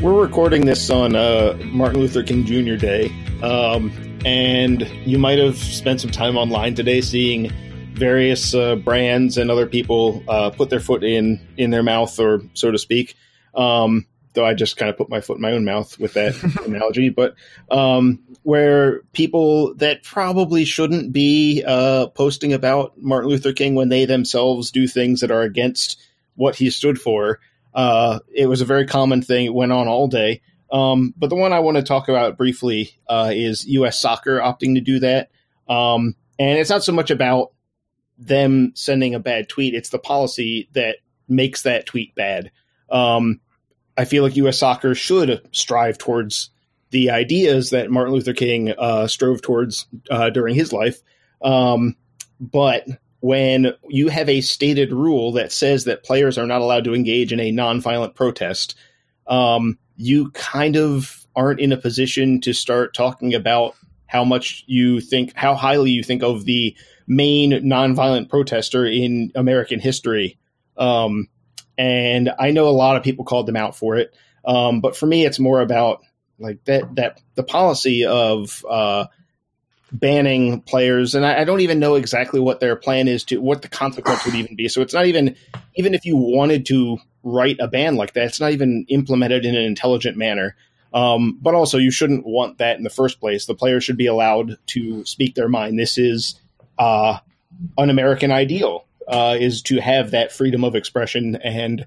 We're 0.00 0.22
recording 0.22 0.64
this 0.64 0.90
on 0.90 1.16
uh, 1.16 1.58
Martin 1.64 2.00
Luther 2.00 2.22
King 2.22 2.44
Jr. 2.44 2.76
Day, 2.76 3.10
um, 3.42 3.90
and 4.24 4.82
you 5.04 5.18
might 5.18 5.40
have 5.40 5.58
spent 5.58 6.00
some 6.00 6.12
time 6.12 6.36
online 6.36 6.76
today 6.76 7.00
seeing 7.00 7.50
various 7.94 8.54
uh, 8.54 8.76
brands 8.76 9.38
and 9.38 9.50
other 9.50 9.66
people 9.66 10.22
uh, 10.28 10.50
put 10.50 10.70
their 10.70 10.78
foot 10.78 11.02
in 11.02 11.44
in 11.56 11.70
their 11.70 11.82
mouth, 11.82 12.16
or 12.20 12.42
so 12.54 12.70
to 12.70 12.78
speak. 12.78 13.16
Um, 13.56 14.06
though 14.34 14.46
I 14.46 14.54
just 14.54 14.76
kind 14.76 14.88
of 14.88 14.96
put 14.96 15.10
my 15.10 15.20
foot 15.20 15.38
in 15.38 15.42
my 15.42 15.50
own 15.50 15.64
mouth 15.64 15.98
with 15.98 16.14
that 16.14 16.40
analogy, 16.64 17.08
but 17.08 17.34
um, 17.68 18.20
where 18.44 19.00
people 19.14 19.74
that 19.74 20.04
probably 20.04 20.64
shouldn't 20.64 21.12
be 21.12 21.64
uh, 21.66 22.06
posting 22.06 22.52
about 22.52 22.96
Martin 23.02 23.30
Luther 23.30 23.52
King 23.52 23.74
when 23.74 23.88
they 23.88 24.04
themselves 24.04 24.70
do 24.70 24.86
things 24.86 25.22
that 25.22 25.32
are 25.32 25.42
against 25.42 26.00
what 26.36 26.54
he 26.54 26.70
stood 26.70 27.00
for. 27.00 27.40
Uh, 27.78 28.18
it 28.34 28.46
was 28.46 28.60
a 28.60 28.64
very 28.64 28.84
common 28.88 29.22
thing. 29.22 29.46
It 29.46 29.54
went 29.54 29.70
on 29.70 29.86
all 29.86 30.08
day. 30.08 30.42
Um, 30.72 31.14
but 31.16 31.30
the 31.30 31.36
one 31.36 31.52
I 31.52 31.60
want 31.60 31.76
to 31.76 31.82
talk 31.84 32.08
about 32.08 32.36
briefly 32.36 32.98
uh, 33.08 33.30
is 33.32 33.64
U.S. 33.68 34.00
soccer 34.00 34.40
opting 34.40 34.74
to 34.74 34.80
do 34.80 34.98
that. 34.98 35.30
Um, 35.68 36.16
and 36.40 36.58
it's 36.58 36.70
not 36.70 36.82
so 36.82 36.90
much 36.90 37.12
about 37.12 37.52
them 38.18 38.72
sending 38.74 39.14
a 39.14 39.20
bad 39.20 39.48
tweet; 39.48 39.74
it's 39.74 39.90
the 39.90 39.98
policy 40.00 40.68
that 40.72 40.96
makes 41.28 41.62
that 41.62 41.86
tweet 41.86 42.16
bad. 42.16 42.50
Um, 42.90 43.40
I 43.96 44.06
feel 44.06 44.24
like 44.24 44.34
U.S. 44.34 44.58
soccer 44.58 44.96
should 44.96 45.40
strive 45.52 45.98
towards 45.98 46.50
the 46.90 47.10
ideas 47.10 47.70
that 47.70 47.92
Martin 47.92 48.12
Luther 48.12 48.32
King 48.32 48.74
uh, 48.76 49.06
strove 49.06 49.40
towards 49.40 49.86
uh, 50.10 50.30
during 50.30 50.56
his 50.56 50.72
life. 50.72 51.00
Um, 51.42 51.94
but 52.40 52.88
when 53.20 53.72
you 53.88 54.08
have 54.08 54.28
a 54.28 54.40
stated 54.40 54.92
rule 54.92 55.32
that 55.32 55.52
says 55.52 55.84
that 55.84 56.04
players 56.04 56.38
are 56.38 56.46
not 56.46 56.60
allowed 56.60 56.84
to 56.84 56.94
engage 56.94 57.32
in 57.32 57.40
a 57.40 57.52
nonviolent 57.52 58.14
protest, 58.14 58.76
um, 59.26 59.78
you 59.96 60.30
kind 60.30 60.76
of 60.76 61.26
aren't 61.34 61.60
in 61.60 61.72
a 61.72 61.76
position 61.76 62.40
to 62.40 62.52
start 62.52 62.94
talking 62.94 63.34
about 63.34 63.74
how 64.06 64.24
much 64.24 64.64
you 64.66 65.00
think, 65.00 65.32
how 65.34 65.54
highly 65.54 65.90
you 65.90 66.02
think 66.02 66.22
of 66.22 66.44
the 66.44 66.76
main 67.06 67.52
nonviolent 67.52 68.28
protester 68.28 68.86
in 68.86 69.32
American 69.34 69.80
history. 69.80 70.38
Um, 70.76 71.28
and 71.76 72.30
I 72.38 72.52
know 72.52 72.68
a 72.68 72.70
lot 72.70 72.96
of 72.96 73.02
people 73.02 73.24
called 73.24 73.46
them 73.46 73.56
out 73.56 73.76
for 73.76 73.96
it, 73.96 74.14
um, 74.44 74.80
but 74.80 74.96
for 74.96 75.06
me, 75.06 75.26
it's 75.26 75.38
more 75.38 75.60
about 75.60 76.02
like 76.38 76.64
that 76.64 76.94
that 76.96 77.20
the 77.34 77.42
policy 77.42 78.04
of 78.04 78.64
uh, 78.68 79.06
banning 79.92 80.60
players, 80.60 81.14
and 81.14 81.24
I, 81.24 81.40
I, 81.40 81.44
don't 81.44 81.60
even 81.60 81.78
know 81.78 81.94
exactly 81.94 82.40
what 82.40 82.60
their 82.60 82.76
plan 82.76 83.08
is 83.08 83.24
to 83.24 83.38
what 83.38 83.62
the 83.62 83.68
consequence 83.68 84.24
would 84.24 84.34
even 84.34 84.54
be. 84.54 84.68
So 84.68 84.82
it's 84.82 84.94
not 84.94 85.06
even 85.06 85.36
even 85.76 85.94
if 85.94 86.04
you 86.04 86.16
wanted 86.16 86.66
to 86.66 86.98
write 87.22 87.56
a 87.60 87.68
ban 87.68 87.96
like 87.96 88.12
that, 88.14 88.26
it's 88.26 88.40
not 88.40 88.52
even 88.52 88.84
implemented 88.88 89.44
in 89.44 89.54
an 89.54 89.64
intelligent 89.64 90.16
manner. 90.16 90.56
Um, 90.92 91.38
but 91.40 91.54
also, 91.54 91.78
you 91.78 91.90
shouldn't 91.90 92.26
want 92.26 92.58
that 92.58 92.78
in 92.78 92.84
the 92.84 92.90
first 92.90 93.20
place. 93.20 93.46
The 93.46 93.54
players 93.54 93.84
should 93.84 93.98
be 93.98 94.06
allowed 94.06 94.56
to 94.68 95.04
speak 95.04 95.34
their 95.34 95.48
mind. 95.48 95.78
This 95.78 95.98
is 95.98 96.40
uh, 96.78 97.18
an 97.76 97.90
American 97.90 98.30
ideal 98.30 98.86
uh, 99.06 99.36
is 99.38 99.62
to 99.62 99.80
have 99.80 100.12
that 100.12 100.32
freedom 100.32 100.64
of 100.64 100.74
expression 100.74 101.36
and 101.36 101.86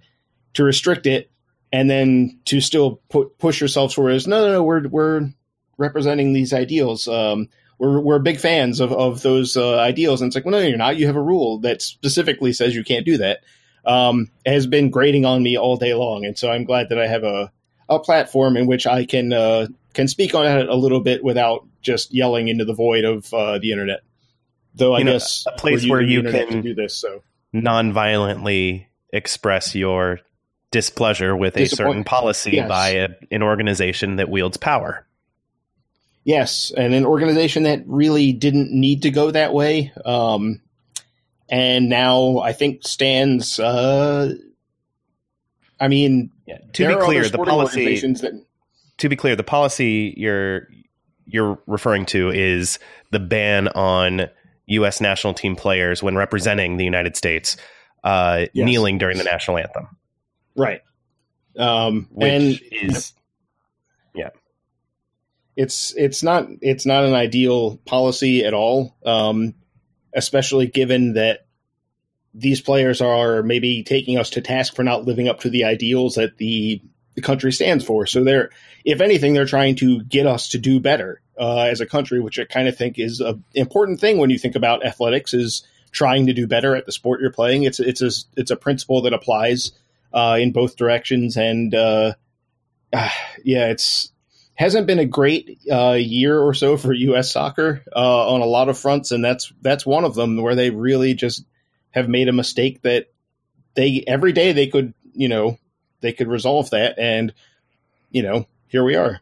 to 0.53 0.63
restrict 0.63 1.07
it, 1.07 1.31
and 1.71 1.89
then 1.89 2.39
to 2.45 2.61
still 2.61 3.01
put 3.09 3.37
push 3.37 3.61
yourself 3.61 3.93
towards 3.93 4.27
no, 4.27 4.45
no, 4.45 4.51
no, 4.53 4.63
we're 4.63 4.87
we're 4.87 5.29
representing 5.77 6.33
these 6.33 6.53
ideals. 6.53 7.07
Um, 7.07 7.49
we're 7.81 7.99
we're 7.99 8.19
big 8.19 8.39
fans 8.39 8.79
of 8.79 8.91
of 8.91 9.23
those 9.23 9.57
uh, 9.57 9.77
ideals, 9.79 10.21
and 10.21 10.29
it's 10.29 10.35
like, 10.35 10.45
well, 10.45 10.51
no, 10.53 10.59
you're 10.59 10.77
not. 10.77 10.97
You 10.97 11.07
have 11.07 11.15
a 11.15 11.21
rule 11.21 11.59
that 11.61 11.81
specifically 11.81 12.53
says 12.53 12.75
you 12.75 12.83
can't 12.83 13.05
do 13.05 13.17
that. 13.17 13.39
Um, 13.83 14.29
has 14.45 14.67
been 14.67 14.91
grating 14.91 15.25
on 15.25 15.41
me 15.41 15.57
all 15.57 15.77
day 15.77 15.95
long, 15.95 16.23
and 16.23 16.37
so 16.37 16.51
I'm 16.51 16.63
glad 16.63 16.89
that 16.89 16.99
I 16.99 17.07
have 17.07 17.23
a 17.23 17.51
a 17.89 17.99
platform 17.99 18.55
in 18.55 18.67
which 18.67 18.85
I 18.85 19.05
can 19.05 19.33
uh, 19.33 19.67
can 19.95 20.07
speak 20.07 20.35
on 20.35 20.45
it 20.45 20.69
a 20.69 20.75
little 20.75 20.99
bit 20.99 21.23
without 21.23 21.65
just 21.81 22.13
yelling 22.13 22.47
into 22.47 22.65
the 22.65 22.75
void 22.75 23.03
of 23.03 23.33
uh, 23.33 23.57
the 23.57 23.71
internet. 23.71 24.01
Though 24.75 24.93
I 24.93 24.99
you 24.99 25.05
know, 25.05 25.13
guess 25.13 25.45
a 25.47 25.57
place 25.57 25.87
where 25.89 26.01
you 26.01 26.21
can 26.21 26.61
do 26.61 26.75
this, 26.75 26.95
so 26.95 27.23
non-violently 27.51 28.87
express 29.11 29.73
your 29.73 30.19
displeasure 30.69 31.35
with 31.35 31.57
a 31.57 31.65
certain 31.65 32.03
policy 32.03 32.51
yes. 32.51 32.69
by 32.69 32.89
a, 32.89 33.09
an 33.31 33.41
organization 33.41 34.17
that 34.17 34.29
wields 34.29 34.57
power. 34.57 35.05
Yes, 36.23 36.71
and 36.75 36.93
an 36.93 37.05
organization 37.05 37.63
that 37.63 37.83
really 37.87 38.31
didn't 38.31 38.71
need 38.71 39.03
to 39.03 39.11
go 39.11 39.31
that 39.31 39.53
way, 39.53 39.91
um, 40.05 40.61
and 41.49 41.89
now 41.89 42.39
I 42.39 42.53
think 42.53 42.87
stands. 42.87 43.59
Uh, 43.59 44.35
I 45.79 45.87
mean, 45.87 46.31
yeah, 46.45 46.59
to 46.73 46.87
be 46.87 46.95
clear, 47.03 47.27
the 47.27 47.39
policy. 47.39 47.99
That, 47.99 48.45
to 48.99 49.09
be 49.09 49.15
clear, 49.15 49.35
the 49.35 49.43
policy 49.43 50.13
you're 50.15 50.67
you're 51.25 51.59
referring 51.65 52.05
to 52.07 52.29
is 52.29 52.77
the 53.09 53.19
ban 53.19 53.67
on 53.69 54.29
U.S. 54.67 55.01
national 55.01 55.33
team 55.33 55.55
players 55.55 56.03
when 56.03 56.15
representing 56.15 56.77
the 56.77 56.85
United 56.85 57.17
States 57.17 57.57
uh, 58.03 58.45
yes. 58.53 58.65
kneeling 58.65 58.97
during 58.97 59.17
the 59.17 59.23
national 59.23 59.57
anthem. 59.57 59.87
Right. 60.55 60.81
Um, 61.57 62.07
Which 62.11 62.31
and 62.31 62.61
is 62.71 63.13
it's 65.55 65.93
it's 65.95 66.23
not 66.23 66.47
it's 66.61 66.85
not 66.85 67.03
an 67.03 67.13
ideal 67.13 67.77
policy 67.85 68.45
at 68.45 68.53
all, 68.53 68.95
um, 69.05 69.53
especially 70.13 70.67
given 70.67 71.13
that 71.13 71.45
these 72.33 72.61
players 72.61 73.01
are 73.01 73.43
maybe 73.43 73.83
taking 73.83 74.17
us 74.17 74.31
to 74.31 74.41
task 74.41 74.75
for 74.75 74.83
not 74.83 75.05
living 75.05 75.27
up 75.27 75.41
to 75.41 75.49
the 75.49 75.65
ideals 75.65 76.15
that 76.15 76.37
the 76.37 76.81
the 77.15 77.21
country 77.21 77.51
stands 77.51 77.83
for. 77.83 78.05
So 78.05 78.23
they're, 78.23 78.51
if 78.85 79.01
anything, 79.01 79.33
they're 79.33 79.45
trying 79.45 79.75
to 79.77 80.01
get 80.03 80.25
us 80.25 80.49
to 80.49 80.57
do 80.57 80.79
better 80.79 81.21
uh, 81.37 81.63
as 81.63 81.81
a 81.81 81.85
country, 81.85 82.21
which 82.21 82.39
I 82.39 82.45
kind 82.45 82.67
of 82.67 82.77
think 82.77 82.97
is 82.97 83.19
an 83.19 83.43
important 83.53 83.99
thing 83.99 84.17
when 84.17 84.29
you 84.29 84.37
think 84.37 84.55
about 84.55 84.85
athletics. 84.85 85.33
Is 85.33 85.63
trying 85.91 86.27
to 86.27 86.33
do 86.33 86.47
better 86.47 86.75
at 86.75 86.85
the 86.85 86.91
sport 86.91 87.19
you're 87.19 87.31
playing. 87.31 87.63
It's 87.63 87.79
it's 87.79 88.01
a 88.01 88.11
it's 88.37 88.51
a 88.51 88.55
principle 88.55 89.01
that 89.01 89.13
applies 89.13 89.73
uh, 90.13 90.37
in 90.39 90.53
both 90.53 90.77
directions, 90.77 91.35
and 91.35 91.75
uh, 91.75 92.13
yeah, 92.93 93.67
it's 93.67 94.10
hasn't 94.61 94.85
been 94.85 94.99
a 94.99 95.05
great 95.05 95.59
uh, 95.71 95.93
year 95.93 96.39
or 96.39 96.53
so 96.53 96.77
for 96.77 96.93
U.S. 96.93 97.31
soccer 97.31 97.83
uh, 97.95 98.29
on 98.29 98.41
a 98.41 98.45
lot 98.45 98.69
of 98.69 98.77
fronts, 98.77 99.11
and 99.11 99.25
that's 99.25 99.51
that's 99.61 99.87
one 99.87 100.03
of 100.03 100.13
them 100.13 100.39
where 100.39 100.53
they 100.53 100.69
really 100.69 101.15
just 101.15 101.43
have 101.89 102.07
made 102.07 102.27
a 102.27 102.31
mistake 102.31 102.83
that 102.83 103.07
they 103.73 104.03
every 104.05 104.33
day 104.33 104.51
they 104.51 104.67
could 104.67 104.93
you 105.13 105.29
know 105.29 105.57
they 106.01 106.13
could 106.13 106.27
resolve 106.27 106.69
that, 106.69 106.99
and 106.99 107.33
you 108.11 108.21
know 108.21 108.45
here 108.67 108.83
we 108.83 108.95
are. 108.95 109.19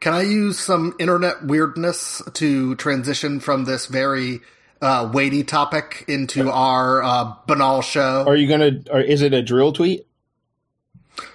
Can 0.00 0.14
I 0.14 0.22
use 0.22 0.58
some 0.58 0.94
internet 0.98 1.44
weirdness 1.44 2.22
to 2.34 2.76
transition 2.76 3.38
from 3.38 3.66
this 3.66 3.84
very 3.84 4.40
uh, 4.80 5.10
weighty 5.12 5.44
topic 5.44 6.06
into 6.08 6.50
our 6.50 7.02
uh, 7.02 7.34
banal 7.46 7.82
show? 7.82 8.24
Are 8.26 8.36
you 8.36 8.48
gonna? 8.48 8.80
Or 8.90 9.00
is 9.00 9.20
it 9.20 9.34
a 9.34 9.42
drill 9.42 9.74
tweet? 9.74 10.06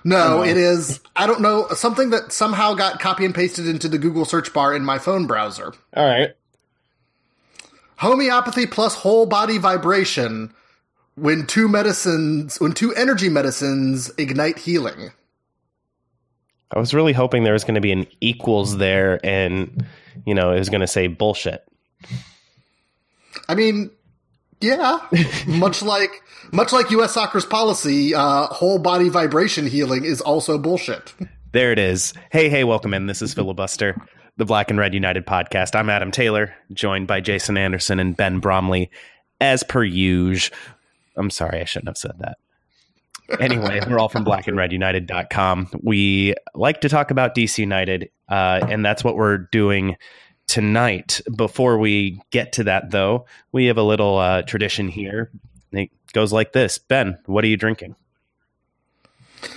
No, 0.03 0.43
it 0.43 0.57
is. 0.57 0.99
I 1.15 1.27
don't 1.27 1.41
know 1.41 1.67
something 1.69 2.09
that 2.11 2.31
somehow 2.31 2.73
got 2.73 2.99
copy 2.99 3.25
and 3.25 3.33
pasted 3.33 3.67
into 3.67 3.87
the 3.87 3.97
Google 3.97 4.25
search 4.25 4.53
bar 4.53 4.75
in 4.75 4.83
my 4.83 4.99
phone 4.99 5.27
browser. 5.27 5.73
All 5.95 6.05
right. 6.05 6.35
Homeopathy 7.97 8.65
plus 8.65 8.95
whole 8.95 9.25
body 9.25 9.57
vibration 9.57 10.53
when 11.15 11.45
two 11.45 11.67
medicines, 11.67 12.59
when 12.59 12.73
two 12.73 12.93
energy 12.93 13.29
medicines 13.29 14.11
ignite 14.17 14.57
healing. 14.57 15.11
I 16.71 16.79
was 16.79 16.93
really 16.93 17.13
hoping 17.13 17.43
there 17.43 17.53
was 17.53 17.63
going 17.63 17.75
to 17.75 17.81
be 17.81 17.91
an 17.91 18.05
equals 18.21 18.77
there, 18.77 19.19
and 19.23 19.85
you 20.25 20.35
know, 20.35 20.51
it 20.51 20.59
was 20.59 20.69
going 20.69 20.81
to 20.81 20.87
say 20.87 21.07
bullshit. 21.07 21.67
I 23.47 23.55
mean, 23.55 23.91
yeah, 24.61 24.99
much 25.47 25.81
like 25.83 26.21
much 26.51 26.73
like 26.73 26.91
U.S. 26.91 27.13
soccer's 27.13 27.45
policy, 27.45 28.13
uh, 28.13 28.47
whole 28.47 28.79
body 28.79 29.09
vibration 29.09 29.67
healing 29.67 30.05
is 30.05 30.21
also 30.21 30.57
bullshit. 30.57 31.13
There 31.51 31.71
it 31.71 31.79
is. 31.79 32.13
Hey, 32.31 32.49
hey, 32.49 32.63
welcome 32.63 32.93
in. 32.93 33.07
This 33.07 33.21
is 33.21 33.33
filibuster. 33.33 33.95
the 34.37 34.45
Black 34.45 34.69
and 34.69 34.79
Red 34.79 34.93
United 34.93 35.25
podcast. 35.25 35.75
I'm 35.75 35.89
Adam 35.89 36.11
Taylor, 36.11 36.53
joined 36.71 37.07
by 37.07 37.21
Jason 37.21 37.57
Anderson 37.57 37.99
and 37.99 38.15
Ben 38.15 38.39
Bromley, 38.39 38.89
as 39.41 39.63
per 39.63 39.83
usual. 39.83 40.55
I'm 41.17 41.29
sorry, 41.29 41.59
I 41.59 41.65
shouldn't 41.65 41.89
have 41.89 41.97
said 41.97 42.19
that. 42.19 42.37
Anyway, 43.39 43.79
we're 43.87 43.99
all 43.99 44.09
from 44.09 44.25
blackandredunited.com. 44.25 45.69
We 45.83 46.35
like 46.55 46.81
to 46.81 46.89
talk 46.89 47.11
about 47.11 47.35
DC 47.35 47.59
United, 47.59 48.09
uh, 48.29 48.65
and 48.67 48.83
that's 48.83 49.03
what 49.03 49.15
we're 49.15 49.37
doing 49.37 49.97
tonight. 50.49 51.21
Before 51.33 51.77
we 51.77 52.21
get 52.31 52.53
to 52.53 52.65
that, 52.65 52.91
though, 52.91 53.25
we 53.51 53.67
have 53.67 53.77
a 53.77 53.83
little 53.83 54.17
uh, 54.17 54.41
tradition 54.41 54.89
here. 54.89 55.31
It 55.71 55.91
goes 56.11 56.33
like 56.33 56.51
this 56.51 56.77
Ben, 56.77 57.19
what 57.25 57.43
are 57.43 57.47
you 57.47 57.57
drinking? 57.57 57.95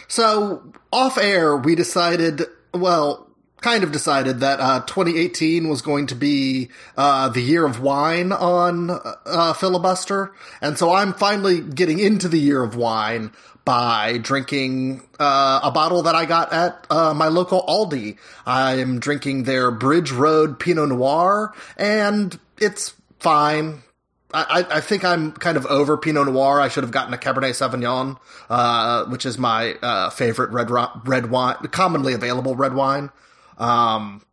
So, 0.07 0.73
off 0.93 1.19
air, 1.19 1.57
we 1.57 1.75
decided, 1.75 2.43
well, 2.73 3.29
kind 3.63 3.83
of 3.83 3.93
decided 3.93 4.41
that 4.41 4.61
uh, 4.61 4.81
2018 4.81 5.69
was 5.69 5.83
going 5.83 6.07
to 6.09 6.15
be 6.15 6.69
uh, 6.97 7.29
the 7.31 7.41
year 7.41 7.65
of 7.65 7.81
wine 7.81 8.33
on 8.33 8.91
uh, 9.25 9.53
filibuster, 9.55 10.35
and 10.61 10.77
so 10.77 10.93
I'm 10.93 11.15
finally 11.15 11.61
getting 11.61 11.99
into 11.99 12.29
the 12.29 12.39
year 12.39 12.63
of 12.63 12.77
wine 12.77 13.33
by 13.65 14.19
drinking 14.19 15.03
uh, 15.21 15.61
a 15.63 15.71
bottle 15.71 16.03
that 16.03 16.15
I 16.15 16.25
got 16.25 16.53
at 16.53 16.87
uh, 16.91 17.15
my 17.15 17.29
local 17.29 17.65
Aldi. 17.67 18.17
I'm 18.47 18.99
drinking 18.99 19.45
their 19.45 19.71
Bridge 19.71 20.11
Road 20.11 20.59
Pinot 20.59 20.89
Noir, 20.89 21.55
and 21.77 22.39
it's 22.59 22.95
fine. 23.21 23.83
I, 24.35 24.67
I 24.71 24.81
think 24.81 25.05
I'm 25.05 25.33
kind 25.33 25.57
of 25.57 25.67
over 25.67 25.97
Pinot 25.97 26.27
Noir. 26.27 26.61
I 26.61 26.69
should 26.69 26.85
have 26.85 26.91
gotten 26.91 27.13
a 27.13 27.19
Cabernet 27.19 27.51
Sauvignon, 27.51 28.19
uh, 28.49 29.05
which 29.07 29.27
is 29.27 29.39
my 29.39 29.75
uh, 29.75 30.11
favorite 30.11 30.51
red 30.51 30.71
red 31.05 31.31
wine, 31.31 31.57
commonly 31.71 32.15
available 32.15 32.57
red 32.57 32.75
wine. 32.75 33.11
Um, 33.59 34.25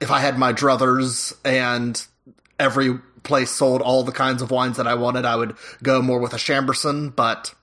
if 0.00 0.10
I 0.10 0.20
had 0.20 0.38
my 0.38 0.52
druthers 0.52 1.36
and 1.44 2.04
every 2.58 2.98
place 3.22 3.50
sold 3.50 3.82
all 3.82 4.02
the 4.04 4.12
kinds 4.12 4.42
of 4.42 4.50
wines 4.50 4.76
that 4.76 4.86
I 4.86 4.94
wanted, 4.94 5.24
I 5.24 5.36
would 5.36 5.56
go 5.82 6.00
more 6.00 6.18
with 6.18 6.32
a 6.32 6.38
Chambourcin, 6.38 7.14
but 7.14 7.54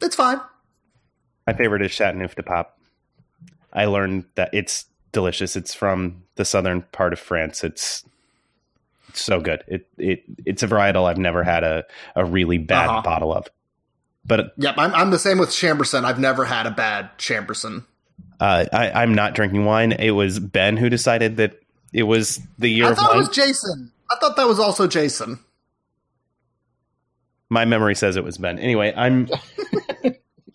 it's 0.00 0.16
fine. 0.16 0.40
My 1.46 1.52
favorite 1.52 1.82
is 1.82 1.90
Chateauneuf 1.90 2.34
de 2.34 2.42
Pape. 2.42 2.66
I 3.72 3.86
learned 3.86 4.24
that 4.34 4.50
it's 4.52 4.86
delicious. 5.12 5.56
It's 5.56 5.74
from 5.74 6.22
the 6.36 6.44
southern 6.44 6.82
part 6.92 7.12
of 7.12 7.18
France. 7.18 7.64
It's 7.64 8.04
it's 9.08 9.20
so 9.20 9.40
good. 9.40 9.64
It 9.66 9.88
it 9.98 10.22
it's 10.44 10.62
a 10.62 10.68
varietal 10.68 11.08
I've 11.08 11.18
never 11.18 11.42
had 11.42 11.64
a, 11.64 11.84
a 12.14 12.24
really 12.24 12.58
bad 12.58 12.88
uh-huh. 12.88 13.02
bottle 13.02 13.32
of. 13.32 13.48
But 14.24 14.52
yep, 14.56 14.74
I'm 14.78 14.94
I'm 14.94 15.10
the 15.10 15.18
same 15.18 15.38
with 15.38 15.50
Chambourcin. 15.50 16.04
I've 16.04 16.20
never 16.20 16.44
had 16.44 16.66
a 16.66 16.70
bad 16.70 17.16
Chambourcin. 17.18 17.84
Uh, 18.38 18.64
I, 18.72 19.02
I'm 19.02 19.14
not 19.14 19.34
drinking 19.34 19.64
wine. 19.64 19.92
It 19.92 20.12
was 20.12 20.38
Ben 20.38 20.76
who 20.76 20.88
decided 20.88 21.36
that 21.36 21.60
it 21.92 22.04
was 22.04 22.40
the 22.58 22.68
year 22.68 22.86
I 22.86 22.90
of 22.90 22.96
thought 22.96 23.14
it 23.14 23.18
was 23.18 23.28
Jason. 23.28 23.92
I 24.10 24.16
thought 24.16 24.36
that 24.36 24.46
was 24.46 24.58
also 24.58 24.86
Jason. 24.86 25.40
My 27.48 27.64
memory 27.64 27.94
says 27.96 28.16
it 28.16 28.24
was 28.24 28.38
Ben. 28.38 28.58
Anyway, 28.58 28.94
I'm. 28.96 29.28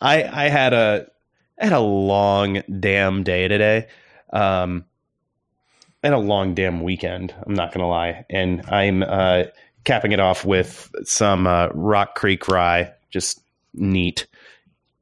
I 0.06 0.46
I 0.46 0.50
had 0.50 0.74
a 0.74 1.08
I 1.60 1.64
had 1.66 1.74
a 1.74 1.80
long 1.80 2.62
damn 2.80 3.24
day 3.24 3.48
today. 3.48 3.88
Um, 4.32 4.86
had 6.04 6.14
a 6.14 6.20
long 6.20 6.54
damn 6.54 6.84
weekend. 6.84 7.34
I'm 7.46 7.56
not 7.56 7.74
gonna 7.74 7.90
lie, 7.90 8.26
and 8.30 8.62
I'm 8.70 9.02
uh, 9.02 9.46
capping 9.84 10.12
it 10.12 10.20
off 10.20 10.46
with 10.46 10.92
some 11.04 11.48
uh, 11.48 11.70
Rock 11.74 12.16
Creek 12.16 12.48
rye, 12.48 12.94
just 13.10 13.42
neat, 13.74 14.28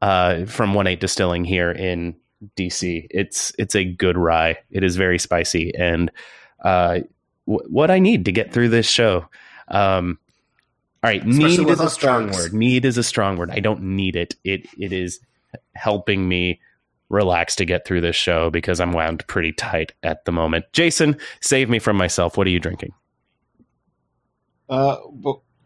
uh, 0.01 0.45
from 0.45 0.73
One 0.73 0.87
Eight 0.87 1.01
Distilling 1.01 1.43
here 1.43 1.71
in 1.71 2.15
DC. 2.55 3.07
It's 3.11 3.51
it's 3.59 3.75
a 3.75 3.83
good 3.83 4.17
rye. 4.17 4.57
It 4.71 4.83
is 4.85 4.95
very 4.95 5.19
spicy 5.19 5.75
and 5.75 6.09
uh, 6.63 6.99
w- 7.45 7.67
what 7.69 7.91
I 7.91 7.99
need 7.99 8.23
to 8.25 8.31
get 8.31 8.53
through 8.53 8.69
this 8.69 8.87
show. 8.89 9.27
Um, 9.67 10.17
all 11.03 11.09
right, 11.09 11.25
Especially 11.27 11.65
need 11.65 11.71
is 11.71 11.79
a 11.81 11.89
strong 11.89 12.23
drugs. 12.27 12.37
word. 12.37 12.53
Need 12.53 12.85
is 12.85 12.97
a 12.97 13.03
strong 13.03 13.37
word. 13.37 13.51
I 13.51 13.59
don't 13.59 13.81
need 13.81 14.15
it. 14.15 14.35
It 14.43 14.67
it 14.77 14.93
is 14.93 15.19
helping 15.75 16.27
me 16.27 16.61
relax 17.09 17.55
to 17.57 17.65
get 17.65 17.85
through 17.85 18.01
this 18.01 18.15
show 18.15 18.49
because 18.49 18.79
I'm 18.79 18.93
wound 18.93 19.27
pretty 19.27 19.51
tight 19.51 19.91
at 20.01 20.25
the 20.25 20.31
moment. 20.31 20.65
Jason, 20.73 21.17
save 21.41 21.69
me 21.69 21.79
from 21.79 21.97
myself. 21.97 22.37
What 22.37 22.47
are 22.47 22.51
you 22.51 22.59
drinking? 22.59 22.93
Uh, 24.69 24.97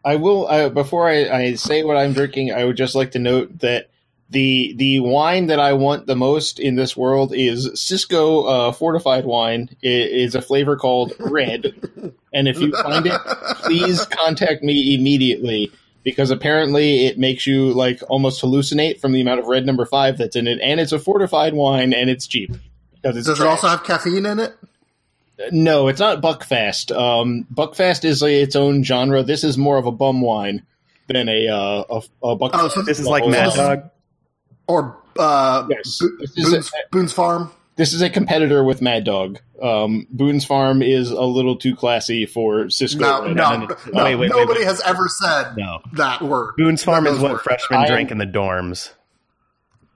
I 0.03 0.15
will. 0.15 0.47
I, 0.47 0.69
before 0.69 1.07
I, 1.07 1.29
I 1.29 1.53
say 1.53 1.83
what 1.83 1.97
I'm 1.97 2.13
drinking, 2.13 2.51
I 2.51 2.65
would 2.65 2.77
just 2.77 2.95
like 2.95 3.11
to 3.11 3.19
note 3.19 3.59
that 3.59 3.89
the 4.29 4.73
the 4.75 4.99
wine 4.99 5.47
that 5.47 5.59
I 5.59 5.73
want 5.73 6.05
the 6.05 6.15
most 6.15 6.59
in 6.59 6.75
this 6.75 6.97
world 6.97 7.33
is 7.33 7.69
Cisco 7.75 8.43
uh, 8.43 8.71
fortified 8.71 9.25
wine. 9.25 9.69
It 9.81 10.11
is 10.11 10.35
a 10.35 10.41
flavor 10.41 10.75
called 10.75 11.13
Red, 11.19 11.65
and 12.33 12.47
if 12.47 12.59
you 12.59 12.73
find 12.73 13.05
it, 13.05 13.19
please 13.63 14.05
contact 14.05 14.63
me 14.63 14.95
immediately 14.95 15.71
because 16.03 16.29
apparently 16.29 17.05
it 17.05 17.17
makes 17.17 17.47
you 17.47 17.71
like 17.73 18.01
almost 18.09 18.41
hallucinate 18.41 18.99
from 18.99 19.13
the 19.13 19.21
amount 19.21 19.39
of 19.39 19.45
red 19.47 19.65
number 19.65 19.85
five 19.85 20.17
that's 20.17 20.35
in 20.35 20.47
it, 20.47 20.59
and 20.61 20.79
it's 20.79 20.91
a 20.91 20.99
fortified 20.99 21.53
wine 21.53 21.93
and 21.93 22.09
it's 22.09 22.27
cheap 22.27 22.51
because 22.95 23.15
it's 23.15 23.27
Does 23.27 23.37
trash. 23.37 23.47
it 23.47 23.49
also 23.49 23.67
have 23.69 23.83
caffeine 23.85 24.25
in 24.25 24.39
it? 24.39 24.57
No, 25.51 25.87
it's 25.87 25.99
not 25.99 26.21
Buckfast. 26.21 26.93
Um, 26.93 27.45
Buckfast 27.53 28.03
is 28.03 28.23
a, 28.23 28.41
its 28.41 28.55
own 28.55 28.83
genre. 28.83 29.23
This 29.23 29.43
is 29.43 29.57
more 29.57 29.77
of 29.77 29.85
a 29.85 29.91
bum 29.91 30.19
wine 30.19 30.65
than 31.07 31.29
a 31.29 31.47
uh, 31.47 31.83
a, 31.89 32.27
a 32.27 32.37
Buckfast. 32.37 32.51
Oh, 32.53 32.67
so 32.69 32.81
this 32.81 32.99
is 32.99 33.05
like 33.05 33.25
Mad 33.25 33.53
Dog 33.53 33.89
or 34.67 34.97
uh, 35.17 35.67
yes, 35.69 36.01
Boone's, 36.35 36.67
a, 36.67 36.71
Boone's, 36.91 37.13
Farm. 37.13 37.51
This 37.75 37.93
is 37.93 38.01
a 38.01 38.09
competitor 38.09 38.63
with 38.63 38.81
Mad 38.81 39.03
Dog. 39.03 39.39
Um, 39.61 40.07
Boone's 40.11 40.45
Farm 40.45 40.81
is 40.81 41.09
a 41.11 41.23
little 41.23 41.55
too 41.55 41.75
classy 41.75 42.25
for 42.25 42.69
Cisco. 42.69 42.99
No, 42.99 43.33
no, 43.33 43.57
no, 43.57 43.67
no 43.93 44.03
wait, 44.03 44.15
wait, 44.15 44.29
nobody 44.29 44.59
wait, 44.59 44.67
has 44.67 44.81
ever 44.81 45.07
said 45.07 45.55
no. 45.57 45.79
that 45.93 46.21
word. 46.21 46.53
Boone's 46.57 46.83
Farm 46.83 47.07
is 47.07 47.19
what 47.19 47.33
words. 47.33 47.43
freshmen 47.43 47.81
I, 47.81 47.87
drank 47.87 48.11
in 48.11 48.17
the 48.17 48.25
dorms. 48.25 48.91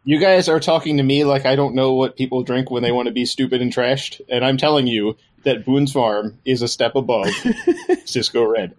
You 0.03 0.19
guys 0.19 0.49
are 0.49 0.59
talking 0.59 0.97
to 0.97 1.03
me 1.03 1.23
like 1.25 1.45
I 1.45 1.55
don't 1.55 1.75
know 1.75 1.93
what 1.93 2.17
people 2.17 2.43
drink 2.43 2.71
when 2.71 2.81
they 2.81 2.91
want 2.91 3.07
to 3.07 3.13
be 3.13 3.25
stupid 3.25 3.61
and 3.61 3.71
trashed, 3.71 4.21
and 4.29 4.43
I'm 4.43 4.57
telling 4.57 4.87
you 4.87 5.17
that 5.43 5.65
Boone's 5.65 5.91
Farm 5.91 6.39
is 6.45 6.61
a 6.61 6.67
step 6.67 6.95
above 6.95 7.27
Cisco 8.05 8.43
Red. 8.45 8.75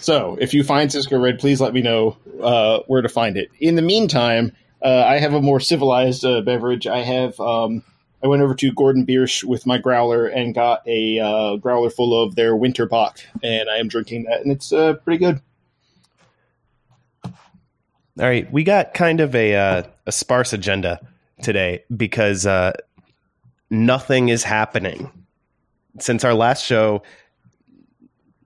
So, 0.00 0.36
if 0.40 0.54
you 0.54 0.64
find 0.64 0.90
Cisco 0.90 1.18
Red, 1.18 1.38
please 1.38 1.60
let 1.60 1.72
me 1.72 1.82
know 1.82 2.16
uh, 2.42 2.80
where 2.88 3.02
to 3.02 3.08
find 3.08 3.36
it. 3.36 3.48
In 3.60 3.76
the 3.76 3.82
meantime, 3.82 4.52
uh, 4.84 5.04
I 5.06 5.18
have 5.18 5.34
a 5.34 5.40
more 5.40 5.60
civilized 5.60 6.24
uh, 6.24 6.40
beverage. 6.40 6.86
I 6.86 7.02
have. 7.02 7.38
Um, 7.40 7.82
I 8.22 8.28
went 8.28 8.42
over 8.42 8.54
to 8.54 8.72
Gordon 8.72 9.04
Biersch 9.04 9.42
with 9.42 9.66
my 9.66 9.78
growler 9.78 10.26
and 10.26 10.54
got 10.54 10.86
a 10.86 11.18
uh, 11.18 11.56
growler 11.56 11.90
full 11.90 12.22
of 12.22 12.36
their 12.36 12.54
winter 12.54 12.86
bock, 12.86 13.18
and 13.42 13.68
I 13.68 13.78
am 13.78 13.88
drinking 13.88 14.24
that, 14.24 14.42
and 14.42 14.52
it's 14.52 14.72
uh, 14.72 14.94
pretty 14.94 15.18
good. 15.18 15.40
All 17.24 17.32
right, 18.28 18.50
we 18.52 18.62
got 18.62 18.94
kind 18.94 19.20
of 19.20 19.34
a 19.34 19.54
uh, 19.54 19.82
a 20.06 20.12
sparse 20.12 20.52
agenda 20.52 21.00
today 21.42 21.84
because 21.94 22.46
uh, 22.46 22.72
nothing 23.70 24.28
is 24.28 24.44
happening 24.44 25.10
since 25.98 26.24
our 26.24 26.34
last 26.34 26.64
show. 26.64 27.02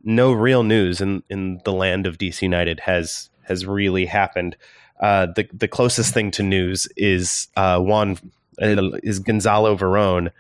No 0.04 0.32
real 0.32 0.62
news 0.62 1.00
in, 1.00 1.25
in 1.28 1.60
the 1.64 1.72
land 1.72 2.06
of 2.06 2.16
DC 2.16 2.40
United 2.40 2.80
has 2.80 3.28
has 3.42 3.66
really 3.66 4.06
happened 4.06 4.56
uh, 5.00 5.26
the 5.26 5.48
the 5.52 5.68
closest 5.68 6.14
thing 6.14 6.30
to 6.32 6.42
news 6.42 6.88
is 6.96 7.48
uh, 7.56 7.78
Juan 7.78 8.18
is 8.58 9.18
Gonzalo 9.18 9.76
Veron 9.76 10.30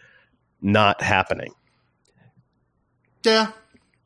not 0.62 1.02
happening. 1.02 1.52
Yeah, 3.24 3.52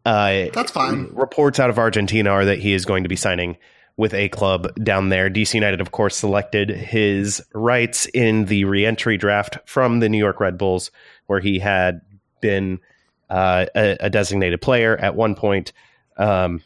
uh, 0.04 0.46
that's 0.52 0.72
fine. 0.72 1.10
Reports 1.12 1.60
out 1.60 1.70
of 1.70 1.78
Argentina 1.78 2.30
are 2.30 2.44
that 2.44 2.58
he 2.58 2.72
is 2.72 2.84
going 2.84 3.02
to 3.02 3.08
be 3.08 3.16
signing 3.16 3.58
with 3.96 4.14
a 4.14 4.30
club 4.30 4.74
down 4.82 5.10
there. 5.10 5.28
DC 5.28 5.52
United, 5.52 5.80
of 5.80 5.92
course, 5.92 6.16
selected 6.16 6.70
his 6.70 7.42
rights 7.52 8.06
in 8.06 8.46
the 8.46 8.64
reentry 8.64 9.18
draft 9.18 9.58
from 9.66 10.00
the 10.00 10.08
New 10.08 10.16
York 10.16 10.40
Red 10.40 10.56
Bulls, 10.56 10.90
where 11.26 11.40
he 11.40 11.58
had 11.58 12.00
been 12.40 12.80
uh, 13.28 13.66
a, 13.76 13.98
a, 14.00 14.10
designated 14.10 14.62
player 14.62 14.96
at 14.96 15.14
one 15.14 15.34
point. 15.34 15.72
Um, 16.16 16.62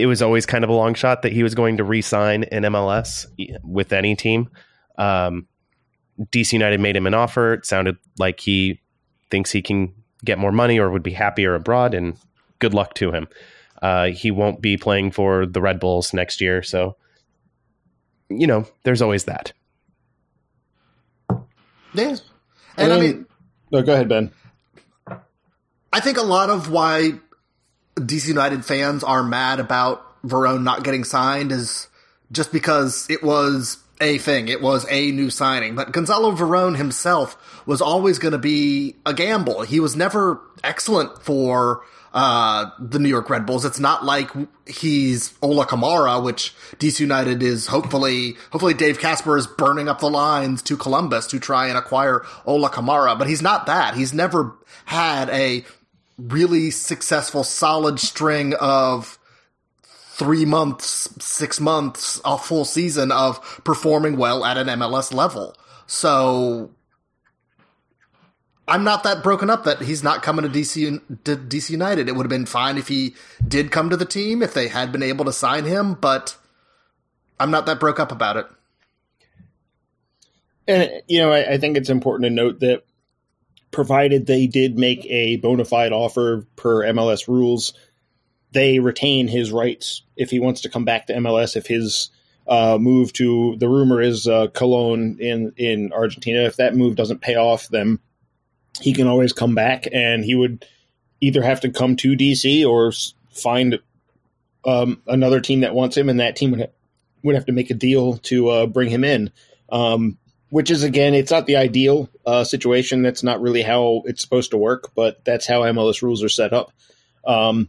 it 0.00 0.06
was 0.06 0.22
always 0.22 0.46
kind 0.46 0.64
of 0.64 0.70
a 0.70 0.72
long 0.72 0.94
shot 0.94 1.22
that 1.22 1.32
he 1.32 1.42
was 1.42 1.54
going 1.54 1.76
to 1.76 1.84
re-sign 1.84 2.44
in 2.44 2.62
MLS 2.64 3.26
with 3.62 3.92
any 3.92 4.16
team. 4.16 4.48
Um, 4.96 5.46
DC 6.32 6.52
United 6.52 6.80
made 6.80 6.96
him 6.96 7.06
an 7.06 7.14
offer. 7.14 7.54
It 7.54 7.66
sounded 7.66 7.96
like 8.18 8.40
he 8.40 8.80
thinks 9.30 9.50
he 9.50 9.62
can 9.62 9.94
get 10.24 10.38
more 10.38 10.52
money 10.52 10.78
or 10.78 10.90
would 10.90 11.02
be 11.02 11.12
happier 11.12 11.54
abroad, 11.54 11.94
and 11.94 12.16
good 12.58 12.74
luck 12.74 12.94
to 12.94 13.12
him. 13.12 13.28
Uh, 13.82 14.08
he 14.08 14.30
won't 14.30 14.60
be 14.60 14.76
playing 14.76 15.10
for 15.10 15.46
the 15.46 15.60
Red 15.60 15.80
Bulls 15.80 16.12
next 16.12 16.40
year, 16.40 16.62
so 16.62 16.96
you 18.28 18.46
know, 18.46 18.66
there's 18.84 19.02
always 19.02 19.24
that. 19.24 19.52
Yeah, 21.92 22.16
and 22.76 22.92
I 22.92 23.00
mean, 23.00 23.26
no, 23.72 23.82
go 23.82 23.94
ahead, 23.94 24.08
Ben. 24.08 24.30
I 25.92 26.00
think 26.00 26.18
a 26.18 26.22
lot 26.22 26.50
of 26.50 26.70
why 26.70 27.12
DC 28.06 28.28
United 28.28 28.64
fans 28.64 29.04
are 29.04 29.22
mad 29.22 29.60
about 29.60 30.06
Veron 30.22 30.62
not 30.62 30.84
getting 30.84 31.04
signed 31.04 31.52
is 31.52 31.88
just 32.32 32.52
because 32.52 33.06
it 33.10 33.22
was 33.22 33.78
a 34.00 34.18
thing. 34.18 34.48
It 34.48 34.62
was 34.62 34.86
a 34.90 35.10
new 35.10 35.30
signing. 35.30 35.74
But 35.74 35.92
Gonzalo 35.92 36.32
Veron 36.32 36.76
himself 36.76 37.62
was 37.66 37.80
always 37.80 38.18
going 38.18 38.32
to 38.32 38.38
be 38.38 38.96
a 39.04 39.12
gamble. 39.12 39.62
He 39.62 39.80
was 39.80 39.94
never 39.94 40.40
excellent 40.64 41.22
for 41.22 41.82
uh, 42.12 42.70
the 42.78 42.98
New 42.98 43.08
York 43.08 43.30
Red 43.30 43.46
Bulls. 43.46 43.64
It's 43.64 43.78
not 43.78 44.04
like 44.04 44.30
he's 44.66 45.34
Ola 45.42 45.66
Kamara, 45.66 46.22
which 46.22 46.54
DC 46.78 47.00
United 47.00 47.42
is 47.42 47.66
hopefully, 47.68 48.36
hopefully 48.50 48.74
Dave 48.74 48.98
Kasper 48.98 49.36
is 49.36 49.46
burning 49.46 49.88
up 49.88 50.00
the 50.00 50.10
lines 50.10 50.62
to 50.62 50.76
Columbus 50.76 51.26
to 51.28 51.38
try 51.38 51.68
and 51.68 51.76
acquire 51.76 52.24
Ola 52.46 52.70
Kamara, 52.70 53.18
but 53.18 53.28
he's 53.28 53.42
not 53.42 53.66
that. 53.66 53.94
He's 53.94 54.12
never 54.12 54.56
had 54.86 55.28
a 55.30 55.64
really 56.28 56.70
successful, 56.70 57.44
solid 57.44 58.00
string 58.00 58.54
of 58.54 59.18
three 59.82 60.44
months, 60.44 61.08
six 61.24 61.60
months, 61.60 62.20
a 62.24 62.36
full 62.36 62.64
season 62.64 63.10
of 63.10 63.62
performing 63.64 64.16
well 64.16 64.44
at 64.44 64.58
an 64.58 64.66
MLS 64.66 65.14
level. 65.14 65.56
So 65.86 66.70
I'm 68.68 68.84
not 68.84 69.02
that 69.02 69.22
broken 69.22 69.50
up 69.50 69.64
that 69.64 69.80
he's 69.80 70.02
not 70.02 70.22
coming 70.22 70.44
to 70.44 70.48
DC 70.50 71.00
to 71.24 71.36
DC 71.36 71.70
United. 71.70 72.08
It 72.08 72.12
would 72.14 72.24
have 72.24 72.30
been 72.30 72.46
fine 72.46 72.78
if 72.78 72.88
he 72.88 73.14
did 73.46 73.72
come 73.72 73.90
to 73.90 73.96
the 73.96 74.04
team 74.04 74.42
if 74.42 74.54
they 74.54 74.68
had 74.68 74.92
been 74.92 75.02
able 75.02 75.24
to 75.24 75.32
sign 75.32 75.64
him, 75.64 75.94
but 75.94 76.36
I'm 77.40 77.50
not 77.50 77.66
that 77.66 77.80
broke 77.80 77.98
up 77.98 78.12
about 78.12 78.36
it. 78.36 78.46
And 80.68 81.02
you 81.08 81.20
know, 81.20 81.32
I, 81.32 81.54
I 81.54 81.58
think 81.58 81.76
it's 81.76 81.90
important 81.90 82.26
to 82.26 82.30
note 82.30 82.60
that 82.60 82.84
provided 83.70 84.26
they 84.26 84.46
did 84.46 84.78
make 84.78 85.06
a 85.06 85.36
bona 85.36 85.64
fide 85.64 85.92
offer 85.92 86.46
per 86.56 86.82
MLS 86.92 87.28
rules, 87.28 87.72
they 88.52 88.78
retain 88.78 89.28
his 89.28 89.52
rights 89.52 90.02
if 90.16 90.30
he 90.30 90.40
wants 90.40 90.62
to 90.62 90.68
come 90.68 90.84
back 90.84 91.06
to 91.06 91.14
MLS. 91.14 91.56
If 91.56 91.66
his 91.66 92.10
uh, 92.46 92.78
move 92.80 93.12
to 93.14 93.56
the 93.58 93.68
rumor 93.68 94.00
is 94.00 94.26
uh, 94.26 94.48
Colón 94.48 95.18
in 95.20 95.52
in 95.56 95.92
Argentina, 95.92 96.42
if 96.42 96.56
that 96.56 96.74
move 96.74 96.96
doesn't 96.96 97.20
pay 97.20 97.36
off, 97.36 97.68
then 97.68 97.98
he 98.80 98.92
can 98.92 99.06
always 99.06 99.32
come 99.32 99.54
back, 99.54 99.86
and 99.92 100.24
he 100.24 100.34
would 100.34 100.66
either 101.20 101.42
have 101.42 101.60
to 101.60 101.70
come 101.70 101.96
to 101.96 102.16
DC 102.16 102.66
or 102.66 102.92
find 103.30 103.78
um, 104.64 105.02
another 105.06 105.40
team 105.40 105.60
that 105.60 105.74
wants 105.74 105.96
him, 105.96 106.08
and 106.08 106.20
that 106.20 106.36
team 106.36 106.50
would 106.52 106.60
ha- 106.60 106.72
would 107.22 107.34
have 107.34 107.46
to 107.46 107.52
make 107.52 107.70
a 107.70 107.74
deal 107.74 108.16
to 108.18 108.48
uh, 108.48 108.66
bring 108.66 108.88
him 108.88 109.04
in. 109.04 109.30
Um, 109.70 110.18
which 110.50 110.70
is 110.70 110.82
again, 110.82 111.14
it's 111.14 111.30
not 111.30 111.46
the 111.46 111.56
ideal 111.56 112.08
uh, 112.26 112.44
situation. 112.44 113.02
That's 113.02 113.22
not 113.22 113.40
really 113.40 113.62
how 113.62 114.02
it's 114.04 114.20
supposed 114.20 114.50
to 114.50 114.56
work, 114.56 114.90
but 114.94 115.24
that's 115.24 115.46
how 115.46 115.62
MLS 115.62 116.02
rules 116.02 116.22
are 116.22 116.28
set 116.28 116.52
up. 116.52 116.72
Um, 117.24 117.68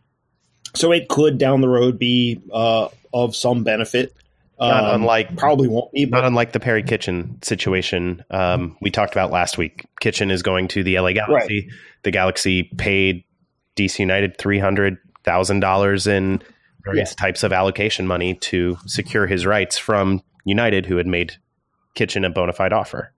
so 0.73 0.91
it 0.91 1.07
could 1.07 1.37
down 1.37 1.61
the 1.61 1.69
road 1.69 1.99
be 1.99 2.41
uh, 2.51 2.89
of 3.13 3.35
some 3.35 3.63
benefit. 3.63 4.13
Not 4.59 4.83
um, 4.83 5.01
unlike 5.01 5.37
probably 5.37 5.67
won't 5.67 5.91
be, 5.91 6.05
but 6.05 6.17
not 6.17 6.25
unlike 6.25 6.51
the 6.51 6.59
Perry 6.59 6.83
Kitchen 6.83 7.39
situation 7.41 8.23
um, 8.29 8.77
we 8.79 8.91
talked 8.91 9.11
about 9.11 9.31
last 9.31 9.57
week. 9.57 9.85
Kitchen 9.99 10.29
is 10.29 10.43
going 10.43 10.67
to 10.69 10.83
the 10.83 10.99
LA 10.99 11.13
Galaxy. 11.13 11.61
Right. 11.61 11.77
The 12.03 12.11
Galaxy 12.11 12.63
paid 12.63 13.23
DC 13.75 13.97
United 13.97 14.37
three 14.37 14.59
hundred 14.59 14.99
thousand 15.23 15.61
dollars 15.61 16.05
in 16.05 16.43
various 16.83 17.11
yeah. 17.11 17.25
types 17.25 17.43
of 17.43 17.53
allocation 17.53 18.05
money 18.05 18.35
to 18.35 18.77
secure 18.85 19.25
his 19.25 19.47
rights 19.47 19.79
from 19.79 20.21
United, 20.45 20.85
who 20.85 20.97
had 20.97 21.07
made 21.07 21.37
Kitchen 21.93 22.25
a 22.25 22.29
bona 22.29 22.53
fide 22.53 22.73
offer. 22.73 23.13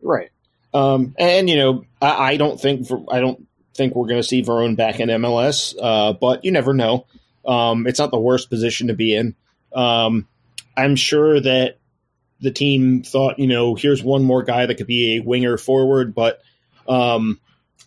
Right. 0.00 0.30
Um, 0.72 1.14
and 1.18 1.48
you 1.48 1.56
know, 1.56 1.84
I, 2.02 2.32
I, 2.32 2.36
don't 2.36 2.60
think 2.60 2.88
I 3.10 3.20
don't 3.20 3.46
think 3.74 3.94
we're 3.94 4.08
going 4.08 4.20
to 4.20 4.26
see 4.26 4.42
Veron 4.42 4.76
back 4.76 4.98
in 5.00 5.08
MLS, 5.08 5.74
uh, 5.80 6.12
but 6.14 6.44
you 6.44 6.52
never 6.52 6.74
know. 6.74 7.06
Um, 7.46 7.86
it's 7.86 7.98
not 7.98 8.10
the 8.10 8.18
worst 8.18 8.50
position 8.50 8.88
to 8.88 8.94
be 8.94 9.14
in. 9.14 9.34
Um, 9.72 10.26
I'm 10.76 10.96
sure 10.96 11.40
that 11.40 11.78
the 12.40 12.50
team 12.50 13.02
thought, 13.02 13.38
you 13.38 13.46
know, 13.46 13.74
here's 13.74 14.02
one 14.02 14.24
more 14.24 14.42
guy 14.42 14.66
that 14.66 14.76
could 14.76 14.86
be 14.86 15.16
a 15.16 15.20
winger 15.20 15.56
forward, 15.56 16.14
but 16.14 16.42
um, 16.88 17.40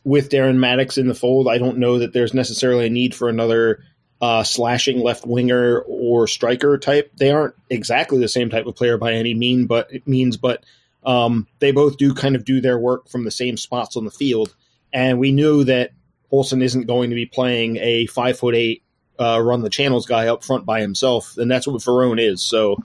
with 0.04 0.30
Darren 0.30 0.58
Mattocks 0.58 0.98
in 0.98 1.08
the 1.08 1.16
fold, 1.16 1.48
I 1.48 1.58
don't 1.58 1.80
know 1.80 2.00
that 2.00 2.14
there's 2.14 2.34
necessarily 2.34 2.88
a 2.88 2.90
need 2.90 3.14
for 3.14 3.30
another 3.30 3.84
uh, 4.22 4.44
slashing 4.44 5.02
left 5.02 5.26
winger 5.26 5.80
or 5.88 6.28
striker 6.28 6.78
type. 6.78 7.12
They 7.18 7.32
aren't 7.32 7.56
exactly 7.70 8.20
the 8.20 8.28
same 8.28 8.50
type 8.50 8.66
of 8.66 8.76
player 8.76 8.98
by 8.98 9.14
any 9.14 9.34
mean, 9.34 9.68
but 9.68 9.94
it 9.94 10.08
means, 10.08 10.38
but 10.38 10.64
um, 11.06 11.48
they 11.60 11.72
both 11.72 11.98
do 11.98 12.14
kind 12.14 12.36
of 12.36 12.44
do 12.44 12.60
their 12.60 12.80
work 12.80 13.10
from 13.10 13.24
the 13.24 13.32
same 13.32 13.58
spots 13.58 13.96
on 13.96 14.06
the 14.06 14.12
field. 14.12 14.56
And 14.92 15.20
we 15.20 15.32
knew 15.32 15.64
that 15.66 15.92
Olsen 16.32 16.62
isn't 16.62 16.88
going 16.88 17.10
to 17.10 17.16
be 17.16 17.26
playing 17.26 17.78
a 17.78 18.08
five 18.08 18.40
foot 18.40 18.56
eight 18.56 18.84
uh, 19.20 19.42
run 19.42 19.62
the 19.62 19.70
channels 19.70 20.06
guy 20.06 20.28
up 20.28 20.44
front 20.44 20.66
by 20.66 20.82
himself, 20.82 21.38
and 21.38 21.50
that's 21.50 21.68
what 21.68 21.82
Veron 21.82 22.20
is. 22.20 22.42
So 22.42 22.78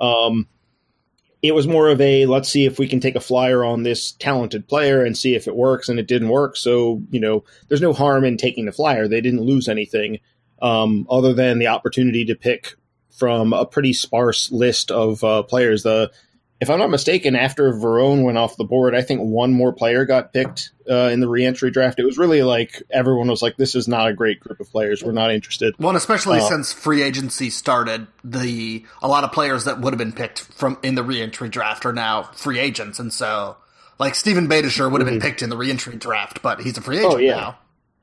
um, 0.00 0.48
it 1.42 1.54
was 1.54 1.68
more 1.68 1.88
of 1.88 2.00
a 2.00 2.26
let's 2.26 2.48
see 2.48 2.64
if 2.64 2.78
we 2.78 2.88
can 2.88 3.00
take 3.00 3.14
a 3.14 3.20
flyer 3.20 3.64
on 3.64 3.82
this 3.82 4.12
talented 4.12 4.68
player 4.68 5.04
and 5.04 5.16
see 5.16 5.34
if 5.34 5.46
it 5.46 5.54
works, 5.54 5.88
and 5.88 5.98
it 5.98 6.08
didn't 6.08 6.28
work. 6.28 6.56
So 6.56 7.02
you 7.10 7.20
know, 7.20 7.44
there's 7.68 7.82
no 7.82 7.92
harm 7.92 8.24
in 8.24 8.36
taking 8.36 8.66
the 8.66 8.72
flyer. 8.72 9.08
They 9.08 9.20
didn't 9.20 9.42
lose 9.42 9.68
anything 9.68 10.18
um, 10.60 11.06
other 11.10 11.32
than 11.32 11.58
the 11.58 11.68
opportunity 11.68 12.24
to 12.26 12.34
pick 12.34 12.74
from 13.10 13.52
a 13.52 13.64
pretty 13.64 13.92
sparse 13.92 14.50
list 14.52 14.90
of 14.90 15.24
uh, 15.24 15.42
players. 15.42 15.82
The 15.82 16.12
if 16.58 16.70
I'm 16.70 16.78
not 16.78 16.88
mistaken, 16.88 17.36
after 17.36 17.70
Veron 17.72 18.22
went 18.22 18.38
off 18.38 18.56
the 18.56 18.64
board, 18.64 18.94
I 18.94 19.02
think 19.02 19.20
one 19.20 19.52
more 19.52 19.74
player 19.74 20.06
got 20.06 20.32
picked 20.32 20.70
uh, 20.88 21.10
in 21.12 21.20
the 21.20 21.28
reentry 21.28 21.70
draft. 21.70 21.98
It 21.98 22.04
was 22.04 22.16
really 22.16 22.42
like 22.42 22.82
everyone 22.90 23.28
was 23.28 23.42
like, 23.42 23.56
"This 23.56 23.74
is 23.74 23.86
not 23.86 24.08
a 24.08 24.14
great 24.14 24.40
group 24.40 24.60
of 24.60 24.70
players. 24.70 25.02
We're 25.02 25.12
not 25.12 25.30
interested." 25.30 25.74
Well, 25.78 25.94
especially 25.96 26.38
uh, 26.38 26.48
since 26.48 26.72
free 26.72 27.02
agency 27.02 27.50
started, 27.50 28.06
the 28.24 28.84
a 29.02 29.08
lot 29.08 29.24
of 29.24 29.32
players 29.32 29.64
that 29.64 29.80
would 29.80 29.92
have 29.92 29.98
been 29.98 30.12
picked 30.12 30.40
from 30.40 30.78
in 30.82 30.94
the 30.94 31.02
reentry 31.02 31.50
draft 31.50 31.84
are 31.84 31.92
now 31.92 32.22
free 32.22 32.58
agents, 32.58 32.98
and 32.98 33.12
so 33.12 33.56
like 33.98 34.14
Steven 34.14 34.48
Beitashour 34.48 34.90
would 34.90 35.00
have 35.00 35.06
been 35.06 35.18
mm-hmm. 35.18 35.26
picked 35.26 35.42
in 35.42 35.50
the 35.50 35.56
reentry 35.56 35.96
draft, 35.96 36.40
but 36.40 36.60
he's 36.60 36.78
a 36.78 36.80
free 36.80 36.98
agent 36.98 37.14
oh, 37.14 37.18
yeah. 37.18 37.36
now. 37.36 37.58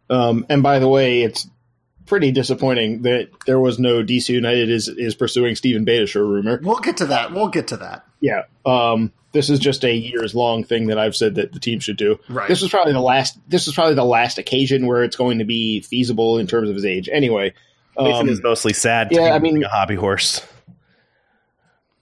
Um, 0.09 0.45
and 0.49 0.61
by 0.61 0.79
the 0.79 0.87
way, 0.87 1.23
it's 1.23 1.47
pretty 2.05 2.31
disappointing 2.31 3.03
that 3.03 3.29
there 3.45 3.59
was 3.59 3.79
no 3.79 4.03
DC 4.03 4.29
United 4.29 4.69
is 4.69 4.87
is 4.87 5.15
pursuing 5.15 5.55
Steven 5.55 5.85
Beitashour 5.85 6.27
rumor. 6.27 6.59
We'll 6.61 6.79
get 6.79 6.97
to 6.97 7.05
that. 7.07 7.33
We'll 7.33 7.49
get 7.49 7.67
to 7.69 7.77
that. 7.77 8.05
Yeah. 8.19 8.43
Um, 8.65 9.11
this 9.31 9.49
is 9.49 9.59
just 9.59 9.83
a 9.83 9.93
years 9.93 10.35
long 10.35 10.63
thing 10.63 10.87
that 10.87 10.99
I've 10.99 11.15
said 11.15 11.35
that 11.35 11.51
the 11.51 11.59
team 11.59 11.79
should 11.79 11.97
do. 11.97 12.19
Right. 12.29 12.47
This 12.47 12.61
was 12.61 12.69
probably 12.69 12.93
the 12.93 13.01
last. 13.01 13.37
This 13.47 13.65
was 13.65 13.75
probably 13.75 13.95
the 13.95 14.05
last 14.05 14.37
occasion 14.37 14.85
where 14.85 15.03
it's 15.03 15.15
going 15.15 15.39
to 15.39 15.45
be 15.45 15.81
feasible 15.81 16.37
in 16.37 16.47
terms 16.47 16.69
of 16.69 16.75
his 16.75 16.85
age. 16.85 17.09
Anyway, 17.11 17.53
um, 17.97 18.29
is 18.29 18.41
mostly 18.41 18.73
sad. 18.73 19.09
Yeah, 19.11 19.33
I 19.33 19.39
mean, 19.39 19.63
a 19.63 19.67
hobby 19.67 19.95
horse. 19.95 20.45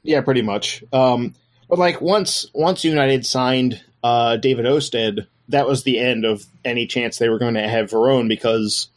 Yeah, 0.04 0.22
pretty 0.22 0.42
much. 0.42 0.84
Um, 0.92 1.36
but 1.70 1.80
like 1.80 2.02
once 2.02 2.48
once 2.54 2.84
United 2.84 3.26
signed 3.26 3.82
uh, 4.04 4.38
David 4.38 4.66
Ousted, 4.66 5.28
that 5.50 5.68
was 5.68 5.84
the 5.84 6.00
end 6.00 6.26
of 6.26 6.46
any 6.66 6.86
chance 6.86 7.18
they 7.18 7.30
were 7.30 7.40
going 7.40 7.54
to 7.54 7.68
have 7.68 7.92
Veron 7.92 8.28
because 8.28 8.90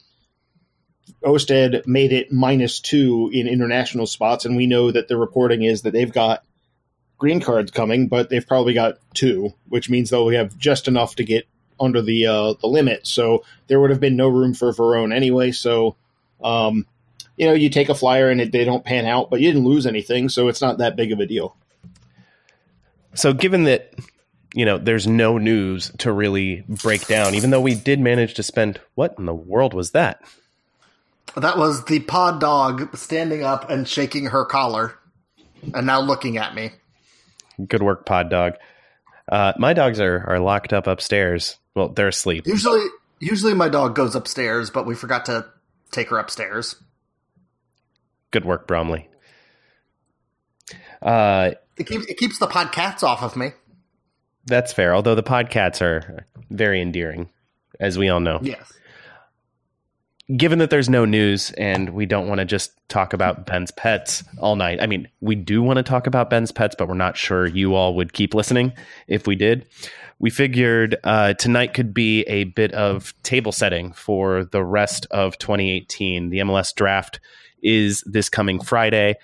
Ousted 1.25 1.87
made 1.87 2.13
it 2.13 2.33
minus 2.33 2.81
two 2.81 3.31
in 3.33 3.49
international 3.49 4.07
spots, 4.07 4.45
and 4.45 4.57
we 4.57 4.67
know 4.67 4.91
that 4.91 5.09
the 5.09 5.17
reporting 5.17 5.63
is 5.63 5.83
that 5.83 5.93
they've 5.93 6.13
got 6.13 6.45
green 7.19 7.41
cards 7.41 7.71
coming, 7.71 8.09
but 8.09 8.29
they've 8.29 8.47
probably 8.47 8.75
got 8.75 8.99
two, 9.15 9.53
which 9.69 9.89
means 9.89 10.11
they'll 10.11 10.29
have 10.29 10.57
just 10.59 10.89
enough 10.89 11.17
to 11.17 11.25
get 11.25 11.47
under 11.81 12.03
the 12.03 12.27
uh, 12.27 12.55
the 12.61 12.67
limit. 12.67 13.07
So 13.07 13.45
there 13.67 13.81
would 13.81 13.91
have 13.91 14.01
been 14.01 14.17
no 14.17 14.29
room 14.29 14.55
for 14.55 14.73
Veron 14.73 15.15
anyway. 15.15 15.53
So, 15.53 15.97
um, 16.43 16.87
you 17.37 17.47
know, 17.47 17.53
you 17.53 17.71
take 17.71 17.89
a 17.89 17.95
flyer 17.95 18.29
and 18.29 18.41
it, 18.41 18.53
they 18.53 18.65
don't 18.65 18.85
pan 18.85 19.07
out, 19.07 19.31
but 19.31 19.41
you 19.41 19.51
didn't 19.51 19.67
lose 19.67 19.87
anything, 19.87 20.29
so 20.29 20.49
it's 20.49 20.61
not 20.61 20.79
that 20.79 20.97
big 20.97 21.13
of 21.13 21.21
a 21.21 21.27
deal. 21.27 21.57
So, 23.15 23.33
given 23.33 23.65
that 23.65 23.95
you 24.55 24.65
know 24.65 24.79
there's 24.79 25.07
no 25.07 25.39
news 25.39 25.91
to 25.99 26.13
really 26.13 26.65
break 26.69 27.07
down, 27.07 27.35
even 27.35 27.51
though 27.51 27.61
we 27.61 27.75
did 27.75 28.01
manage 28.01 28.35
to 28.35 28.43
spend 28.43 28.81
what 28.95 29.15
in 29.19 29.27
the 29.27 29.35
world 29.35 29.75
was 29.75 29.93
that? 29.93 30.21
That 31.37 31.59
was 31.59 31.85
the 31.85 32.01
pod 32.01 32.41
dog 32.41 32.97
standing 32.97 33.43
up 33.43 33.69
and 33.69 33.89
shaking 33.89 34.27
her 34.27 34.45
collar, 34.45 34.95
and 35.75 35.87
now 35.87 36.01
looking 36.01 36.37
at 36.37 36.55
me. 36.55 36.71
Good 37.67 37.83
work, 37.83 38.07
Pod 38.07 38.31
Dog. 38.31 38.55
Uh, 39.31 39.53
my 39.59 39.73
dogs 39.73 40.01
are 40.01 40.25
are 40.29 40.39
locked 40.39 40.73
up 40.73 40.87
upstairs. 40.87 41.59
Well, 41.75 41.89
they're 41.89 42.09
asleep. 42.09 42.47
Usually, 42.47 42.85
usually 43.19 43.55
my 43.55 43.69
dog 43.69 43.97
goes 43.97 44.15
upstairs, 44.15 44.71
but 44.71 44.87
we 44.87 44.95
forgot 44.95 45.27
to 45.27 45.47
take 45.91 46.11
her 46.11 46.19
upstairs. 46.19 46.77
Good 48.31 48.45
work, 48.45 48.67
Bromley. 48.67 49.09
Uh, 51.03 51.53
it 51.77 51.87
keeps 51.87 52.07
it 52.07 52.17
keeps 52.17 52.39
the 52.39 52.47
pod 52.47 52.71
cats 52.71 53.03
off 53.03 53.23
of 53.23 53.37
me. 53.37 53.53
That's 54.47 54.73
fair. 54.73 54.95
Although 54.95 55.15
the 55.15 55.23
pod 55.23 55.51
cats 55.51 55.83
are 55.83 56.27
very 56.51 56.81
endearing, 56.81 57.31
as 57.81 57.99
we 57.99 58.09
all 58.09 58.21
know. 58.21 58.39
Yes 58.43 58.73
given 60.37 60.59
that 60.59 60.71
there's 60.71 60.89
no 60.89 61.05
news 61.05 61.51
and 61.53 61.91
we 61.91 62.07
don't 62.07 62.29
want 62.29 62.39
to 62.39 62.45
just 62.45 62.73
talk 62.89 63.13
about 63.13 63.47
Ben's 63.47 63.71
pets 63.71 64.25
all 64.39 64.57
night. 64.57 64.81
I 64.81 64.87
mean, 64.87 65.09
we 65.21 65.35
do 65.35 65.63
want 65.63 65.77
to 65.77 65.83
talk 65.83 66.07
about 66.07 66.31
Ben's 66.31 66.51
pets, 66.51 66.75
but 66.79 66.89
we're 66.89 66.95
not 66.95 67.17
sure 67.17 67.47
you 67.47 67.75
all 67.75 67.95
would 67.97 68.13
keep 68.15 68.35
listening 68.35 68.73
if 69.07 69.27
we 69.27 69.37
did. 69.37 69.67
We 70.19 70.31
figured 70.31 70.97
uh, 71.05 71.35
tonight 71.35 71.75
could 71.75 71.93
be 71.93 72.23
a 72.23 72.45
bit 72.45 72.73
of 72.73 73.13
table 73.23 73.53
setting 73.53 73.93
for 73.93 74.45
the 74.45 74.65
rest 74.65 75.07
of 75.11 75.37
2018. 75.39 76.31
The 76.31 76.39
MLS 76.39 76.75
draft 76.75 77.21
is 77.63 78.03
this 78.07 78.29
coming 78.29 78.61
Friday. 78.61 79.17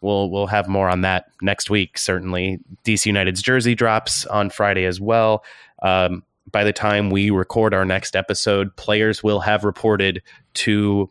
we'll 0.00 0.30
we'll 0.30 0.46
have 0.46 0.68
more 0.68 0.88
on 0.88 1.02
that 1.02 1.26
next 1.42 1.68
week. 1.68 1.98
Certainly, 1.98 2.60
DC 2.84 3.06
United's 3.06 3.42
jersey 3.42 3.74
drops 3.74 4.24
on 4.26 4.48
Friday 4.48 4.84
as 4.84 5.00
well. 5.00 5.44
Um, 5.82 6.22
by 6.50 6.64
the 6.64 6.72
time 6.72 7.10
we 7.10 7.30
record 7.30 7.74
our 7.74 7.84
next 7.84 8.14
episode, 8.14 8.74
players 8.76 9.22
will 9.22 9.40
have 9.40 9.64
reported 9.64 10.22
to 10.56 11.10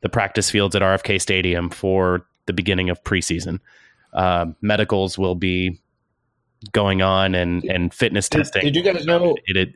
the 0.00 0.08
practice 0.08 0.50
fields 0.50 0.74
at 0.74 0.82
RFK 0.82 1.20
Stadium 1.20 1.70
for 1.70 2.26
the 2.46 2.52
beginning 2.52 2.90
of 2.90 3.02
preseason. 3.04 3.60
Uh, 4.12 4.46
medicals 4.60 5.18
will 5.18 5.34
be 5.34 5.80
going 6.72 7.00
on 7.00 7.34
and 7.34 7.64
and 7.64 7.92
fitness 7.92 8.28
Did, 8.28 8.38
testing. 8.38 8.62
did 8.62 8.76
you 8.76 8.82
guys 8.82 9.04
know? 9.06 9.36
It, 9.46 9.56
it, 9.56 9.74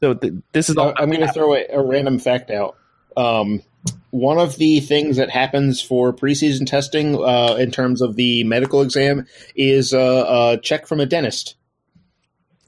so 0.00 0.14
th- 0.14 0.34
this 0.52 0.70
is. 0.70 0.76
I'm 0.78 1.10
going 1.10 1.20
to 1.20 1.32
throw 1.32 1.54
a, 1.54 1.66
a 1.70 1.82
random 1.82 2.18
fact 2.18 2.50
out. 2.50 2.76
Um, 3.16 3.62
one 4.10 4.38
of 4.38 4.56
the 4.56 4.80
things 4.80 5.16
that 5.16 5.30
happens 5.30 5.82
for 5.82 6.12
preseason 6.12 6.66
testing 6.66 7.22
uh, 7.22 7.56
in 7.58 7.70
terms 7.70 8.00
of 8.00 8.16
the 8.16 8.44
medical 8.44 8.82
exam 8.82 9.26
is 9.56 9.92
uh, 9.92 10.56
a 10.56 10.60
check 10.60 10.86
from 10.86 11.00
a 11.00 11.06
dentist. 11.06 11.56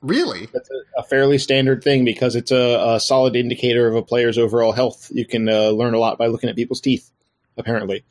Really? 0.04 0.46
That's 0.52 0.68
a, 0.70 1.00
a 1.00 1.02
fairly 1.02 1.38
standard 1.38 1.82
thing 1.82 2.04
because 2.04 2.36
it's 2.36 2.50
a, 2.50 2.94
a 2.96 3.00
solid 3.00 3.36
indicator 3.36 3.88
of 3.88 3.94
a 3.94 4.02
player's 4.02 4.36
overall 4.36 4.72
health. 4.72 5.08
You 5.10 5.24
can 5.24 5.48
uh, 5.48 5.70
learn 5.70 5.94
a 5.94 5.98
lot 5.98 6.18
by 6.18 6.26
looking 6.26 6.50
at 6.50 6.56
people's 6.56 6.82
teeth, 6.82 7.10
apparently. 7.56 8.04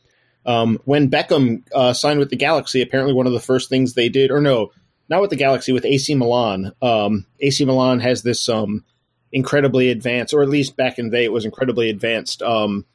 Um, 0.43 0.79
when 0.85 1.11
Beckham 1.11 1.61
uh, 1.71 1.93
signed 1.93 2.17
with 2.17 2.31
the 2.31 2.35
Galaxy, 2.35 2.81
apparently 2.81 3.13
one 3.13 3.27
of 3.27 3.33
the 3.33 3.39
first 3.39 3.69
things 3.69 3.93
they 3.93 4.09
did, 4.09 4.31
or 4.31 4.41
no, 4.41 4.71
not 5.07 5.21
with 5.21 5.29
the 5.29 5.35
Galaxy, 5.35 5.71
with 5.71 5.85
AC 5.85 6.15
Milan. 6.15 6.71
Um, 6.81 7.27
AC 7.39 7.63
Milan 7.63 7.99
has 7.99 8.23
this 8.23 8.49
um, 8.49 8.83
incredibly 9.31 9.91
advanced, 9.91 10.33
or 10.33 10.41
at 10.41 10.49
least 10.49 10.75
back 10.75 10.97
in 10.97 11.05
the 11.05 11.17
day, 11.17 11.25
it 11.25 11.31
was 11.31 11.45
incredibly 11.45 11.91
advanced 11.91 12.41
um, 12.41 12.85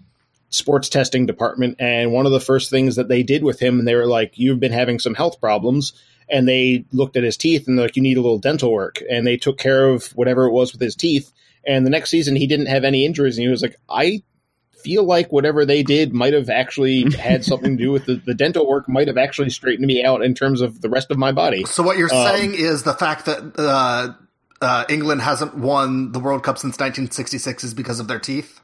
sports 0.49 0.89
testing 0.89 1.25
department. 1.25 1.77
And 1.79 2.11
one 2.11 2.27
of 2.27 2.33
the 2.33 2.41
first 2.41 2.69
things 2.69 2.97
that 2.97 3.07
they 3.07 3.23
did 3.23 3.45
with 3.45 3.61
him, 3.61 3.79
and 3.79 3.87
they 3.87 3.95
were 3.95 4.07
like, 4.07 4.39
"You've 4.39 4.59
been 4.59 4.73
having 4.73 4.99
some 4.99 5.15
health 5.15 5.41
problems." 5.41 5.93
And 6.31 6.47
they 6.49 6.85
looked 6.93 7.17
at 7.17 7.25
his 7.25 7.37
teeth 7.37 7.67
and 7.67 7.79
they're 7.79 7.87
like, 7.87 7.97
"You 7.97 8.03
need 8.03 8.17
a 8.19 8.21
little 8.23 8.39
dental 8.39 8.73
work." 8.73 9.03
And 9.11 9.27
they 9.27 9.37
took 9.37 9.59
care 9.59 9.89
of 9.89 10.09
whatever 10.17 10.45
it 10.47 10.53
was 10.53 10.73
with 10.73 10.81
his 10.81 10.95
teeth. 10.97 11.33
And 11.67 11.85
the 11.87 11.91
next 11.91 12.11
season, 12.11 12.37
he 12.37 12.47
didn't 12.47 12.67
have 12.67 12.85
any 12.85 13.05
injuries, 13.05 13.37
and 13.39 13.43
he 13.43 13.49
was 13.49 13.63
like, 13.63 13.77
"I." 13.89 14.23
Feel 14.85 15.03
like 15.03 15.33
whatever 15.33 15.67
they 15.67 15.83
did 15.83 16.15
might 16.15 16.33
have 16.35 16.49
actually 16.49 17.11
had 17.19 17.45
something 17.45 17.77
to 17.77 17.83
do 17.83 17.91
with 17.91 18.07
the, 18.07 18.15
the 18.25 18.33
dental 18.33 18.65
work, 18.67 18.89
might 18.89 19.09
have 19.09 19.19
actually 19.19 19.51
straightened 19.51 19.85
me 19.89 20.05
out 20.05 20.23
in 20.23 20.35
terms 20.37 20.61
of 20.61 20.81
the 20.81 20.89
rest 20.89 21.11
of 21.11 21.19
my 21.19 21.33
body. 21.33 21.65
So 21.65 21.83
what 21.83 21.99
you're 21.99 22.15
Um, 22.15 22.25
saying 22.33 22.55
is 22.55 22.85
the 22.85 22.95
fact 22.95 23.27
that 23.27 23.59
uh, 23.59 24.13
uh, 24.65 24.85
England 24.89 25.21
hasn't 25.21 25.57
won 25.59 26.13
the 26.13 26.21
World 26.21 26.45
Cup 26.45 26.59
since 26.59 26.75
1966 26.79 27.65
is 27.65 27.75
because 27.75 27.99
of 27.99 28.07
their 28.07 28.21
teeth? 28.21 28.61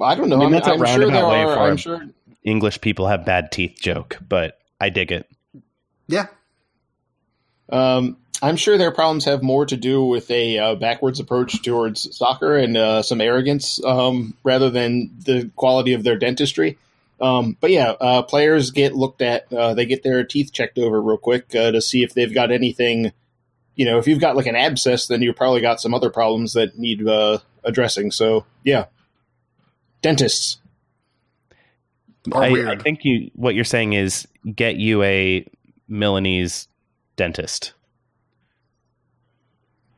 I 0.00 0.16
don't 0.16 0.28
know. 0.28 0.36
I 0.36 0.38
mean, 0.40 0.46
I'm, 0.46 0.52
that's 0.54 0.66
a 0.66 0.72
I'm 0.72 0.78
sure 0.78 0.86
roundabout 0.86 1.12
there 1.12 1.28
way 1.28 1.42
are. 1.44 1.54
for 1.54 1.60
I'm 1.60 1.76
sure 1.76 2.02
English 2.42 2.80
people 2.80 3.06
have 3.06 3.24
bad 3.24 3.52
teeth 3.52 3.76
joke, 3.80 4.18
but 4.28 4.58
I 4.80 4.88
dig 4.90 5.12
it. 5.12 5.28
Yeah. 6.06 6.26
Um, 7.70 8.16
I'm 8.42 8.56
sure 8.56 8.76
their 8.76 8.90
problems 8.90 9.24
have 9.24 9.42
more 9.42 9.64
to 9.66 9.76
do 9.76 10.04
with 10.04 10.30
a 10.30 10.58
uh, 10.58 10.74
backwards 10.74 11.20
approach 11.20 11.62
towards 11.62 12.14
soccer 12.16 12.56
and 12.58 12.76
uh, 12.76 13.02
some 13.02 13.20
arrogance 13.20 13.82
um, 13.84 14.34
rather 14.44 14.70
than 14.70 15.10
the 15.24 15.50
quality 15.56 15.94
of 15.94 16.04
their 16.04 16.18
dentistry. 16.18 16.76
Um, 17.20 17.56
but 17.60 17.70
yeah, 17.70 17.90
uh, 17.92 18.22
players 18.22 18.70
get 18.70 18.94
looked 18.94 19.22
at. 19.22 19.50
Uh, 19.52 19.72
they 19.74 19.86
get 19.86 20.02
their 20.02 20.24
teeth 20.24 20.52
checked 20.52 20.78
over 20.78 21.00
real 21.00 21.16
quick 21.16 21.54
uh, 21.54 21.70
to 21.70 21.80
see 21.80 22.02
if 22.02 22.12
they've 22.12 22.34
got 22.34 22.50
anything. 22.50 23.12
You 23.76 23.86
know, 23.86 23.98
if 23.98 24.06
you've 24.06 24.20
got 24.20 24.36
like 24.36 24.46
an 24.46 24.56
abscess, 24.56 25.06
then 25.06 25.22
you've 25.22 25.36
probably 25.36 25.60
got 25.60 25.80
some 25.80 25.94
other 25.94 26.10
problems 26.10 26.52
that 26.52 26.78
need 26.78 27.06
uh, 27.06 27.38
addressing. 27.64 28.10
So 28.10 28.44
yeah, 28.62 28.86
dentists. 30.02 30.58
I, 32.32 32.72
I 32.72 32.76
think 32.76 33.00
you 33.04 33.30
what 33.34 33.54
you're 33.54 33.64
saying 33.64 33.92
is 33.92 34.26
get 34.54 34.76
you 34.76 35.02
a 35.02 35.46
Milanese 35.88 36.68
dentist. 37.16 37.74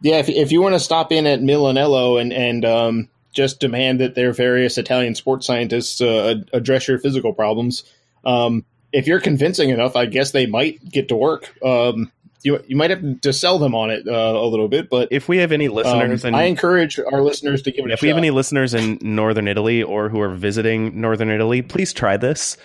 Yeah, 0.02 0.18
if, 0.18 0.28
if 0.28 0.52
you 0.52 0.60
want 0.60 0.74
to 0.74 0.80
stop 0.80 1.10
in 1.10 1.26
at 1.26 1.40
Milanello 1.40 2.20
and 2.20 2.32
and 2.32 2.64
um, 2.64 3.08
just 3.32 3.60
demand 3.60 4.00
that 4.00 4.14
their 4.14 4.32
various 4.32 4.78
Italian 4.78 5.14
sports 5.14 5.46
scientists 5.46 6.00
uh, 6.00 6.34
address 6.52 6.86
your 6.86 6.98
physical 6.98 7.32
problems, 7.32 7.84
um, 8.24 8.64
if 8.92 9.06
you're 9.06 9.20
convincing 9.20 9.70
enough, 9.70 9.96
I 9.96 10.06
guess 10.06 10.32
they 10.32 10.46
might 10.46 10.86
get 10.90 11.08
to 11.08 11.16
work. 11.16 11.52
Um, 11.64 12.12
you 12.42 12.62
you 12.66 12.76
might 12.76 12.90
have 12.90 13.20
to 13.22 13.32
sell 13.32 13.58
them 13.58 13.74
on 13.74 13.90
it 13.90 14.06
uh, 14.06 14.12
a 14.12 14.46
little 14.46 14.68
bit, 14.68 14.88
but 14.88 15.08
If 15.10 15.28
we 15.28 15.38
have 15.38 15.52
any 15.52 15.68
um, 15.68 15.74
listeners 15.74 16.24
and 16.24 16.36
I 16.36 16.44
encourage 16.44 16.98
our 16.98 17.22
listeners 17.22 17.62
to 17.62 17.72
give 17.72 17.84
it. 17.84 17.90
if 17.90 18.02
a 18.02 18.04
we 18.04 18.08
have 18.08 18.18
any 18.18 18.30
listeners 18.30 18.74
in 18.74 18.98
northern 19.02 19.48
Italy 19.48 19.82
or 19.82 20.08
who 20.08 20.20
are 20.20 20.34
visiting 20.34 21.00
northern 21.00 21.30
Italy, 21.30 21.62
please 21.62 21.92
try 21.92 22.16
this. 22.16 22.56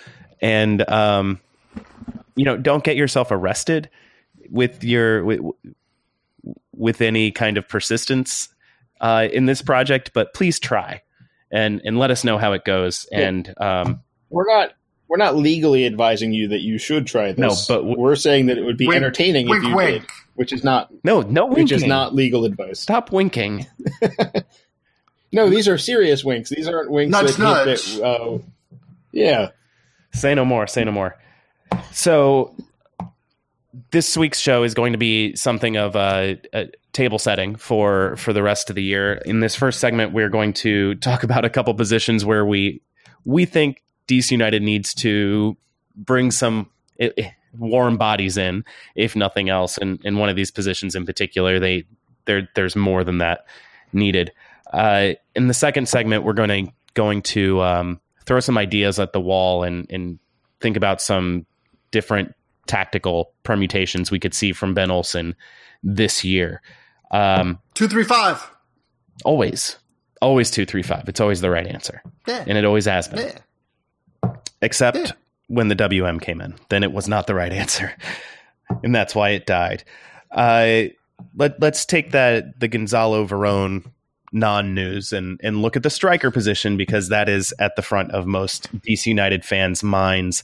And 0.41 0.87
um, 0.89 1.39
you 2.35 2.45
know, 2.45 2.57
don't 2.57 2.83
get 2.83 2.95
yourself 2.95 3.29
arrested 3.31 3.89
with 4.49 4.83
your 4.83 5.23
with, 5.23 5.39
with 6.75 7.01
any 7.01 7.31
kind 7.31 7.57
of 7.57 7.67
persistence 7.67 8.49
uh, 8.99 9.27
in 9.31 9.45
this 9.45 9.61
project, 9.61 10.11
but 10.13 10.33
please 10.33 10.59
try 10.59 11.01
and 11.51 11.81
and 11.85 11.97
let 11.99 12.11
us 12.11 12.23
know 12.23 12.37
how 12.37 12.53
it 12.53 12.63
goes. 12.65 13.05
Yeah. 13.11 13.19
And 13.27 13.53
um, 13.59 14.01
we're 14.29 14.47
not 14.47 14.73
we're 15.07 15.17
not 15.17 15.35
legally 15.35 15.85
advising 15.85 16.31
you 16.33 16.47
that 16.49 16.61
you 16.61 16.77
should 16.77 17.05
try 17.07 17.33
this. 17.33 17.37
No, 17.37 17.49
but 17.67 17.81
w- 17.81 17.97
we're 17.99 18.15
saying 18.15 18.45
that 18.45 18.57
it 18.57 18.63
would 18.63 18.77
be 18.77 18.87
Wink, 18.87 18.95
entertaining 18.95 19.49
wink, 19.49 19.63
if 19.63 19.69
you 19.69 19.75
wink. 19.75 20.01
did, 20.03 20.09
which 20.35 20.53
is 20.53 20.63
not 20.63 20.89
no, 21.03 21.21
no 21.21 21.45
winking. 21.47 21.63
which 21.63 21.71
is 21.73 21.83
not 21.83 22.15
legal 22.15 22.45
advice. 22.45 22.79
Stop 22.79 23.11
winking. 23.11 23.67
No, 25.33 25.49
these 25.49 25.67
are 25.69 25.77
serious 25.77 26.25
winks. 26.25 26.49
These 26.49 26.67
aren't 26.67 26.91
winks 26.91 27.11
Nudge, 27.11 27.37
that, 27.37 27.39
nudge. 27.39 27.95
that 27.95 28.03
uh, 28.03 28.37
yeah. 29.13 29.51
Say 30.13 30.35
no 30.35 30.43
more. 30.43 30.67
Say 30.67 30.83
no 30.83 30.91
more. 30.91 31.17
So, 31.91 32.55
this 33.91 34.17
week's 34.17 34.39
show 34.39 34.63
is 34.63 34.73
going 34.73 34.91
to 34.91 34.97
be 34.97 35.35
something 35.35 35.77
of 35.77 35.95
a, 35.95 36.39
a 36.53 36.69
table 36.93 37.19
setting 37.19 37.55
for 37.55 38.15
for 38.17 38.33
the 38.33 38.43
rest 38.43 38.69
of 38.69 38.75
the 38.75 38.83
year. 38.83 39.13
In 39.25 39.39
this 39.39 39.55
first 39.55 39.79
segment, 39.79 40.13
we're 40.13 40.29
going 40.29 40.53
to 40.53 40.95
talk 40.95 41.23
about 41.23 41.45
a 41.45 41.49
couple 41.49 41.73
positions 41.73 42.25
where 42.25 42.45
we 42.45 42.81
we 43.25 43.45
think 43.45 43.83
DC 44.07 44.31
United 44.31 44.61
needs 44.61 44.93
to 44.95 45.55
bring 45.95 46.31
some 46.31 46.69
eh, 46.99 47.09
eh, 47.17 47.29
warm 47.57 47.97
bodies 47.97 48.37
in, 48.37 48.63
if 48.95 49.15
nothing 49.15 49.49
else. 49.49 49.77
And 49.77 50.03
in 50.03 50.17
one 50.17 50.29
of 50.29 50.35
these 50.35 50.51
positions 50.51 50.95
in 50.95 51.05
particular, 51.05 51.59
they 51.59 51.85
there 52.25 52.49
there's 52.55 52.75
more 52.75 53.03
than 53.03 53.19
that 53.19 53.45
needed. 53.93 54.31
Uh, 54.71 55.13
in 55.35 55.47
the 55.47 55.53
second 55.53 55.87
segment, 55.87 56.23
we're 56.23 56.33
going 56.33 56.65
to 56.65 56.71
going 56.93 57.21
to 57.21 57.61
um, 57.61 57.99
throw 58.25 58.39
some 58.39 58.57
ideas 58.57 58.99
at 58.99 59.13
the 59.13 59.21
wall 59.21 59.63
and 59.63 59.89
and 59.89 60.19
think 60.59 60.77
about 60.77 61.01
some 61.01 61.45
different 61.91 62.33
tactical 62.67 63.31
permutations 63.43 64.11
we 64.11 64.19
could 64.19 64.33
see 64.33 64.51
from 64.53 64.73
Ben 64.73 64.91
Olsen 64.91 65.35
this 65.83 66.23
year. 66.23 66.61
Um, 67.11 67.59
235. 67.73 68.49
always, 69.25 69.77
always 70.21 70.49
two 70.51 70.65
three 70.65 70.83
five. 70.83 71.07
It's 71.09 71.19
always 71.19 71.41
the 71.41 71.49
right 71.49 71.67
answer, 71.67 72.01
Yeah. 72.27 72.43
and 72.47 72.57
it 72.57 72.65
always 72.65 72.85
has 72.85 73.07
been. 73.07 73.19
Yeah. 74.23 74.31
Except 74.61 74.97
Yeah. 74.97 75.11
when 75.47 75.67
the 75.67 75.75
WM 75.75 76.19
came 76.19 76.39
in, 76.41 76.55
then 76.69 76.83
it 76.83 76.91
was 76.91 77.07
not 77.07 77.27
the 77.27 77.35
right 77.35 77.51
answer, 77.51 77.93
and 78.83 78.93
that's 78.95 79.13
why 79.15 79.29
it 79.31 79.45
died. 79.45 79.83
Uh, 80.31 80.83
let 81.35 81.59
Let's 81.61 81.85
take 81.85 82.11
that 82.11 82.59
the 82.59 82.67
Gonzalo 82.67 83.25
Veron 83.27 83.91
non-news 84.31 85.11
and 85.11 85.39
and 85.43 85.61
look 85.61 85.75
at 85.75 85.83
the 85.83 85.89
striker 85.89 86.31
position 86.31 86.77
because 86.77 87.09
that 87.09 87.27
is 87.27 87.53
at 87.59 87.75
the 87.75 87.81
front 87.81 88.11
of 88.11 88.25
most 88.25 88.71
DC 88.81 89.07
United 89.07 89.43
fans' 89.43 89.83
minds 89.83 90.43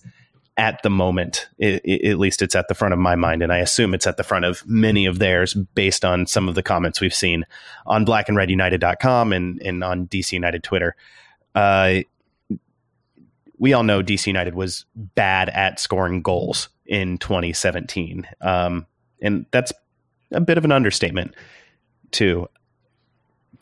at 0.58 0.82
the 0.82 0.89
moment. 0.89 1.48
I 1.62 1.80
I 1.86 1.91
at 2.08 2.20
least 2.20 2.41
it's 2.41 2.56
at 2.56 2.67
the 2.67 2.76
front 2.76 2.93
of 2.93 3.00
my 3.00 3.15
mind, 3.15 3.41
and 3.41 3.54
I 3.54 3.60
assume 3.60 3.93
it's 3.93 4.08
at 4.08 4.17
the 4.17 4.24
front 4.24 4.46
of 4.46 4.67
many 4.67 5.06
of 5.06 5.20
theirs 5.20 5.54
based 5.54 6.04
on 6.04 6.26
some 6.26 6.50
of 6.50 6.56
the 6.56 6.63
comments 6.63 7.00
we've 7.00 7.13
seen 7.13 7.46
on 7.86 8.06
blackandredunited.com 8.06 9.34
and 9.34 9.62
and 9.62 9.84
on 9.84 10.08
DC 10.08 10.34
United 10.34 10.63
Twitter. 10.63 10.96
Uh, 11.56 12.02
we 13.58 13.74
all 13.74 13.84
know 13.84 14.04
DC 14.04 14.28
United 14.28 14.56
was 14.56 14.86
bad 14.96 15.50
at 15.50 15.80
scoring 15.80 16.22
goals 16.22 16.70
in 16.86 17.17
2017. 17.17 18.28
Um, 18.41 18.86
and 19.22 19.46
that's 19.52 19.74
a 20.32 20.41
bit 20.41 20.58
of 20.58 20.65
an 20.65 20.72
understatement, 20.72 21.36
too. 22.12 22.48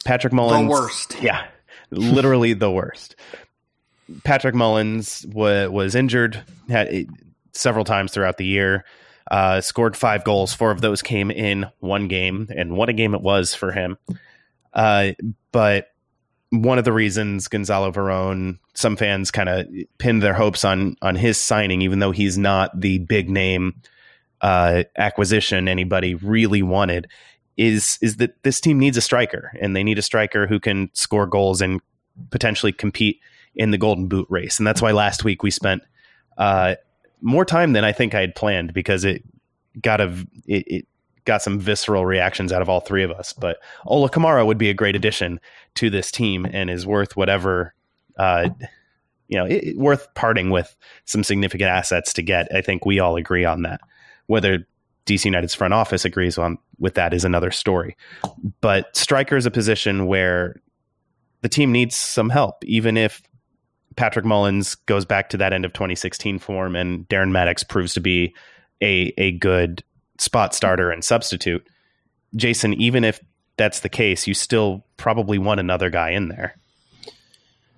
Patrick 0.03 0.33
Mullins. 0.33 0.67
The 0.67 0.69
worst. 0.69 1.17
Yeah, 1.21 1.45
literally 1.91 2.53
the 2.53 2.71
worst. 2.71 3.15
Patrick 4.23 4.55
Mullins 4.55 5.25
wa- 5.31 5.67
was 5.67 5.95
injured 5.95 6.43
had, 6.69 7.07
several 7.53 7.85
times 7.85 8.11
throughout 8.11 8.37
the 8.37 8.45
year. 8.45 8.85
Uh, 9.31 9.59
scored 9.59 9.97
five 9.97 10.23
goals. 10.23 10.53
Four 10.53 10.71
of 10.71 10.81
those 10.81 11.01
came 11.01 11.31
in 11.31 11.65
one 11.79 12.07
game, 12.07 12.47
and 12.55 12.77
what 12.77 12.89
a 12.89 12.93
game 12.93 13.15
it 13.15 13.21
was 13.21 13.55
for 13.55 13.71
him. 13.71 13.97
Uh, 14.73 15.13
but 15.51 15.87
one 16.51 16.77
of 16.77 16.85
the 16.85 16.93
reasons 16.93 17.47
Gonzalo 17.47 17.91
Veron, 17.91 18.59
some 18.75 18.95
fans 18.95 19.31
kind 19.31 19.49
of 19.49 19.67
pinned 19.97 20.21
their 20.21 20.33
hopes 20.33 20.63
on 20.63 20.95
on 21.01 21.15
his 21.15 21.39
signing, 21.39 21.81
even 21.81 21.99
though 21.99 22.11
he's 22.11 22.37
not 22.37 22.79
the 22.79 22.99
big 22.99 23.29
name 23.29 23.81
uh, 24.41 24.83
acquisition 24.95 25.67
anybody 25.67 26.13
really 26.13 26.61
wanted, 26.61 27.07
is 27.57 27.97
is 28.01 28.17
that 28.17 28.43
this 28.43 28.61
team 28.61 28.77
needs 28.77 28.97
a 28.97 29.01
striker, 29.01 29.51
and 29.59 29.75
they 29.75 29.83
need 29.83 29.97
a 29.97 30.03
striker 30.03 30.45
who 30.45 30.59
can 30.59 30.89
score 30.93 31.25
goals 31.25 31.61
and 31.61 31.81
potentially 32.29 32.71
compete 32.71 33.19
in 33.55 33.71
the 33.71 33.77
Golden 33.77 34.07
Boot 34.07 34.27
race. 34.29 34.59
And 34.59 34.67
that's 34.67 34.81
why 34.81 34.91
last 34.91 35.23
week 35.23 35.43
we 35.43 35.51
spent 35.51 35.81
uh, 36.37 36.75
more 37.21 37.45
time 37.45 37.73
than 37.73 37.83
I 37.83 37.91
think 37.91 38.13
I 38.13 38.21
had 38.21 38.35
planned 38.35 38.73
because 38.73 39.05
it 39.05 39.23
got 39.81 40.01
a 40.01 40.07
it, 40.45 40.63
it 40.67 40.87
got 41.25 41.41
some 41.41 41.59
visceral 41.59 42.05
reactions 42.05 42.51
out 42.53 42.61
of 42.61 42.69
all 42.69 42.79
three 42.79 43.03
of 43.03 43.11
us. 43.11 43.33
But 43.33 43.57
Ola 43.85 44.09
Kamara 44.09 44.45
would 44.45 44.57
be 44.57 44.69
a 44.69 44.73
great 44.73 44.95
addition 44.95 45.39
to 45.75 45.89
this 45.89 46.11
team 46.11 46.45
and 46.45 46.69
is 46.69 46.85
worth 46.85 47.17
whatever, 47.17 47.73
uh, 48.17 48.49
you 49.27 49.37
know, 49.37 49.45
it, 49.45 49.75
worth 49.75 50.13
parting 50.13 50.51
with 50.51 50.75
some 51.05 51.23
significant 51.23 51.69
assets 51.69 52.13
to 52.13 52.21
get. 52.21 52.53
I 52.53 52.61
think 52.61 52.85
we 52.85 52.99
all 52.99 53.15
agree 53.15 53.43
on 53.43 53.63
that. 53.63 53.81
Whether 54.27 54.67
DC 55.05 55.25
United's 55.25 55.55
front 55.55 55.73
office 55.73 56.05
agrees 56.05 56.37
on 56.37 56.57
with 56.79 56.95
that 56.95 57.13
is 57.13 57.25
another 57.25 57.51
story. 57.51 57.97
But 58.61 58.95
striker 58.95 59.35
is 59.35 59.45
a 59.45 59.51
position 59.51 60.05
where 60.07 60.55
the 61.41 61.49
team 61.49 61.71
needs 61.71 61.95
some 61.95 62.29
help, 62.29 62.63
even 62.65 62.97
if 62.97 63.21
Patrick 63.95 64.25
Mullins 64.25 64.75
goes 64.75 65.05
back 65.05 65.29
to 65.29 65.37
that 65.37 65.53
end 65.53 65.65
of 65.65 65.73
2016 65.73 66.39
form 66.39 66.75
and 66.75 67.07
Darren 67.07 67.31
Mattocks 67.31 67.63
proves 67.63 67.93
to 67.93 68.01
be 68.01 68.33
a 68.81 69.13
a 69.17 69.31
good 69.31 69.83
spot 70.17 70.53
starter 70.53 70.91
and 70.91 71.03
substitute. 71.03 71.65
Jason, 72.35 72.73
even 72.73 73.03
if 73.03 73.19
that's 73.57 73.79
the 73.81 73.89
case, 73.89 74.27
you 74.27 74.33
still 74.33 74.85
probably 74.97 75.37
want 75.37 75.59
another 75.59 75.89
guy 75.89 76.11
in 76.11 76.27
there. 76.27 76.55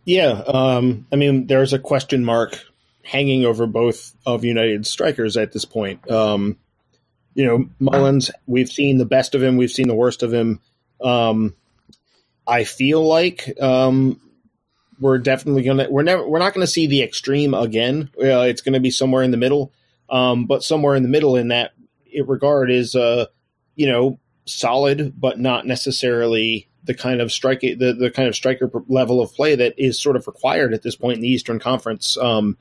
Yeah, 0.06 0.42
um, 0.48 1.06
I 1.12 1.18
mean, 1.18 1.48
there's 1.48 1.74
a 1.74 1.80
question 1.80 2.24
mark 2.24 2.60
hanging 3.04 3.46
over 3.46 3.68
both 3.68 4.16
of 4.26 4.44
United's 4.44 4.90
strikers 4.90 5.38
at 5.38 5.52
this 5.52 5.66
point. 5.66 6.10
Um, 6.10 6.58
you 7.34 7.46
know, 7.46 7.66
Mullins, 7.80 8.32
we've 8.48 8.70
seen 8.70 8.98
the 8.98 9.06
best 9.06 9.36
of 9.36 9.44
him, 9.44 9.58
we've 9.58 9.72
seen 9.72 9.88
the 9.88 9.96
worst 9.96 10.24
of 10.24 10.34
him. 10.34 10.60
Um, 11.02 11.56
I 12.48 12.64
feel 12.64 13.06
like 13.06 13.62
um, 13.62 14.20
we're 15.00 15.18
definitely 15.18 15.64
gonna 15.64 15.88
we're 15.90 16.04
never 16.04 16.28
we're 16.28 16.40
not 16.40 16.54
gonna 16.54 16.68
see 16.68 16.88
the 16.88 17.04
extreme 17.04 17.54
again. 17.54 18.10
Uh, 18.18 18.42
it's 18.42 18.62
gonna 18.62 18.80
be 18.80 18.92
somewhere 18.92 19.24
in 19.24 19.32
the 19.32 19.38
middle, 19.38 19.72
um, 20.10 20.46
but 20.46 20.64
somewhere 20.64 20.96
in 20.96 21.04
the 21.04 21.10
middle 21.10 21.36
in 21.36 21.50
that 21.50 21.74
regard 22.26 22.72
is 22.72 22.96
uh, 22.96 23.26
you 23.76 23.88
know 23.88 24.20
solid, 24.46 25.20
but 25.20 25.40
not 25.40 25.66
necessarily 25.66 26.68
the 26.84 26.94
kind 26.94 27.22
of 27.22 27.32
strike 27.32 27.62
the, 27.62 27.96
the 28.00 28.10
kind 28.10 28.28
of 28.28 28.36
striker 28.36 28.72
level 28.88 29.22
of 29.22 29.34
play 29.34 29.56
that 29.56 29.76
is 29.78 30.02
sort 30.02 30.16
of 30.16 30.26
required 30.26 30.74
at 30.74 30.84
this 30.84 30.96
point 30.96 31.18
in 31.18 31.22
the 31.22 31.30
Eastern 31.30 31.60
Conference. 31.60 32.18
Um, 32.18 32.58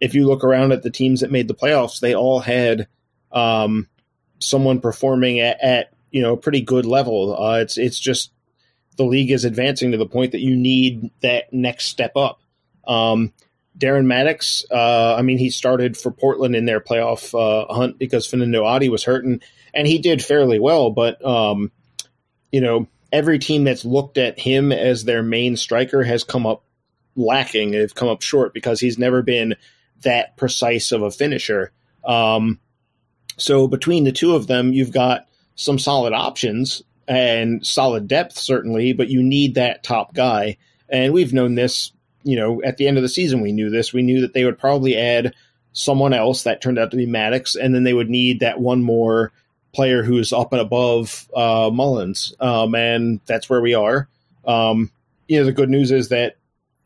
if 0.00 0.14
you 0.14 0.26
look 0.26 0.44
around 0.44 0.72
at 0.72 0.82
the 0.82 0.90
teams 0.90 1.20
that 1.20 1.30
made 1.30 1.48
the 1.48 1.54
playoffs, 1.54 2.00
they 2.00 2.14
all 2.14 2.40
had 2.40 2.86
um, 3.32 3.88
someone 4.38 4.80
performing 4.80 5.40
at, 5.40 5.60
at, 5.62 5.92
you 6.10 6.22
know 6.22 6.32
a 6.32 6.36
pretty 6.36 6.60
good 6.60 6.86
level. 6.86 7.40
Uh, 7.40 7.58
it's 7.60 7.78
it's 7.78 7.98
just 7.98 8.32
the 8.96 9.04
league 9.04 9.30
is 9.30 9.44
advancing 9.44 9.92
to 9.92 9.98
the 9.98 10.06
point 10.06 10.32
that 10.32 10.40
you 10.40 10.56
need 10.56 11.10
that 11.20 11.52
next 11.52 11.86
step 11.86 12.16
up. 12.16 12.40
Um, 12.86 13.32
Darren 13.78 14.04
Mattocks, 14.04 14.64
uh, 14.70 15.14
I 15.16 15.22
mean, 15.22 15.38
he 15.38 15.50
started 15.50 15.96
for 15.96 16.10
Portland 16.10 16.54
in 16.54 16.66
their 16.66 16.80
playoff 16.80 17.34
uh, 17.34 17.72
hunt 17.72 17.98
because 17.98 18.26
Fernando 18.26 18.64
Adi 18.64 18.88
was 18.88 19.04
hurting, 19.04 19.40
and 19.72 19.86
he 19.86 19.98
did 19.98 20.22
fairly 20.22 20.58
well. 20.58 20.90
But 20.90 21.24
um, 21.24 21.70
you 22.52 22.60
know, 22.60 22.88
every 23.12 23.38
team 23.38 23.64
that's 23.64 23.84
looked 23.84 24.18
at 24.18 24.38
him 24.38 24.72
as 24.72 25.04
their 25.04 25.22
main 25.22 25.56
striker 25.56 26.02
has 26.02 26.24
come 26.24 26.46
up 26.46 26.64
lacking. 27.16 27.70
They've 27.70 27.94
come 27.94 28.08
up 28.08 28.22
short 28.22 28.52
because 28.52 28.80
he's 28.80 28.98
never 28.98 29.22
been 29.22 29.56
that 30.02 30.36
precise 30.36 30.92
of 30.92 31.02
a 31.02 31.10
finisher. 31.10 31.72
Um, 32.04 32.58
so 33.36 33.68
between 33.68 34.04
the 34.04 34.12
two 34.12 34.34
of 34.34 34.46
them, 34.46 34.72
you've 34.72 34.92
got 34.92 35.26
some 35.54 35.78
solid 35.78 36.12
options 36.12 36.82
and 37.10 37.66
solid 37.66 38.08
depth, 38.08 38.38
certainly, 38.38 38.94
but 38.94 39.08
you 39.08 39.22
need 39.22 39.56
that 39.56 39.82
top 39.82 40.14
guy. 40.14 40.56
And 40.88 41.12
we've 41.12 41.34
known 41.34 41.56
this 41.56 41.92
you 42.22 42.36
know, 42.36 42.62
at 42.62 42.76
the 42.76 42.86
end 42.86 42.96
of 42.96 43.02
the 43.02 43.08
season, 43.08 43.40
we 43.40 43.52
knew 43.52 43.70
this. 43.70 43.92
We 43.92 44.02
knew 44.02 44.20
that 44.22 44.34
they 44.34 44.44
would 44.44 44.58
probably 44.58 44.96
add 44.96 45.34
someone 45.72 46.12
else 46.12 46.42
that 46.42 46.60
turned 46.60 46.78
out 46.78 46.90
to 46.90 46.96
be 46.96 47.06
Mattocks, 47.06 47.54
and 47.54 47.74
then 47.74 47.84
they 47.84 47.94
would 47.94 48.10
need 48.10 48.40
that 48.40 48.60
one 48.60 48.82
more 48.82 49.32
player 49.72 50.02
who's 50.02 50.32
up 50.32 50.52
and 50.52 50.60
above 50.60 51.28
uh, 51.34 51.70
Mullins. 51.72 52.34
Um, 52.40 52.74
and 52.74 53.20
that's 53.26 53.48
where 53.48 53.60
we 53.60 53.74
are. 53.74 54.08
Um, 54.44 54.90
you 55.28 55.38
know, 55.38 55.44
the 55.44 55.52
good 55.52 55.70
news 55.70 55.92
is 55.92 56.08
that 56.08 56.36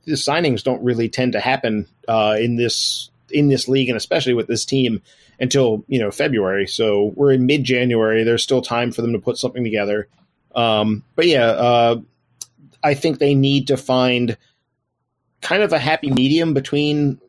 the 0.05 0.13
signings 0.13 0.63
don't 0.63 0.85
really 0.85 1.09
tend 1.09 1.33
to 1.33 1.41
happen 1.41 1.87
uh, 2.07 2.37
in 2.39 2.57
this 2.57 3.11
in 3.31 3.49
this 3.49 3.69
league, 3.69 3.89
and 3.89 3.97
especially 3.97 4.35
with 4.35 4.47
this 4.47 4.65
team 4.65 5.03
until 5.41 5.85
you 5.89 5.99
know 5.99 6.11
February. 6.11 6.67
So 6.67 7.13
we're 7.15 7.33
in 7.33 7.47
mid 7.47 7.65
January. 7.65 8.25
There's 8.25 8.43
still 8.43 8.63
time 8.63 8.93
for 8.93 9.03
them 9.03 9.13
to 9.13 9.19
put 9.19 9.39
something 9.39 9.65
together. 9.65 10.09
Um, 10.55 11.03
but 11.17 11.27
yeah, 11.27 11.47
uh, 11.47 12.01
I 12.83 12.95
think 12.95 13.19
they 13.19 13.35
need 13.35 13.69
to 13.69 13.77
find 13.77 14.37
kind 15.41 15.63
of 15.63 15.73
a 15.73 15.79
happy 15.79 16.11
medium 16.11 16.55
between 16.55 17.21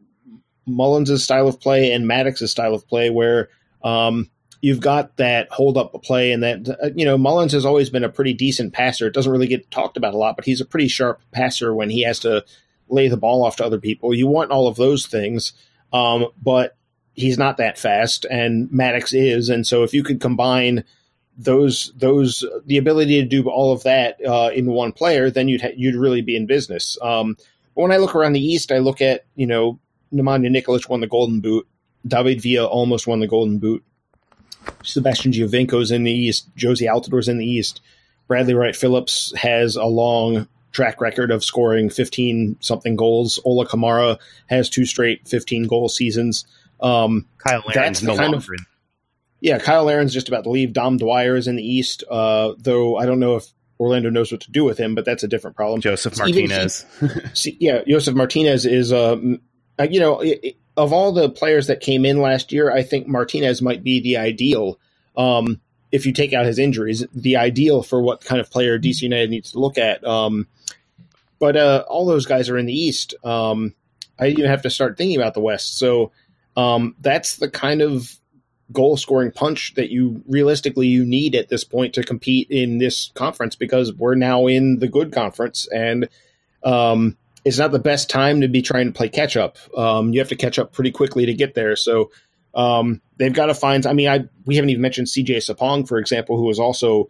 Mullins' 0.66 1.24
style 1.24 1.48
of 1.48 1.60
play 1.60 1.92
and 1.92 2.06
Mattocks's 2.06 2.52
style 2.52 2.74
of 2.74 2.88
play, 2.88 3.10
where 3.10 3.50
um, 3.84 4.30
you've 4.62 4.80
got 4.80 5.18
that 5.18 5.50
hold 5.52 5.78
up 5.78 5.94
play 6.04 6.32
and 6.32 6.44
that 6.44 6.70
uh, 6.82 6.90
you 6.96 7.06
know 7.06 7.18
Mullins 7.18 7.54
has 7.54 7.66
always 7.66 7.90
been 7.90 8.04
a 8.04 8.10
pretty 8.10 8.34
decent 8.34 8.74
passer. 8.74 9.08
It 9.08 9.14
doesn't 9.14 9.32
really 9.32 9.48
get 9.48 9.70
talked 9.72 9.98
about 9.98 10.14
a 10.14 10.18
lot, 10.18 10.36
but 10.36 10.46
he's 10.46 10.62
a 10.62 10.66
pretty 10.66 10.88
sharp 10.88 11.22
passer 11.32 11.74
when 11.74 11.90
he 11.90 12.04
has 12.04 12.20
to 12.20 12.44
lay 12.88 13.08
the 13.08 13.18
ball 13.18 13.44
off 13.44 13.58
to 13.58 13.66
other 13.66 13.80
people. 13.80 14.14
You 14.14 14.28
want 14.28 14.52
all 14.52 14.68
of 14.68 14.76
those 14.76 15.08
things, 15.08 15.54
um, 15.94 16.28
but 16.42 16.76
he's 17.16 17.38
not 17.38 17.58
that 17.58 17.78
fast, 17.78 18.26
and 18.30 18.72
Mattocks 18.72 19.14
is, 19.14 19.50
and 19.50 19.66
so 19.66 19.84
if 19.84 19.94
you 19.94 20.04
could 20.04 20.22
combine 20.22 20.84
those 21.38 21.92
those 21.98 22.46
the 22.66 22.78
ability 22.78 23.22
to 23.22 23.28
do 23.28 23.50
all 23.50 23.74
of 23.74 23.84
that 23.84 24.18
uh, 24.26 24.52
in 24.54 24.68
one 24.68 24.92
player, 24.92 25.30
then 25.30 25.48
you'd 25.48 25.62
ha- 25.62 25.74
you'd 25.76 25.96
really 25.96 26.22
be 26.22 26.36
in 26.36 26.46
business. 26.46 26.98
Um, 27.02 27.36
but 27.76 27.82
when 27.82 27.92
I 27.92 27.98
look 27.98 28.16
around 28.16 28.34
the 28.34 28.46
East, 28.46 28.72
I 28.72 28.78
look 28.78 29.02
at, 29.02 29.26
you 29.36 29.46
know, 29.46 29.80
Nemanja 30.14 30.50
Nikolic 30.50 30.88
won 30.88 31.02
the 31.02 31.08
Golden 31.08 31.42
Boot. 31.42 31.68
David 32.08 32.42
Villa 32.42 32.68
almost 32.68 33.06
won 33.06 33.20
the 33.20 33.28
Golden 33.28 33.60
Boot. 33.60 33.84
Sebastian 34.84 35.32
Giovinco's 35.32 35.92
in 35.92 36.04
the 36.04 36.12
East. 36.12 36.56
Jozy 36.56 36.88
Altidore's 36.88 37.28
in 37.28 37.38
the 37.38 37.46
East. 37.46 37.82
Bradley 38.28 38.54
Wright 38.54 38.76
Phillips 38.76 39.34
has 39.36 39.76
a 39.76 39.86
long 39.86 40.48
track 40.72 41.00
record 41.02 41.32
of 41.32 41.44
scoring 41.44 41.90
15 41.90 42.58
something 42.60 42.96
goals. 42.96 43.40
Ola 43.46 43.68
Kamara 43.68 44.18
has 44.48 44.70
two 44.70 44.86
straight 44.86 45.28
15 45.28 45.68
goal 45.68 45.90
seasons. 45.90 46.46
Um, 46.80 47.28
Kyle 47.38 47.64
Larin's 47.68 48.04
no 48.04 48.16
kind 48.16 48.34
longer. 48.34 48.54
Of, 48.54 48.66
yeah, 49.40 49.60
Kyle 49.60 49.84
Larin's 49.84 50.14
just 50.14 50.28
about 50.28 50.44
to 50.46 50.50
leave. 50.50 50.74
Dom 50.74 50.98
Dwyer 50.98 51.36
is 51.36 51.48
in 51.48 51.56
the 51.56 51.64
East, 51.64 52.04
uh, 52.10 52.54
though 52.58 52.98
I 52.98 53.06
don't 53.06 53.20
know 53.20 53.36
if 53.36 53.46
Orlando 53.80 54.10
knows 54.10 54.32
what 54.32 54.42
to 54.42 54.52
do 54.52 54.64
with 54.64 54.78
him, 54.78 54.96
but 54.96 55.06
that's 55.06 55.24
a 55.24 55.28
different 55.28 55.56
problem. 55.56 55.82
Josef 55.82 56.18
Martinez. 56.18 56.86
see, 57.34 57.58
yeah, 57.60 57.82
Josef 57.88 58.16
Martinez 58.16 58.66
is, 58.66 58.92
uh, 58.92 59.18
uh 59.80 59.88
you 59.90 60.00
know, 60.00 60.22
it, 60.22 60.58
of 60.78 60.94
all 60.94 61.12
the 61.12 61.30
players 61.30 61.68
that 61.68 61.80
came 61.80 62.06
in 62.06 62.22
last 62.22 62.52
year, 62.52 62.72
I 62.72 62.84
think 62.84 63.08
Martinez 63.08 63.62
might 63.62 63.84
be 63.84 64.02
the 64.02 64.18
ideal. 64.18 64.80
Um, 65.16 65.62
if 65.92 66.06
you 66.06 66.12
take 66.12 66.34
out 66.34 66.46
his 66.46 66.60
injuries, 66.60 67.06
the 67.14 67.38
ideal 67.38 67.82
for 67.82 68.02
what 68.02 68.24
kind 68.24 68.42
of 68.42 68.52
player 68.52 68.78
DC 68.78 69.02
United 69.02 69.30
needs 69.30 69.52
to 69.52 69.60
look 69.60 69.78
at. 69.78 70.06
Um, 70.06 70.48
but 71.40 71.56
uh, 71.56 71.86
all 71.88 72.06
those 72.06 72.26
guys 72.26 72.50
are 72.50 72.58
in 72.58 72.66
the 72.66 72.78
East. 72.78 73.14
Um, 73.24 73.74
I 74.20 74.28
even 74.28 74.46
have 74.46 74.64
to 74.64 74.70
start 74.70 74.98
thinking 74.98 75.18
about 75.18 75.34
the 75.34 75.42
West. 75.42 75.78
So 75.78 76.12
um, 76.56 76.96
that's 77.00 77.38
the 77.38 77.50
kind 77.50 77.82
of 77.82 78.18
goal 78.72 78.98
scoring 78.98 79.32
punch 79.32 79.74
that 79.76 79.92
you 79.92 80.24
realistically 80.28 80.88
you 80.88 81.06
need 81.06 81.36
at 81.36 81.50
this 81.50 81.64
point 81.64 81.94
to 81.94 82.04
compete 82.04 82.50
in 82.50 82.80
this 82.80 83.12
conference 83.14 83.56
because 83.56 83.94
we're 83.94 84.16
now 84.16 84.48
in 84.48 84.80
the 84.80 84.88
good 84.88 85.14
conference 85.14 85.68
and 85.68 86.10
um, 86.64 87.16
it's 87.46 87.60
not 87.60 87.72
the 87.72 87.80
best 87.80 88.10
time 88.10 88.42
to 88.42 88.48
be 88.48 88.64
trying 88.64 88.88
to 88.88 88.92
play 88.92 89.08
catch 89.08 89.38
up. 89.38 89.58
Um, 89.78 90.12
you 90.12 90.20
have 90.20 90.30
to 90.30 90.36
catch 90.36 90.58
up 90.58 90.74
pretty 90.74 90.92
quickly 90.92 91.28
to 91.28 91.34
get 91.34 91.54
there. 91.54 91.76
So 91.76 92.12
um, 92.56 93.02
they've 93.18 93.32
got 93.32 93.46
to 93.48 93.54
find. 93.54 93.86
I 93.86 93.94
mean, 93.94 94.10
I 94.10 94.26
we 94.46 94.56
haven't 94.56 94.72
even 94.72 94.82
mentioned 94.82 95.08
CJ 95.08 95.38
Sapong, 95.38 95.88
for 95.88 96.00
example, 96.00 96.38
who 96.38 96.50
is 96.50 96.60
also 96.60 97.10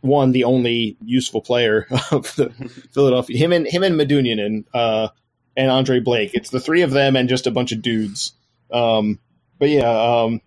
one 0.00 0.32
the 0.32 0.44
only 0.44 0.96
useful 1.04 1.40
player 1.40 1.86
of 2.10 2.34
the 2.36 2.50
Philadelphia. 2.92 3.38
Him 3.38 3.52
and 3.52 3.66
him 3.66 3.82
and 3.82 3.98
Medunjanin 3.98 4.44
and 4.44 4.64
uh, 4.74 5.08
and 5.56 5.70
Andre 5.70 6.00
Blake. 6.00 6.32
It's 6.34 6.50
the 6.50 6.60
three 6.60 6.82
of 6.82 6.90
them 6.90 7.16
and 7.16 7.28
just 7.28 7.46
a 7.46 7.50
bunch 7.50 7.72
of 7.72 7.80
dudes. 7.80 8.32
Um, 8.70 9.18
but 9.58 9.70
yeah, 9.70 9.90
um, 9.90 10.40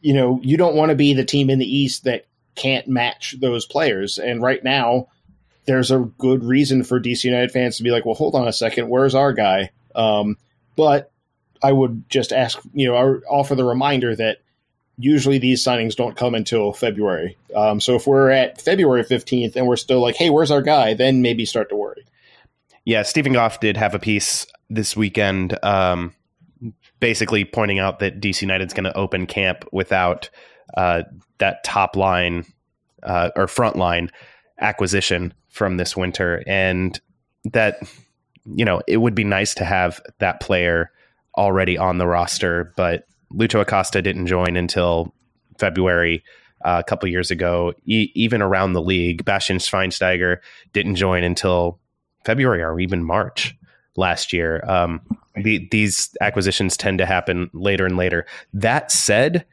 you 0.00 0.14
know, 0.14 0.40
you 0.42 0.56
don't 0.56 0.76
want 0.76 0.90
to 0.90 0.96
be 0.96 1.14
the 1.14 1.24
team 1.24 1.50
in 1.50 1.58
the 1.58 1.76
East 1.76 2.04
that 2.04 2.26
can't 2.54 2.88
match 2.88 3.36
those 3.40 3.66
players. 3.66 4.18
And 4.18 4.42
right 4.42 4.62
now, 4.62 5.08
there's 5.66 5.90
a 5.90 6.10
good 6.18 6.44
reason 6.44 6.84
for 6.84 7.00
DC 7.00 7.24
United 7.24 7.52
fans 7.52 7.76
to 7.76 7.82
be 7.82 7.90
like, 7.90 8.04
well, 8.04 8.14
hold 8.14 8.34
on 8.34 8.48
a 8.48 8.52
second, 8.52 8.88
where's 8.88 9.14
our 9.14 9.32
guy? 9.32 9.70
Um, 9.94 10.36
but 10.76 11.12
I 11.62 11.72
would 11.72 12.08
just 12.08 12.32
ask, 12.32 12.58
you 12.72 12.88
know, 12.88 13.20
offer 13.28 13.54
the 13.54 13.64
reminder 13.64 14.16
that 14.16 14.38
usually 14.98 15.38
these 15.38 15.64
signings 15.64 15.96
don't 15.96 16.16
come 16.16 16.34
until 16.34 16.72
February. 16.72 17.36
Um, 17.54 17.80
so 17.80 17.94
if 17.94 18.06
we're 18.06 18.30
at 18.30 18.60
February 18.60 19.04
15th 19.04 19.56
and 19.56 19.66
we're 19.66 19.76
still 19.76 20.00
like, 20.00 20.16
hey, 20.16 20.30
where's 20.30 20.50
our 20.50 20.62
guy? 20.62 20.94
Then 20.94 21.22
maybe 21.22 21.44
start 21.44 21.68
to 21.70 21.76
worry. 21.76 22.04
Yeah, 22.84 23.02
Steven 23.02 23.32
Goff 23.32 23.60
did 23.60 23.76
have 23.76 23.94
a 23.94 23.98
piece 23.98 24.46
this 24.68 24.96
weekend 24.96 25.58
um, 25.62 26.14
basically 27.00 27.44
pointing 27.44 27.78
out 27.78 27.98
that 27.98 28.20
DC 28.20 28.42
United's 28.42 28.74
going 28.74 28.84
to 28.84 28.96
open 28.96 29.26
camp 29.26 29.64
without 29.72 30.30
uh, 30.76 31.02
that 31.38 31.64
top 31.64 31.96
line 31.96 32.44
uh, 33.02 33.30
or 33.34 33.48
front 33.48 33.76
line 33.76 34.10
acquisition 34.60 35.34
from 35.48 35.76
this 35.78 35.96
winter, 35.96 36.44
and 36.46 37.00
that 37.44 37.80
you 38.44 38.64
know 38.64 38.80
it 38.86 38.98
would 38.98 39.14
be 39.14 39.24
nice 39.24 39.54
to 39.54 39.64
have 39.64 40.00
that 40.18 40.40
player 40.40 40.90
already 41.36 41.78
on 41.78 41.98
the 41.98 42.06
roster, 42.06 42.72
but 42.76 43.04
Lucho 43.32 43.60
Acosta 43.60 44.02
didn't 44.02 44.26
join 44.26 44.56
until 44.56 45.14
February 45.58 46.22
uh, 46.64 46.82
a 46.84 46.88
couple 46.88 47.08
years 47.08 47.30
ago. 47.30 47.72
E- 47.86 48.10
even 48.14 48.42
around 48.42 48.72
the 48.72 48.82
league, 48.82 49.24
Bastian 49.24 49.58
Schweinsteiger 49.58 50.38
didn't 50.72 50.96
join 50.96 51.22
until 51.22 51.78
February 52.24 52.62
or 52.62 52.78
even 52.80 53.04
March 53.04 53.56
last 54.00 54.32
year. 54.32 54.64
Um, 54.68 55.00
the, 55.36 55.68
these 55.70 56.14
acquisitions 56.20 56.76
tend 56.76 56.98
to 56.98 57.06
happen 57.06 57.50
later 57.52 57.86
and 57.86 57.96
later. 57.96 58.26
That 58.52 58.90
said, 58.90 59.44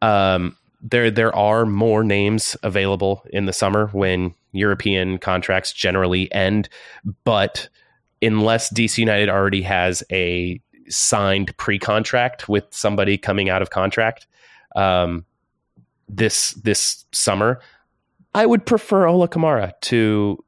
um, 0.00 0.56
there 0.82 1.10
there 1.10 1.34
are 1.36 1.64
more 1.64 2.02
names 2.02 2.56
available 2.64 3.24
in 3.30 3.46
the 3.46 3.52
summer 3.52 3.86
when 3.88 4.34
European 4.50 5.18
contracts 5.18 5.72
generally 5.72 6.32
end, 6.32 6.68
but 7.24 7.68
unless 8.20 8.72
DC 8.72 8.98
United 8.98 9.28
already 9.28 9.62
has 9.62 10.02
a 10.10 10.60
signed 10.88 11.56
pre-contract 11.56 12.48
with 12.48 12.64
somebody 12.70 13.16
coming 13.16 13.48
out 13.48 13.62
of 13.62 13.70
contract 13.70 14.26
um, 14.74 15.24
this 16.08 16.52
this 16.54 17.04
summer, 17.12 17.60
I 18.34 18.46
would 18.46 18.66
prefer 18.66 19.06
Ola 19.06 19.28
Kamara 19.28 19.72
to, 19.82 20.42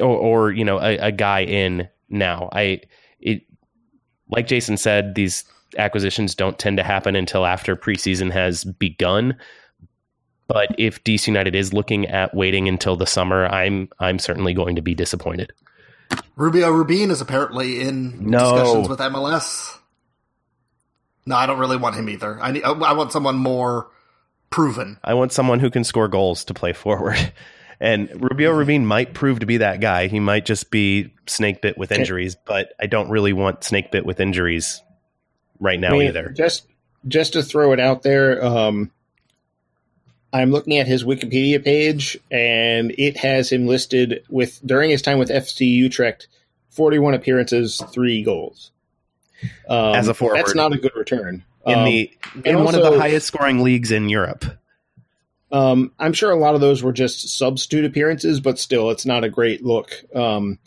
or, 0.00 0.06
or 0.06 0.52
you 0.52 0.64
know, 0.64 0.80
a, 0.80 0.96
a 0.98 1.12
guy 1.12 1.44
in 1.44 1.88
now. 2.08 2.48
I 2.52 2.80
it 3.20 3.42
like 4.30 4.46
Jason 4.46 4.76
said, 4.76 5.14
these 5.14 5.44
acquisitions 5.76 6.34
don't 6.34 6.58
tend 6.58 6.76
to 6.78 6.82
happen 6.82 7.16
until 7.16 7.44
after 7.46 7.76
preseason 7.76 8.30
has 8.32 8.64
begun. 8.64 9.36
But 10.46 10.74
if 10.78 11.02
DC 11.04 11.26
United 11.26 11.54
is 11.54 11.72
looking 11.72 12.06
at 12.06 12.34
waiting 12.34 12.68
until 12.68 12.96
the 12.96 13.06
summer, 13.06 13.46
I'm 13.46 13.88
I'm 13.98 14.18
certainly 14.18 14.54
going 14.54 14.76
to 14.76 14.82
be 14.82 14.94
disappointed. 14.94 15.52
Rubio 16.36 16.70
Rubin 16.70 17.10
is 17.10 17.20
apparently 17.20 17.80
in 17.80 18.30
No. 18.30 18.38
discussions 18.38 18.88
with 18.88 18.98
MLS. 19.00 19.78
No, 21.26 21.36
I 21.36 21.46
don't 21.46 21.58
really 21.58 21.78
want 21.78 21.96
him 21.96 22.10
either. 22.10 22.38
I 22.40 22.52
need, 22.52 22.62
I 22.64 22.92
want 22.92 23.10
someone 23.10 23.36
more 23.36 23.88
proven. 24.50 24.98
I 25.02 25.14
want 25.14 25.32
someone 25.32 25.58
who 25.60 25.70
can 25.70 25.82
score 25.84 26.08
goals 26.08 26.44
to 26.44 26.54
play 26.54 26.72
forward. 26.72 27.16
And 27.80 28.08
Rubio 28.20 28.52
Rubin 28.52 28.86
might 28.86 29.14
prove 29.14 29.40
to 29.40 29.46
be 29.46 29.58
that 29.58 29.80
guy. 29.80 30.06
He 30.06 30.20
might 30.20 30.44
just 30.44 30.70
be 30.70 31.12
snake 31.26 31.60
bit 31.60 31.76
with 31.76 31.92
injuries, 31.92 32.36
but 32.46 32.72
I 32.80 32.86
don't 32.86 33.10
really 33.10 33.32
want 33.32 33.64
snake 33.64 33.90
bit 33.90 34.06
with 34.06 34.20
injuries 34.20 34.82
right 35.60 35.78
now 35.78 35.88
I 35.88 35.98
mean, 35.98 36.08
either. 36.08 36.28
Just 36.30 36.66
just 37.06 37.34
to 37.34 37.42
throw 37.42 37.72
it 37.72 37.80
out 37.80 38.02
there, 38.02 38.44
um, 38.44 38.90
I'm 40.32 40.50
looking 40.50 40.78
at 40.78 40.86
his 40.86 41.04
Wikipedia 41.04 41.62
page, 41.64 42.18
and 42.30 42.92
it 42.98 43.16
has 43.18 43.50
him 43.50 43.66
listed 43.66 44.24
with 44.28 44.60
during 44.66 44.90
his 44.90 45.02
time 45.02 45.18
with 45.18 45.28
FC 45.28 45.60
Utrecht, 45.60 46.28
41 46.70 47.14
appearances, 47.14 47.80
three 47.92 48.22
goals. 48.22 48.72
Um, 49.68 49.94
As 49.94 50.08
a 50.08 50.14
forward. 50.14 50.38
that's 50.38 50.54
not 50.54 50.72
a 50.72 50.78
good 50.78 50.94
return. 50.96 51.44
In 51.66 51.78
Um, 51.78 51.84
the 51.84 52.10
in 52.44 52.64
one 52.64 52.74
of 52.74 52.82
the 52.82 52.98
highest 52.98 53.26
scoring 53.26 53.62
leagues 53.62 53.90
in 53.90 54.08
Europe. 54.08 54.44
Um, 55.54 55.92
I'm 56.00 56.12
sure 56.12 56.32
a 56.32 56.36
lot 56.36 56.56
of 56.56 56.60
those 56.60 56.82
were 56.82 56.92
just 56.92 57.28
substitute 57.28 57.84
appearances, 57.84 58.40
but 58.40 58.58
still, 58.58 58.90
it's 58.90 59.06
not 59.06 59.22
a 59.22 59.28
great 59.28 59.64
look. 59.64 60.02
Um, 60.12 60.58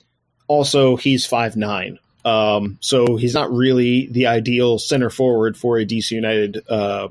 also, 0.48 0.96
he's 0.96 1.26
five 1.26 1.58
nine, 1.58 2.00
um, 2.24 2.78
so 2.80 3.18
he's 3.18 3.34
not 3.34 3.52
really 3.52 4.08
the 4.08 4.28
ideal 4.28 4.80
center 4.80 5.10
forward 5.10 5.58
for 5.58 5.78
a 5.78 5.86
DC 5.86 6.12
United 6.12 6.64
uh, 6.70 7.10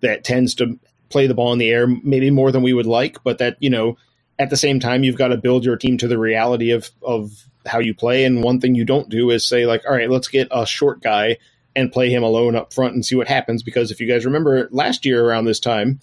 that 0.00 0.24
tends 0.24 0.54
to 0.54 0.80
play 1.10 1.26
the 1.26 1.34
ball 1.34 1.52
in 1.52 1.58
the 1.58 1.68
air 1.68 1.86
maybe 1.86 2.30
more 2.30 2.50
than 2.50 2.62
we 2.62 2.72
would 2.72 2.86
like. 2.86 3.22
But 3.22 3.36
that 3.38 3.58
you 3.60 3.68
know, 3.68 3.98
at 4.38 4.48
the 4.48 4.56
same 4.56 4.80
time, 4.80 5.04
you've 5.04 5.18
got 5.18 5.28
to 5.28 5.36
build 5.36 5.66
your 5.66 5.76
team 5.76 5.98
to 5.98 6.08
the 6.08 6.18
reality 6.18 6.70
of 6.70 6.88
of 7.02 7.30
how 7.66 7.80
you 7.80 7.94
play. 7.94 8.24
And 8.24 8.42
one 8.42 8.58
thing 8.58 8.74
you 8.74 8.86
don't 8.86 9.10
do 9.10 9.28
is 9.28 9.46
say 9.46 9.66
like, 9.66 9.82
all 9.86 9.94
right, 9.94 10.08
let's 10.08 10.28
get 10.28 10.48
a 10.50 10.64
short 10.64 11.02
guy 11.02 11.36
and 11.76 11.92
play 11.92 12.08
him 12.08 12.22
alone 12.22 12.56
up 12.56 12.72
front 12.72 12.94
and 12.94 13.04
see 13.04 13.16
what 13.16 13.28
happens. 13.28 13.62
Because 13.62 13.90
if 13.90 14.00
you 14.00 14.08
guys 14.08 14.24
remember 14.24 14.66
last 14.72 15.04
year 15.04 15.22
around 15.22 15.44
this 15.44 15.60
time 15.60 16.00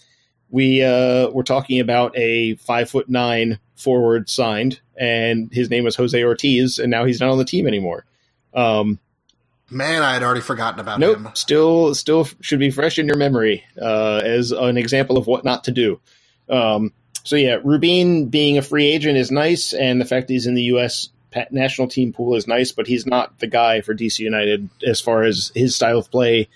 we 0.49 0.83
uh, 0.83 1.29
were 1.29 1.43
talking 1.43 1.79
about 1.79 2.17
a 2.17 2.55
five 2.55 2.89
foot 2.89 3.09
nine 3.09 3.59
forward 3.75 4.29
signed, 4.29 4.79
and 4.97 5.51
his 5.51 5.69
name 5.69 5.83
was 5.83 5.95
Jose 5.95 6.23
Ortiz, 6.23 6.79
and 6.79 6.91
now 6.91 7.05
he's 7.05 7.19
not 7.19 7.29
on 7.29 7.37
the 7.37 7.45
team 7.45 7.67
anymore. 7.67 8.05
Um, 8.53 8.99
Man, 9.71 10.01
I 10.01 10.13
had 10.13 10.23
already 10.23 10.41
forgotten 10.41 10.79
about 10.79 10.99
nope, 10.99 11.17
him. 11.17 11.29
still 11.35 11.93
still 11.93 12.27
should 12.41 12.59
be 12.59 12.71
fresh 12.71 12.97
in 12.97 13.05
your 13.05 13.17
memory 13.17 13.63
uh, 13.79 14.21
as 14.23 14.51
an 14.51 14.77
example 14.77 15.17
of 15.17 15.27
what 15.27 15.45
not 15.45 15.65
to 15.65 15.71
do. 15.71 15.99
Um, 16.49 16.91
so 17.23 17.35
yeah, 17.35 17.59
Rubin 17.63 18.27
being 18.29 18.57
a 18.57 18.63
free 18.63 18.87
agent 18.87 19.17
is 19.17 19.29
nice, 19.29 19.73
and 19.73 20.01
the 20.01 20.05
fact 20.05 20.27
that 20.27 20.33
he's 20.33 20.47
in 20.47 20.55
the 20.55 20.63
U.S. 20.63 21.09
national 21.51 21.87
team 21.87 22.11
pool 22.11 22.35
is 22.35 22.47
nice, 22.47 22.71
but 22.71 22.87
he's 22.87 23.05
not 23.05 23.37
the 23.39 23.47
guy 23.47 23.81
for 23.81 23.93
DC 23.93 24.19
United 24.19 24.69
as 24.83 24.99
far 24.99 25.23
as 25.23 25.51
his 25.53 25.75
style 25.75 25.99
of 25.99 26.09
play 26.09 26.49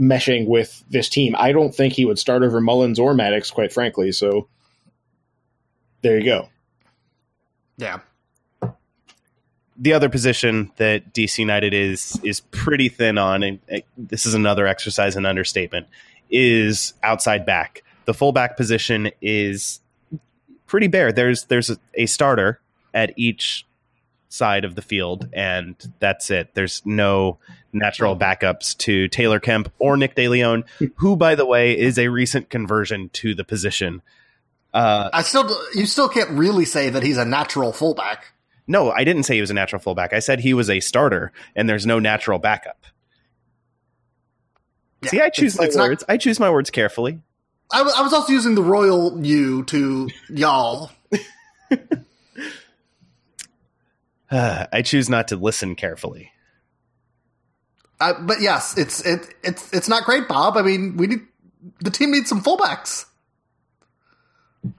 meshing 0.00 0.46
with 0.46 0.82
this 0.90 1.08
team. 1.08 1.36
I 1.38 1.52
don't 1.52 1.74
think 1.74 1.92
he 1.92 2.04
would 2.04 2.18
start 2.18 2.42
over 2.42 2.60
Mullins 2.60 2.98
or 2.98 3.14
Mattocks, 3.14 3.50
quite 3.50 3.72
frankly. 3.72 4.12
So 4.12 4.48
there 6.02 6.18
you 6.18 6.24
go. 6.24 6.48
Yeah. 7.76 8.00
the 9.76 9.94
other 9.94 10.10
position 10.10 10.70
that 10.76 11.12
DC 11.14 11.38
United 11.38 11.72
is 11.72 12.20
is 12.22 12.40
pretty 12.40 12.88
thin 12.88 13.18
on, 13.18 13.42
and 13.42 13.58
this 13.96 14.26
is 14.26 14.34
another 14.34 14.66
exercise 14.66 15.16
in 15.16 15.24
understatement, 15.26 15.86
is 16.30 16.92
outside 17.02 17.46
back. 17.46 17.82
The 18.04 18.14
fullback 18.14 18.56
position 18.56 19.10
is 19.22 19.80
pretty 20.66 20.88
bare. 20.88 21.12
There's 21.12 21.44
there's 21.44 21.70
a, 21.70 21.78
a 21.94 22.06
starter 22.06 22.60
at 22.92 23.12
each 23.16 23.66
side 24.28 24.64
of 24.64 24.74
the 24.74 24.82
field, 24.82 25.28
and 25.32 25.76
that's 25.98 26.30
it. 26.30 26.54
There's 26.54 26.82
no 26.84 27.38
natural 27.72 28.16
backups 28.16 28.76
to 28.78 29.08
Taylor 29.08 29.40
Kemp 29.40 29.72
or 29.78 29.96
Nick 29.96 30.14
DeLeon, 30.16 30.64
who, 30.96 31.16
by 31.16 31.34
the 31.34 31.46
way, 31.46 31.78
is 31.78 31.98
a 31.98 32.08
recent 32.08 32.50
conversion 32.50 33.08
to 33.14 33.34
the 33.34 33.44
position. 33.44 34.02
Uh, 34.74 35.08
I 35.12 35.22
still, 35.22 35.48
you 35.74 35.86
still 35.86 36.08
can't 36.08 36.30
really 36.30 36.64
say 36.64 36.90
that 36.90 37.02
he's 37.02 37.16
a 37.16 37.24
natural 37.24 37.72
fullback. 37.72 38.32
no, 38.66 38.90
I 38.90 39.04
didn't 39.04 39.24
say 39.24 39.34
he 39.34 39.40
was 39.40 39.50
a 39.50 39.54
natural 39.54 39.80
fullback. 39.80 40.12
I 40.12 40.18
said 40.20 40.40
he 40.40 40.54
was 40.54 40.70
a 40.70 40.80
starter, 40.80 41.32
and 41.56 41.68
there's 41.68 41.86
no 41.86 41.98
natural 41.98 42.38
backup. 42.38 42.84
Yeah, 45.02 45.10
See, 45.10 45.20
I 45.20 45.28
choose 45.30 45.54
it's- 45.54 45.58
my 45.58 45.64
it's 45.66 45.76
not- 45.76 45.88
words. 45.88 46.04
I 46.08 46.16
choose 46.18 46.38
my 46.38 46.50
words 46.50 46.70
carefully. 46.70 47.20
I 47.72 47.82
was, 47.82 47.94
I 47.94 48.02
was 48.02 48.12
also 48.12 48.32
using 48.32 48.54
the 48.56 48.62
royal 48.62 49.24
you 49.24 49.62
to 49.64 50.08
y'all. 50.28 50.90
I 54.30 54.82
choose 54.82 55.08
not 55.08 55.28
to 55.28 55.36
listen 55.36 55.74
carefully. 55.74 56.30
Uh, 58.00 58.14
but 58.22 58.40
yes, 58.40 58.76
it's 58.78 59.04
it, 59.04 59.26
it's 59.42 59.72
it's 59.72 59.88
not 59.88 60.04
great, 60.04 60.26
Bob. 60.26 60.56
I 60.56 60.62
mean, 60.62 60.96
we 60.96 61.06
need 61.06 61.20
the 61.80 61.90
team 61.90 62.10
needs 62.12 62.28
some 62.28 62.42
fullbacks, 62.42 63.04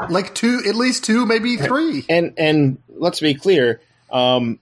like 0.10 0.34
two, 0.36 0.62
at 0.68 0.76
least 0.76 1.04
two, 1.04 1.26
maybe 1.26 1.58
three. 1.58 2.06
And 2.10 2.34
and 2.38 2.78
let's 2.90 3.20
be 3.20 3.34
clear, 3.34 3.82
um, 4.12 4.60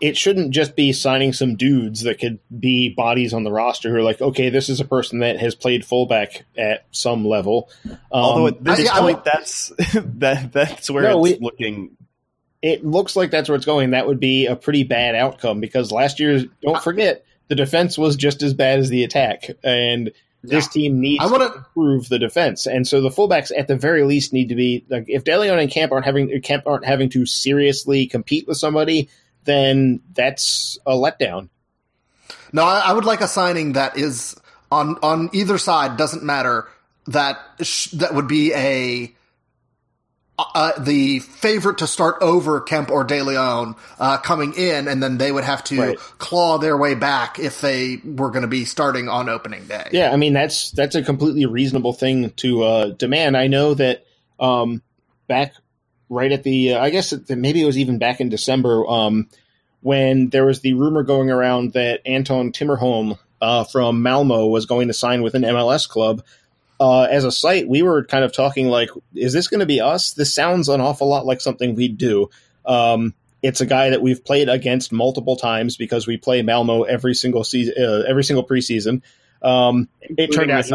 it 0.00 0.16
shouldn't 0.16 0.52
just 0.52 0.76
be 0.76 0.92
signing 0.92 1.32
some 1.32 1.56
dudes 1.56 2.02
that 2.02 2.18
could 2.20 2.38
be 2.58 2.88
bodies 2.90 3.34
on 3.34 3.44
the 3.44 3.50
roster 3.52 3.90
who 3.90 3.96
are 3.96 4.02
like, 4.02 4.20
okay, 4.20 4.48
this 4.48 4.68
is 4.68 4.80
a 4.80 4.84
person 4.84 5.18
that 5.20 5.38
has 5.40 5.54
played 5.54 5.84
fullback 5.84 6.44
at 6.56 6.84
some 6.90 7.26
level. 7.26 7.68
Um, 7.84 7.98
Although 8.12 8.46
at 8.48 8.64
this 8.64 8.88
I- 8.88 8.96
I 8.96 9.00
point, 9.00 9.24
that's 9.24 9.72
that 9.94 10.52
that's 10.52 10.90
where 10.90 11.02
No, 11.04 11.24
it's 11.24 11.38
we- 11.40 11.44
looking. 11.44 11.96
it 12.62 12.84
looks 12.84 13.16
like 13.16 13.30
that's 13.30 13.48
where 13.48 13.56
it's 13.56 13.66
going. 13.66 13.90
That 13.90 14.06
would 14.06 14.20
be 14.20 14.46
a 14.46 14.56
pretty 14.56 14.84
bad 14.84 15.14
outcome 15.16 15.60
because 15.60 15.90
last 15.92 16.18
year, 16.20 16.44
don't 16.62 16.82
forget, 16.82 17.24
the 17.50 17.54
defense 17.56 17.98
was 17.98 18.16
just 18.16 18.42
as 18.42 18.54
bad 18.54 18.78
as 18.78 18.88
the 18.88 19.04
attack, 19.04 19.50
and 19.62 20.10
this 20.42 20.68
team 20.68 21.00
needs 21.00 21.22
I 21.22 21.26
wanna- 21.26 21.50
to 21.50 21.56
improve 21.56 22.08
the 22.08 22.18
defense. 22.18 22.66
And 22.66 22.88
so 22.88 23.02
the 23.02 23.10
fullbacks, 23.10 23.52
at 23.54 23.68
the 23.68 23.76
very 23.76 24.04
least, 24.04 24.32
need 24.32 24.48
to 24.48 24.54
be 24.54 24.86
like 24.88 25.04
if 25.08 25.24
DeLeon 25.24 25.60
and 25.60 25.70
Kemp 25.70 25.92
aren't 25.92 26.06
having 26.06 26.40
Kemp 26.40 26.66
aren't 26.66 26.86
having 26.86 27.10
to 27.10 27.26
seriously 27.26 28.06
compete 28.06 28.48
with 28.48 28.56
somebody, 28.56 29.10
then 29.44 30.00
that's 30.14 30.78
a 30.86 30.92
letdown. 30.92 31.50
No, 32.52 32.64
I, 32.64 32.78
I 32.86 32.92
would 32.94 33.04
like 33.04 33.20
a 33.20 33.28
signing 33.28 33.74
that 33.74 33.98
is 33.98 34.34
on 34.72 34.96
on 35.02 35.28
either 35.34 35.58
side. 35.58 35.96
Doesn't 35.98 36.22
matter 36.22 36.66
that 37.08 37.36
sh- 37.60 37.90
that 37.90 38.14
would 38.14 38.28
be 38.28 38.54
a. 38.54 39.12
Uh, 40.54 40.72
the 40.78 41.18
favorite 41.20 41.78
to 41.78 41.86
start 41.86 42.16
over 42.20 42.60
Kemp 42.60 42.90
or 42.90 43.04
De 43.04 43.22
Leon 43.22 43.76
uh, 43.98 44.18
coming 44.18 44.52
in, 44.54 44.88
and 44.88 45.02
then 45.02 45.18
they 45.18 45.30
would 45.32 45.44
have 45.44 45.62
to 45.64 45.80
Right. 45.80 45.98
claw 46.18 46.58
their 46.58 46.76
way 46.76 46.94
back 46.94 47.38
if 47.38 47.60
they 47.60 47.98
were 48.04 48.30
going 48.30 48.42
to 48.42 48.48
be 48.48 48.64
starting 48.64 49.08
on 49.08 49.28
opening 49.28 49.64
day. 49.66 49.88
Yeah, 49.92 50.10
I 50.12 50.16
mean 50.16 50.32
that's 50.32 50.70
that's 50.70 50.94
a 50.94 51.02
completely 51.02 51.46
reasonable 51.46 51.92
thing 51.92 52.30
to 52.36 52.62
uh, 52.62 52.86
demand. 52.90 53.36
I 53.36 53.46
know 53.46 53.74
that 53.74 54.04
um, 54.38 54.82
back 55.28 55.54
right 56.08 56.32
at 56.32 56.42
the, 56.42 56.74
uh, 56.74 56.80
I 56.80 56.90
guess 56.90 57.12
it, 57.12 57.30
maybe 57.30 57.62
it 57.62 57.66
was 57.66 57.78
even 57.78 57.98
back 57.98 58.20
in 58.20 58.28
December 58.28 58.84
um, 58.88 59.28
when 59.80 60.28
there 60.30 60.44
was 60.44 60.60
the 60.60 60.74
rumor 60.74 61.02
going 61.02 61.30
around 61.30 61.72
that 61.74 62.00
Anton 62.06 62.52
Tinnerholm 62.52 63.18
uh, 63.40 63.64
from 63.64 64.02
Malmo 64.02 64.46
was 64.46 64.66
going 64.66 64.88
to 64.88 64.94
sign 64.94 65.22
with 65.22 65.34
an 65.34 65.42
MLS 65.42 65.88
club. 65.88 66.22
Uh, 66.80 67.02
as 67.02 67.24
a 67.24 67.30
site, 67.30 67.68
we 67.68 67.82
were 67.82 68.04
kind 68.04 68.24
of 68.24 68.32
talking 68.32 68.68
like, 68.68 68.88
is 69.14 69.34
this 69.34 69.48
going 69.48 69.60
to 69.60 69.66
be 69.66 69.82
us? 69.82 70.12
This 70.12 70.34
sounds 70.34 70.70
an 70.70 70.80
awful 70.80 71.08
lot 71.08 71.26
like 71.26 71.42
something 71.42 71.74
we'd 71.74 71.98
do. 71.98 72.30
Um, 72.64 73.12
it's 73.42 73.60
a 73.60 73.66
guy 73.66 73.90
that 73.90 74.00
we've 74.00 74.24
played 74.24 74.48
against 74.48 74.90
multiple 74.90 75.36
times 75.36 75.76
because 75.76 76.06
we 76.06 76.16
play 76.16 76.40
Malmo 76.40 76.84
every 76.84 77.14
single 77.14 77.44
season, 77.44 77.74
uh, 77.78 78.04
every 78.08 78.24
single 78.24 78.46
preseason. 78.46 79.02
Um, 79.42 79.88
it 80.00 80.28
turned 80.28 80.50
out, 80.50 80.70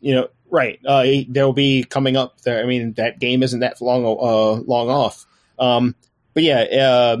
you 0.00 0.14
know, 0.14 0.28
right. 0.50 0.80
Uh, 0.84 1.04
they'll 1.28 1.52
be 1.52 1.84
coming 1.84 2.16
up 2.16 2.40
there. 2.40 2.62
I 2.62 2.66
mean, 2.66 2.94
that 2.94 3.18
game 3.18 3.42
isn't 3.42 3.60
that 3.60 3.82
long, 3.82 4.06
uh, 4.06 4.62
long 4.62 4.88
off. 4.88 5.26
Um, 5.58 5.94
but 6.32 6.44
yeah, 6.44 6.60
uh, 6.60 7.16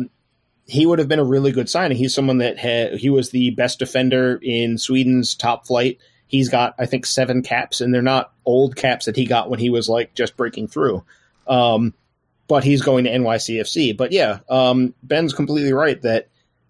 he 0.66 0.86
would 0.86 1.00
have 1.00 1.08
been 1.08 1.18
a 1.18 1.24
really 1.24 1.52
good 1.52 1.68
signing. 1.68 1.98
He's 1.98 2.14
someone 2.14 2.38
that 2.38 2.58
had, 2.58 2.94
he 2.94 3.10
was 3.10 3.30
the 3.30 3.50
best 3.50 3.78
defender 3.78 4.38
in 4.42 4.78
Sweden's 4.78 5.34
top 5.34 5.66
flight. 5.66 5.98
He's 6.34 6.48
got, 6.48 6.74
I 6.80 6.86
think, 6.86 7.06
seven 7.06 7.42
caps, 7.42 7.80
and 7.80 7.94
they're 7.94 8.02
not 8.02 8.32
old 8.44 8.74
caps 8.74 9.06
that 9.06 9.14
he 9.14 9.24
got 9.24 9.50
when 9.50 9.60
he 9.60 9.70
was 9.70 9.88
like 9.88 10.14
just 10.14 10.36
breaking 10.36 10.66
through. 10.66 11.04
Um, 11.46 11.94
but 12.48 12.64
he's 12.64 12.82
going 12.82 13.04
to 13.04 13.10
NYCFC. 13.10 13.96
But 13.96 14.10
yeah, 14.10 14.40
um, 14.48 14.94
Ben's 15.04 15.32
completely 15.32 15.72
right 15.72 16.02
that 16.02 16.26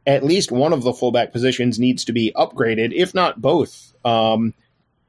at 0.07 0.23
least 0.23 0.53
one 0.53 0.75
of 0.75 0.83
the 0.83 0.93
fullback 0.93 1.33
positions 1.33 1.79
needs 1.79 2.05
to 2.05 2.13
be 2.13 2.31
upgraded, 2.37 2.93
if 2.93 3.15
not 3.15 3.41
both. 3.41 3.95
Um, 4.05 4.53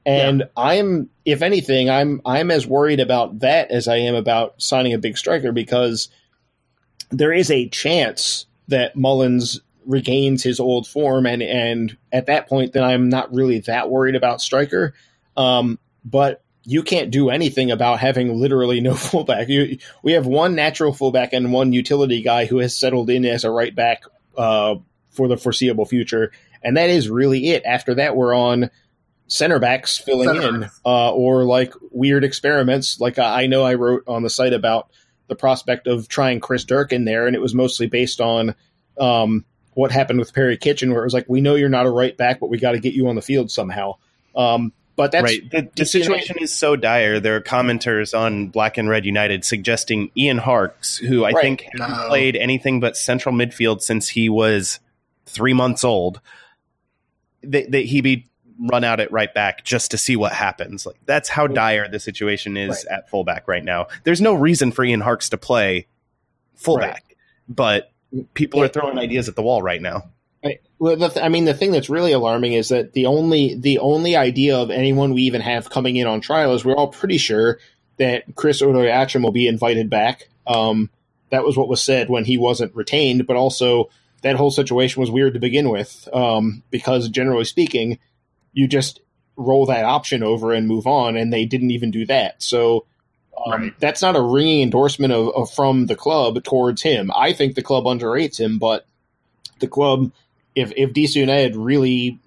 and 0.05 0.39
yeah. 0.39 0.45
I'm, 0.55 1.09
if 1.25 1.41
anything, 1.41 1.89
I'm 1.89 2.21
I'm 2.25 2.49
as 2.49 2.65
worried 2.65 3.01
about 3.01 3.39
that 3.39 3.71
as 3.71 3.89
I 3.89 3.97
am 3.97 4.15
about 4.15 4.61
signing 4.61 4.93
a 4.93 4.99
big 4.99 5.17
striker 5.17 5.51
because 5.51 6.07
there 7.09 7.33
is 7.33 7.51
a 7.51 7.67
chance 7.67 8.45
that 8.69 8.95
Mullins 8.95 9.59
regains 9.85 10.43
his 10.43 10.59
old 10.59 10.87
form, 10.87 11.25
and 11.25 11.41
and 11.41 11.97
at 12.11 12.27
that 12.27 12.47
point, 12.47 12.73
then 12.73 12.83
I'm 12.83 13.09
not 13.09 13.33
really 13.33 13.59
that 13.61 13.89
worried 13.89 14.15
about 14.15 14.41
striker. 14.41 14.93
Um, 15.37 15.79
but 16.03 16.43
you 16.63 16.83
can't 16.83 17.11
do 17.11 17.29
anything 17.29 17.71
about 17.71 17.99
having 17.99 18.39
literally 18.39 18.81
no 18.81 18.93
fullback. 18.95 19.47
You, 19.49 19.77
we 20.03 20.13
have 20.13 20.25
one 20.25 20.55
natural 20.55 20.93
fullback 20.93 21.33
and 21.33 21.53
one 21.53 21.73
utility 21.73 22.21
guy 22.21 22.45
who 22.45 22.57
has 22.59 22.75
settled 22.75 23.09
in 23.09 23.25
as 23.25 23.43
a 23.43 23.51
right 23.51 23.73
back 23.73 24.03
uh, 24.37 24.75
for 25.11 25.27
the 25.27 25.37
foreseeable 25.37 25.85
future, 25.85 26.31
and 26.63 26.77
that 26.77 26.89
is 26.89 27.09
really 27.09 27.49
it. 27.51 27.63
After 27.65 27.95
that, 27.95 28.15
we're 28.15 28.35
on 28.35 28.69
center 29.27 29.59
backs 29.59 29.97
filling 29.97 30.29
center. 30.29 30.47
in, 30.47 30.69
uh, 30.85 31.11
or 31.11 31.43
like 31.45 31.73
weird 31.91 32.23
experiments. 32.23 32.99
Like 32.99 33.17
I 33.19 33.47
know 33.47 33.63
I 33.63 33.75
wrote 33.75 34.03
on 34.07 34.23
the 34.23 34.29
site 34.29 34.53
about 34.53 34.89
the 35.27 35.35
prospect 35.35 35.87
of 35.87 36.07
trying 36.07 36.39
Chris 36.39 36.63
Durkin 36.63 37.05
there, 37.05 37.27
and 37.27 37.35
it 37.35 37.41
was 37.41 37.55
mostly 37.55 37.87
based 37.87 38.21
on 38.21 38.55
um, 38.99 39.45
what 39.75 39.91
happened 39.91 40.19
with 40.19 40.33
Perry 40.33 40.57
Kitchen, 40.57 40.91
where 40.91 41.01
it 41.01 41.05
was 41.05 41.13
like, 41.13 41.25
we 41.29 41.41
know 41.41 41.55
you're 41.55 41.69
not 41.69 41.85
a 41.85 41.91
right 41.91 42.17
back, 42.17 42.39
but 42.39 42.49
we 42.49 42.57
got 42.57 42.71
to 42.71 42.79
get 42.79 42.93
you 42.93 43.07
on 43.07 43.15
the 43.15 43.21
field 43.21 43.51
somehow. 43.51 43.97
Um, 44.35 44.73
but 44.95 45.11
that's 45.11 45.23
right. 45.23 45.51
The, 45.51 45.69
the 45.75 45.85
situation 45.85 46.37
is 46.39 46.53
so 46.53 46.75
dire. 46.77 47.19
There 47.19 47.35
are 47.35 47.41
commenters 47.41 48.17
on 48.17 48.47
Black 48.47 48.77
and 48.77 48.89
Red 48.89 49.05
United 49.05 49.43
suggesting 49.43 50.09
Ian 50.17 50.37
Harkes, 50.37 50.97
who 50.97 51.25
I 51.25 51.31
right. 51.31 51.41
think 51.41 51.61
hasn't 51.77 51.91
no. 51.91 52.07
played 52.07 52.37
anything 52.37 52.79
but 52.79 52.95
central 52.95 53.35
midfield 53.35 53.81
since 53.81 54.07
he 54.07 54.29
was 54.29 54.79
three 55.25 55.53
months 55.53 55.83
old, 55.83 56.21
that, 57.43 57.71
that 57.71 57.85
he 57.85 57.99
be 57.99 58.27
run 58.57 58.85
out 58.85 59.01
at 59.01 59.11
right 59.11 59.33
back 59.33 59.65
just 59.65 59.91
to 59.91 59.97
see 59.97 60.15
what 60.15 60.31
happens. 60.31 60.85
Like 60.85 60.95
that's 61.05 61.27
how 61.27 61.47
dire 61.47 61.89
the 61.89 61.99
situation 61.99 62.55
is 62.55 62.85
right. 62.89 62.99
at 62.99 63.09
fullback 63.09 63.49
right 63.49 63.63
now. 63.63 63.87
There's 64.05 64.21
no 64.21 64.33
reason 64.33 64.71
for 64.71 64.85
Ian 64.85 65.01
Harkes 65.01 65.27
to 65.29 65.37
play 65.37 65.87
fullback, 66.55 67.03
right. 67.09 67.17
but 67.49 67.91
people 68.33 68.61
are 68.61 68.67
throwing 68.67 68.97
ideas 68.97 69.29
at 69.29 69.35
the 69.35 69.41
wall 69.41 69.61
right 69.61 69.81
now. 69.81 70.09
Well, 70.77 70.97
th- 70.97 71.17
I 71.17 71.29
mean, 71.29 71.45
the 71.45 71.53
thing 71.53 71.71
that's 71.71 71.89
really 71.89 72.11
alarming 72.11 72.53
is 72.53 72.69
that 72.69 72.93
the 72.93 73.05
only 73.05 73.55
the 73.55 73.79
only 73.79 74.15
idea 74.15 74.57
of 74.57 74.69
anyone 74.69 75.13
we 75.13 75.23
even 75.23 75.41
have 75.41 75.69
coming 75.69 75.95
in 75.95 76.05
on 76.05 76.21
trial 76.21 76.53
is 76.53 76.65
we're 76.65 76.75
all 76.75 76.89
pretty 76.89 77.17
sure 77.17 77.59
that 77.97 78.23
Chris 78.35 78.61
Odoi-Atrem 78.61 79.23
will 79.23 79.31
be 79.31 79.47
invited 79.47 79.89
back. 79.89 80.27
Um, 80.45 80.89
that 81.29 81.43
was 81.43 81.57
what 81.57 81.69
was 81.69 81.81
said 81.81 82.09
when 82.09 82.25
he 82.25 82.37
wasn't 82.37 82.75
retained, 82.75 83.25
but 83.25 83.37
also 83.37 83.89
that 84.21 84.35
whole 84.35 84.51
situation 84.51 84.99
was 84.99 85.09
weird 85.09 85.33
to 85.33 85.39
begin 85.39 85.69
with 85.69 86.07
um, 86.13 86.61
because 86.71 87.09
generally 87.09 87.45
speaking, 87.45 87.99
you 88.53 88.67
just 88.67 88.99
roll 89.37 89.65
that 89.65 89.85
option 89.85 90.23
over 90.23 90.51
and 90.51 90.67
move 90.67 90.87
on, 90.87 91.15
and 91.15 91.31
they 91.31 91.45
didn't 91.45 91.71
even 91.71 91.89
do 91.89 92.05
that. 92.05 92.43
So 92.43 92.85
um, 93.45 93.51
right. 93.51 93.79
that's 93.79 94.01
not 94.01 94.15
a 94.15 94.21
ringing 94.21 94.61
endorsement 94.61 95.13
of, 95.13 95.29
of, 95.35 95.51
from 95.51 95.87
the 95.87 95.95
club 95.95 96.43
towards 96.43 96.81
him. 96.81 97.11
I 97.15 97.33
think 97.33 97.55
the 97.55 97.61
club 97.61 97.85
underrates 97.85 98.39
him, 98.39 98.59
but 98.59 98.85
the 99.59 99.67
club 99.67 100.11
if 100.55 100.71
if 100.75 100.93
DC 100.93 101.15
United 101.15 101.55
really 101.55 102.19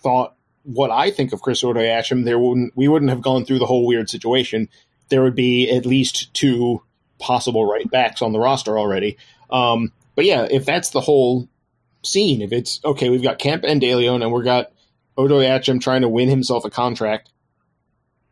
thought 0.00 0.34
what 0.62 0.90
I 0.90 1.10
think 1.10 1.32
of 1.32 1.42
Chris 1.42 1.62
Odoi-Atrem, 1.62 2.24
there 2.24 2.38
wouldn't 2.38 2.76
we 2.76 2.88
wouldn't 2.88 3.10
have 3.10 3.22
gone 3.22 3.44
through 3.44 3.58
the 3.58 3.66
whole 3.66 3.86
weird 3.86 4.08
situation. 4.08 4.68
There 5.08 5.22
would 5.22 5.34
be 5.34 5.70
at 5.70 5.86
least 5.86 6.32
two 6.34 6.82
possible 7.18 7.64
right 7.64 7.88
backs 7.90 8.22
on 8.22 8.32
the 8.32 8.38
roster 8.38 8.78
already. 8.78 9.16
Um, 9.50 9.92
but 10.14 10.24
yeah, 10.24 10.46
if 10.50 10.64
that's 10.64 10.90
the 10.90 11.00
whole 11.00 11.48
scene, 12.02 12.42
if 12.42 12.52
it's 12.52 12.80
okay, 12.84 13.10
we've 13.10 13.22
got 13.22 13.38
Kemp 13.38 13.64
and 13.64 13.80
DeLeon, 13.80 14.22
and 14.22 14.32
we've 14.32 14.44
got 14.44 14.72
Odoi-Atrem 15.16 15.80
trying 15.80 16.02
to 16.02 16.08
win 16.08 16.28
himself 16.28 16.64
a 16.64 16.70
contract, 16.70 17.30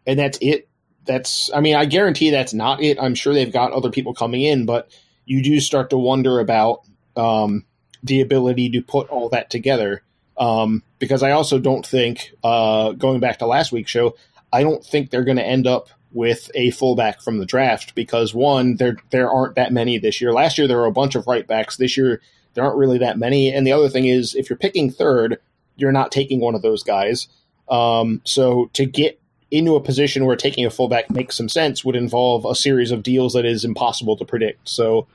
and 0.07 0.19
that's 0.19 0.39
it. 0.41 0.69
That's 1.07 1.51
I 1.55 1.61
mean, 1.61 1.77
I 1.77 1.85
guarantee 1.85 2.31
that's 2.31 2.55
not 2.55 2.83
it. 2.83 2.99
I'm 3.01 3.15
sure 3.15 3.35
they've 3.35 3.53
got 3.53 3.73
other 3.73 3.91
people 3.91 4.15
coming 4.15 4.43
in, 4.43 4.67
but 4.67 4.91
you 5.25 5.43
do 5.43 5.61
start 5.61 5.91
to 5.91 5.99
wonder 5.99 6.41
about 6.41 6.81
um, 7.17 7.65
the 8.03 8.21
ability 8.21 8.71
to 8.71 8.83
put 8.83 9.09
all 9.09 9.29
that 9.31 9.51
together. 9.51 10.03
Um, 10.37 10.83
because 10.99 11.23
I 11.23 11.31
also 11.31 11.59
don't 11.59 11.87
think, 11.87 12.33
uh, 12.43 12.93
going 12.93 13.21
back 13.21 13.39
to 13.39 13.47
last 13.47 13.71
week's 13.71 13.91
show, 13.91 14.17
I 14.53 14.63
don't 14.63 14.85
think 14.85 15.11
they're 15.11 15.25
going 15.25 15.37
to 15.37 15.47
end 15.47 15.67
up 15.67 15.89
with 16.13 16.51
a 16.55 16.71
fullback 16.71 17.21
from 17.21 17.39
the 17.39 17.47
draft 17.47 17.95
because 17.95 18.33
one, 18.33 18.77
there 18.77 18.97
there 19.11 19.31
aren't 19.31 19.57
that 19.57 19.73
many 19.73 19.99
this 19.99 20.21
year. 20.21 20.33
Last 20.33 20.59
year 20.59 20.67
there 20.69 20.79
were 20.79 20.87
a 20.87 20.93
bunch 20.93 21.15
of 21.15 21.27
right 21.27 21.47
backs. 21.47 21.77
This 21.77 21.97
year 21.97 22.21
there 22.55 22.65
aren't 22.65 22.79
really 22.79 22.99
that 22.99 23.19
many. 23.19 23.53
And 23.53 23.67
the 23.67 23.73
other 23.73 23.89
thing 23.89 24.07
is, 24.07 24.35
if 24.35 24.49
you're 24.49 24.57
picking 24.57 24.91
third, 24.91 25.39
you're 25.77 25.93
not 25.93 26.13
taking 26.13 26.41
one 26.41 26.55
of 26.55 26.63
those 26.63 26.83
guys. 26.83 27.29
Um, 27.69 28.21
so 28.25 28.71
to 28.75 28.87
get 28.87 29.21
into 29.55 29.77
a 29.77 29.81
position 29.81 30.25
where 30.25 30.35
taking 30.35 30.67
a 30.67 30.71
fullback 30.71 31.09
makes 31.11 31.37
some 31.37 31.49
sense 31.49 31.85
would 31.85 31.95
involve 31.95 32.45
a 32.45 32.57
series 32.57 32.91
of 32.91 33.05
deals 33.05 33.35
that 33.35 33.45
is 33.45 33.65
impossible 33.65 34.17
to 34.17 34.25
predict. 34.25 34.69
So 34.69 35.07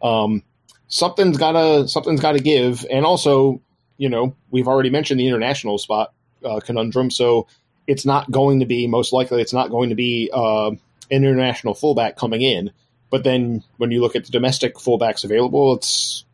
um, 0.00 0.44
something's 0.86 1.36
gotta 1.36 1.88
something's 1.88 2.20
gotta 2.20 2.38
give, 2.38 2.86
and 2.88 3.04
also, 3.04 3.60
you 3.96 4.08
know, 4.08 4.36
we've 4.52 4.68
already 4.68 4.88
mentioned 4.88 5.18
the 5.18 5.26
international 5.26 5.78
spot 5.78 6.12
uh, 6.44 6.60
conundrum, 6.60 7.10
so 7.10 7.48
it's 7.88 8.06
not 8.06 8.30
going 8.30 8.60
to 8.60 8.66
be 8.66 8.86
most 8.86 9.12
likely 9.12 9.42
it's 9.42 9.52
not 9.52 9.68
going 9.68 9.88
to 9.88 9.96
be 9.96 10.30
uh, 10.32 10.68
an 10.68 10.78
international 11.10 11.74
fullback 11.74 12.16
coming 12.16 12.40
in. 12.40 12.70
But 13.10 13.24
then 13.24 13.64
when 13.78 13.90
you 13.90 14.00
look 14.00 14.14
at 14.14 14.26
the 14.26 14.30
domestic 14.30 14.76
fullbacks 14.76 15.24
available, 15.24 15.74
it's 15.74 16.24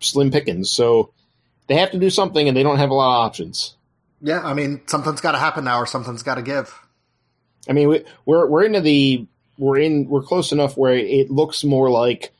slim 0.00 0.30
pickings. 0.30 0.70
So 0.70 1.10
they 1.66 1.74
have 1.74 1.90
to 1.90 1.98
do 1.98 2.08
something, 2.08 2.48
and 2.48 2.56
they 2.56 2.62
don't 2.62 2.78
have 2.78 2.90
a 2.90 2.94
lot 2.94 3.20
of 3.20 3.26
options. 3.26 3.76
Yeah, 4.22 4.40
I 4.40 4.54
mean, 4.54 4.80
something's 4.86 5.20
got 5.20 5.32
to 5.32 5.38
happen 5.38 5.64
now, 5.64 5.78
or 5.78 5.84
something's 5.84 6.22
got 6.22 6.36
to 6.36 6.42
give. 6.42 6.72
I 7.68 7.72
mean, 7.72 7.88
we, 7.88 8.04
we're 8.24 8.46
we're 8.46 8.64
into 8.64 8.80
the 8.80 9.26
we're 9.58 9.78
in 9.78 10.08
we're 10.08 10.22
close 10.22 10.52
enough 10.52 10.76
where 10.76 10.94
it 10.94 11.30
looks 11.30 11.64
more 11.64 11.90
like 11.90 12.32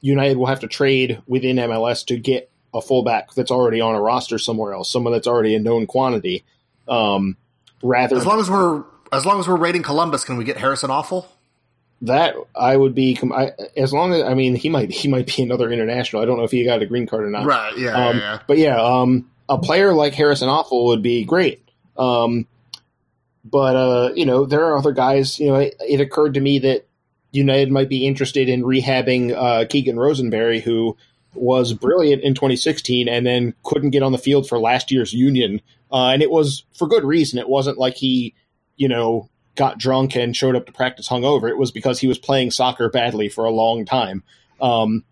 United 0.00 0.36
will 0.36 0.46
have 0.46 0.60
to 0.60 0.68
trade 0.68 1.22
within 1.26 1.56
MLS 1.56 2.06
to 2.06 2.16
get 2.18 2.50
a 2.74 2.80
fullback 2.80 3.32
that's 3.34 3.50
already 3.50 3.80
on 3.80 3.94
a 3.94 4.00
roster 4.00 4.38
somewhere 4.38 4.72
else, 4.72 4.90
someone 4.90 5.12
that's 5.12 5.26
already 5.26 5.54
a 5.54 5.58
known 5.58 5.86
quantity. 5.86 6.44
Um, 6.86 7.36
rather, 7.82 8.16
as 8.16 8.26
long 8.26 8.40
as 8.40 8.50
we're 8.50 8.84
as 9.12 9.24
long 9.24 9.40
as 9.40 9.48
we're 9.48 9.56
rating 9.56 9.82
Columbus, 9.82 10.24
can 10.24 10.36
we 10.36 10.44
get 10.44 10.56
Harrison 10.56 10.90
Afful? 10.90 11.26
That 12.02 12.36
I 12.54 12.76
would 12.76 12.94
be 12.94 13.18
I, 13.34 13.52
as 13.76 13.92
long 13.92 14.12
as 14.12 14.22
I 14.22 14.34
mean 14.34 14.54
he 14.54 14.68
might 14.68 14.90
he 14.90 15.08
might 15.08 15.26
be 15.26 15.42
another 15.42 15.70
international. 15.70 16.22
I 16.22 16.26
don't 16.26 16.36
know 16.36 16.44
if 16.44 16.50
he 16.50 16.64
got 16.64 16.82
a 16.82 16.86
green 16.86 17.06
card 17.06 17.24
or 17.24 17.30
not. 17.30 17.44
Right. 17.44 17.76
Yeah. 17.76 18.08
Um, 18.08 18.18
yeah, 18.18 18.22
yeah. 18.22 18.40
But 18.46 18.58
yeah, 18.58 18.80
um, 18.80 19.30
a 19.48 19.58
player 19.58 19.92
like 19.92 20.14
Harrison 20.14 20.48
Afful 20.48 20.86
would 20.86 21.02
be 21.02 21.24
great. 21.24 21.62
Um, 21.96 22.46
but 23.50 23.76
uh, 23.76 24.12
you 24.14 24.26
know 24.26 24.44
there 24.44 24.64
are 24.64 24.78
other 24.78 24.92
guys. 24.92 25.38
You 25.38 25.48
know, 25.48 25.56
it, 25.56 25.74
it 25.80 26.00
occurred 26.00 26.34
to 26.34 26.40
me 26.40 26.58
that 26.60 26.86
United 27.32 27.70
might 27.70 27.88
be 27.88 28.06
interested 28.06 28.48
in 28.48 28.62
rehabbing 28.62 29.34
uh, 29.36 29.66
Keegan 29.66 29.98
Rosenberry, 29.98 30.60
who 30.60 30.96
was 31.34 31.72
brilliant 31.72 32.22
in 32.22 32.34
2016 32.34 33.08
and 33.08 33.26
then 33.26 33.54
couldn't 33.62 33.90
get 33.90 34.02
on 34.02 34.12
the 34.12 34.18
field 34.18 34.48
for 34.48 34.58
last 34.58 34.90
year's 34.90 35.12
Union. 35.12 35.60
Uh, 35.92 36.08
and 36.08 36.22
it 36.22 36.30
was 36.30 36.64
for 36.76 36.88
good 36.88 37.04
reason. 37.04 37.38
It 37.38 37.48
wasn't 37.48 37.78
like 37.78 37.94
he, 37.94 38.34
you 38.76 38.88
know, 38.88 39.28
got 39.54 39.78
drunk 39.78 40.16
and 40.16 40.36
showed 40.36 40.56
up 40.56 40.66
to 40.66 40.72
practice 40.72 41.08
hungover. 41.08 41.48
It 41.48 41.58
was 41.58 41.70
because 41.70 41.98
he 41.98 42.06
was 42.06 42.18
playing 42.18 42.50
soccer 42.50 42.88
badly 42.88 43.28
for 43.28 43.44
a 43.44 43.50
long 43.50 43.84
time. 43.84 44.22
Um, 44.60 45.04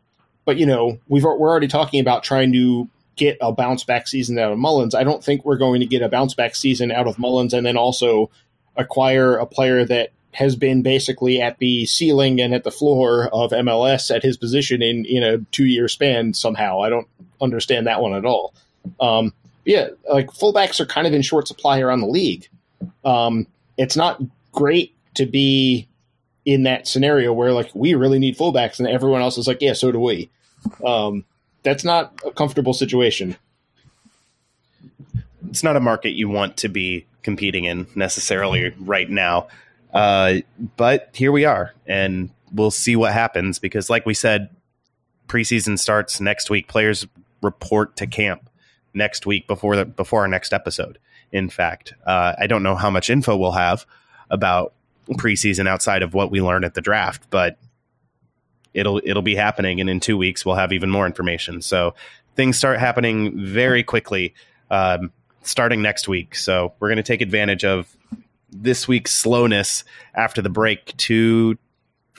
but 0.44 0.56
you 0.56 0.66
know, 0.66 0.98
we've 1.08 1.24
we're 1.24 1.50
already 1.50 1.68
talking 1.68 2.00
about 2.00 2.24
trying 2.24 2.52
to 2.52 2.88
get 3.16 3.38
a 3.40 3.52
bounce 3.52 3.84
back 3.84 4.06
season 4.06 4.38
out 4.38 4.52
of 4.52 4.58
Mullins. 4.58 4.94
I 4.94 5.04
don't 5.04 5.24
think 5.24 5.44
we're 5.44 5.56
going 5.56 5.80
to 5.80 5.86
get 5.86 6.02
a 6.02 6.08
bounce 6.08 6.34
back 6.34 6.54
season 6.54 6.92
out 6.92 7.06
of 7.06 7.18
Mullins 7.18 7.54
and 7.54 7.66
then 7.66 7.76
also 7.76 8.30
acquire 8.76 9.36
a 9.36 9.46
player 9.46 9.84
that 9.86 10.10
has 10.32 10.54
been 10.54 10.82
basically 10.82 11.40
at 11.40 11.58
the 11.58 11.86
ceiling 11.86 12.42
and 12.42 12.54
at 12.54 12.62
the 12.62 12.70
floor 12.70 13.28
of 13.32 13.52
MLS 13.52 14.14
at 14.14 14.22
his 14.22 14.36
position 14.36 14.82
in 14.82 15.06
in 15.06 15.22
a 15.22 15.38
two 15.50 15.64
year 15.64 15.88
span 15.88 16.34
somehow. 16.34 16.82
I 16.82 16.90
don't 16.90 17.08
understand 17.40 17.86
that 17.86 18.02
one 18.02 18.14
at 18.14 18.26
all. 18.26 18.54
Um, 19.00 19.32
yeah, 19.64 19.88
like 20.12 20.28
fullbacks 20.28 20.78
are 20.78 20.86
kind 20.86 21.06
of 21.06 21.14
in 21.14 21.22
short 21.22 21.48
supply 21.48 21.80
around 21.80 22.00
the 22.00 22.06
league. 22.06 22.48
Um, 23.04 23.46
it's 23.78 23.96
not 23.96 24.20
great 24.52 24.94
to 25.14 25.24
be 25.24 25.88
in 26.44 26.64
that 26.64 26.86
scenario 26.86 27.32
where 27.32 27.52
like 27.52 27.70
we 27.74 27.94
really 27.94 28.18
need 28.18 28.36
fullbacks 28.36 28.78
and 28.78 28.86
everyone 28.86 29.22
else 29.22 29.38
is 29.38 29.48
like, 29.48 29.62
yeah, 29.62 29.72
so 29.72 29.90
do 29.90 29.98
we. 29.98 30.30
Um, 30.84 31.24
that's 31.66 31.82
not 31.82 32.12
a 32.24 32.30
comfortable 32.30 32.72
situation. 32.72 33.36
It's 35.48 35.64
not 35.64 35.74
a 35.74 35.80
market 35.80 36.10
you 36.10 36.28
want 36.28 36.58
to 36.58 36.68
be 36.68 37.06
competing 37.24 37.64
in 37.64 37.88
necessarily 37.96 38.72
right 38.78 39.10
now. 39.10 39.48
Uh, 39.92 40.36
but 40.76 41.10
here 41.12 41.32
we 41.32 41.44
are, 41.44 41.74
and 41.84 42.30
we'll 42.52 42.70
see 42.70 42.94
what 42.94 43.12
happens 43.12 43.58
because, 43.58 43.90
like 43.90 44.06
we 44.06 44.14
said, 44.14 44.48
preseason 45.26 45.76
starts 45.76 46.20
next 46.20 46.50
week. 46.50 46.68
Players 46.68 47.04
report 47.42 47.96
to 47.96 48.06
camp 48.06 48.48
next 48.94 49.26
week 49.26 49.48
before 49.48 49.74
the, 49.74 49.84
before 49.84 50.20
our 50.20 50.28
next 50.28 50.52
episode. 50.52 50.98
In 51.32 51.50
fact, 51.50 51.94
uh, 52.06 52.34
I 52.38 52.46
don't 52.46 52.62
know 52.62 52.76
how 52.76 52.90
much 52.90 53.10
info 53.10 53.36
we'll 53.36 53.52
have 53.52 53.86
about 54.30 54.72
preseason 55.14 55.66
outside 55.66 56.04
of 56.04 56.14
what 56.14 56.30
we 56.30 56.40
learn 56.40 56.62
at 56.62 56.74
the 56.74 56.80
draft, 56.80 57.24
but 57.30 57.58
it'll 58.76 59.00
it'll 59.04 59.22
be 59.22 59.34
happening, 59.34 59.80
and 59.80 59.88
in 59.90 59.98
two 60.00 60.16
weeks 60.16 60.44
we'll 60.46 60.54
have 60.56 60.72
even 60.72 60.90
more 60.90 61.06
information. 61.06 61.62
So 61.62 61.94
things 62.36 62.56
start 62.58 62.78
happening 62.78 63.44
very 63.46 63.82
quickly, 63.82 64.34
um, 64.70 65.10
starting 65.42 65.82
next 65.82 66.06
week. 66.08 66.34
So 66.34 66.74
we're 66.78 66.88
going 66.88 66.96
to 66.98 67.02
take 67.02 67.22
advantage 67.22 67.64
of 67.64 67.96
this 68.50 68.86
week's 68.86 69.12
slowness 69.12 69.84
after 70.14 70.42
the 70.42 70.50
break 70.50 70.96
to 70.98 71.56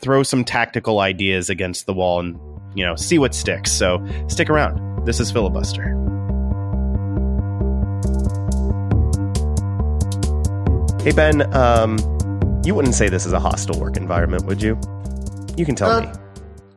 throw 0.01 0.23
some 0.23 0.43
tactical 0.43 0.99
ideas 0.99 1.49
against 1.49 1.85
the 1.85 1.93
wall 1.93 2.19
and 2.19 2.39
you 2.75 2.85
know 2.85 2.95
see 2.95 3.17
what 3.17 3.33
sticks. 3.33 3.71
So 3.71 4.05
stick 4.27 4.49
around. 4.49 5.05
This 5.05 5.19
is 5.19 5.31
filibuster. 5.31 5.93
Hey 11.01 11.13
Ben, 11.13 11.53
um, 11.55 11.97
you 12.65 12.75
wouldn't 12.75 12.93
say 12.95 13.07
this 13.07 13.25
is 13.25 13.31
a 13.31 13.39
hostile 13.39 13.79
work 13.79 13.95
environment, 13.95 14.45
would 14.45 14.61
you? 14.61 14.77
You 15.55 15.65
can 15.65 15.73
tell 15.75 15.89
Uh, 15.89 16.01
me. 16.01 16.07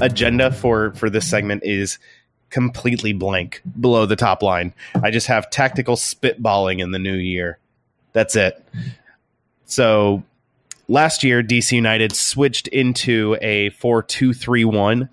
agenda 0.00 0.52
for 0.52 0.92
for 0.92 1.10
this 1.10 1.28
segment 1.28 1.62
is 1.64 1.98
completely 2.50 3.12
blank 3.12 3.62
below 3.78 4.06
the 4.06 4.16
top 4.16 4.42
line. 4.42 4.72
I 5.02 5.10
just 5.10 5.26
have 5.26 5.50
tactical 5.50 5.96
spitballing 5.96 6.80
in 6.80 6.92
the 6.92 6.98
new 6.98 7.14
year. 7.14 7.58
That's 8.12 8.36
it. 8.36 8.64
So 9.66 10.22
last 10.88 11.22
year, 11.22 11.42
DC 11.42 11.72
United 11.72 12.14
switched 12.16 12.68
into 12.68 13.36
a 13.42 13.70
four-two-three-one 13.70 15.10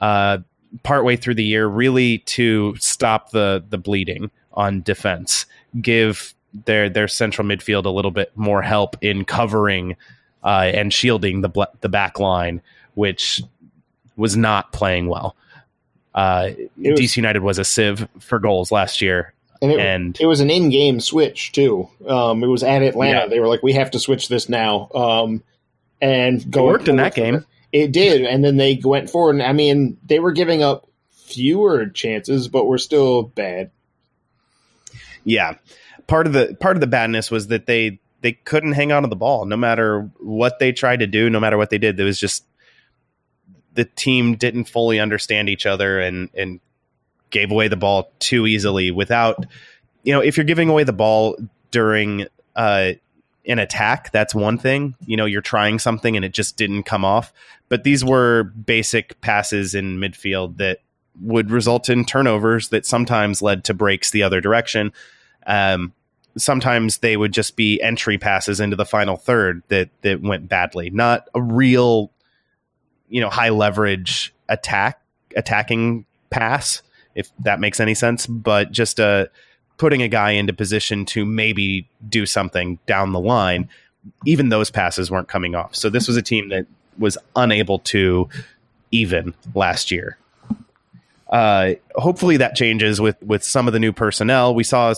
uh, 0.00 0.38
partway 0.82 1.16
through 1.16 1.36
the 1.36 1.44
year, 1.44 1.66
really 1.66 2.18
to 2.18 2.74
stop 2.76 3.30
the 3.30 3.64
the 3.68 3.78
bleeding 3.78 4.30
on 4.52 4.82
defense, 4.82 5.46
give 5.80 6.34
their 6.64 6.88
their 6.88 7.08
central 7.08 7.46
midfield 7.46 7.84
a 7.84 7.90
little 7.90 8.10
bit 8.10 8.32
more 8.36 8.62
help 8.62 8.96
in 9.02 9.24
covering 9.24 9.96
uh, 10.42 10.70
and 10.74 10.92
shielding 10.92 11.42
the 11.42 11.68
the 11.80 11.88
back 11.88 12.18
line, 12.18 12.60
which 12.94 13.42
was 14.16 14.36
not 14.36 14.72
playing 14.72 15.08
well. 15.08 15.36
Uh, 16.14 16.50
was- 16.78 16.98
DC 16.98 17.16
United 17.16 17.42
was 17.42 17.58
a 17.58 17.64
sieve 17.64 18.08
for 18.20 18.38
goals 18.38 18.72
last 18.72 19.02
year, 19.02 19.34
And 19.60 19.70
it, 19.72 19.80
and 19.80 20.18
it 20.20 20.26
was 20.26 20.40
an 20.40 20.50
in-game 20.50 21.00
switch 21.00 21.52
too. 21.52 21.88
Um, 22.08 22.42
it 22.42 22.46
was 22.46 22.62
at 22.62 22.82
Atlanta. 22.82 23.20
Yeah. 23.20 23.26
They 23.26 23.40
were 23.40 23.48
like, 23.48 23.62
"We 23.62 23.74
have 23.74 23.90
to 23.92 23.98
switch 23.98 24.28
this 24.28 24.48
now." 24.48 24.88
Um, 24.94 25.42
and 26.00 26.42
it 26.42 26.56
worked 26.60 26.88
in 26.88 26.96
that 26.96 27.14
game. 27.14 27.44
It 27.72 27.92
did, 27.92 28.22
and 28.22 28.42
then 28.44 28.56
they 28.56 28.80
went 28.82 29.10
forward. 29.10 29.36
And 29.36 29.42
I 29.42 29.52
mean, 29.52 29.98
they 30.06 30.18
were 30.18 30.32
giving 30.32 30.62
up 30.62 30.88
fewer 31.10 31.86
chances, 31.86 32.48
but 32.48 32.66
were 32.66 32.78
still 32.78 33.22
bad. 33.22 33.70
Yeah, 35.24 35.54
part 36.06 36.26
of 36.26 36.32
the 36.32 36.56
part 36.60 36.76
of 36.76 36.80
the 36.80 36.86
badness 36.86 37.30
was 37.30 37.48
that 37.48 37.66
they 37.66 37.98
they 38.22 38.32
couldn't 38.32 38.72
hang 38.72 38.92
on 38.92 39.02
to 39.02 39.08
the 39.08 39.16
ball 39.16 39.44
no 39.44 39.56
matter 39.56 40.08
what 40.18 40.58
they 40.58 40.72
tried 40.72 41.00
to 41.00 41.06
do, 41.06 41.28
no 41.28 41.40
matter 41.40 41.56
what 41.58 41.70
they 41.70 41.78
did. 41.78 41.96
There 41.96 42.06
was 42.06 42.18
just 42.20 42.44
the 43.76 43.84
team 43.84 44.34
didn't 44.34 44.64
fully 44.64 44.98
understand 44.98 45.48
each 45.48 45.66
other 45.66 46.00
and 46.00 46.28
and 46.34 46.60
gave 47.30 47.50
away 47.50 47.68
the 47.68 47.76
ball 47.76 48.10
too 48.18 48.46
easily 48.46 48.90
without 48.90 49.46
you 50.02 50.12
know 50.12 50.20
if 50.20 50.36
you're 50.36 50.44
giving 50.44 50.68
away 50.68 50.84
the 50.84 50.92
ball 50.92 51.36
during 51.70 52.26
uh 52.56 52.92
an 53.48 53.60
attack 53.60 54.10
that's 54.10 54.34
one 54.34 54.58
thing. 54.58 54.96
You 55.06 55.16
know 55.16 55.24
you're 55.24 55.40
trying 55.40 55.78
something 55.78 56.16
and 56.16 56.24
it 56.24 56.32
just 56.32 56.56
didn't 56.56 56.82
come 56.82 57.04
off. 57.04 57.32
But 57.68 57.84
these 57.84 58.04
were 58.04 58.44
basic 58.44 59.20
passes 59.20 59.74
in 59.74 59.98
midfield 59.98 60.56
that 60.56 60.80
would 61.20 61.50
result 61.50 61.88
in 61.88 62.04
turnovers 62.04 62.68
that 62.68 62.86
sometimes 62.86 63.42
led 63.42 63.64
to 63.64 63.74
breaks 63.74 64.10
the 64.10 64.22
other 64.22 64.40
direction. 64.40 64.92
Um 65.46 65.92
sometimes 66.36 66.98
they 66.98 67.16
would 67.16 67.32
just 67.32 67.56
be 67.56 67.80
entry 67.80 68.18
passes 68.18 68.60
into 68.60 68.76
the 68.76 68.84
final 68.84 69.16
third 69.16 69.62
that 69.68 69.90
that 70.02 70.22
went 70.22 70.48
badly. 70.48 70.90
Not 70.90 71.28
a 71.34 71.42
real 71.42 72.10
you 73.08 73.20
know 73.20 73.30
high 73.30 73.50
leverage 73.50 74.34
attack 74.48 75.00
attacking 75.36 76.04
pass 76.30 76.82
if 77.14 77.30
that 77.38 77.60
makes 77.60 77.80
any 77.80 77.94
sense 77.94 78.26
but 78.26 78.70
just 78.72 79.00
uh 79.00 79.26
putting 79.78 80.00
a 80.00 80.08
guy 80.08 80.30
into 80.30 80.52
position 80.52 81.04
to 81.04 81.26
maybe 81.26 81.88
do 82.08 82.24
something 82.24 82.78
down 82.86 83.12
the 83.12 83.20
line 83.20 83.68
even 84.24 84.48
those 84.48 84.70
passes 84.70 85.10
weren't 85.10 85.28
coming 85.28 85.54
off. 85.54 85.74
So 85.74 85.90
this 85.90 86.08
was 86.08 86.16
a 86.16 86.22
team 86.22 86.48
that 86.50 86.66
was 86.98 87.18
unable 87.34 87.80
to 87.80 88.28
even 88.90 89.34
last 89.54 89.90
year. 89.90 90.18
Uh 91.28 91.72
hopefully 91.96 92.36
that 92.36 92.54
changes 92.54 93.00
with 93.00 93.20
with 93.22 93.42
some 93.42 93.66
of 93.66 93.72
the 93.72 93.80
new 93.80 93.92
personnel. 93.92 94.54
We 94.54 94.62
saw 94.62 94.94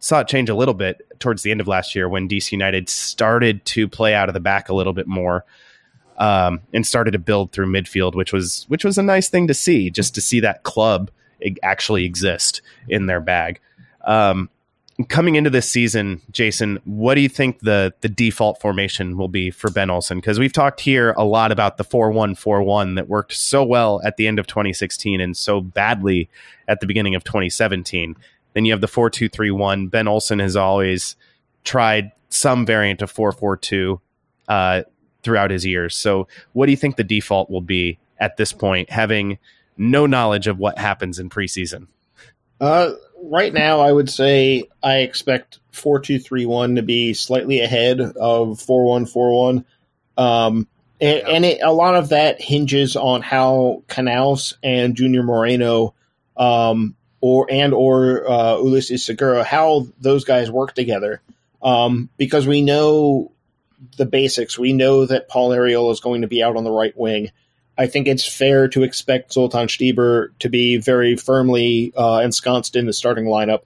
saw 0.00 0.20
it 0.20 0.28
change 0.28 0.48
a 0.48 0.54
little 0.54 0.74
bit 0.74 1.02
towards 1.20 1.42
the 1.42 1.50
end 1.50 1.60
of 1.60 1.68
last 1.68 1.94
year 1.94 2.08
when 2.08 2.28
DC 2.28 2.52
United 2.52 2.88
started 2.88 3.64
to 3.66 3.86
play 3.86 4.14
out 4.14 4.28
of 4.28 4.32
the 4.32 4.40
back 4.40 4.68
a 4.68 4.74
little 4.74 4.94
bit 4.94 5.06
more 5.06 5.44
um, 6.18 6.60
and 6.74 6.86
started 6.86 7.12
to 7.12 7.18
build 7.18 7.52
through 7.52 7.66
midfield, 7.66 8.14
which 8.14 8.32
was 8.32 8.66
which 8.68 8.84
was 8.84 8.98
a 8.98 9.02
nice 9.02 9.28
thing 9.28 9.46
to 9.46 9.54
see, 9.54 9.90
just 9.90 10.14
to 10.16 10.20
see 10.20 10.40
that 10.40 10.64
club 10.64 11.10
actually 11.62 12.04
exist 12.04 12.60
in 12.88 13.06
their 13.06 13.20
bag. 13.20 13.60
Um, 14.04 14.50
coming 15.06 15.36
into 15.36 15.48
this 15.48 15.70
season, 15.70 16.20
Jason, 16.32 16.80
what 16.84 17.14
do 17.14 17.20
you 17.20 17.28
think 17.28 17.60
the 17.60 17.94
the 18.00 18.08
default 18.08 18.60
formation 18.60 19.16
will 19.16 19.28
be 19.28 19.50
for 19.50 19.70
Ben 19.70 19.90
Olsen? 19.90 20.18
Because 20.18 20.40
we've 20.40 20.52
talked 20.52 20.80
here 20.80 21.14
a 21.16 21.24
lot 21.24 21.52
about 21.52 21.76
the 21.76 21.84
four 21.84 22.10
one 22.10 22.34
four 22.34 22.62
one 22.62 22.96
that 22.96 23.08
worked 23.08 23.32
so 23.32 23.62
well 23.62 24.00
at 24.04 24.16
the 24.16 24.26
end 24.26 24.40
of 24.40 24.48
2016 24.48 25.20
and 25.20 25.36
so 25.36 25.60
badly 25.60 26.28
at 26.66 26.80
the 26.80 26.86
beginning 26.86 27.14
of 27.14 27.22
2017. 27.22 28.16
Then 28.54 28.64
you 28.64 28.72
have 28.72 28.80
the 28.80 28.88
four 28.88 29.08
two 29.08 29.28
three 29.28 29.52
one. 29.52 29.86
Ben 29.86 30.08
Olsen 30.08 30.40
has 30.40 30.56
always 30.56 31.14
tried 31.62 32.10
some 32.28 32.66
variant 32.66 33.02
of 33.02 33.10
four 33.10 33.30
four 33.30 33.56
two 33.56 34.00
uh, 34.48 34.82
throughout 35.22 35.50
his 35.50 35.64
years. 35.64 35.94
So, 35.94 36.28
what 36.52 36.66
do 36.66 36.72
you 36.72 36.76
think 36.76 36.96
the 36.96 37.04
default 37.04 37.50
will 37.50 37.60
be 37.60 37.98
at 38.18 38.36
this 38.36 38.52
point, 38.52 38.90
having 38.90 39.38
no 39.76 40.06
knowledge 40.06 40.46
of 40.46 40.58
what 40.58 40.78
happens 40.78 41.18
in 41.18 41.30
preseason? 41.30 41.86
Uh, 42.60 42.92
right 43.22 43.52
now, 43.52 43.80
I 43.80 43.92
would 43.92 44.10
say 44.10 44.64
I 44.82 44.98
expect 44.98 45.58
four 45.70 46.00
two 46.00 46.18
three 46.18 46.46
one 46.46 46.76
to 46.76 46.82
be 46.82 47.14
slightly 47.14 47.60
ahead 47.60 48.00
of 48.00 48.60
four 48.60 48.84
one 48.84 49.06
four 49.06 49.32
one. 49.32 49.64
Um, 50.16 50.66
and, 51.00 51.20
and 51.28 51.44
it, 51.44 51.60
a 51.62 51.72
lot 51.72 51.94
of 51.94 52.08
that 52.08 52.40
hinges 52.40 52.96
on 52.96 53.22
how 53.22 53.84
Canouse 53.88 54.54
and 54.62 54.96
Junior 54.96 55.22
Moreno, 55.22 55.94
um, 56.36 56.96
or 57.20 57.46
and 57.50 57.72
or 57.72 58.28
uh, 58.28 58.56
Ulises 58.56 59.00
Segura, 59.00 59.44
how 59.44 59.86
those 60.00 60.24
guys 60.24 60.50
work 60.50 60.74
together. 60.74 61.20
Um, 61.62 62.08
because 62.16 62.46
we 62.46 62.62
know 62.62 63.32
the 63.96 64.06
basics. 64.06 64.58
We 64.58 64.72
know 64.72 65.06
that 65.06 65.28
Paul 65.28 65.50
Arriola 65.50 65.92
is 65.92 66.00
going 66.00 66.22
to 66.22 66.28
be 66.28 66.42
out 66.42 66.56
on 66.56 66.64
the 66.64 66.70
right 66.70 66.96
wing. 66.96 67.30
I 67.76 67.86
think 67.86 68.08
it's 68.08 68.26
fair 68.26 68.66
to 68.68 68.82
expect 68.82 69.32
Zoltan 69.32 69.68
Stieber 69.68 70.30
to 70.40 70.48
be 70.48 70.78
very 70.78 71.16
firmly 71.16 71.92
uh, 71.96 72.20
ensconced 72.24 72.74
in 72.74 72.86
the 72.86 72.92
starting 72.92 73.26
lineup. 73.26 73.60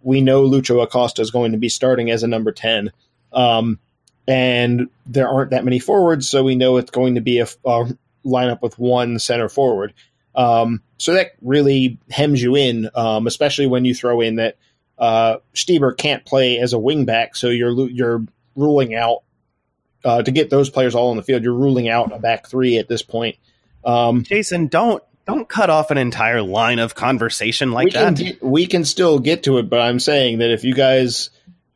We 0.00 0.22
know 0.22 0.42
Lucho 0.42 0.82
Acosta 0.82 1.20
is 1.20 1.30
going 1.30 1.52
to 1.52 1.58
be 1.58 1.68
starting 1.68 2.10
as 2.10 2.22
a 2.22 2.28
number 2.28 2.50
10. 2.50 2.90
Um, 3.32 3.78
and 4.26 4.88
there 5.06 5.28
aren't 5.28 5.50
that 5.50 5.64
many 5.64 5.78
forwards, 5.78 6.28
so 6.28 6.44
we 6.44 6.54
know 6.54 6.76
it's 6.76 6.90
going 6.90 7.14
to 7.16 7.20
be 7.20 7.40
a, 7.40 7.48
a 7.66 7.86
lineup 8.24 8.62
with 8.62 8.78
one 8.78 9.18
center 9.18 9.48
forward. 9.48 9.92
Um, 10.34 10.82
so 10.98 11.14
that 11.14 11.32
really 11.42 11.98
hems 12.10 12.42
you 12.42 12.54
in, 12.56 12.90
um, 12.94 13.26
especially 13.26 13.66
when 13.66 13.84
you 13.84 13.94
throw 13.94 14.20
in 14.20 14.36
that 14.36 14.56
uh, 14.98 15.38
Stieber 15.54 15.96
can't 15.96 16.24
play 16.24 16.58
as 16.58 16.72
a 16.72 16.76
wingback, 16.76 17.36
so 17.36 17.48
you're 17.48 17.88
you're 17.88 18.24
ruling 18.56 18.94
out 18.94 19.22
uh, 20.08 20.22
to 20.22 20.30
get 20.30 20.48
those 20.48 20.70
players 20.70 20.94
all 20.94 21.10
on 21.10 21.16
the 21.18 21.22
field. 21.22 21.42
You're 21.42 21.52
ruling 21.52 21.88
out 21.88 22.12
a 22.12 22.18
back 22.18 22.48
three 22.48 22.78
at 22.78 22.88
this 22.88 23.02
point. 23.02 23.36
Um, 23.84 24.22
Jason, 24.22 24.68
don't 24.68 25.02
don't 25.26 25.46
cut 25.46 25.68
off 25.68 25.90
an 25.90 25.98
entire 25.98 26.40
line 26.40 26.78
of 26.78 26.94
conversation 26.94 27.72
like 27.72 27.86
we 27.86 27.90
that. 27.92 28.16
Can 28.16 28.26
get, 28.26 28.42
we 28.42 28.66
can 28.66 28.84
still 28.86 29.18
get 29.18 29.42
to 29.42 29.58
it, 29.58 29.68
but 29.68 29.80
I'm 29.80 30.00
saying 30.00 30.38
that 30.38 30.50
if 30.50 30.64
you 30.64 30.74
guys, 30.74 31.28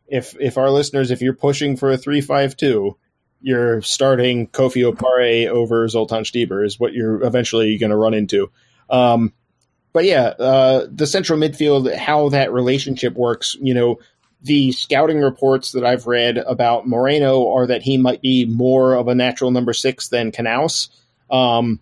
if 0.09 0.35
if 0.41 0.57
our 0.57 0.71
listeners, 0.71 1.11
if 1.11 1.21
you're 1.21 1.35
pushing 1.35 1.77
for 1.77 1.91
a 1.91 1.99
three 1.99 2.23
five 2.23 2.57
two, 2.57 2.97
you're 3.43 3.83
starting 3.83 4.49
Kofi 4.49 4.91
Opare 4.91 5.49
over 5.49 5.87
Zoltan 5.89 6.25
Stieber 6.25 6.65
is 6.65 6.81
what 6.81 6.95
you're 6.95 7.23
eventually 7.23 7.77
going 7.77 7.91
to 7.91 7.97
run 7.97 8.15
into. 8.15 8.51
Um, 8.89 9.35
but 9.93 10.07
yeah, 10.07 10.29
uh, 10.39 10.87
the 10.91 11.07
central 11.07 11.39
midfield, 11.39 11.95
how 11.95 12.31
that 12.31 12.51
relationship 12.51 13.13
works, 13.13 13.59
you 13.61 13.75
know, 13.75 13.99
the 14.43 14.73
scouting 14.73 15.21
reports 15.21 15.73
that 15.73 15.85
I've 15.85 16.07
read 16.07 16.37
about 16.37 16.87
Moreno 16.87 17.49
are 17.53 17.67
that 17.69 17.83
he 17.83 17.97
might 17.97 18.21
be 18.21 18.45
more 18.45 18.95
of 18.95 19.09
a 19.09 19.15
natural 19.15 19.51
number 19.51 19.73
six 19.73 20.09
than 20.09 20.33
Canouse. 20.33 20.89
Um, 21.31 21.81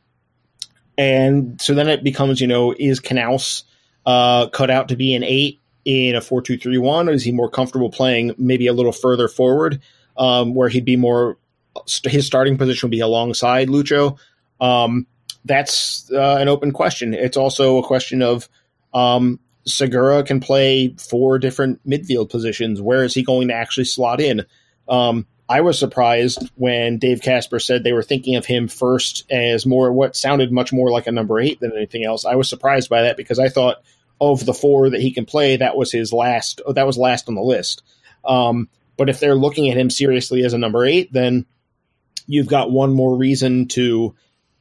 and 0.99 1.61
so 1.61 1.75
then 1.75 1.89
it 1.89 2.05
becomes, 2.05 2.41
you 2.41 2.47
know, 2.47 2.75
is 2.79 3.01
Canouse 3.01 3.63
uh, 4.05 4.49
cut 4.49 4.71
out 4.71 4.89
to 4.89 4.97
be 4.97 5.15
an 5.15 5.25
eight 5.25 5.59
in 5.85 6.15
a 6.15 6.21
four 6.21 6.43
two 6.43 6.59
three 6.59 6.77
one, 6.77 7.09
or 7.09 7.13
is 7.13 7.25
he 7.25 7.33
more 7.33 7.51
comfortable 7.51 7.91
playing 7.91 8.35
maybe 8.37 8.67
a 8.67 8.73
little 8.75 8.93
further 8.93 9.29
forward, 9.29 9.81
um, 10.19 10.55
where 10.55 10.69
he'd 10.69 10.85
be 10.85 10.97
more 10.97 11.39
his 12.05 12.27
starting 12.27 12.59
position 12.59 12.89
would 12.89 12.91
be 12.91 13.01
alongside 13.01 13.69
Lucho? 13.69 14.19
Um, 14.61 15.07
that's 15.47 16.11
uh, 16.13 16.37
an 16.39 16.49
open 16.49 16.73
question. 16.73 17.15
It's 17.15 17.39
also 17.39 17.79
a 17.79 17.87
question 17.87 18.21
of 18.21 18.49
um, 18.93 19.41
Segura 19.67 20.23
can 20.23 20.41
play 20.41 20.95
four 20.99 21.39
different 21.39 21.87
midfield 21.87 22.31
positions. 22.31 22.81
Where 22.81 23.05
is 23.05 23.15
he 23.15 23.23
going 23.23 23.49
to 23.49 23.55
actually 23.55 23.85
slot 23.85 24.21
in? 24.21 24.45
Um, 24.89 25.27
I 25.49 25.63
was 25.63 25.79
surprised 25.79 26.49
when 26.55 26.99
Dave 26.99 27.23
Kasper 27.23 27.59
said 27.59 27.83
they 27.83 27.93
were 27.93 28.05
thinking 28.05 28.37
of 28.37 28.47
him 28.47 28.69
first 28.69 29.31
as 29.31 29.67
more 29.67 29.93
what 29.93 30.15
sounded 30.15 30.53
much 30.53 30.73
more 30.73 30.91
like 30.91 31.09
a 31.09 31.13
number 31.13 31.41
eight 31.41 31.59
than 31.59 31.73
anything 31.77 32.05
else. 32.05 32.25
I 32.25 32.37
was 32.37 32.49
surprised 32.49 32.89
by 32.89 33.03
that 33.03 33.17
because 33.17 33.41
I 33.41 33.49
thought 33.49 33.83
of 34.21 34.47
the 34.47 34.55
four 34.55 34.91
that 34.91 35.01
he 35.01 35.13
can 35.13 35.27
play, 35.27 35.57
that 35.57 35.77
was 35.77 35.91
his 35.91 36.13
last. 36.13 36.61
That 36.69 36.87
was 36.87 36.97
last 36.97 37.29
on 37.29 37.35
the 37.35 37.43
list. 37.43 37.83
Um, 38.25 38.69
but 38.97 39.09
if 39.09 39.19
they're 39.19 39.35
looking 39.35 39.71
at 39.71 39.77
him 39.77 39.91
seriously 39.91 40.45
as 40.45 40.53
a 40.53 40.59
number 40.59 40.85
eight, 40.85 41.13
then 41.13 41.47
you've 42.27 42.47
got 42.47 42.71
one 42.71 42.93
more 42.93 43.17
reason 43.17 43.67
to 43.69 44.15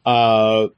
uh, 0.05 0.69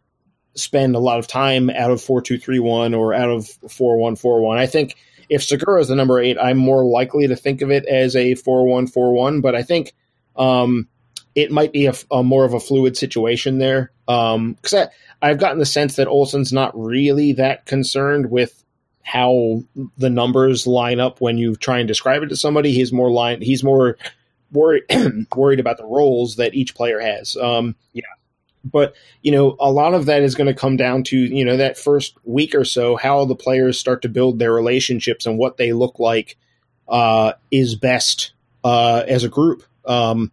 spend 0.56 0.96
a 0.96 1.00
lot 1.00 1.20
of 1.20 1.28
time 1.28 1.70
out 1.70 1.92
of 1.92 2.02
four 2.02 2.22
two 2.22 2.38
three 2.38 2.60
one 2.60 2.94
or 2.94 3.14
out 3.14 3.30
of 3.30 3.48
four 3.70 3.98
one 3.98 4.16
four 4.16 4.42
one. 4.42 4.58
I 4.58 4.68
think 4.68 4.96
if 5.30 5.44
Segura 5.44 5.80
is 5.80 5.88
the 5.88 5.96
number 5.96 6.20
eight, 6.20 6.38
I'm 6.38 6.58
more 6.58 6.84
likely 6.84 7.28
to 7.28 7.36
think 7.36 7.62
of 7.62 7.72
it 7.72 7.86
as 7.86 8.16
a 8.16 8.36
four 8.36 8.68
one 8.68 8.88
four 8.88 9.14
one. 9.14 9.42
But 9.42 9.56
I 9.56 9.64
think 9.64 9.94
um, 10.36 10.88
it 11.36 11.52
might 11.52 11.72
be 11.72 11.86
a, 11.88 11.94
a, 12.12 12.24
more 12.24 12.46
of 12.46 12.54
a 12.54 12.60
fluid 12.60 12.98
situation 12.98 13.58
there 13.58 13.92
because 14.06 14.74
um, 14.74 14.88
I've 15.22 15.40
gotten 15.40 15.60
the 15.60 15.66
sense 15.66 15.96
that 15.96 16.08
Olsen's 16.08 16.52
not 16.52 16.78
really 16.78 17.34
that 17.34 17.66
concerned 17.66 18.30
with 18.30 18.62
how 19.04 19.64
the 19.98 20.10
numbers 20.10 20.68
line 20.68 21.00
up 21.00 21.22
when 21.22 21.38
you 21.38 21.56
try 21.56 21.80
and 21.80 21.88
describe 21.88 22.24
it 22.24 22.28
to 22.28 22.36
somebody. 22.36 22.72
He's 22.72 22.94
more 22.94 23.12
line. 23.12 23.42
He's 23.42 23.64
more 23.64 23.98
worried 24.52 24.84
worried 25.36 25.60
about 25.60 25.78
the 25.78 25.86
roles 25.86 26.36
that 26.36 26.54
each 26.54 26.76
player 26.76 27.00
has. 27.00 27.36
Um, 27.38 27.76
yeah. 27.94 28.04
But 28.64 28.96
you 29.22 29.32
know, 29.32 29.56
a 29.60 29.72
lot 29.72 29.94
of 29.94 30.06
that 30.06 30.22
is 30.22 30.36
going 30.36 30.48
to 30.48 30.60
come 30.60 30.78
down 30.78 31.04
to 31.06 31.18
you 31.18 31.46
know 31.46 31.58
that 31.58 31.78
first 31.78 32.16
week 32.24 32.56
or 32.56 32.66
so, 32.66 32.96
how 32.96 33.26
the 33.26 33.36
players 33.36 33.80
start 33.80 34.02
to 34.04 34.10
build 34.10 34.40
their 34.40 34.54
relationships 34.54 35.26
and 35.26 35.38
what 35.38 35.58
they 35.58 35.74
look 35.74 36.00
like 36.00 36.38
uh, 36.88 37.34
is 37.50 37.76
best 37.76 38.34
uh, 38.64 39.04
as 39.08 39.24
a 39.24 39.30
group. 39.30 39.64
Um, 39.86 40.32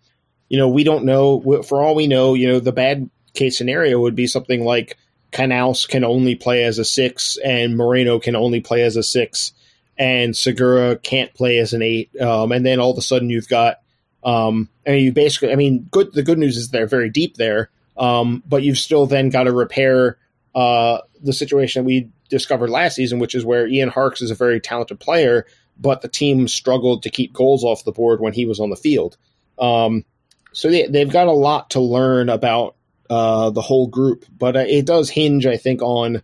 you 0.49 0.59
know, 0.59 0.69
we 0.69 0.85
don't 0.85 1.05
know. 1.05 1.63
For 1.63 1.83
all 1.83 1.95
we 1.95 2.07
know, 2.07 2.35
you 2.35 2.49
know, 2.49 2.61
the 2.61 2.73
bad 2.73 3.09
case 3.35 3.57
scenario 3.57 4.01
would 4.01 4.17
be 4.17 4.27
something 4.27 4.65
like 4.65 4.97
Canouse 5.33 5.87
can 5.89 6.05
only 6.05 6.35
play 6.35 6.65
as 6.65 6.79
a 6.79 6.85
six, 6.85 7.39
and 7.45 7.77
Moreno 7.77 8.19
can 8.19 8.35
only 8.35 8.61
play 8.61 8.83
as 8.83 8.97
a 8.97 9.03
six, 9.03 9.53
and 9.97 10.37
Segura 10.37 10.97
can't 10.97 11.33
play 11.35 11.59
as 11.59 11.73
an 11.73 11.83
eight. 11.83 12.11
Um, 12.21 12.53
and 12.53 12.65
then 12.65 12.81
all 12.81 12.91
of 12.91 12.99
a 12.99 13.03
sudden, 13.03 13.31
you've 13.31 13.49
got, 13.49 13.81
um, 14.25 14.69
I 14.87 14.91
mean, 14.91 15.05
you 15.05 15.13
basically, 15.13 15.53
I 15.53 15.57
mean, 15.57 15.87
good. 15.91 16.13
The 16.13 16.23
good 16.23 16.39
news 16.39 16.57
is 16.57 16.71
they're 16.71 16.87
very 16.87 17.11
deep 17.11 17.37
there, 17.37 17.71
um, 17.99 18.43
but 18.47 18.63
you've 18.63 18.79
still 18.79 19.07
then 19.07 19.29
got 19.29 19.45
to 19.45 19.53
repair 19.53 20.19
uh, 20.55 20.99
the 21.23 21.33
situation 21.33 21.85
we 21.85 22.11
discovered 22.29 22.71
last 22.71 22.97
season, 22.97 23.19
which 23.19 23.35
is 23.35 23.45
where 23.45 23.67
Ian 23.67 23.89
Harkes 23.89 24.23
is 24.23 24.31
a 24.31 24.35
very 24.35 24.61
talented 24.61 25.01
player, 25.01 25.47
but 25.79 26.03
the 26.03 26.09
team 26.09 26.49
struggled 26.49 27.03
to 27.03 27.11
keep 27.11 27.33
goals 27.33 27.65
off 27.65 27.85
the 27.85 27.93
board 27.93 28.21
when 28.21 28.33
he 28.33 28.47
was 28.47 28.61
on 28.61 28.71
the 28.71 28.77
field. 28.77 29.17
Um, 29.59 30.05
so 30.53 30.71
they, 30.71 30.87
they've 30.87 31.11
got 31.11 31.27
a 31.27 31.33
lot 31.33 31.71
to 31.71 31.81
learn 31.81 32.29
about 32.29 32.77
uh, 33.11 33.51
the 33.51 33.63
whole 33.63 33.87
group, 33.87 34.25
but 34.37 34.57
uh, 34.57 34.65
it 34.67 34.87
does 34.87 35.11
hinge, 35.11 35.47
I 35.47 35.57
think, 35.57 35.83
on 35.83 36.23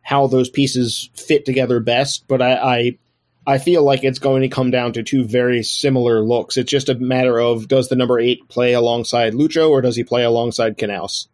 how 0.00 0.26
those 0.26 0.50
pieces 0.50 1.10
fit 1.14 1.44
together 1.44 1.80
best. 1.80 2.26
But 2.26 2.42
I, 2.42 2.52
I, 2.54 2.98
I 3.46 3.58
feel 3.58 3.82
like 3.82 4.04
it's 4.04 4.18
going 4.18 4.42
to 4.42 4.48
come 4.48 4.70
down 4.70 4.92
to 4.92 5.02
two 5.02 5.24
very 5.24 5.62
similar 5.62 6.20
looks. 6.20 6.56
It's 6.56 6.70
just 6.70 6.88
a 6.88 6.94
matter 6.94 7.40
of 7.40 7.68
does 7.68 7.88
the 7.88 7.96
number 7.96 8.20
eight 8.20 8.48
play 8.48 8.72
alongside 8.72 9.32
Lucho 9.32 9.70
or 9.70 9.80
does 9.80 9.96
he 9.96 10.04
play 10.04 10.22
alongside 10.22 10.78
Canouse? 10.78 11.26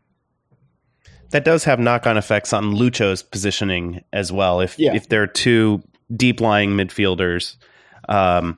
That 1.30 1.44
does 1.44 1.64
have 1.64 1.78
knock 1.78 2.06
on 2.06 2.16
effects 2.16 2.54
on 2.54 2.74
Lucho's 2.74 3.22
positioning 3.22 4.02
as 4.12 4.32
well. 4.32 4.60
If 4.60 4.78
yeah. 4.78 4.94
if 4.94 5.08
there 5.10 5.22
are 5.22 5.26
two 5.26 5.82
deep 6.16 6.40
lying 6.40 6.70
midfielders, 6.70 7.56
um, 8.08 8.56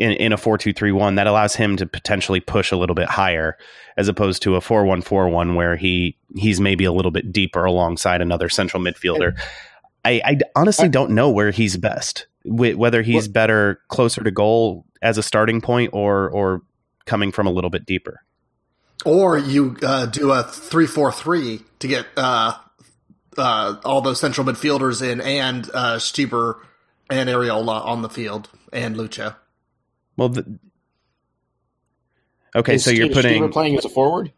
in, 0.00 0.12
in 0.12 0.32
a 0.32 0.36
4-2-3-1 0.36 1.16
that 1.16 1.26
allows 1.26 1.54
him 1.54 1.76
to 1.76 1.86
potentially 1.86 2.40
push 2.40 2.72
a 2.72 2.76
little 2.76 2.94
bit 2.94 3.08
higher 3.08 3.58
as 3.98 4.08
opposed 4.08 4.42
to 4.42 4.56
a 4.56 4.60
4-1-4-1 4.60 5.54
where 5.54 5.76
he 5.76 6.16
he's 6.34 6.58
maybe 6.58 6.84
a 6.84 6.92
little 6.92 7.10
bit 7.10 7.30
deeper 7.30 7.64
alongside 7.64 8.22
another 8.22 8.48
central 8.48 8.82
midfielder. 8.82 9.38
I, 10.04 10.22
I 10.24 10.38
honestly 10.56 10.88
don't 10.88 11.10
know 11.10 11.28
where 11.28 11.50
he's 11.50 11.76
best, 11.76 12.26
whether 12.44 13.02
he's 13.02 13.28
better 13.28 13.80
closer 13.88 14.22
to 14.24 14.30
goal 14.30 14.84
as 15.02 15.18
a 15.18 15.22
starting 15.22 15.60
point 15.60 15.90
or 15.92 16.28
or 16.30 16.62
coming 17.06 17.32
from 17.32 17.46
a 17.46 17.50
little 17.50 17.70
bit 17.70 17.84
deeper. 17.86 18.22
Or 19.04 19.38
you 19.38 19.76
uh, 19.82 20.06
do 20.06 20.30
a 20.32 20.42
three-four-three 20.42 21.62
to 21.78 21.88
get 21.88 22.06
uh, 22.16 22.54
uh, 23.38 23.76
all 23.84 24.02
those 24.02 24.20
central 24.20 24.46
midfielders 24.46 25.00
in 25.00 25.20
and 25.22 25.68
uh, 25.72 25.96
Stieber 25.96 26.56
and 27.08 27.28
Arriola 27.28 27.84
on 27.84 28.02
the 28.02 28.10
field 28.10 28.50
and 28.72 28.96
Lucho. 28.96 29.34
Well, 30.18 30.28
the, 30.28 30.58
okay, 32.54 32.74
Is 32.74 32.84
so 32.84 32.90
you're 32.90 33.06
Steve- 33.06 33.14
putting 33.14 33.42
Stieber 33.44 33.52
playing 33.52 33.78
as 33.78 33.84
a 33.86 33.88
forward. 33.88 34.32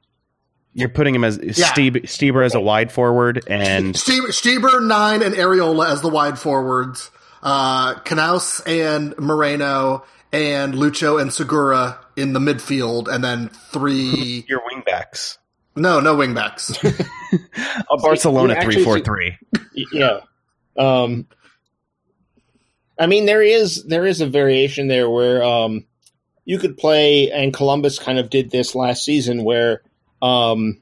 you're 0.74 0.88
putting 0.88 1.14
him 1.14 1.24
as 1.24 1.38
Yeah. 1.38 1.66
Stieber, 1.72 2.02
Stieber 2.04 2.44
as 2.44 2.54
a 2.54 2.60
wide 2.60 2.92
forward 2.92 3.42
and 3.48 3.94
Stieber, 3.94 4.28
Stieber 4.28 4.86
nine 4.86 5.22
and 5.22 5.34
Arriola 5.34 5.90
as 5.90 6.02
the 6.02 6.08
wide 6.08 6.38
forwards. 6.38 7.10
Uh, 7.42 7.94
Canouse 8.00 8.60
and 8.66 9.18
Moreno 9.18 10.04
and 10.32 10.74
Lucho 10.74 11.20
and 11.20 11.32
Segura 11.32 11.98
in 12.16 12.32
the 12.32 12.40
midfield, 12.40 13.08
and 13.08 13.22
then 13.24 13.48
three. 13.48 14.44
your 14.48 14.60
wingbacks. 14.70 15.38
no, 15.74 16.00
no 16.00 16.16
wingbacks. 16.16 16.78
A 17.90 17.96
Barcelona 17.96 18.54
actually- 18.54 18.74
three 18.74 18.84
four 18.84 19.00
three. 19.00 19.36
Y- 19.76 19.84
yeah. 19.92 20.20
Um, 20.76 21.26
I 22.98 23.06
mean, 23.06 23.26
there 23.26 23.42
is 23.42 23.84
there 23.84 24.06
is 24.06 24.20
a 24.20 24.26
variation 24.26 24.88
there 24.88 25.08
where 25.10 25.42
um, 25.42 25.84
you 26.44 26.58
could 26.58 26.76
play, 26.76 27.30
and 27.30 27.52
Columbus 27.52 27.98
kind 27.98 28.18
of 28.18 28.30
did 28.30 28.50
this 28.50 28.74
last 28.74 29.04
season, 29.04 29.44
where 29.44 29.82
um, 30.20 30.80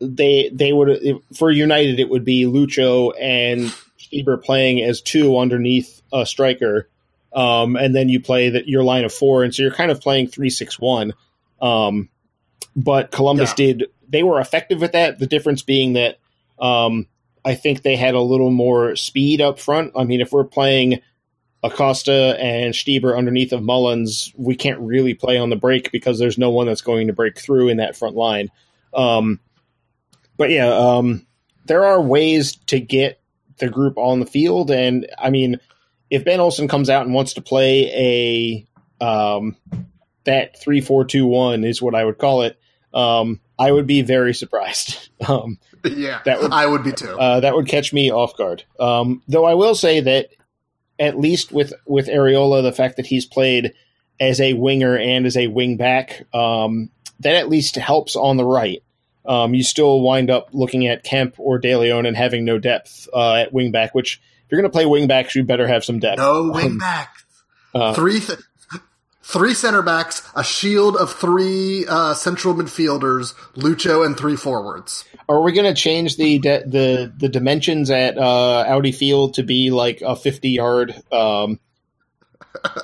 they 0.00 0.50
they 0.52 0.72
would 0.72 1.20
for 1.36 1.50
United 1.50 2.00
it 2.00 2.08
would 2.08 2.24
be 2.24 2.44
Lucho 2.44 3.12
and 3.20 3.72
Stieber 3.98 4.42
playing 4.42 4.82
as 4.82 5.02
two 5.02 5.36
underneath 5.38 5.97
a 6.12 6.24
striker, 6.26 6.88
um, 7.32 7.76
and 7.76 7.94
then 7.94 8.08
you 8.08 8.20
play 8.20 8.50
that 8.50 8.68
your 8.68 8.82
line 8.82 9.04
of 9.04 9.12
four, 9.12 9.44
and 9.44 9.54
so 9.54 9.62
you're 9.62 9.70
kind 9.70 9.90
of 9.90 10.00
playing 10.00 10.28
three 10.28 10.50
six 10.50 10.78
one. 10.78 11.14
Um, 11.60 12.08
but 12.76 13.10
Columbus 13.10 13.50
Yeah. 13.50 13.66
did 13.66 13.84
they 14.08 14.22
were 14.22 14.40
effective 14.40 14.82
at 14.82 14.92
that. 14.92 15.18
The 15.18 15.26
difference 15.26 15.62
being 15.62 15.92
that 15.94 16.18
um, 16.58 17.06
I 17.44 17.54
think 17.54 17.82
they 17.82 17.96
had 17.96 18.14
a 18.14 18.20
little 18.20 18.50
more 18.50 18.96
speed 18.96 19.40
up 19.40 19.58
front. 19.58 19.92
I 19.96 20.04
mean, 20.04 20.20
if 20.20 20.32
we're 20.32 20.44
playing 20.44 21.00
Acosta 21.62 22.36
and 22.40 22.72
Stieber 22.72 23.16
underneath 23.16 23.52
of 23.52 23.62
Mullins, 23.62 24.32
we 24.36 24.54
can't 24.56 24.78
really 24.80 25.14
play 25.14 25.38
on 25.38 25.50
the 25.50 25.56
break 25.56 25.90
because 25.92 26.18
there's 26.18 26.38
no 26.38 26.50
one 26.50 26.66
that's 26.66 26.80
going 26.82 27.08
to 27.08 27.12
break 27.12 27.38
through 27.38 27.68
in 27.68 27.78
that 27.78 27.96
front 27.96 28.16
line. 28.16 28.48
Um, 28.94 29.40
but 30.36 30.50
yeah, 30.50 30.68
um, 30.72 31.26
there 31.66 31.84
are 31.84 32.00
ways 32.00 32.56
to 32.66 32.80
get 32.80 33.20
the 33.58 33.68
group 33.68 33.98
on 33.98 34.20
the 34.20 34.26
field, 34.26 34.70
and 34.70 35.06
I 35.18 35.30
mean, 35.30 35.58
if 36.10 36.24
Ben 36.24 36.40
Olsen 36.40 36.68
comes 36.68 36.88
out 36.90 37.04
and 37.06 37.14
wants 37.14 37.34
to 37.34 37.42
play 37.42 38.66
a 39.00 39.04
um, 39.04 39.56
that 40.24 40.58
three 40.60 40.80
four 40.80 41.04
two 41.04 41.26
one 41.26 41.64
is 41.64 41.80
what 41.82 41.94
I 41.94 42.04
would 42.04 42.18
call 42.18 42.42
it. 42.42 42.58
Um, 42.94 43.40
I 43.58 43.70
would 43.70 43.86
be 43.86 44.02
very 44.02 44.34
surprised. 44.34 45.08
Um, 45.28 45.58
Yeah, 45.84 46.20
That 46.24 46.40
would- 46.40 46.52
I 46.52 46.64
would 46.66 46.84
be 46.84 46.92
too. 46.92 47.18
uh, 47.18 47.40
that 47.40 47.54
would 47.54 47.66
catch 47.68 47.92
me 47.92 48.10
off 48.12 48.36
guard. 48.36 48.62
Um, 48.78 49.20
though 49.26 49.44
I 49.44 49.54
will 49.54 49.74
say 49.74 49.98
that 50.00 50.28
at 50.98 51.18
least 51.18 51.50
with 51.52 51.72
with 51.86 52.06
Arriola, 52.08 52.62
the 52.62 52.72
fact 52.72 52.96
that 52.96 53.06
he's 53.06 53.26
played 53.26 53.72
as 54.20 54.40
a 54.40 54.52
winger 54.54 54.96
and 54.96 55.26
as 55.26 55.36
a 55.36 55.48
wing 55.48 55.76
back, 55.76 56.24
um, 56.34 56.90
that 57.20 57.34
at 57.34 57.48
least 57.48 57.74
helps 57.76 58.14
on 58.16 58.36
the 58.36 58.44
right. 58.44 58.82
Um, 59.26 59.54
you 59.54 59.62
still 59.64 60.00
wind 60.00 60.30
up 60.30 60.48
looking 60.52 60.86
at 60.86 61.02
Kemp 61.04 61.34
or 61.38 61.58
De 61.58 61.74
Leon 61.76 62.06
and 62.06 62.16
having 62.16 62.44
no 62.44 62.58
depth 62.58 63.08
uh, 63.12 63.34
at 63.34 63.52
wing 63.52 63.70
back. 63.72 63.94
Which 63.94 64.20
you're 64.50 64.60
going 64.60 64.70
to 64.70 64.74
play 64.74 64.86
wing 64.86 65.06
backs, 65.06 65.34
you 65.34 65.44
better 65.44 65.66
have 65.66 65.84
some 65.84 65.98
depth. 65.98 66.18
no 66.18 66.50
wing 66.52 66.78
backs. 66.78 67.24
Uh, 67.74 67.92
three 67.94 68.20
th- 68.20 68.38
three 69.22 69.52
center 69.54 69.82
backs, 69.82 70.26
a 70.34 70.42
shield 70.42 70.96
of 70.96 71.12
three 71.12 71.84
uh, 71.86 72.14
central 72.14 72.54
midfielders, 72.54 73.34
Lucho, 73.56 74.04
and 74.06 74.16
three 74.16 74.36
forwards. 74.36 75.04
Are 75.28 75.42
we 75.42 75.52
going 75.52 75.66
to 75.72 75.78
change 75.80 76.16
the 76.16 76.38
de- 76.38 76.64
the 76.66 77.12
the 77.16 77.28
dimensions 77.28 77.90
at 77.90 78.16
uh, 78.16 78.64
Audi 78.66 78.92
Field 78.92 79.34
to 79.34 79.42
be 79.42 79.70
like 79.70 80.00
a 80.00 80.16
50 80.16 80.48
yard? 80.48 80.94
Um, 81.12 81.60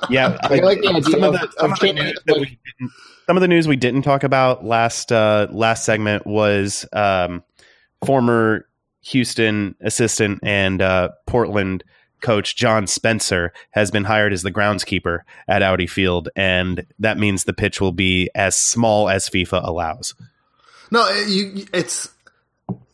Yeah, 0.09 0.37
I 0.43 0.55
like 0.59 0.81
the 0.81 0.89
idea 0.89 1.03
some 1.03 1.23
of 1.23 1.33
of- 1.35 1.41
the, 1.41 1.51
some 1.57 1.71
of 1.71 1.71
of 1.73 1.79
the 1.79 1.93
news 1.93 2.19
that 2.25 2.37
like- 2.37 2.41
we 2.41 2.59
didn't, 2.79 2.91
some 3.25 3.37
of 3.37 3.41
the 3.41 3.47
news 3.47 3.67
we 3.67 3.75
didn't 3.75 4.03
talk 4.03 4.23
about 4.23 4.63
last 4.63 5.11
uh, 5.11 5.47
last 5.51 5.83
segment 5.83 6.27
was 6.27 6.85
um, 6.93 7.43
former 8.05 8.67
Houston 9.05 9.75
assistant 9.81 10.39
and 10.43 10.81
uh, 10.81 11.09
Portland 11.27 11.83
coach 12.21 12.55
John 12.55 12.87
Spencer 12.87 13.53
has 13.71 13.91
been 13.91 14.03
hired 14.03 14.33
as 14.33 14.41
the 14.41 14.51
groundskeeper 14.51 15.19
at 15.47 15.61
Audi 15.61 15.85
Field, 15.85 16.29
and 16.35 16.85
that 16.99 17.17
means 17.17 17.43
the 17.43 17.53
pitch 17.53 17.79
will 17.79 17.91
be 17.91 18.29
as 18.33 18.55
small 18.55 19.07
as 19.07 19.29
FIFA 19.29 19.67
allows. 19.67 20.15
No, 20.91 21.07
you, 21.27 21.65
it's 21.73 22.09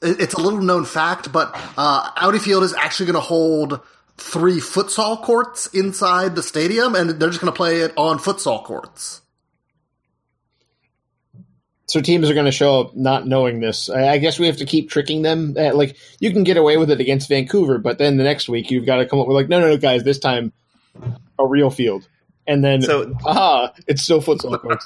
it's 0.02 0.34
a 0.34 0.42
little 0.42 0.62
known 0.62 0.84
fact, 0.84 1.32
but 1.32 1.52
uh, 1.78 2.12
Audi 2.18 2.40
Field 2.40 2.64
is 2.64 2.74
actually 2.74 3.06
going 3.06 3.14
to 3.14 3.22
hold 3.22 3.80
three 4.18 4.60
futsal 4.60 5.22
courts 5.22 5.68
inside 5.68 6.36
the 6.36 6.44
stadium, 6.44 6.96
and 6.96 7.10
they're 7.12 7.30
just 7.30 7.40
going 7.40 7.52
to 7.52 7.56
play 7.56 7.82
it 7.82 7.94
on 7.96 8.20
futsal 8.20 8.64
courts. 8.64 9.22
So 11.92 12.02
teams 12.02 12.30
are 12.30 12.34
going 12.34 12.46
to 12.46 12.52
show 12.52 12.82
up 12.82 12.96
not 12.96 13.28
knowing 13.28 13.60
this. 13.60 13.90
I, 13.90 14.10
I 14.14 14.18
guess 14.18 14.40
we 14.40 14.48
have 14.48 14.58
to 14.58 14.66
keep 14.66 14.90
tricking 14.90 15.22
them. 15.22 15.56
Uh, 15.58 15.74
like 15.76 15.98
you 16.20 16.32
can 16.32 16.44
get 16.44 16.58
away 16.58 16.78
with 16.78 16.90
it 16.92 17.00
against 17.00 17.30
Vancouver, 17.30 17.78
but 17.78 17.98
then 17.98 18.18
the 18.18 18.24
next 18.24 18.48
week 18.50 18.72
you've 18.72 18.86
got 18.86 18.98
to 18.98 19.06
come 19.06 19.20
up 19.20 19.28
with 19.28 19.36
like, 19.36 19.50
no, 19.50 19.60
no, 19.60 19.68
no, 19.70 19.78
guys, 19.78 20.04
this 20.04 20.20
time 20.20 20.52
a 21.40 21.46
real 21.46 21.70
field, 21.70 22.08
and 22.48 22.64
then 22.64 22.82
So 22.82 23.14
aha, 23.26 23.74
it's 23.88 24.02
still 24.02 24.22
futsal 24.22 24.60
courts. 24.60 24.86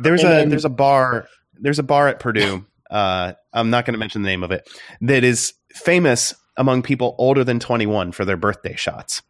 There's 0.00 0.22
And 0.22 0.32
a 0.32 0.36
then- 0.36 0.48
there's 0.50 0.64
a 0.64 0.70
bar 0.70 1.28
there's 1.60 1.78
a 1.78 1.82
bar 1.84 2.08
at 2.08 2.18
Purdue. 2.18 2.64
Uh, 2.90 3.32
I'm 3.52 3.70
not 3.70 3.84
going 3.86 3.94
to 3.94 3.98
mention 3.98 4.22
the 4.22 4.28
name 4.28 4.42
of 4.42 4.50
it. 4.50 4.68
That 5.00 5.22
is 5.24 5.54
famous 5.72 6.34
among 6.56 6.82
people 6.82 7.14
older 7.18 7.44
than 7.44 7.60
21 7.60 8.12
for 8.12 8.24
their 8.24 8.36
birthday 8.36 8.74
shots. 8.76 9.22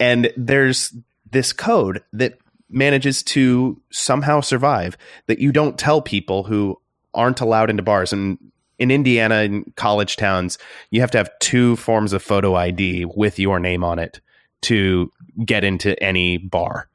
And 0.00 0.32
there's 0.36 0.92
this 1.30 1.52
code 1.52 2.02
that 2.12 2.38
manages 2.70 3.22
to 3.22 3.80
somehow 3.90 4.40
survive 4.40 4.96
that 5.26 5.38
you 5.38 5.52
don't 5.52 5.78
tell 5.78 6.02
people 6.02 6.44
who 6.44 6.80
aren't 7.14 7.40
allowed 7.40 7.70
into 7.70 7.82
bars. 7.82 8.12
And 8.12 8.38
in 8.78 8.90
Indiana, 8.90 9.42
in 9.42 9.72
college 9.76 10.16
towns, 10.16 10.58
you 10.90 11.00
have 11.00 11.10
to 11.12 11.18
have 11.18 11.30
two 11.40 11.76
forms 11.76 12.12
of 12.12 12.22
photo 12.22 12.54
ID 12.54 13.06
with 13.06 13.38
your 13.38 13.58
name 13.58 13.82
on 13.82 13.98
it 13.98 14.20
to 14.62 15.10
get 15.44 15.64
into 15.64 16.00
any 16.02 16.36
bar 16.36 16.88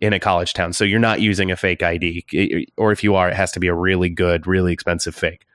in 0.00 0.12
a 0.12 0.20
college 0.20 0.54
town. 0.54 0.72
So 0.72 0.84
you're 0.84 0.98
not 0.98 1.20
using 1.20 1.50
a 1.50 1.56
fake 1.56 1.82
ID, 1.82 2.68
or 2.76 2.90
if 2.90 3.04
you 3.04 3.14
are, 3.14 3.28
it 3.28 3.36
has 3.36 3.52
to 3.52 3.60
be 3.60 3.68
a 3.68 3.74
really 3.74 4.08
good, 4.08 4.46
really 4.46 4.72
expensive 4.72 5.14
fake. 5.14 5.46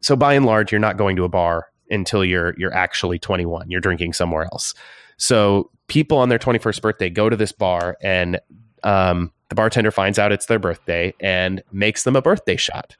So 0.00 0.16
by 0.16 0.34
and 0.34 0.44
large, 0.44 0.72
you're 0.72 0.80
not 0.80 0.96
going 0.96 1.16
to 1.16 1.24
a 1.24 1.28
bar 1.28 1.68
until 1.90 2.24
you're 2.24 2.54
you're 2.58 2.74
actually 2.74 3.18
21. 3.18 3.70
You're 3.70 3.80
drinking 3.80 4.14
somewhere 4.14 4.44
else. 4.44 4.74
So 5.16 5.70
people 5.92 6.16
on 6.16 6.30
their 6.30 6.38
21st 6.38 6.80
birthday 6.80 7.10
go 7.10 7.28
to 7.28 7.36
this 7.36 7.52
bar, 7.52 7.98
and 8.00 8.40
um, 8.82 9.30
the 9.50 9.54
bartender 9.54 9.90
finds 9.90 10.18
out 10.18 10.32
it's 10.32 10.46
their 10.46 10.58
birthday 10.58 11.12
and 11.20 11.62
makes 11.70 12.04
them 12.04 12.16
a 12.16 12.22
birthday 12.22 12.56
shot. 12.56 12.96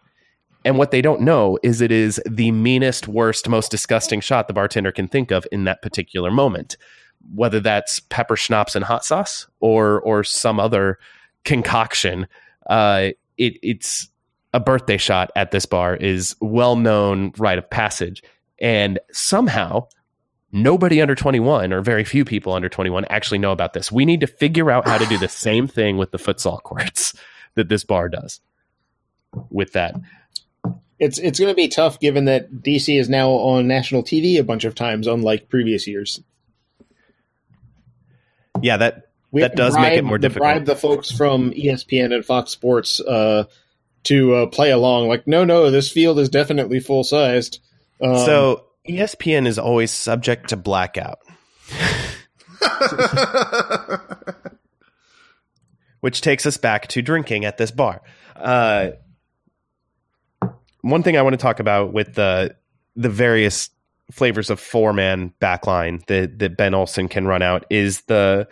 And 0.62 0.76
what 0.76 0.90
they 0.90 1.01
don't 1.01 1.22
know 1.22 1.59
is 1.62 1.80
it 1.80 1.90
is 1.90 2.20
the 2.28 2.53
meanest, 2.53 3.09
worst, 3.09 3.49
most 3.49 3.70
disgusting 3.70 4.20
shot 4.20 4.47
the 4.47 4.53
bartender 4.53 4.93
can 4.93 5.09
think 5.09 5.30
of 5.30 5.47
in 5.51 5.64
that 5.64 5.80
particular 5.80 6.30
moment 6.30 6.76
whether 7.34 7.61
that's 7.61 8.01
pepper 8.01 8.36
schnapps 8.36 8.74
and 8.74 8.84
hot 8.84 9.05
sauce 9.05 9.47
or 9.61 10.01
or 10.01 10.24
some 10.24 10.59
other 10.59 10.99
concoction. 11.45 12.26
Uh, 12.68 13.11
it, 13.38 13.55
it's 13.62 14.09
a 14.53 14.61
birthday 14.61 14.97
shot 14.97 15.30
at 15.36 15.51
this 15.51 15.66
bar 15.66 15.97
is 15.97 16.36
well 16.40 16.76
known 16.76 17.32
rite 17.38 17.59
of 17.59 17.68
passage, 17.70 18.22
and 18.59 18.99
somehow 19.12 19.86
nobody 20.53 21.00
under 21.00 21.14
21 21.14 21.72
or 21.72 21.80
very 21.80 22.05
few 22.05 22.24
people 22.24 22.53
under 22.53 22.68
21 22.68 23.07
actually 23.11 23.38
know 23.38 23.53
about 23.53 23.72
this. 23.72 23.90
We 23.90 24.05
need 24.05 24.20
to 24.20 24.26
figure 24.26 24.70
out 24.70 24.86
how 24.86 24.98
to 24.98 25.07
do 25.07 25.16
the 25.18 25.28
same 25.28 25.66
thing 25.66 25.96
with 25.96 26.11
the 26.11 26.18
futsal 26.18 26.62
courts 26.62 27.14
that 27.55 27.68
this 27.68 27.84
bar 27.84 28.09
does. 28.09 28.40
With 29.50 29.72
that, 29.72 29.94
It's 30.98 31.18
it's 31.18 31.38
going 31.40 31.50
to 31.50 31.57
be 31.57 31.68
tough 31.68 31.98
given 31.98 32.26
that 32.26 32.53
DC 32.53 33.00
is 33.00 33.09
now 33.09 33.30
on 33.30 33.66
national 33.66 34.03
TV 34.03 34.38
a 34.38 34.44
bunch 34.44 34.64
of 34.64 34.74
times, 34.74 35.07
unlike 35.07 35.48
previous 35.48 35.86
years. 35.86 36.20
yeah, 38.61 38.76
that 38.76 39.09
We 39.30 39.40
That 39.40 39.50
have 39.50 39.50
to 39.53 39.57
does 39.57 39.74
make 39.76 39.92
it 39.94 39.96
bribe- 40.03 40.05
more 40.05 40.18
to 40.18 40.22
difficult. 40.22 40.42
Bribe 40.44 40.64
the 40.66 40.76
folks 40.76 41.11
from 41.11 41.53
ESPN 41.53 42.14
and 42.14 42.24
Fox 42.24 42.50
Sports 42.50 43.00
uh, 43.00 43.44
to 44.05 44.34
uh, 44.34 44.46
play 44.46 44.70
along. 44.70 45.09
Like, 45.09 45.26
no, 45.26 45.44
no, 45.44 45.70
this 45.70 45.90
field 45.90 46.18
is 46.18 46.28
definitely 46.28 46.80
full 46.80 47.05
sized. 47.05 47.61
Um, 48.03 48.16
so 48.18 48.64
ESPN 48.88 49.46
is 49.46 49.58
always 49.58 49.90
subject 49.90 50.48
to 50.50 50.56
blackout. 50.56 51.18
which 56.00 56.20
takes 56.20 56.44
us 56.46 56.56
back 56.56 56.88
to 56.88 57.00
drinking 57.00 57.44
at 57.44 57.58
this 57.58 57.70
bar. 57.70 58.02
Uh, 58.36 58.90
one 60.80 61.02
thing 61.02 61.16
I 61.16 61.22
want 61.22 61.34
to 61.34 61.38
talk 61.38 61.60
about 61.60 61.92
with 61.92 62.14
the 62.14 62.56
the 62.96 63.08
various 63.08 63.70
flavors 64.10 64.50
of 64.50 64.60
four 64.60 64.92
man 64.92 65.32
backline 65.40 66.04
that 66.06 66.38
that 66.40 66.56
Ben 66.56 66.74
Olsen 66.74 67.08
can 67.08 67.26
run 67.26 67.40
out 67.40 67.64
is 67.70 68.02
the 68.02 68.48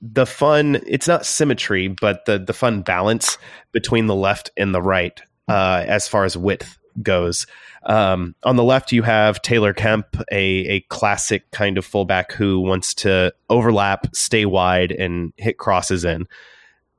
the 0.00 0.26
fun. 0.26 0.80
It's 0.86 1.06
not 1.06 1.26
symmetry, 1.26 1.88
but 1.88 2.24
the 2.24 2.38
the 2.38 2.54
fun 2.54 2.80
balance 2.82 3.36
between 3.72 4.06
the 4.06 4.14
left 4.14 4.50
and 4.56 4.74
the 4.74 4.82
right 4.82 5.20
uh, 5.46 5.84
as 5.86 6.08
far 6.08 6.24
as 6.24 6.36
width 6.36 6.78
goes. 7.02 7.46
Um, 7.88 8.34
on 8.44 8.56
the 8.56 8.64
left, 8.64 8.92
you 8.92 9.02
have 9.02 9.40
Taylor 9.40 9.72
Kemp, 9.72 10.14
a, 10.30 10.42
a 10.66 10.80
classic 10.82 11.50
kind 11.50 11.78
of 11.78 11.86
fullback 11.86 12.32
who 12.32 12.60
wants 12.60 12.92
to 12.94 13.32
overlap, 13.48 14.14
stay 14.14 14.44
wide, 14.44 14.92
and 14.92 15.32
hit 15.38 15.56
crosses 15.56 16.04
in. 16.04 16.28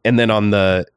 And 0.03 0.17
then 0.17 0.31
on 0.31 0.49
the, 0.49 0.87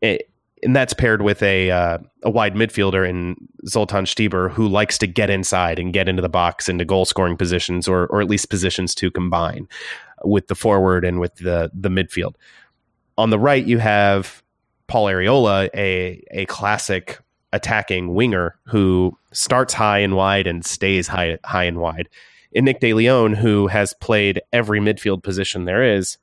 it, 0.00 0.30
and 0.62 0.76
that's 0.76 0.94
paired 0.94 1.22
with 1.22 1.42
a 1.42 1.70
uh, 1.70 1.98
a 2.22 2.30
wide 2.30 2.54
midfielder 2.54 3.08
in 3.08 3.36
Zoltan 3.66 4.04
Stieber 4.04 4.50
who 4.50 4.68
likes 4.68 4.96
to 4.98 5.06
get 5.06 5.28
inside 5.28 5.78
and 5.80 5.92
get 5.92 6.08
into 6.08 6.22
the 6.22 6.28
box 6.28 6.68
into 6.68 6.84
goal 6.84 7.04
scoring 7.04 7.36
positions 7.36 7.88
or 7.88 8.06
or 8.06 8.20
at 8.20 8.28
least 8.28 8.48
positions 8.48 8.94
to 8.96 9.10
combine 9.10 9.66
with 10.24 10.46
the 10.46 10.54
forward 10.54 11.04
and 11.04 11.18
with 11.18 11.34
the 11.36 11.70
the 11.74 11.88
midfield. 11.88 12.34
On 13.18 13.30
the 13.30 13.38
right, 13.38 13.64
you 13.64 13.78
have 13.78 14.42
Paul 14.86 15.06
Arriola, 15.06 15.68
a 15.74 16.22
a 16.30 16.46
classic 16.46 17.18
attacking 17.52 18.14
winger 18.14 18.56
who 18.66 19.16
starts 19.32 19.74
high 19.74 19.98
and 19.98 20.16
wide 20.16 20.46
and 20.46 20.64
stays 20.64 21.08
high 21.08 21.38
high 21.44 21.64
and 21.64 21.78
wide. 21.78 22.08
And 22.54 22.64
Nick 22.64 22.80
De 22.80 22.92
Leon, 22.92 23.34
who 23.34 23.66
has 23.68 23.94
played 23.94 24.42
every 24.52 24.80
midfield 24.80 25.22
position 25.22 25.64
there 25.64 25.82
is, 25.82 26.18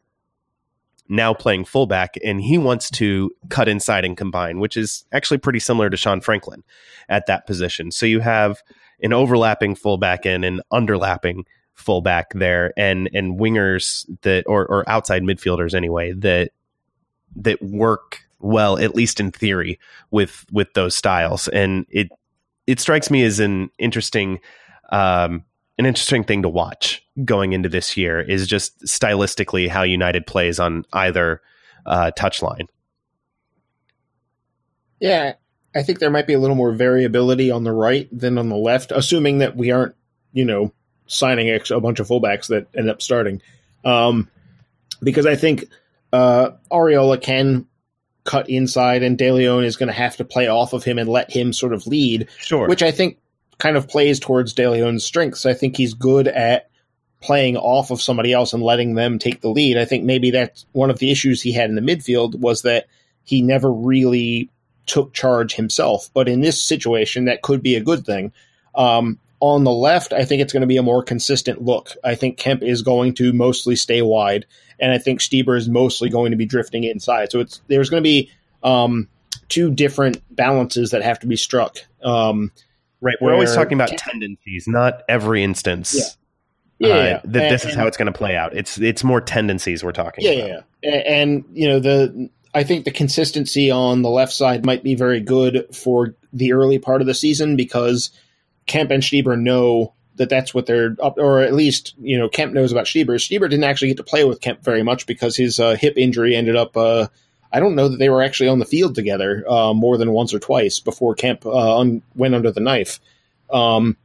now 1.08 1.34
playing 1.34 1.66
fullback, 1.66 2.16
and 2.24 2.40
he 2.40 2.58
wants 2.58 2.90
to 2.92 3.32
cut 3.50 3.68
inside 3.68 4.06
and 4.06 4.16
combine, 4.16 4.60
which 4.60 4.78
is 4.78 5.06
actually 5.12 5.40
pretty 5.40 5.60
similar 5.60 5.90
to 5.90 5.98
Sean 5.98 6.22
Franklin 6.22 6.64
at 7.10 7.26
that 7.26 7.48
position. 7.48 7.92
So 7.92 8.06
you 8.06 8.20
have 8.20 8.62
an 9.02 9.12
overlapping 9.12 9.74
fullback 9.74 10.26
and 10.26 10.46
an 10.46 10.62
underlapping 10.72 11.46
fullback 11.74 12.32
there, 12.34 12.74
and 12.78 13.10
and 13.14 13.40
wingers 13.40 14.06
that 14.22 14.44
or 14.46 14.68
or 14.68 14.88
outside 14.88 15.24
midfielders 15.24 15.74
anyway 15.74 16.14
that 16.14 16.52
that 17.38 17.62
work 17.62 18.29
well, 18.40 18.78
at 18.78 18.96
least 18.96 19.20
in 19.20 19.32
theory, 19.32 19.80
with 20.12 20.46
with 20.52 20.74
those 20.74 20.96
styles. 20.96 21.48
And 21.50 21.86
it 21.90 22.10
it 22.68 22.80
strikes 22.80 23.10
me 23.10 23.24
as 23.24 23.40
an 23.40 23.70
interesting 23.78 24.40
um, 24.92 25.44
an 25.78 25.86
interesting 25.86 26.24
thing 26.24 26.42
to 26.42 26.50
watch 26.50 27.06
going 27.24 27.54
into 27.54 27.70
this 27.70 27.96
year 27.96 28.20
is 28.20 28.48
just 28.48 28.80
stylistically 28.82 29.68
how 29.68 29.84
United 29.84 30.28
plays 30.28 30.60
on 30.60 30.86
either 30.94 31.42
uh, 31.86 32.12
touchline. 32.18 32.68
Yeah, 35.00 35.34
I 35.74 35.84
think 35.84 36.00
there 36.00 36.10
might 36.10 36.28
be 36.28 36.34
a 36.34 36.40
little 36.40 36.56
more 36.56 36.74
variability 36.74 37.52
on 37.52 37.64
the 37.64 37.72
right 37.72 38.10
than 38.12 38.38
on 38.38 38.50
the 38.50 38.58
left, 38.58 38.92
assuming 38.92 39.38
that 39.38 39.56
we 39.56 39.72
aren't, 39.72 39.96
you 40.34 40.44
know, 40.44 40.74
signing 41.08 41.50
a 41.50 41.80
bunch 41.80 42.00
of 42.00 42.08
fullbacks 42.08 42.48
that 42.48 42.68
end 42.76 42.90
up 42.90 43.02
starting. 43.02 43.42
Um, 43.86 44.30
because 45.02 45.26
I 45.26 45.36
think 45.36 45.66
uh, 46.12 46.52
Arriola 46.72 47.22
can 47.22 47.66
cut 48.30 48.48
inside, 48.48 49.02
and 49.02 49.18
De 49.18 49.32
Leon 49.32 49.64
is 49.64 49.76
going 49.76 49.88
to 49.88 49.94
have 49.94 50.16
to 50.18 50.24
play 50.24 50.48
off 50.48 50.74
of 50.74 50.84
him 50.84 51.00
and 51.00 51.10
let 51.10 51.32
him 51.32 51.52
sort 51.52 51.74
of 51.74 51.88
lead. 51.88 52.28
Sure. 52.38 52.68
Which 52.68 52.84
I 52.84 52.92
think 52.92 53.18
kind 53.58 53.76
of 53.76 53.88
plays 53.88 54.20
towards 54.20 54.54
De 54.54 54.70
Leon's 54.70 55.04
strengths. 55.04 55.48
I 55.48 55.56
think 55.56 55.76
he's 55.76 55.96
good 55.96 56.28
at 56.28 56.70
playing 57.22 57.58
off 57.58 57.90
of 57.90 58.04
somebody 58.04 58.32
else 58.32 58.54
and 58.54 58.62
letting 58.62 58.94
them 58.94 59.18
take 59.18 59.42
the 59.42 59.50
lead. 59.50 59.80
I 59.80 59.86
think 59.86 60.04
maybe 60.04 60.30
that's 60.30 60.68
one 60.74 60.92
of 60.92 61.00
the 61.00 61.10
issues 61.10 61.42
he 61.42 61.52
had 61.54 61.72
in 61.72 61.76
the 61.76 61.82
midfield 61.82 62.36
was 62.36 62.62
that 62.62 62.86
he 63.24 63.42
never 63.42 63.72
really 63.74 64.52
took 64.86 65.12
charge 65.12 65.56
himself. 65.56 66.12
But 66.14 66.30
in 66.30 66.42
this 66.42 66.62
situation, 66.64 67.26
that 67.26 67.42
could 67.42 67.64
be 67.64 67.76
a 67.76 67.84
good 67.84 68.06
thing. 68.06 68.32
Um, 68.76 69.18
on 69.40 69.64
the 69.64 69.72
left, 69.72 70.14
I 70.14 70.24
think 70.24 70.42
it's 70.42 70.54
going 70.54 70.62
to 70.62 70.68
be 70.68 70.78
a 70.78 70.84
more 70.84 71.02
consistent 71.02 71.64
look. 71.64 71.94
I 72.04 72.14
think 72.14 72.38
Kemp 72.38 72.62
is 72.62 72.84
going 72.84 73.16
to 73.16 73.34
mostly 73.34 73.76
stay 73.76 74.04
wide, 74.04 74.46
and 74.82 74.92
I 74.92 74.98
think 74.98 75.20
Stieber 75.20 75.58
is 75.58 75.70
mostly 75.70 76.10
going 76.10 76.32
to 76.32 76.38
be 76.38 76.46
drifting 76.46 76.84
inside. 76.84 77.32
So 77.32 77.40
it's 77.40 77.62
there's 77.68 77.90
going 77.90 78.04
to 78.04 78.08
be 78.08 78.32
um, 78.64 79.08
two 79.48 79.72
different 79.72 80.22
balances 80.36 80.92
that 80.92 81.02
have 81.02 81.20
to 81.20 81.28
be 81.28 81.36
struck. 81.36 81.78
Um, 82.04 82.52
right, 83.02 83.16
we're 83.22 83.34
always 83.34 83.54
talking 83.54 83.74
about 83.74 83.90
tendencies, 83.90 84.68
not 84.68 85.04
every 85.08 85.44
instance. 85.44 85.96
Yeah. 85.96 86.04
Yeah, 86.82 86.88
uh, 86.88 87.04
yeah. 87.04 87.22
that 87.26 87.50
this 87.50 87.66
is 87.66 87.76
how 87.76 87.88
it's 87.88 87.98
going 87.98 88.06
to 88.06 88.18
play 88.18 88.38
out. 88.38 88.56
It's 88.56 88.80
it's 88.80 89.04
more 89.04 89.20
tendencies 89.20 89.84
we're 89.84 89.92
talking 89.92 90.24
yeah, 90.24 90.32
about. 90.32 90.64
Yeah, 90.82 90.94
and, 90.94 91.04
and 91.04 91.46
you 91.52 91.68
know 91.68 91.80
the 91.82 92.30
I 92.54 92.64
think 92.64 92.86
the 92.86 92.92
consistency 92.92 93.70
on 93.70 94.02
the 94.02 94.10
left 94.10 94.32
side 94.32 94.66
might 94.66 94.82
be 94.82 94.96
very 94.96 95.20
good 95.20 95.76
for 95.76 96.16
the 96.32 96.54
early 96.54 96.80
part 96.80 97.02
of 97.02 97.08
the 97.08 97.14
season 97.14 97.58
because 97.58 98.12
Kemp 98.66 98.92
and 98.92 99.04
Stieber 99.04 99.38
know 99.38 99.94
that 100.20 100.30
that's 100.30 100.54
what 100.54 100.66
they're 100.66 100.96
up, 101.02 101.18
or 101.18 101.40
at 101.40 101.54
least 101.54 101.96
you 102.00 102.18
know 102.18 102.30
Kemp 102.30 102.54
knows 102.54 102.72
about 102.72 102.86
Stieber. 102.86 103.16
Stieber 103.16 103.50
didn't 103.50 103.64
actually 103.64 103.88
get 103.88 103.98
to 103.98 104.04
play 104.04 104.26
with 104.26 104.42
Kemp 104.42 104.64
very 104.64 104.84
much 104.84 105.08
because 105.08 105.36
his 105.36 105.60
uh, 105.60 105.76
hip 105.76 105.96
injury 105.98 106.36
ended 106.36 106.56
up. 106.56 106.78
Uh, 106.78 107.08
I 107.52 107.60
don't 107.60 107.76
know 107.76 107.88
that 107.88 107.98
they 107.98 108.10
were 108.10 108.22
actually 108.22 108.50
on 108.50 108.60
the 108.60 108.66
field 108.66 108.94
together 108.94 109.44
uh, 109.50 109.74
more 109.74 109.98
than 109.98 110.12
once 110.12 110.34
or 110.34 110.40
twice 110.40 110.80
before 110.80 111.16
Kemp 111.16 111.46
uh, 111.46 111.80
un- 111.80 112.04
went 112.16 112.36
under 112.36 112.52
the 112.52 112.60
knife. 112.60 113.00
Um, 113.50 113.98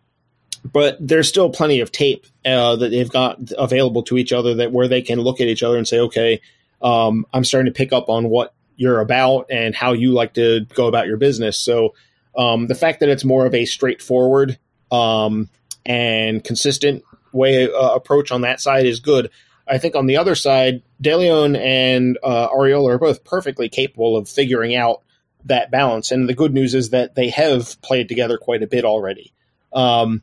but 0.73 0.97
there's 0.99 1.29
still 1.29 1.51
plenty 1.51 1.81
of 1.81 1.93
tape 1.93 2.25
uh, 2.47 2.77
that 2.77 2.89
they've 2.89 3.11
got 3.11 3.39
available 3.59 4.03
to 4.05 4.17
each 4.17 4.33
other 4.33 4.55
that 4.55 4.73
where 4.73 4.89
they 4.89 5.03
can 5.03 5.21
look 5.21 5.41
at 5.43 5.49
each 5.49 5.63
other 5.63 5.77
and 5.77 5.87
say, 5.87 6.01
okay, 6.01 6.41
um, 6.81 7.27
I'm 7.35 7.45
starting 7.45 7.71
to 7.71 7.77
pick 7.77 7.93
up 7.93 8.09
on 8.09 8.31
what 8.31 8.55
you're 8.77 9.01
about 9.01 9.47
and 9.51 9.75
how 9.75 9.93
you 9.93 10.13
like 10.13 10.35
to 10.35 10.61
go 10.75 10.87
about 10.87 11.07
your 11.07 11.19
business. 11.19 11.59
So 11.59 11.95
um, 12.37 12.67
the 12.67 12.75
fact 12.75 13.01
that 13.01 13.11
it's 13.11 13.25
more 13.25 13.45
of 13.45 13.55
a 13.55 13.67
straightforward 13.67 14.59
um, 14.91 15.51
and 15.87 16.43
consistent 16.43 17.05
way 17.33 17.71
uh, 17.71 17.95
approach 17.95 18.33
on 18.33 18.43
that 18.43 18.61
side 18.61 18.87
is 18.87 19.01
good. 19.01 19.31
I 19.67 19.79
think 19.79 19.97
on 19.97 20.07
the 20.07 20.19
other 20.19 20.35
side, 20.35 20.83
De 21.01 21.17
Leon 21.17 21.57
and 21.57 22.19
uh, 22.23 22.49
Arriola 22.49 22.95
are 22.95 22.99
both 22.99 23.25
perfectly 23.25 23.69
capable 23.69 24.17
of 24.17 24.29
figuring 24.29 24.75
out 24.75 25.03
that 25.47 25.71
balance. 25.71 26.11
And 26.11 26.29
the 26.29 26.35
good 26.35 26.53
news 26.53 26.75
is 26.75 26.91
that 26.91 27.15
they 27.15 27.31
have 27.31 27.81
played 27.83 28.09
together 28.09 28.39
quite 28.39 28.63
a 28.63 28.67
bit 28.67 28.85
already. 28.85 29.33
Um, 29.73 30.23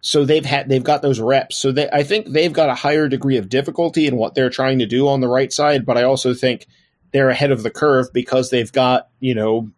so 0.00 0.24
they've 0.24 0.44
had 0.44 0.68
they've 0.68 0.82
got 0.82 1.02
those 1.02 1.20
reps. 1.20 1.56
So 1.56 1.72
they, 1.72 1.88
I 1.90 2.02
think 2.02 2.28
they've 2.30 2.52
got 2.52 2.70
a 2.70 2.74
higher 2.74 3.08
degree 3.08 3.36
of 3.36 3.48
difficulty 3.48 4.06
in 4.06 4.16
what 4.16 4.34
they're 4.34 4.50
trying 4.50 4.78
to 4.78 4.86
do 4.86 5.08
on 5.08 5.20
the 5.20 5.28
right 5.28 5.52
side. 5.52 5.84
But 5.84 5.98
I 5.98 6.04
also 6.04 6.34
think 6.34 6.66
they're 7.12 7.28
ahead 7.28 7.50
of 7.50 7.62
the 7.62 7.70
curve 7.70 8.12
because 8.12 8.50
they've 8.50 8.72
got 8.72 9.08
you 9.20 9.34
know 9.34 9.70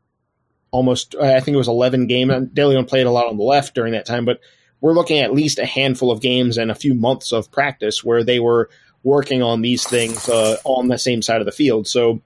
almost 0.70 1.16
I 1.20 1.40
think 1.40 1.54
it 1.54 1.58
was 1.58 1.68
11 1.68 2.06
games. 2.06 2.48
De 2.52 2.66
Leon 2.66 2.86
played 2.86 3.06
a 3.06 3.10
lot 3.10 3.26
on 3.26 3.36
the 3.36 3.42
left 3.42 3.74
during 3.74 3.92
that 3.92 4.06
time, 4.06 4.24
but 4.24 4.40
we're 4.82 4.92
looking 4.92 5.20
at 5.20 5.32
least 5.32 5.58
a 5.58 5.64
handful 5.64 6.10
of 6.10 6.20
games 6.20 6.58
and 6.58 6.70
a 6.70 6.74
few 6.74 6.92
months 6.92 7.32
of 7.32 7.50
practice 7.50 8.04
where 8.04 8.22
they 8.22 8.40
were 8.40 8.68
working 9.04 9.40
on 9.42 9.62
these 9.62 9.88
things 9.88 10.28
uh, 10.28 10.56
on 10.64 10.88
the 10.88 10.98
same 10.98 11.22
side 11.22 11.40
of 11.40 11.46
the 11.46 11.52
field. 11.52 11.86
So 11.86 12.20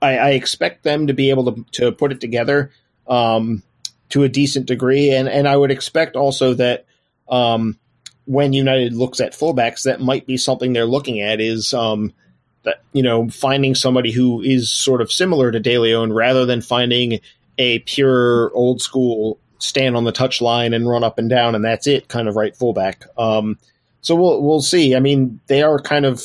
I, 0.00 0.18
I 0.18 0.30
expect 0.30 0.84
them 0.84 1.08
to 1.08 1.14
be 1.14 1.30
able 1.30 1.52
to, 1.52 1.64
to 1.72 1.92
put 1.92 2.12
it 2.12 2.20
together 2.20 2.70
um, 3.08 3.62
to 4.10 4.22
a 4.22 4.28
decent 4.28 4.66
degree, 4.66 5.10
and 5.10 5.28
and 5.28 5.48
I 5.48 5.56
would 5.56 5.72
expect 5.72 6.14
also 6.14 6.54
that. 6.54 6.86
Um, 7.28 7.78
when 8.26 8.54
United 8.54 8.94
looks 8.94 9.20
at 9.20 9.34
fullbacks, 9.34 9.82
that 9.82 10.00
might 10.00 10.26
be 10.26 10.38
something 10.38 10.72
they're 10.72 10.86
looking 10.86 11.20
at 11.20 11.42
is 11.42 11.74
um, 11.74 12.14
that 12.62 12.82
you 12.94 13.02
know 13.02 13.28
finding 13.28 13.74
somebody 13.74 14.12
who 14.12 14.40
is 14.40 14.72
sort 14.72 15.02
of 15.02 15.12
similar 15.12 15.52
to 15.52 15.60
De 15.60 15.76
Leon 15.76 16.10
rather 16.10 16.46
than 16.46 16.62
finding 16.62 17.20
a 17.58 17.80
pure 17.80 18.50
old 18.54 18.80
school 18.80 19.38
stand 19.64 19.96
on 19.96 20.04
the 20.04 20.12
touch 20.12 20.40
line 20.40 20.74
and 20.74 20.88
run 20.88 21.04
up 21.04 21.18
and 21.18 21.28
down 21.28 21.54
and 21.54 21.64
that's 21.64 21.86
it 21.86 22.08
kind 22.08 22.28
of 22.28 22.36
right 22.36 22.56
fullback. 22.56 23.06
Um, 23.16 23.58
so 24.00 24.14
we'll 24.14 24.42
we'll 24.42 24.62
see. 24.62 24.94
I 24.94 25.00
mean, 25.00 25.40
they 25.46 25.62
are 25.62 25.78
kind 25.78 26.04
of 26.04 26.22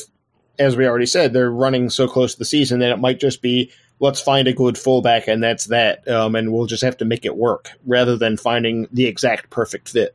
as 0.58 0.76
we 0.76 0.86
already 0.86 1.06
said, 1.06 1.32
they're 1.32 1.50
running 1.50 1.88
so 1.88 2.06
close 2.06 2.34
to 2.34 2.38
the 2.38 2.44
season 2.44 2.80
that 2.80 2.92
it 2.92 2.98
might 2.98 3.18
just 3.18 3.40
be 3.40 3.72
let's 3.98 4.20
find 4.20 4.48
a 4.48 4.52
good 4.52 4.78
fullback 4.78 5.28
and 5.28 5.42
that's 5.42 5.66
that, 5.66 6.06
um, 6.08 6.34
and 6.34 6.52
we'll 6.52 6.66
just 6.66 6.82
have 6.82 6.96
to 6.98 7.04
make 7.04 7.24
it 7.24 7.36
work 7.36 7.70
rather 7.86 8.16
than 8.16 8.36
finding 8.36 8.88
the 8.92 9.06
exact 9.06 9.50
perfect 9.50 9.88
fit. 9.88 10.14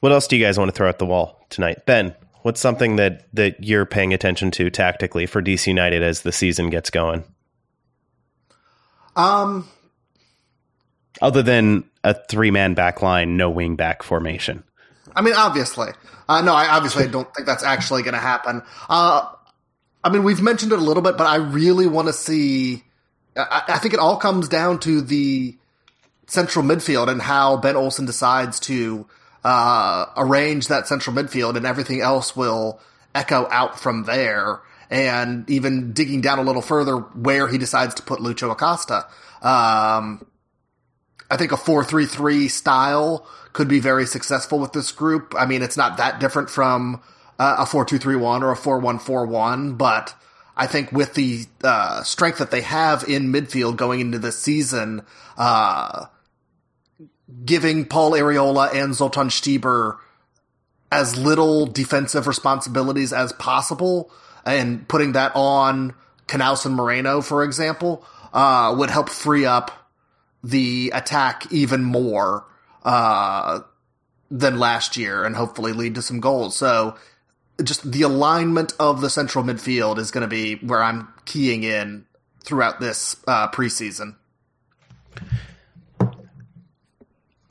What 0.00 0.12
else 0.12 0.26
do 0.26 0.36
you 0.36 0.44
guys 0.44 0.58
want 0.58 0.68
to 0.68 0.72
throw 0.72 0.88
at 0.88 0.98
the 0.98 1.06
wall 1.06 1.46
tonight, 1.48 1.86
Ben? 1.86 2.14
What's 2.42 2.60
something 2.60 2.96
that 2.96 3.26
that 3.32 3.64
you're 3.64 3.86
paying 3.86 4.12
attention 4.12 4.50
to 4.52 4.68
tactically 4.68 5.24
for 5.24 5.40
DC 5.40 5.66
United 5.66 6.02
as 6.02 6.22
the 6.22 6.32
season 6.32 6.68
gets 6.68 6.90
going? 6.90 7.24
Um, 9.16 9.68
other 11.22 11.42
than 11.42 11.84
a 12.02 12.14
three 12.14 12.50
man 12.50 12.74
back 12.74 13.02
line, 13.02 13.36
no 13.36 13.50
wing 13.50 13.76
back 13.76 14.02
formation. 14.02 14.64
I 15.14 15.22
mean, 15.22 15.34
obviously, 15.34 15.90
uh, 16.28 16.40
no, 16.42 16.54
I 16.54 16.68
obviously 16.68 17.08
don't 17.10 17.32
think 17.34 17.46
that's 17.46 17.64
actually 17.64 18.02
going 18.02 18.14
to 18.14 18.20
happen. 18.20 18.62
Uh, 18.88 19.30
I 20.02 20.10
mean, 20.10 20.24
we've 20.24 20.42
mentioned 20.42 20.72
it 20.72 20.78
a 20.78 20.82
little 20.82 21.02
bit, 21.02 21.16
but 21.16 21.26
I 21.26 21.36
really 21.36 21.86
want 21.86 22.08
to 22.08 22.12
see. 22.12 22.84
I, 23.36 23.62
I 23.68 23.78
think 23.78 23.94
it 23.94 24.00
all 24.00 24.16
comes 24.16 24.48
down 24.48 24.80
to 24.80 25.00
the 25.00 25.56
central 26.26 26.64
midfield 26.64 27.08
and 27.08 27.20
how 27.20 27.56
Ben 27.56 27.76
Olsen 27.76 28.06
decides 28.06 28.60
to 28.60 29.06
uh, 29.44 30.06
arrange 30.16 30.68
that 30.68 30.88
central 30.88 31.14
midfield, 31.14 31.56
and 31.56 31.66
everything 31.66 32.00
else 32.00 32.36
will 32.36 32.80
echo 33.14 33.48
out 33.50 33.78
from 33.78 34.04
there. 34.04 34.60
And 34.90 35.48
even 35.48 35.92
digging 35.92 36.20
down 36.20 36.38
a 36.38 36.42
little 36.42 36.62
further, 36.62 36.96
where 36.98 37.48
he 37.48 37.56
decides 37.56 37.94
to 37.94 38.02
put 38.02 38.20
Lucho 38.20 38.50
Acosta. 38.50 39.06
Um, 39.40 40.24
I 41.34 41.36
think 41.36 41.50
a 41.50 41.56
four-three-three 41.56 42.46
style 42.46 43.26
could 43.52 43.66
be 43.66 43.80
very 43.80 44.06
successful 44.06 44.60
with 44.60 44.72
this 44.72 44.92
group. 44.92 45.34
I 45.36 45.46
mean, 45.46 45.62
it's 45.62 45.76
not 45.76 45.96
that 45.96 46.20
different 46.20 46.48
from 46.48 47.02
uh, 47.40 47.56
a 47.58 47.66
four-two-three-one 47.66 48.44
or 48.44 48.52
a 48.52 48.56
four-one-four-one, 48.56 49.74
but 49.74 50.14
I 50.56 50.68
think 50.68 50.92
with 50.92 51.14
the 51.14 51.46
uh, 51.64 52.04
strength 52.04 52.38
that 52.38 52.52
they 52.52 52.60
have 52.60 53.02
in 53.08 53.32
midfield 53.32 53.74
going 53.74 53.98
into 53.98 54.20
this 54.20 54.38
season, 54.38 55.02
uh, 55.36 56.06
giving 57.44 57.84
Paul 57.86 58.12
Arriola 58.12 58.72
and 58.72 58.94
Zoltan 58.94 59.26
Stieber 59.26 59.98
as 60.92 61.16
little 61.16 61.66
defensive 61.66 62.28
responsibilities 62.28 63.12
as 63.12 63.32
possible 63.32 64.12
and 64.46 64.86
putting 64.86 65.14
that 65.14 65.32
on 65.34 65.94
Canouse 66.28 66.64
and 66.64 66.76
Moreno, 66.76 67.20
for 67.20 67.42
example, 67.42 68.06
uh, 68.32 68.72
would 68.78 68.90
help 68.90 69.08
free 69.08 69.44
up 69.44 69.83
the 70.44 70.92
attack 70.94 71.50
even 71.50 71.82
more 71.82 72.44
uh, 72.84 73.60
than 74.30 74.58
last 74.58 74.96
year 74.96 75.24
and 75.24 75.34
hopefully 75.34 75.72
lead 75.72 75.94
to 75.94 76.02
some 76.02 76.20
goals. 76.20 76.56
So 76.56 76.96
just 77.62 77.90
the 77.90 78.02
alignment 78.02 78.74
of 78.78 79.00
the 79.00 79.10
central 79.10 79.44
midfield 79.44 79.98
is 79.98 80.10
going 80.10 80.22
to 80.22 80.28
be 80.28 80.56
where 80.56 80.82
I'm 80.82 81.08
keying 81.24 81.64
in 81.64 82.04
throughout 82.42 82.80
this 82.80 83.16
uh, 83.26 83.48
preseason 83.48 84.16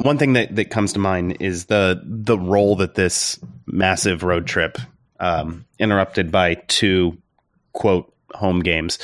one 0.03 0.17
thing 0.17 0.33
that, 0.33 0.55
that 0.55 0.69
comes 0.69 0.93
to 0.93 0.99
mind 0.99 1.37
is 1.39 1.65
the 1.65 2.01
the 2.03 2.37
role 2.37 2.75
that 2.77 2.95
this 2.95 3.39
massive 3.65 4.23
road 4.23 4.45
trip, 4.45 4.77
um, 5.19 5.65
interrupted 5.79 6.31
by 6.31 6.55
two 6.55 7.17
quote 7.71 8.13
home 8.33 8.59
games. 8.59 8.99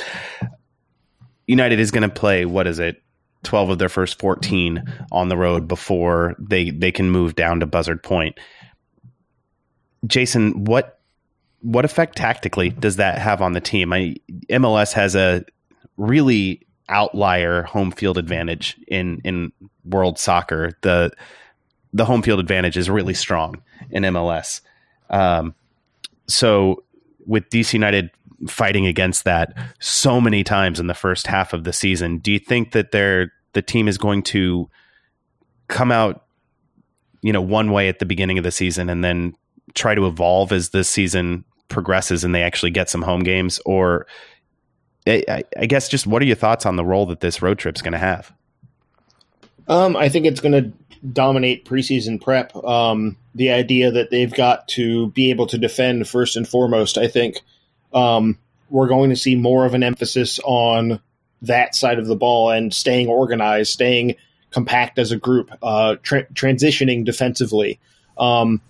United 1.47 1.79
is 1.79 1.91
going 1.91 2.07
to 2.07 2.13
play 2.13 2.45
what 2.45 2.67
is 2.67 2.79
it 2.79 3.01
12 3.43 3.71
of 3.71 3.79
their 3.79 3.89
first 3.89 4.19
14 4.19 4.83
on 5.11 5.29
the 5.29 5.37
road 5.37 5.67
before 5.67 6.35
they 6.39 6.71
they 6.71 6.91
can 6.91 7.09
move 7.09 7.35
down 7.35 7.59
to 7.59 7.65
Buzzard 7.65 8.03
Point. 8.03 8.37
Jason, 10.05 10.65
what 10.65 10.99
what 11.61 11.85
effect 11.85 12.17
tactically 12.17 12.69
does 12.69 12.97
that 12.97 13.17
have 13.19 13.41
on 13.41 13.53
the 13.53 13.61
team? 13.61 13.91
I, 13.91 14.15
MLS 14.49 14.93
has 14.93 15.15
a 15.15 15.43
really 15.97 16.65
outlier 16.87 17.63
home 17.63 17.91
field 17.91 18.17
advantage 18.17 18.77
in 18.87 19.21
in 19.23 19.51
world 19.85 20.19
soccer. 20.19 20.71
The 20.81 21.11
the 21.93 22.05
home 22.05 22.21
field 22.21 22.39
advantage 22.39 22.77
is 22.77 22.89
really 22.89 23.13
strong 23.13 23.61
in 23.89 24.03
MLS. 24.03 24.61
Um, 25.09 25.55
so 26.27 26.83
with 27.25 27.49
DC 27.49 27.73
United 27.73 28.11
fighting 28.47 28.85
against 28.85 29.25
that 29.25 29.55
so 29.79 30.21
many 30.21 30.43
times 30.43 30.79
in 30.79 30.87
the 30.87 30.93
first 30.93 31.27
half 31.27 31.53
of 31.53 31.63
the 31.63 31.73
season, 31.73 32.19
do 32.19 32.31
you 32.31 32.39
think 32.39 32.71
that 32.71 32.91
they're 32.91 33.31
the 33.53 33.61
team 33.61 33.87
is 33.87 33.97
going 33.97 34.23
to 34.23 34.69
come 35.67 35.91
out, 35.91 36.25
you 37.21 37.33
know, 37.33 37.41
one 37.41 37.71
way 37.71 37.89
at 37.89 37.99
the 37.99 38.05
beginning 38.05 38.37
of 38.37 38.43
the 38.43 38.51
season 38.51 38.89
and 38.89 39.03
then 39.03 39.35
try 39.73 39.95
to 39.95 40.05
evolve 40.05 40.51
as 40.51 40.69
the 40.69 40.83
season 40.83 41.43
progresses 41.67 42.23
and 42.23 42.33
they 42.33 42.43
actually 42.43 42.71
get 42.71 42.89
some 42.89 43.01
home 43.01 43.23
games? 43.23 43.59
Or 43.65 44.05
I, 45.07 45.43
I 45.57 45.65
guess 45.65 45.89
just 45.89 46.05
what 46.05 46.21
are 46.21 46.25
your 46.25 46.35
thoughts 46.35 46.65
on 46.65 46.75
the 46.75 46.85
role 46.85 47.05
that 47.07 47.21
this 47.21 47.41
road 47.41 47.57
trip 47.57 47.75
is 47.75 47.81
going 47.81 47.93
to 47.93 47.97
have? 47.97 48.31
Um, 49.67 49.95
I 49.95 50.09
think 50.09 50.25
it's 50.25 50.41
going 50.41 50.51
to 50.51 50.73
dominate 51.13 51.65
preseason 51.65 52.21
prep. 52.21 52.55
Um, 52.55 53.17
the 53.35 53.51
idea 53.51 53.91
that 53.91 54.09
they've 54.09 54.33
got 54.33 54.67
to 54.69 55.11
be 55.11 55.29
able 55.29 55.47
to 55.47 55.57
defend 55.57 56.07
first 56.07 56.35
and 56.35 56.47
foremost, 56.47 56.97
I 56.97 57.07
think 57.07 57.41
um, 57.93 58.37
we're 58.69 58.87
going 58.87 59.09
to 59.09 59.15
see 59.15 59.35
more 59.35 59.65
of 59.65 59.73
an 59.73 59.83
emphasis 59.83 60.39
on 60.43 60.99
that 61.41 61.75
side 61.75 61.99
of 61.99 62.07
the 62.07 62.15
ball 62.15 62.51
and 62.51 62.73
staying 62.73 63.07
organized, 63.07 63.71
staying 63.71 64.15
compact 64.51 64.99
as 64.99 65.11
a 65.11 65.17
group, 65.17 65.51
uh, 65.61 65.95
tra- 66.01 66.27
transitioning 66.27 67.05
defensively. 67.05 67.79
Um, 68.17 68.61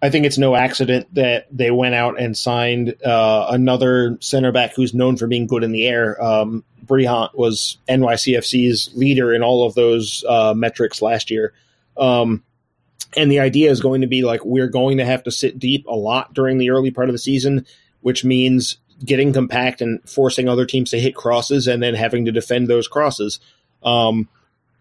I 0.00 0.10
think 0.10 0.26
it's 0.26 0.38
no 0.38 0.54
accident 0.54 1.12
that 1.14 1.46
they 1.50 1.70
went 1.70 1.94
out 1.94 2.20
and 2.20 2.36
signed 2.36 2.94
uh, 3.04 3.48
another 3.50 4.16
center 4.20 4.52
back 4.52 4.74
who's 4.74 4.94
known 4.94 5.16
for 5.16 5.26
being 5.26 5.46
good 5.46 5.64
in 5.64 5.72
the 5.72 5.86
air. 5.88 6.22
Um, 6.22 6.64
Brillant 6.86 7.34
was 7.34 7.78
NYCFC's 7.88 8.94
leader 8.94 9.34
in 9.34 9.42
all 9.42 9.66
of 9.66 9.74
those 9.74 10.24
uh, 10.28 10.54
metrics 10.54 11.02
last 11.02 11.30
year. 11.30 11.52
Um, 11.96 12.44
and 13.16 13.30
the 13.30 13.40
idea 13.40 13.70
is 13.70 13.80
going 13.80 14.02
to 14.02 14.06
be 14.06 14.22
like 14.22 14.44
we're 14.44 14.68
going 14.68 14.98
to 14.98 15.04
have 15.04 15.24
to 15.24 15.30
sit 15.30 15.58
deep 15.58 15.86
a 15.86 15.94
lot 15.94 16.32
during 16.34 16.58
the 16.58 16.70
early 16.70 16.90
part 16.90 17.08
of 17.08 17.14
the 17.14 17.18
season, 17.18 17.66
which 18.08 18.24
means 18.24 18.78
getting 19.04 19.34
compact 19.34 19.82
and 19.82 20.00
forcing 20.08 20.48
other 20.48 20.64
teams 20.64 20.92
to 20.92 20.98
hit 20.98 21.14
crosses 21.14 21.68
and 21.68 21.82
then 21.82 21.94
having 21.94 22.24
to 22.24 22.32
defend 22.32 22.66
those 22.66 22.88
crosses. 22.88 23.38
Um, 23.82 24.30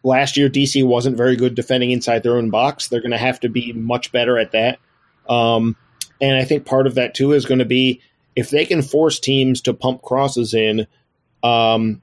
last 0.01 0.37
year, 0.37 0.47
DC 0.49 0.87
wasn't 0.87 1.17
very 1.17 1.35
good 1.35 1.53
defending 1.53 1.91
inside 1.91 2.23
their 2.23 2.37
own 2.37 2.49
box. 2.49 2.87
They're 2.87 3.01
going 3.01 3.11
to 3.11 3.17
have 3.17 3.41
to 3.41 3.49
be 3.49 3.73
much 3.73 4.13
better 4.13 4.37
at 4.39 4.53
that. 4.53 4.79
Um, 5.27 5.75
and 6.21 6.37
I 6.37 6.45
think 6.45 6.65
part 6.65 6.87
of 6.87 6.95
that 6.95 7.15
too 7.15 7.33
is 7.33 7.45
going 7.45 7.59
to 7.59 7.65
be 7.65 7.99
if 8.33 8.49
they 8.49 8.63
can 8.63 8.81
force 8.81 9.19
teams 9.19 9.59
to 9.63 9.73
pump 9.73 10.03
crosses 10.03 10.53
in, 10.53 10.87
um, 11.43 12.01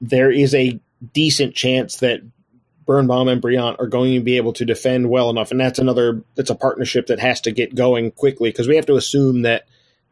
there 0.00 0.32
is 0.32 0.52
a 0.52 0.80
decent 1.12 1.54
chance 1.54 1.98
that 1.98 2.22
Birnbaum 2.86 3.28
and 3.28 3.40
Brillant 3.40 3.78
are 3.78 3.86
going 3.86 4.14
to 4.14 4.20
be 4.20 4.36
able 4.36 4.54
to 4.54 4.64
defend 4.64 5.10
well 5.10 5.30
enough. 5.30 5.52
And 5.52 5.60
that's 5.60 5.78
another, 5.78 6.24
that's 6.34 6.50
a 6.50 6.56
partnership 6.56 7.06
that 7.06 7.20
has 7.20 7.40
to 7.42 7.52
get 7.52 7.76
going 7.76 8.10
quickly 8.10 8.50
because 8.50 8.66
we 8.66 8.74
have 8.74 8.86
to 8.86 8.96
assume 8.96 9.42
that 9.42 9.68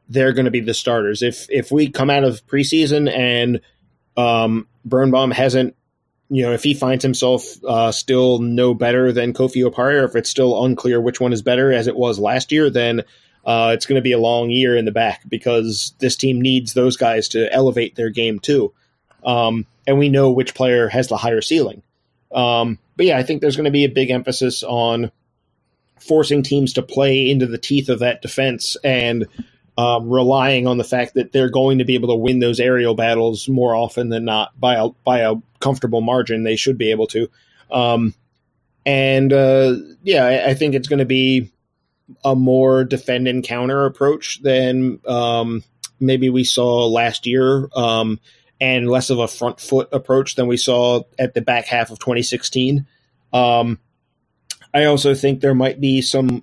they're 0.09 0.33
going 0.33 0.47
to 0.47 0.51
be 0.51 0.61
the 0.61 0.75
starters. 0.75 1.23
If 1.23 1.47
if 1.51 1.71
we 1.71 1.91
come 1.91 2.11
out 2.11 2.25
of 2.25 2.47
preseason 2.47 3.11
and 3.11 3.61
um, 4.17 4.67
Birnbaum 4.85 5.31
hasn't, 5.31 5.77
you 6.29 6.43
know, 6.43 6.53
if 6.53 6.63
he 6.63 6.75
finds 6.75 7.03
himself 7.05 7.45
uh, 7.65 7.93
still 7.93 8.39
no 8.41 8.75
better 8.75 9.13
than 9.13 9.33
Kofi 9.33 9.65
Opare, 9.65 10.03
or 10.03 10.05
if 10.05 10.17
it's 10.17 10.31
still 10.31 10.65
unclear 10.65 11.01
which 11.01 11.21
one 11.21 11.33
is 11.33 11.43
better 11.43 11.73
as 11.73 11.87
it 11.87 11.97
was 11.97 12.19
last 12.19 12.53
year, 12.53 12.71
then 12.71 13.03
uh, 13.45 13.71
it's 13.75 13.87
going 13.87 13.97
to 13.97 14.03
be 14.03 14.13
a 14.13 14.19
long 14.19 14.51
year 14.51 14.77
in 14.77 14.85
the 14.85 14.93
back 14.93 15.23
because 15.29 15.95
this 15.99 16.17
team 16.17 16.41
needs 16.41 16.75
those 16.75 16.97
guys 16.97 17.29
to 17.29 17.53
elevate 17.53 17.95
their 17.95 18.11
game 18.11 18.39
too. 18.39 18.73
Um, 19.25 19.67
and 19.87 19.99
we 19.99 20.09
know 20.09 20.31
which 20.31 20.55
player 20.55 20.89
has 20.89 21.09
the 21.09 21.17
higher 21.17 21.41
ceiling. 21.41 21.83
Um, 22.33 22.79
but 22.97 23.07
yeah, 23.07 23.19
I 23.19 23.23
think 23.23 23.41
there's 23.41 23.57
going 23.57 23.65
to 23.65 23.71
be 23.71 23.85
a 23.85 23.89
big 23.89 24.11
emphasis 24.11 24.63
on 24.63 25.11
forcing 25.99 26.43
teams 26.43 26.75
to 26.75 26.83
play 26.83 27.31
into 27.31 27.47
the 27.47 27.59
teeth 27.59 27.89
of 27.89 28.01
that 28.01 28.23
defense 28.23 28.77
and 28.85 29.27
um, 29.79 30.11
relying 30.11 30.67
on 30.67 30.77
the 30.77 30.85
fact 30.85 31.15
that 31.15 31.31
they're 31.31 31.49
going 31.49 31.79
to 31.79 31.85
be 31.85 31.95
able 31.95 32.09
to 32.09 32.17
win 32.17 32.41
those 32.41 32.59
aerial 32.59 32.95
battles 32.95 33.49
more 33.49 33.77
often 33.77 34.09
than 34.09 34.25
not 34.25 34.59
by 34.59 34.75
a 34.75 34.89
by 35.05 35.21
a 35.21 35.37
comfortable 35.61 36.01
margin. 36.01 36.43
They 36.43 36.57
should 36.57 36.77
be 36.77 36.91
able 36.91 37.07
to, 37.07 37.31
um, 37.71 38.13
and 38.85 39.33
uh, 39.33 39.77
yeah, 40.03 40.25
I, 40.25 40.51
I, 40.51 40.55
think 40.55 40.75
it's 40.75 40.89
going 40.89 40.99
to 40.99 41.05
be 41.05 41.53
a 42.25 42.35
more 42.35 42.83
defend 42.83 43.29
and 43.29 43.45
counter 43.45 43.85
approach 43.85 44.43
than 44.43 44.99
um, 45.07 45.63
maybe 46.01 46.29
we 46.29 46.43
saw 46.43 46.89
last 46.89 47.25
year, 47.25 47.69
um, 47.77 48.19
and 48.61 48.91
less 48.91 49.11
of 49.11 49.21
a 49.21 49.29
front 49.29 49.61
foot 49.61 49.91
approach 49.93 50.35
than 50.35 50.49
we 50.49 50.57
saw 50.57 51.03
at 51.21 51.35
the 51.35 51.41
back 51.41 51.67
half 51.67 51.93
of 51.93 52.01
2016. 52.01 52.85
Um, 53.33 53.79
I 54.75 54.87
also 54.87 55.15
think 55.15 55.41
there 55.41 55.55
might 55.55 55.81
be 55.81 56.03
some 56.03 56.43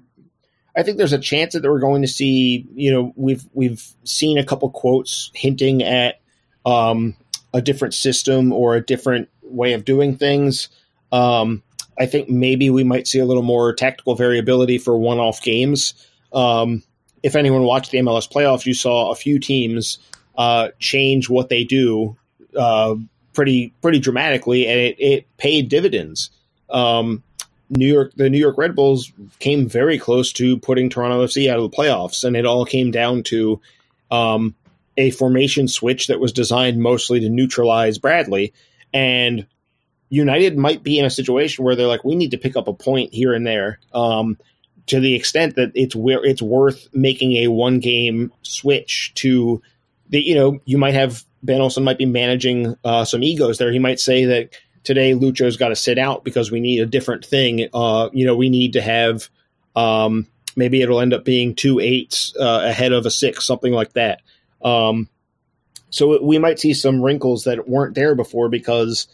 I 0.76 0.84
think 0.84 0.98
there's 0.98 1.14
a 1.14 1.20
chance 1.20 1.54
that 1.54 1.64
we're 1.64 1.80
going 1.80 2.02
to 2.02 2.08
see. 2.08 2.68
You 2.74 2.92
know, 2.92 3.14
we've 3.16 3.44
we've 3.54 3.84
seen 4.04 4.38
a 4.38 4.46
couple 4.46 4.70
quotes 4.70 5.32
hinting 5.34 5.84
at 5.84 6.20
um, 6.66 7.16
a 7.54 7.62
different 7.62 7.94
system 7.94 8.52
or 8.52 8.76
a 8.76 8.86
different 8.86 9.30
way 9.42 9.74
of 9.74 9.86
doing 9.86 10.18
things. 10.18 10.70
Um, 11.12 11.64
I 11.98 12.06
think 12.06 12.30
maybe 12.30 12.70
we 12.70 12.84
might 12.84 13.08
see 13.08 13.20
a 13.20 13.26
little 13.26 13.44
more 13.44 13.74
tactical 13.74 14.16
variability 14.16 14.78
for 14.78 14.98
one-off 14.98 15.42
games. 15.42 15.94
Um, 16.34 16.84
if 17.24 17.36
anyone 17.36 17.64
watched 17.64 17.92
the 17.92 18.00
MLS 18.00 18.30
playoffs, 18.30 18.66
you 18.66 18.74
saw 18.74 19.12
a 19.12 19.16
few 19.16 19.40
teams 19.40 20.00
uh, 20.38 20.70
change 20.80 21.30
what 21.30 21.48
they 21.48 21.64
do 21.64 22.18
uh, 22.58 22.96
pretty 23.34 23.74
pretty 23.82 24.00
dramatically, 24.00 24.68
and 24.68 24.80
it, 24.80 24.96
it 25.00 25.38
paid 25.38 25.70
dividends. 25.70 26.32
Um, 26.70 27.24
New 27.70 27.92
York, 27.92 28.14
the 28.16 28.30
New 28.30 28.38
York 28.38 28.58
Red 28.58 28.76
Bulls 28.76 29.12
came 29.40 29.68
very 29.68 29.98
close 29.98 30.32
to 30.34 30.58
putting 30.60 30.90
Toronto 30.90 31.26
FC 31.26 31.50
out 31.50 31.60
of 31.60 31.70
the 31.70 31.76
playoffs, 31.76 32.24
and 32.24 32.36
it 32.36 32.46
all 32.46 32.66
came 32.66 32.92
down 32.92 33.24
to 33.24 33.60
um, 34.12 34.56
a 34.98 35.12
formation 35.12 35.68
switch 35.68 36.08
that 36.08 36.20
was 36.20 36.32
designed 36.32 36.80
mostly 36.80 37.20
to 37.20 37.30
neutralize 37.30 37.98
Bradley. 37.98 38.54
And 38.94 39.48
United 40.10 40.58
might 40.58 40.84
be 40.84 41.00
in 41.00 41.06
a 41.06 41.10
situation 41.10 41.66
where 41.66 41.76
they're 41.76 41.88
like, 41.88 42.04
we 42.04 42.16
need 42.16 42.32
to 42.32 42.38
pick 42.38 42.56
up 42.56 42.68
a 42.68 42.74
point 42.74 43.14
here 43.14 43.34
and 43.34 43.46
there, 43.46 43.80
um, 43.94 44.38
to 44.88 45.00
the 45.00 45.16
extent 45.16 45.56
that 45.56 45.72
it's 45.74 45.96
where 45.96 46.24
it's 46.24 46.42
worth 46.42 46.88
making 46.94 47.34
a 47.38 47.48
one 47.48 47.80
game 47.80 48.32
switch 48.44 49.14
to 49.16 49.62
the. 50.10 50.22
You 50.22 50.36
know, 50.36 50.60
you 50.66 50.78
might 50.78 50.94
have 50.94 51.24
Ben 51.42 51.62
Olsen 51.62 51.84
might 51.84 51.98
be 51.98 52.06
managing 52.06 52.76
uh, 52.84 53.04
some 53.06 53.24
egos 53.24 53.58
there. 53.58 53.72
He 53.72 53.80
might 53.80 54.00
say 54.00 54.26
that 54.26 54.52
today 54.86 55.14
Lucho's 55.14 55.58
got 55.58 55.70
to 55.70 55.76
sit 55.76 55.98
out 55.98 56.24
because 56.24 56.52
we 56.52 56.62
need 56.62 56.80
a 56.80 56.86
different 56.86 57.26
thing. 57.26 57.68
Uh, 57.74 58.10
you 58.14 58.26
know, 58.26 58.36
we 58.36 58.50
need 58.50 58.74
to 58.74 58.82
have 58.82 59.30
um, 59.76 60.28
maybe 60.56 60.82
it'll 60.82 61.02
end 61.02 61.14
up 61.14 61.26
being 61.26 61.56
two 61.56 61.80
eights 61.80 62.34
uh, 62.40 62.62
ahead 62.64 62.94
of 62.94 63.06
a 63.06 63.12
six, 63.12 63.46
something 63.46 63.74
like 63.74 63.94
that. 63.94 64.22
Um, 64.62 65.10
so 65.90 66.24
we 66.24 66.40
might 66.40 66.60
see 66.60 66.74
some 66.74 67.02
wrinkles 67.02 67.44
that 67.44 67.68
weren't 67.68 67.96
there 67.96 68.16
before 68.16 68.50
because 68.50 69.08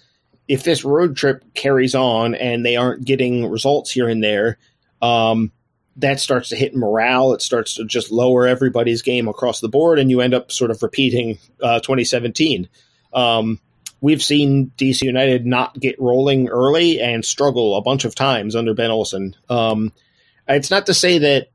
if 0.47 0.63
this 0.63 0.83
road 0.83 1.15
trip 1.15 1.43
carries 1.53 1.95
on 1.95 2.35
and 2.35 2.65
they 2.65 2.75
aren't 2.75 3.05
getting 3.05 3.49
results 3.49 3.91
here 3.91 4.09
and 4.09 4.23
there, 4.23 4.57
um, 5.01 5.51
that 5.97 6.19
starts 6.19 6.49
to 6.49 6.55
hit 6.55 6.75
morale. 6.75 7.33
It 7.33 7.41
starts 7.41 7.75
to 7.75 7.85
just 7.85 8.11
lower 8.11 8.47
everybody's 8.47 9.01
game 9.01 9.27
across 9.27 9.59
the 9.59 9.69
board, 9.69 9.99
and 9.99 10.09
you 10.09 10.21
end 10.21 10.33
up 10.33 10.51
sort 10.51 10.71
of 10.71 10.81
repeating 10.81 11.37
uh, 11.61 11.79
2017. 11.81 12.69
Um, 13.13 13.59
we've 14.01 14.23
seen 14.23 14.71
DC 14.77 15.03
United 15.03 15.45
not 15.45 15.79
get 15.79 16.01
rolling 16.01 16.49
early 16.49 16.99
and 16.99 17.23
struggle 17.23 17.77
a 17.77 17.81
bunch 17.81 18.03
of 18.03 18.15
times 18.15 18.55
under 18.55 18.73
Ben 18.73 18.91
Olsen. 18.91 19.35
Um, 19.47 19.93
it's 20.47 20.71
not 20.71 20.87
to 20.87 20.93
say 20.93 21.19
that 21.19 21.49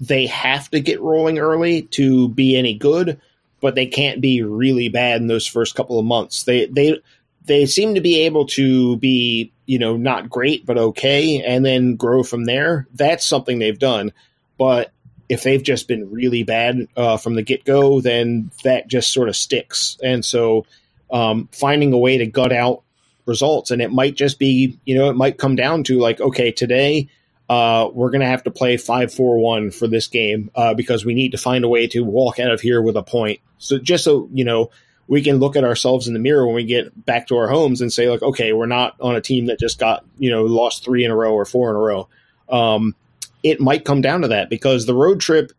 they 0.00 0.26
have 0.26 0.68
to 0.70 0.80
get 0.80 1.00
rolling 1.00 1.38
early 1.38 1.82
to 1.82 2.28
be 2.28 2.56
any 2.56 2.74
good, 2.74 3.20
but 3.60 3.74
they 3.74 3.86
can't 3.86 4.20
be 4.20 4.42
really 4.42 4.88
bad 4.88 5.20
in 5.20 5.28
those 5.28 5.46
first 5.46 5.74
couple 5.74 5.98
of 5.98 6.04
months. 6.04 6.42
They 6.42 6.66
they 6.66 7.00
they 7.44 7.66
seem 7.66 7.94
to 7.94 8.00
be 8.00 8.22
able 8.22 8.46
to 8.46 8.96
be 8.96 9.52
you 9.64 9.78
know 9.78 9.96
not 9.96 10.28
great 10.28 10.66
but 10.66 10.76
okay, 10.76 11.42
and 11.42 11.64
then 11.64 11.96
grow 11.96 12.22
from 12.22 12.44
there. 12.44 12.86
That's 12.94 13.24
something 13.24 13.58
they've 13.58 13.78
done, 13.78 14.12
but 14.58 14.92
if 15.28 15.42
they've 15.42 15.62
just 15.62 15.88
been 15.88 16.10
really 16.10 16.44
bad 16.44 16.86
uh, 16.96 17.16
from 17.16 17.34
the 17.34 17.42
get 17.42 17.64
go, 17.64 18.00
then 18.00 18.50
that 18.62 18.86
just 18.86 19.12
sort 19.12 19.28
of 19.28 19.36
sticks, 19.36 19.96
and 20.02 20.24
so 20.24 20.66
um, 21.10 21.48
finding 21.52 21.92
a 21.92 21.98
way 21.98 22.18
to 22.18 22.26
gut 22.26 22.52
out 22.52 22.82
results. 23.26 23.70
And 23.70 23.82
it 23.82 23.92
might 23.92 24.14
just 24.14 24.38
be, 24.38 24.78
you 24.84 24.96
know, 24.96 25.10
it 25.10 25.16
might 25.16 25.38
come 25.38 25.56
down 25.56 25.84
to 25.84 25.98
like, 25.98 26.20
okay, 26.20 26.52
today 26.52 27.08
uh, 27.48 27.88
we're 27.92 28.10
going 28.10 28.20
to 28.20 28.26
have 28.26 28.44
to 28.44 28.50
play 28.50 28.76
5 28.76 29.12
4 29.12 29.38
1 29.38 29.70
for 29.70 29.86
this 29.86 30.08
game 30.08 30.50
uh, 30.54 30.74
because 30.74 31.04
we 31.04 31.14
need 31.14 31.32
to 31.32 31.38
find 31.38 31.64
a 31.64 31.68
way 31.68 31.86
to 31.88 32.02
walk 32.02 32.38
out 32.38 32.50
of 32.50 32.60
here 32.60 32.82
with 32.82 32.96
a 32.96 33.02
point. 33.02 33.40
So 33.58 33.78
just 33.78 34.04
so, 34.04 34.28
you 34.32 34.44
know, 34.44 34.70
we 35.08 35.22
can 35.22 35.36
look 35.36 35.56
at 35.56 35.64
ourselves 35.64 36.08
in 36.08 36.14
the 36.14 36.20
mirror 36.20 36.46
when 36.46 36.56
we 36.56 36.64
get 36.64 37.04
back 37.04 37.28
to 37.28 37.36
our 37.36 37.48
homes 37.48 37.80
and 37.80 37.92
say 37.92 38.08
like, 38.08 38.22
okay, 38.22 38.52
we're 38.52 38.66
not 38.66 38.96
on 39.00 39.14
a 39.14 39.20
team 39.20 39.46
that 39.46 39.58
just 39.58 39.78
got 39.78 40.04
you 40.18 40.30
know 40.30 40.44
lost 40.44 40.84
three 40.84 41.04
in 41.04 41.10
a 41.10 41.16
row 41.16 41.32
or 41.32 41.44
four 41.44 41.70
in 41.70 41.76
a 41.76 41.78
row. 41.78 42.08
Um, 42.48 42.94
it 43.42 43.60
might 43.60 43.84
come 43.84 44.00
down 44.00 44.22
to 44.22 44.28
that 44.28 44.50
because 44.50 44.86
the 44.86 44.94
road 44.94 45.20
trip, 45.20 45.52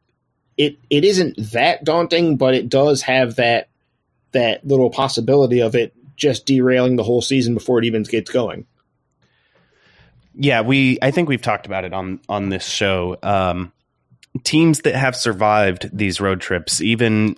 it 0.58 0.78
it 0.89 1.06
isn't 1.06 1.38
that 1.54 1.84
daunting, 1.84 2.38
but 2.38 2.54
it 2.54 2.70
does 2.70 3.02
have 3.04 3.36
that 3.36 3.70
that 4.38 4.65
little 4.65 4.91
possibility 4.91 5.61
of 5.61 5.75
it 5.75 5.93
just 6.15 6.45
derailing 6.45 6.95
the 6.95 7.03
whole 7.03 7.21
season 7.21 7.53
before 7.53 7.79
it 7.79 7.85
even 7.85 8.03
gets 8.03 8.31
going. 8.31 8.65
Yeah, 10.35 10.61
we 10.61 10.99
I 11.01 11.11
think 11.11 11.27
we've 11.27 11.41
talked 11.41 11.65
about 11.65 11.83
it 11.83 11.93
on 11.93 12.19
on 12.29 12.49
this 12.49 12.65
show. 12.67 13.17
Um, 13.23 13.73
teams 14.43 14.81
that 14.81 14.95
have 14.95 15.15
survived 15.15 15.89
these 15.91 16.21
road 16.21 16.39
trips, 16.39 16.79
even 16.81 17.35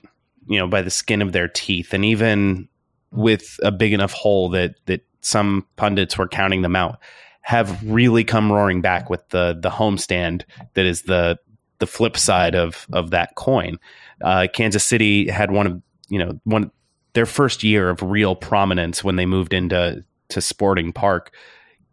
you 0.47 0.59
know 0.59 0.67
by 0.67 0.81
the 0.81 0.89
skin 0.89 1.21
of 1.21 1.31
their 1.31 1.47
teeth, 1.47 1.93
and 1.93 2.03
even 2.03 2.67
with 3.11 3.57
a 3.63 3.71
big 3.71 3.93
enough 3.93 4.11
hole 4.11 4.49
that 4.49 4.75
that 4.87 5.01
some 5.21 5.65
pundits 5.77 6.17
were 6.17 6.27
counting 6.27 6.61
them 6.61 6.75
out, 6.75 6.99
have 7.41 7.81
really 7.83 8.25
come 8.25 8.51
roaring 8.51 8.81
back 8.81 9.09
with 9.09 9.27
the 9.29 9.57
the 9.61 9.69
homestand 9.69 10.43
that 10.73 10.85
is 10.85 11.03
the 11.03 11.39
the 11.79 11.87
flip 11.87 12.17
side 12.17 12.55
of 12.55 12.85
of 12.91 13.11
that 13.11 13.35
coin. 13.35 13.79
Uh, 14.21 14.47
Kansas 14.53 14.83
City 14.83 15.29
had 15.29 15.51
one 15.51 15.67
of 15.67 15.81
you 16.09 16.19
know 16.19 16.37
one 16.43 16.71
their 17.19 17.25
first 17.25 17.65
year 17.65 17.89
of 17.89 18.01
real 18.01 18.33
prominence 18.33 19.03
when 19.03 19.17
they 19.17 19.25
moved 19.25 19.53
into 19.53 20.05
to 20.29 20.39
Sporting 20.39 20.93
Park 20.93 21.33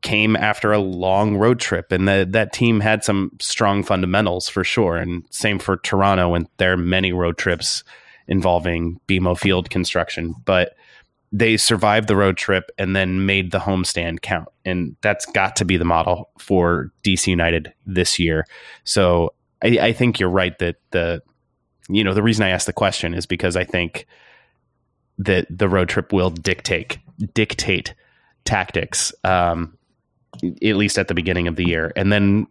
came 0.00 0.36
after 0.36 0.72
a 0.72 0.78
long 0.78 1.36
road 1.36 1.58
trip, 1.58 1.90
and 1.90 2.06
the, 2.06 2.28
that 2.30 2.52
team 2.52 2.78
had 2.78 3.02
some 3.02 3.32
strong 3.40 3.82
fundamentals 3.82 4.48
for 4.48 4.62
sure. 4.62 4.96
And 4.96 5.24
same 5.30 5.58
for 5.58 5.78
Toronto 5.78 6.34
and 6.34 6.46
their 6.58 6.76
many 6.76 7.10
road 7.10 7.38
trips 7.38 7.82
involving 8.28 9.00
BMO 9.08 9.36
Field 9.36 9.68
construction, 9.68 10.32
but 10.44 10.76
they 11.32 11.56
survived 11.56 12.06
the 12.06 12.14
road 12.14 12.36
trip 12.36 12.70
and 12.78 12.94
then 12.94 13.26
made 13.26 13.50
the 13.50 13.58
homestand 13.58 14.20
count, 14.22 14.46
and 14.64 14.94
that's 15.00 15.26
got 15.26 15.56
to 15.56 15.64
be 15.64 15.76
the 15.76 15.84
model 15.84 16.30
for 16.38 16.92
DC 17.02 17.26
United 17.26 17.74
this 17.84 18.20
year. 18.20 18.46
So 18.84 19.34
I, 19.60 19.78
I 19.88 19.92
think 19.92 20.20
you're 20.20 20.30
right 20.30 20.56
that 20.60 20.76
the 20.92 21.20
you 21.88 22.04
know 22.04 22.14
the 22.14 22.22
reason 22.22 22.44
I 22.44 22.50
asked 22.50 22.68
the 22.68 22.72
question 22.72 23.12
is 23.12 23.26
because 23.26 23.56
I 23.56 23.64
think 23.64 24.06
that 25.18 25.46
the 25.50 25.68
road 25.68 25.88
trip 25.88 26.12
will 26.12 26.30
dictate 26.30 26.98
dictate 27.34 27.94
tactics. 28.44 29.12
Um, 29.24 29.76
at 30.62 30.76
least 30.76 30.98
at 30.98 31.08
the 31.08 31.14
beginning 31.14 31.48
of 31.48 31.56
the 31.56 31.64
year, 31.64 31.92
and 31.96 32.12
then 32.12 32.46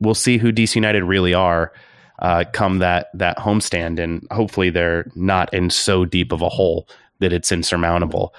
we'll 0.00 0.14
see 0.14 0.36
who 0.36 0.52
DC 0.52 0.74
United 0.74 1.02
really 1.02 1.32
are 1.32 1.72
uh, 2.18 2.44
come 2.52 2.78
that 2.78 3.08
that 3.14 3.38
homestand, 3.38 3.98
and 3.98 4.26
hopefully 4.30 4.70
they're 4.70 5.10
not 5.14 5.52
in 5.52 5.70
so 5.70 6.04
deep 6.04 6.32
of 6.32 6.42
a 6.42 6.48
hole 6.48 6.88
that 7.20 7.32
it's 7.32 7.52
insurmountable. 7.52 8.34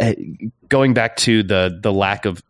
Uh, 0.00 0.14
going 0.68 0.94
back 0.94 1.16
to 1.16 1.42
the 1.42 1.78
the 1.82 1.92
lack 1.92 2.24
of 2.24 2.42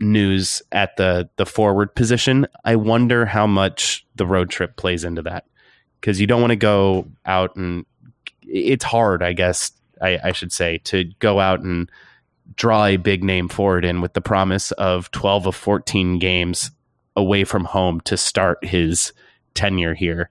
news 0.00 0.62
at 0.72 0.96
the 0.96 1.28
the 1.36 1.46
forward 1.46 1.94
position, 1.94 2.46
I 2.64 2.76
wonder 2.76 3.26
how 3.26 3.46
much 3.46 4.06
the 4.14 4.26
road 4.26 4.50
trip 4.50 4.76
plays 4.76 5.04
into 5.04 5.22
that 5.22 5.46
because 6.00 6.20
you 6.20 6.26
don't 6.26 6.40
want 6.40 6.52
to 6.52 6.56
go 6.56 7.08
out 7.26 7.56
and 7.56 7.84
it's 8.54 8.84
hard, 8.84 9.22
I 9.22 9.32
guess 9.32 9.72
I, 10.00 10.18
I 10.22 10.32
should 10.32 10.52
say, 10.52 10.78
to 10.84 11.04
go 11.18 11.40
out 11.40 11.60
and 11.60 11.90
draw 12.56 12.86
a 12.86 12.96
big 12.96 13.24
name 13.24 13.48
forward 13.48 13.84
in 13.84 14.00
with 14.00 14.12
the 14.12 14.20
promise 14.20 14.70
of 14.72 15.10
12 15.10 15.48
of 15.48 15.56
14 15.56 16.18
games 16.18 16.70
away 17.16 17.44
from 17.44 17.64
home 17.64 18.00
to 18.02 18.16
start 18.16 18.64
his 18.64 19.12
tenure 19.54 19.94
here. 19.94 20.30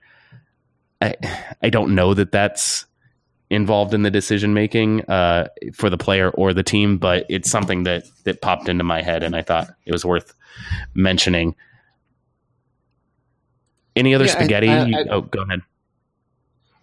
I, 1.00 1.14
I 1.62 1.70
don't 1.70 1.94
know 1.94 2.14
that 2.14 2.32
that's 2.32 2.86
involved 3.50 3.92
in 3.94 4.02
the 4.02 4.10
decision 4.10 4.54
making 4.54 5.02
uh, 5.02 5.48
for 5.74 5.90
the 5.90 5.98
player 5.98 6.30
or 6.30 6.54
the 6.54 6.62
team, 6.62 6.98
but 6.98 7.26
it's 7.28 7.50
something 7.50 7.82
that 7.84 8.04
that 8.24 8.40
popped 8.40 8.68
into 8.68 8.84
my 8.84 9.02
head, 9.02 9.22
and 9.22 9.36
I 9.36 9.42
thought 9.42 9.68
it 9.84 9.92
was 9.92 10.04
worth 10.04 10.34
mentioning. 10.94 11.54
Any 13.96 14.14
other 14.14 14.24
yeah, 14.24 14.32
spaghetti? 14.32 14.68
I, 14.68 14.82
I, 14.82 15.04
oh, 15.10 15.20
go 15.20 15.42
ahead. 15.42 15.60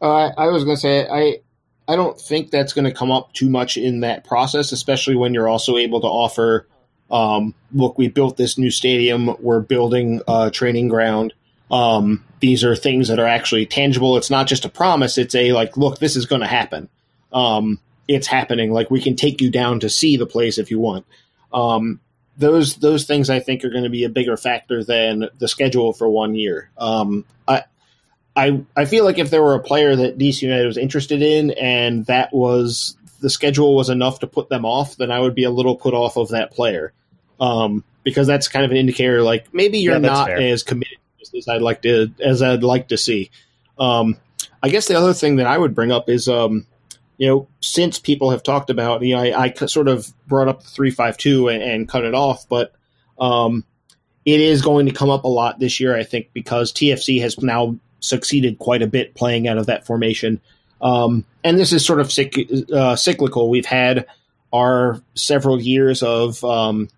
Uh, 0.01 0.31
I 0.37 0.47
was 0.47 0.63
going 0.63 0.77
to 0.77 0.81
say 0.81 1.07
I 1.07 1.39
I 1.87 1.95
don't 1.95 2.19
think 2.19 2.51
that's 2.51 2.73
going 2.73 2.85
to 2.85 2.93
come 2.93 3.11
up 3.11 3.33
too 3.33 3.49
much 3.49 3.77
in 3.77 4.01
that 4.01 4.23
process, 4.23 4.71
especially 4.71 5.15
when 5.15 5.33
you're 5.33 5.49
also 5.49 5.77
able 5.77 6.01
to 6.01 6.07
offer. 6.07 6.67
Um, 7.09 7.53
look, 7.73 7.97
we 7.97 8.07
built 8.07 8.37
this 8.37 8.57
new 8.57 8.71
stadium. 8.71 9.35
We're 9.39 9.59
building 9.59 10.21
a 10.27 10.49
training 10.49 10.87
ground. 10.87 11.33
Um, 11.69 12.23
these 12.39 12.63
are 12.63 12.75
things 12.75 13.09
that 13.09 13.19
are 13.19 13.27
actually 13.27 13.65
tangible. 13.65 14.17
It's 14.17 14.29
not 14.29 14.47
just 14.47 14.65
a 14.65 14.69
promise. 14.69 15.17
It's 15.17 15.35
a 15.35 15.51
like, 15.51 15.77
look, 15.77 15.99
this 15.99 16.15
is 16.15 16.25
going 16.25 16.41
to 16.41 16.47
happen. 16.47 16.89
Um, 17.33 17.79
it's 18.07 18.27
happening. 18.27 18.71
Like 18.71 18.89
we 18.89 19.01
can 19.01 19.15
take 19.15 19.41
you 19.41 19.49
down 19.49 19.79
to 19.81 19.89
see 19.89 20.17
the 20.17 20.25
place 20.25 20.57
if 20.57 20.71
you 20.71 20.79
want. 20.79 21.05
Um, 21.53 21.99
those 22.37 22.77
those 22.77 23.05
things 23.05 23.29
I 23.29 23.39
think 23.39 23.63
are 23.63 23.69
going 23.69 23.83
to 23.83 23.89
be 23.89 24.03
a 24.03 24.09
bigger 24.09 24.37
factor 24.37 24.83
than 24.83 25.29
the 25.37 25.47
schedule 25.47 25.93
for 25.93 26.09
one 26.09 26.35
year. 26.35 26.71
Um, 26.77 27.25
I 28.35 28.63
I 28.75 28.85
feel 28.85 29.03
like 29.03 29.17
if 29.17 29.29
there 29.29 29.43
were 29.43 29.55
a 29.55 29.59
player 29.59 29.95
that 29.95 30.17
DC 30.17 30.41
United 30.41 30.65
was 30.65 30.77
interested 30.77 31.21
in, 31.21 31.51
and 31.51 32.05
that 32.05 32.33
was 32.33 32.95
the 33.19 33.29
schedule 33.29 33.75
was 33.75 33.89
enough 33.89 34.19
to 34.19 34.27
put 34.27 34.49
them 34.49 34.65
off, 34.65 34.97
then 34.97 35.11
I 35.11 35.19
would 35.19 35.35
be 35.35 35.43
a 35.43 35.51
little 35.51 35.75
put 35.75 35.93
off 35.93 36.17
of 36.17 36.29
that 36.29 36.51
player, 36.51 36.93
um, 37.39 37.83
because 38.03 38.27
that's 38.27 38.47
kind 38.47 38.65
of 38.65 38.71
an 38.71 38.77
indicator 38.77 39.21
like 39.21 39.53
maybe 39.53 39.79
you're 39.79 39.93
yeah, 39.93 39.99
not 39.99 40.27
fair. 40.27 40.37
as 40.39 40.63
committed 40.63 40.97
as 41.37 41.47
I'd 41.47 41.61
like 41.61 41.81
to 41.83 42.11
as 42.19 42.41
I'd 42.41 42.63
like 42.63 42.89
to 42.89 42.97
see. 42.97 43.31
Um, 43.77 44.17
I 44.63 44.69
guess 44.69 44.87
the 44.87 44.97
other 44.97 45.13
thing 45.13 45.37
that 45.37 45.47
I 45.47 45.57
would 45.57 45.73
bring 45.73 45.91
up 45.91 46.09
is, 46.09 46.27
um, 46.27 46.65
you 47.17 47.27
know, 47.27 47.47
since 47.61 47.99
people 47.99 48.31
have 48.31 48.43
talked 48.43 48.69
about, 48.69 49.01
you 49.01 49.15
know, 49.15 49.21
I, 49.21 49.43
I 49.43 49.53
sort 49.65 49.87
of 49.87 50.11
brought 50.27 50.47
up 50.47 50.61
the 50.61 50.69
three 50.69 50.91
five 50.91 51.17
two 51.17 51.49
and, 51.49 51.61
and 51.61 51.89
cut 51.89 52.05
it 52.05 52.13
off, 52.13 52.47
but 52.47 52.73
um, 53.19 53.65
it 54.25 54.39
is 54.39 54.61
going 54.61 54.85
to 54.85 54.93
come 54.93 55.09
up 55.09 55.23
a 55.23 55.27
lot 55.27 55.59
this 55.59 55.79
year, 55.79 55.95
I 55.95 56.03
think, 56.03 56.29
because 56.33 56.71
TFC 56.71 57.21
has 57.21 57.39
now 57.39 57.77
succeeded 58.01 58.59
quite 58.59 58.81
a 58.81 58.87
bit 58.87 59.15
playing 59.15 59.47
out 59.47 59.57
of 59.57 59.67
that 59.67 59.85
formation. 59.85 60.41
Um, 60.81 61.25
and 61.43 61.57
this 61.57 61.71
is 61.71 61.85
sort 61.85 61.99
of 61.99 62.11
uh, 62.73 62.95
cyclical. 62.95 63.49
We've 63.49 63.65
had 63.65 64.07
our 64.51 65.01
several 65.15 65.61
years 65.61 66.03
of 66.03 66.43
um, 66.43 66.89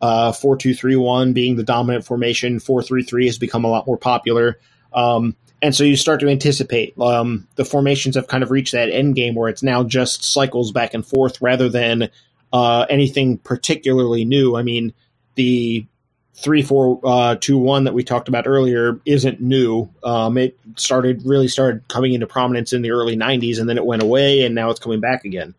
uh, 0.00 0.32
4-2-3-1 0.32 1.34
being 1.34 1.56
the 1.56 1.62
dominant 1.62 2.04
formation. 2.04 2.58
4-3-3 2.58 3.26
has 3.26 3.38
become 3.38 3.64
a 3.64 3.68
lot 3.68 3.86
more 3.86 3.98
popular. 3.98 4.58
Um, 4.92 5.36
and 5.62 5.74
so 5.74 5.84
you 5.84 5.96
start 5.96 6.20
to 6.20 6.28
anticipate 6.28 6.98
um, 6.98 7.46
the 7.56 7.64
formations 7.64 8.14
have 8.14 8.26
kind 8.26 8.42
of 8.42 8.50
reached 8.50 8.72
that 8.72 8.90
end 8.90 9.14
game 9.14 9.34
where 9.34 9.50
it's 9.50 9.62
now 9.62 9.82
just 9.82 10.24
cycles 10.24 10.72
back 10.72 10.94
and 10.94 11.06
forth 11.06 11.40
rather 11.42 11.68
than 11.68 12.08
uh, 12.52 12.86
anything 12.88 13.38
particularly 13.38 14.24
new. 14.24 14.56
I 14.56 14.62
mean, 14.62 14.94
the 15.34 15.86
three 16.34 16.62
four 16.62 17.00
uh, 17.04 17.36
two 17.36 17.58
one 17.58 17.84
that 17.84 17.94
we 17.94 18.04
talked 18.04 18.28
about 18.28 18.46
earlier 18.46 19.00
isn't 19.04 19.40
new. 19.40 19.88
Um, 20.02 20.38
it 20.38 20.58
started 20.76 21.22
really 21.24 21.48
started 21.48 21.86
coming 21.88 22.12
into 22.12 22.26
prominence 22.26 22.72
in 22.72 22.82
the 22.82 22.92
early 22.92 23.16
'90s, 23.16 23.58
and 23.58 23.68
then 23.68 23.78
it 23.78 23.86
went 23.86 24.02
away, 24.02 24.44
and 24.44 24.54
now 24.54 24.70
it's 24.70 24.80
coming 24.80 25.00
back 25.00 25.24
again. 25.24 25.54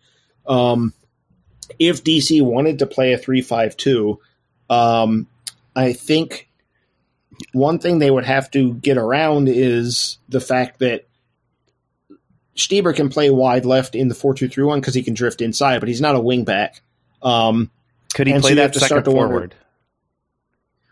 Um, 0.48 0.94
if 1.80 2.04
DC 2.04 2.42
wanted 2.42 2.80
to 2.80 2.88
play 2.88 3.14
a 3.14 3.18
three 3.18 3.42
five 3.42 3.78
two, 3.78 4.20
um, 4.70 5.28
I 5.76 5.94
think 5.94 6.50
one 7.54 7.80
thing 7.80 8.00
they 8.00 8.12
would 8.12 8.26
have 8.26 8.52
to 8.52 8.74
get 8.74 8.98
around 8.98 9.50
is 9.50 10.18
the 10.30 10.42
fact 10.42 10.80
that 10.80 11.08
Stieber 12.56 12.96
can 12.96 13.10
play 13.10 13.30
wide 13.30 13.66
left 13.66 13.96
in 13.96 14.08
the 14.08 14.16
four 14.16 14.34
two 14.34 14.48
three 14.48 14.64
one 14.64 14.80
because 14.80 14.94
he 14.94 15.04
can 15.04 15.14
drift 15.14 15.42
inside, 15.42 15.80
but 15.80 15.90
he's 15.90 16.02
not 16.02 16.16
a 16.16 16.20
wing 16.20 16.44
back. 16.44 16.82
Um, 17.22 17.72
Could 18.14 18.28
he 18.28 18.34
play 18.40 18.52
so 18.52 18.56
that 18.56 18.76
second 18.76 19.06
forward? 19.06 19.32
Wonder, 19.32 19.56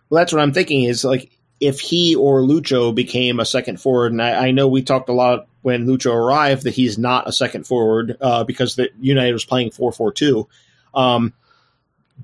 well, 0.10 0.22
that's 0.22 0.34
what 0.34 0.42
I'm 0.42 0.54
thinking 0.54 0.84
is 0.84 1.04
like 1.04 1.32
if 1.60 1.80
he 1.80 2.16
or 2.16 2.42
Lucho 2.42 2.94
became 2.94 3.40
a 3.40 3.46
second 3.46 3.82
forward, 3.82 4.12
and 4.12 4.22
I, 4.22 4.48
I 4.48 4.52
know 4.52 4.68
we 4.68 4.82
talked 4.82 5.10
a 5.10 5.14
lot 5.14 5.48
when 5.62 5.86
Lucho 5.86 6.14
arrived 6.14 6.64
that 6.64 6.74
he's 6.74 6.98
not 6.98 7.28
a 7.28 7.34
second 7.34 7.68
forward 7.68 8.18
uh, 8.22 8.44
because 8.44 8.76
the 8.76 8.90
United 9.00 9.34
was 9.34 9.46
playing 9.46 9.72
four 9.72 9.92
four 9.92 10.12
two. 10.12 10.48
Um, 10.94 11.34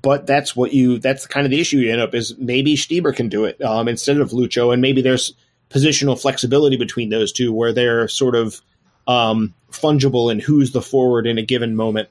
but 0.00 0.26
that's 0.26 0.54
what 0.54 0.72
you 0.72 0.98
that's 0.98 1.26
kind 1.26 1.46
of 1.46 1.50
the 1.50 1.60
issue 1.60 1.78
you 1.78 1.92
end 1.92 2.00
up 2.00 2.14
is 2.14 2.36
maybe 2.38 2.76
Stieber 2.76 3.14
can 3.14 3.28
do 3.28 3.44
it 3.44 3.60
um, 3.62 3.88
instead 3.88 4.18
of 4.18 4.30
Lucho, 4.30 4.72
and 4.72 4.82
maybe 4.82 5.02
there's 5.02 5.34
positional 5.70 6.20
flexibility 6.20 6.76
between 6.76 7.10
those 7.10 7.32
two 7.32 7.52
where 7.52 7.72
they're 7.72 8.08
sort 8.08 8.34
of 8.34 8.60
um, 9.06 9.54
fungible 9.70 10.30
in 10.30 10.38
who's 10.38 10.72
the 10.72 10.82
forward 10.82 11.26
in 11.26 11.38
a 11.38 11.42
given 11.42 11.76
moment. 11.76 12.08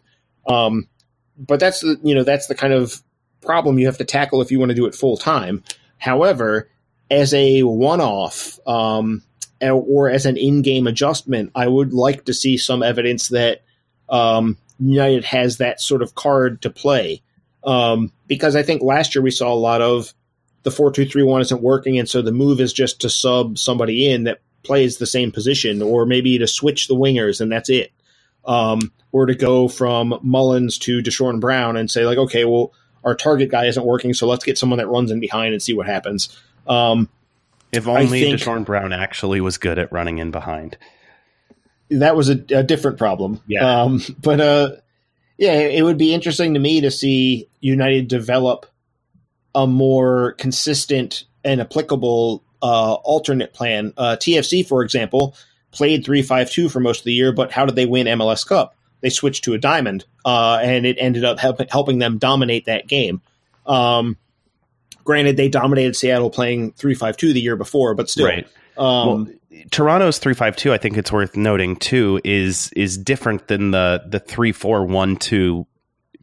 Um, 0.48 0.88
but 1.38 1.60
that's 1.60 1.82
the 1.82 2.00
you 2.04 2.16
know 2.16 2.24
that's 2.24 2.48
the 2.48 2.56
kind 2.56 2.74
of 2.74 3.02
problem 3.46 3.80
you 3.80 3.86
have 3.86 4.00
to 4.00 4.06
tackle 4.06 4.42
if 4.42 4.52
you 4.52 4.60
want 4.60 4.70
to 4.72 4.76
do 4.76 4.86
it 4.88 4.96
full 4.96 5.18
time. 5.18 5.64
However, 5.98 6.70
as 7.10 7.34
a 7.34 7.64
one 7.64 8.02
off 8.02 8.60
um, 8.68 9.24
or 9.62 10.10
as 10.10 10.26
an 10.26 10.38
in 10.38 10.62
game 10.62 10.88
adjustment, 10.88 11.52
I 11.56 11.68
would 11.68 11.94
like 11.94 12.26
to 12.26 12.34
see 12.34 12.58
some 12.58 12.84
evidence 12.84 13.30
that 13.30 13.62
um, 14.10 14.58
United 14.80 15.24
has 15.26 15.58
that 15.58 15.80
sort 15.80 16.02
of 16.02 16.16
card 16.16 16.62
to 16.64 16.70
play. 16.70 17.22
Um, 17.64 18.12
because 18.28 18.56
I 18.56 18.64
think 18.64 18.82
last 18.82 19.16
year 19.16 19.22
we 19.22 19.32
saw 19.32 19.52
a 19.52 19.56
lot 19.56 19.82
of 19.82 20.14
the 20.64 20.72
4 20.72 20.92
2 20.92 21.06
3 21.06 21.24
1 21.24 21.42
isn't 21.42 21.62
working, 21.62 21.98
and 22.00 22.10
so 22.10 22.22
the 22.22 22.32
move 22.32 22.60
is 22.60 22.74
just 22.74 23.02
to 23.02 23.10
sub 23.10 23.58
somebody 23.58 24.10
in 24.10 24.24
that 24.26 24.42
plays 24.64 24.98
the 24.98 25.06
same 25.06 25.32
position, 25.32 25.82
or 25.82 26.06
maybe 26.06 26.38
to 26.40 26.48
switch 26.48 26.88
the 26.88 26.96
wingers, 26.96 27.40
and 27.42 27.52
that's 27.52 27.70
it. 27.70 27.92
um, 28.46 28.92
were 29.12 29.26
to 29.26 29.36
go 29.36 29.68
from 29.68 30.20
Mullins 30.22 30.78
to 30.80 31.02
Deshorn 31.02 31.40
Brown 31.40 31.78
and 31.78 31.90
say 31.90 32.06
like, 32.06 32.18
okay, 32.18 32.46
well, 32.46 32.74
our 33.06 33.16
target 33.16 33.50
guy 33.50 33.66
isn't 33.68 33.86
working, 33.86 34.14
so 34.14 34.28
let's 34.28 34.44
get 34.44 34.58
someone 34.58 34.80
that 34.80 34.88
runs 34.88 35.12
in 35.12 35.20
behind 35.20 35.54
and 35.54 35.62
see 35.62 35.74
what 35.74 35.86
happens. 35.86 36.36
Um, 36.68 37.08
if 37.72 37.88
only 37.88 38.22
think- 38.22 38.40
Deshorn 38.40 38.66
Brown 38.66 38.92
actually 38.92 39.40
was 39.42 39.58
good 39.58 39.80
at 39.80 39.92
running 39.92 40.18
in 40.18 40.32
behind. 40.32 40.78
that 41.90 42.16
was 42.16 42.30
a, 42.30 42.44
a 42.50 42.64
different 42.64 42.98
problem. 42.98 43.42
Yeah. 43.48 43.84
Um, 43.84 44.02
but 44.20 44.42
uh, 44.42 44.70
yeah, 45.38 45.54
it 45.54 45.84
would 45.84 45.98
be 45.98 46.14
interesting 46.14 46.54
to 46.56 46.60
me 46.60 46.82
to 46.82 46.92
see 46.92 47.48
United 47.60 48.08
develop 48.08 48.66
a 49.54 49.68
more 49.68 50.34
consistent 50.34 51.26
and 51.44 51.62
applicable 51.62 52.44
uh, 52.62 52.94
alternate 52.94 53.54
plan. 53.54 53.94
Uh, 53.98 54.16
TFC, 54.20 54.66
for 54.68 54.82
example, 54.82 55.36
played 55.72 56.04
three 56.04 56.22
five 56.22 56.50
two 56.50 56.70
for 56.70 56.80
most 56.80 57.00
of 57.00 57.06
the 57.06 57.14
year, 57.14 57.32
but 57.32 57.52
how 57.52 57.66
did 57.66 57.76
they 57.76 57.86
win 57.86 58.08
MLS 58.08 58.46
Cup? 58.48 58.76
They 59.02 59.10
switched 59.10 59.44
to 59.46 59.54
a 59.54 59.58
diamond, 59.58 60.06
uh, 60.26 60.60
and 60.62 60.86
it 60.86 60.98
ended 61.00 61.24
up 61.24 61.40
help- 61.40 61.70
helping 61.70 62.00
them 62.00 62.18
dominate 62.18 62.66
that 62.66 62.88
game. 62.88 63.22
Um, 63.66 64.18
granted, 65.04 65.38
they 65.38 65.50
dominated 65.50 65.96
Seattle 65.96 66.30
playing 66.30 66.72
three 66.74 66.96
five 66.96 67.18
two 67.18 67.34
the 67.34 67.42
year 67.42 67.56
before, 67.56 67.94
but 67.94 68.10
still, 68.10 68.26
Right. 68.28 68.48
Um, 68.78 69.08
well, 69.08 69.28
Toronto's 69.72 70.18
three 70.18 70.34
five 70.34 70.56
two. 70.56 70.74
I 70.74 70.78
think 70.78 70.98
it's 70.98 71.12
worth 71.12 71.38
noting 71.38 71.76
too 71.78 72.20
is 72.24 72.72
is 72.76 72.98
different 72.98 73.48
than 73.48 73.72
the 73.72 74.04
the 74.08 74.20
three 74.20 74.52
four 74.52 74.86
one 74.86 75.16
two 75.18 75.66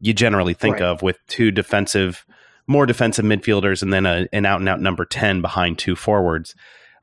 you 0.00 0.12
generally 0.12 0.54
think 0.54 0.74
Right. 0.74 0.82
of 0.82 1.00
with 1.02 1.18
two 1.28 1.50
defensive, 1.52 2.26
more 2.66 2.86
defensive 2.86 3.24
midfielders, 3.24 3.82
and 3.82 3.92
then 3.92 4.04
a, 4.04 4.26
an 4.32 4.44
out 4.44 4.60
and 4.60 4.68
out 4.68 4.80
number 4.80 5.04
ten 5.04 5.40
behind 5.40 5.78
two 5.78 5.94
forwards. 5.96 6.54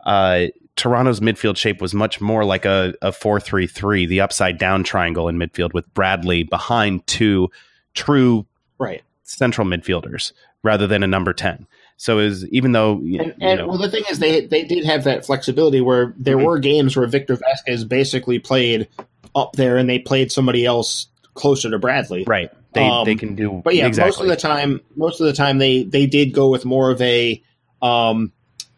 Uh, 0.06 0.48
Toronto's 0.80 1.20
midfield 1.20 1.58
shape 1.58 1.82
was 1.82 1.94
much 1.94 2.22
more 2.22 2.46
like 2.46 2.64
a, 2.64 2.94
a 3.02 3.12
four 3.12 3.40
three 3.40 3.68
three, 3.68 4.06
the 4.06 4.22
upside 4.22 4.58
down 4.58 4.84
triangle 4.84 5.28
in 5.28 5.38
midfield 5.38 5.74
with 5.74 5.94
Bradley 5.94 6.44
behind 6.44 7.06
two 7.06 7.52
true 7.94 8.46
right. 8.80 9.04
central 9.24 9.68
midfielders 9.68 10.32
rather 10.64 10.88
than 10.88 11.04
a 11.04 11.08
number 11.08 11.34
ten. 11.34 11.68
So 11.98 12.20
is 12.20 12.48
even 12.48 12.72
though 12.72 12.94
And, 12.94 13.36
know, 13.40 13.68
well, 13.68 13.78
the 13.78 13.92
thing 13.92 14.04
is, 14.10 14.20
they 14.20 14.46
they 14.46 14.64
did 14.64 14.86
have 14.86 15.04
that 15.04 15.26
flexibility 15.26 15.82
where 15.82 16.14
there 16.18 16.38
Mhm. 16.38 16.46
were 16.46 16.60
games 16.60 16.96
where 16.96 17.06
Victor 17.08 17.36
Vázquez 17.36 17.88
basically 17.88 18.40
played 18.40 18.88
up 19.36 19.54
there, 19.58 19.78
and 19.78 19.90
they 19.90 20.00
played 20.00 20.32
somebody 20.32 20.66
else 20.66 21.08
closer 21.34 21.70
to 21.70 21.78
Bradley. 21.78 22.24
right 22.26 22.50
they 22.74 22.88
um, 22.88 23.04
they 23.04 23.16
can 23.16 23.36
do 23.36 23.62
But 23.66 23.76
yeah, 23.76 23.88
exactly. 23.88 24.10
most 24.12 24.22
of 24.22 24.28
the 24.28 24.36
time, 24.38 24.80
most 24.96 25.20
of 25.20 25.28
the 25.28 25.34
time 25.34 25.58
they 25.58 25.84
they 25.84 26.06
did 26.06 26.34
go 26.34 26.48
with 26.50 26.64
more 26.64 26.90
of 26.90 27.02
a. 27.02 27.44
Um, 27.82 28.32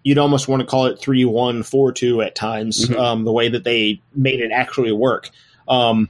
you'd 0.04 0.18
almost 0.18 0.47
want 0.47 0.62
to 0.62 0.66
call 0.66 0.86
it 0.86 0.99
three 0.99 1.26
one 1.26 1.64
four 1.64 1.91
two 1.91 2.22
at 2.22 2.36
times. 2.36 2.88
Mhm. 2.88 2.97
Um, 2.97 3.24
the 3.26 3.32
way 3.32 3.49
that 3.49 3.64
they 3.64 4.02
made 4.16 4.39
it 4.39 4.52
actually 4.52 4.91
work. 4.91 5.30
Um, 5.68 6.10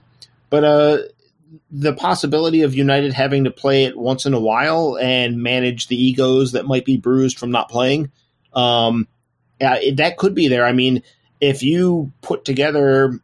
but 0.49 0.63
uh, 0.63 0.97
the 1.69 1.93
possibility 1.93 2.61
of 2.61 2.73
United 2.75 3.13
having 3.13 3.45
to 3.45 3.51
play 3.51 3.85
it 3.85 3.97
once 3.97 4.25
in 4.25 4.33
a 4.33 4.39
while 4.39 4.97
and 4.99 5.41
manage 5.41 5.87
the 5.87 6.01
egos 6.01 6.53
that 6.53 6.65
might 6.65 6.85
be 6.85 6.97
bruised 6.97 7.39
from 7.39 7.51
not 7.51 7.69
playing, 7.69 8.11
um, 8.53 9.07
yeah, 9.59 9.75
it, 9.75 9.97
that 9.97 10.17
could 10.17 10.35
be 10.35 10.47
there. 10.47 10.65
I 10.65 10.73
mean, 10.73 11.03
if 11.39 11.63
you 11.63 12.11
put 12.21 12.45
together 12.45 13.19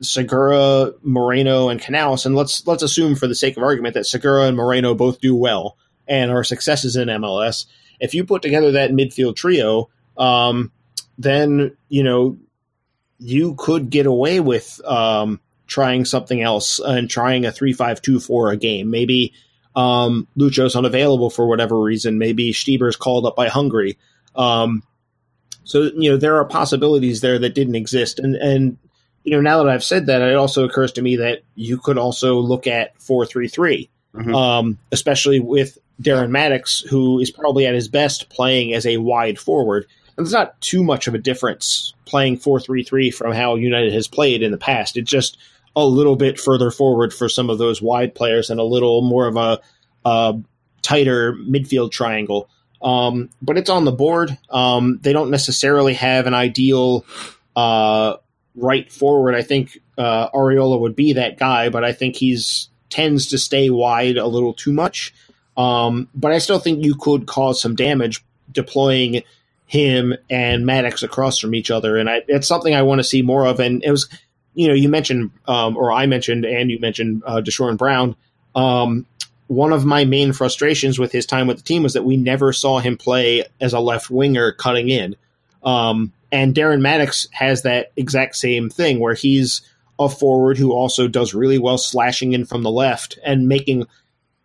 Segura, 0.00 0.92
Moreno, 1.02 1.68
and 1.68 1.80
Canales, 1.80 2.24
and 2.24 2.36
let's 2.36 2.66
let's 2.66 2.82
assume 2.82 3.16
for 3.16 3.26
the 3.26 3.34
sake 3.34 3.56
of 3.56 3.62
argument 3.62 3.94
that 3.94 4.06
Segura 4.06 4.44
and 4.44 4.56
Moreno 4.56 4.94
both 4.94 5.20
do 5.20 5.34
well 5.34 5.76
and 6.06 6.30
are 6.30 6.44
successes 6.44 6.96
in 6.96 7.08
MLS. 7.08 7.66
If 8.00 8.14
you 8.14 8.24
put 8.24 8.42
together 8.42 8.72
that 8.72 8.90
midfield 8.90 9.36
trio, 9.36 9.90
um, 10.16 10.72
then 11.18 11.76
you 11.88 12.02
know 12.02 12.38
you 13.18 13.54
could 13.56 13.90
get 13.90 14.06
away 14.06 14.40
with 14.40 14.80
um, 14.84 15.40
trying 15.66 16.04
something 16.04 16.40
else 16.40 16.78
and 16.78 17.10
trying 17.10 17.44
a 17.44 17.52
three-five-two 17.52 18.20
for 18.20 18.50
a 18.50 18.56
game. 18.56 18.90
Maybe 18.90 19.32
um, 19.74 20.26
Lucho's 20.36 20.76
unavailable 20.76 21.30
for 21.30 21.46
whatever 21.46 21.80
reason. 21.80 22.18
Maybe 22.18 22.52
Stieber's 22.52 22.96
called 22.96 23.26
up 23.26 23.36
by 23.36 23.48
Hungary. 23.48 23.98
Um, 24.34 24.82
so 25.64 25.90
you 25.94 26.10
know 26.10 26.16
there 26.16 26.36
are 26.36 26.44
possibilities 26.44 27.20
there 27.20 27.38
that 27.38 27.54
didn't 27.54 27.74
exist, 27.74 28.18
and 28.18 28.34
and 28.36 28.78
you 29.24 29.32
know 29.32 29.40
now 29.40 29.62
that 29.62 29.70
I've 29.70 29.84
said 29.84 30.06
that, 30.06 30.22
it 30.22 30.36
also 30.36 30.64
occurs 30.64 30.92
to 30.92 31.02
me 31.02 31.16
that 31.16 31.42
you 31.54 31.78
could 31.78 31.98
also 31.98 32.38
look 32.38 32.66
at 32.66 33.00
four-three-three, 33.00 33.90
Mhm. 34.18 34.34
um, 34.34 34.78
especially 34.92 35.40
with 35.40 35.78
Darren 36.02 36.30
Mattocks, 36.30 36.80
who 36.80 37.18
is 37.20 37.30
probably 37.30 37.66
at 37.66 37.74
his 37.74 37.88
best 37.88 38.28
playing 38.28 38.74
as 38.74 38.86
a 38.86 38.98
wide 38.98 39.38
forward. 39.38 39.86
And 40.16 40.26
there's 40.26 40.32
not 40.32 40.60
too 40.60 40.82
much 40.84 41.06
of 41.06 41.14
a 41.14 41.18
difference 41.18 41.94
playing 42.04 42.38
four-three-three 42.38 43.10
from 43.10 43.32
how 43.32 43.54
United 43.56 43.92
has 43.92 44.08
played 44.08 44.42
in 44.42 44.50
the 44.50 44.58
past. 44.58 44.96
It's 44.96 45.10
just 45.10 45.36
a 45.76 45.84
little 45.84 46.16
bit 46.16 46.40
further 46.40 46.70
forward 46.70 47.14
for 47.14 47.28
some 47.28 47.50
of 47.50 47.58
those 47.58 47.80
wide 47.80 48.14
players 48.14 48.50
and 48.50 48.58
a 48.58 48.64
little 48.64 49.02
more 49.02 49.26
of 49.26 49.36
a, 49.36 49.60
uh 50.04 50.34
tighter 50.80 51.34
midfield 51.34 51.90
triangle. 51.90 52.48
Um, 52.80 53.30
but 53.42 53.58
it's 53.58 53.68
on 53.68 53.84
the 53.84 53.92
board. 53.92 54.38
Um, 54.48 55.00
they 55.02 55.12
don't 55.12 55.30
necessarily 55.30 55.94
have 55.94 56.26
an 56.26 56.34
ideal 56.34 57.04
uh, 57.56 58.14
right 58.54 58.90
forward. 58.90 59.34
I 59.34 59.42
think 59.42 59.80
uh, 59.98 60.30
Arriola 60.30 60.80
would 60.80 60.94
be 60.94 61.14
that 61.14 61.38
guy, 61.38 61.68
but 61.68 61.84
I 61.84 61.92
think 61.92 62.14
he's 62.16 62.68
tends 62.90 63.26
to 63.28 63.38
stay 63.38 63.70
wide 63.70 64.16
a 64.16 64.26
little 64.26 64.54
too 64.54 64.72
much. 64.72 65.14
Um, 65.56 66.08
but 66.14 66.32
I 66.32 66.38
still 66.38 66.58
think 66.58 66.84
you 66.84 66.94
could 66.94 67.26
cause 67.26 67.60
some 67.60 67.74
damage 67.74 68.24
deploying 68.52 69.22
him 69.66 70.14
and 70.30 70.64
Mattocks 70.64 71.02
across 71.02 71.38
from 71.38 71.54
each 71.54 71.70
other, 71.70 71.96
and 71.96 72.08
I, 72.08 72.22
it's 72.28 72.48
something 72.48 72.74
I 72.74 72.82
want 72.82 73.00
to 73.00 73.04
see 73.04 73.22
more 73.22 73.46
of. 73.46 73.60
And 73.60 73.82
it 73.84 73.90
was, 73.90 74.08
you 74.54 74.68
know, 74.68 74.74
you 74.74 74.88
mentioned, 74.88 75.30
um, 75.46 75.76
or 75.76 75.92
I 75.92 76.06
mentioned, 76.06 76.46
and 76.46 76.70
you 76.70 76.78
mentioned 76.78 77.22
uh, 77.26 77.42
Deshorn 77.44 77.76
Brown. 77.76 78.16
Um, 78.54 79.04
one 79.48 79.72
of 79.72 79.84
my 79.84 80.04
main 80.04 80.32
frustrations 80.32 80.98
with 80.98 81.10
his 81.12 81.26
time 81.26 81.46
with 81.46 81.58
the 81.58 81.62
team 81.62 81.82
was 81.82 81.94
that 81.94 82.04
we 82.04 82.16
never 82.16 82.52
saw 82.52 82.78
him 82.78 82.96
play 82.96 83.44
as 83.60 83.72
a 83.72 83.80
left 83.80 84.10
winger 84.10 84.52
cutting 84.52 84.88
in. 84.88 85.16
Um, 85.62 86.12
and 86.30 86.54
Darren 86.54 86.80
Mattocks 86.80 87.28
has 87.32 87.62
that 87.62 87.92
exact 87.96 88.36
same 88.36 88.70
thing 88.70 89.00
where 89.00 89.14
he's 89.14 89.62
a 89.98 90.08
forward 90.08 90.58
who 90.58 90.72
also 90.72 91.08
does 91.08 91.34
really 91.34 91.58
well 91.58 91.78
slashing 91.78 92.32
in 92.32 92.44
from 92.44 92.62
the 92.62 92.70
left 92.70 93.18
and 93.24 93.48
making. 93.48 93.86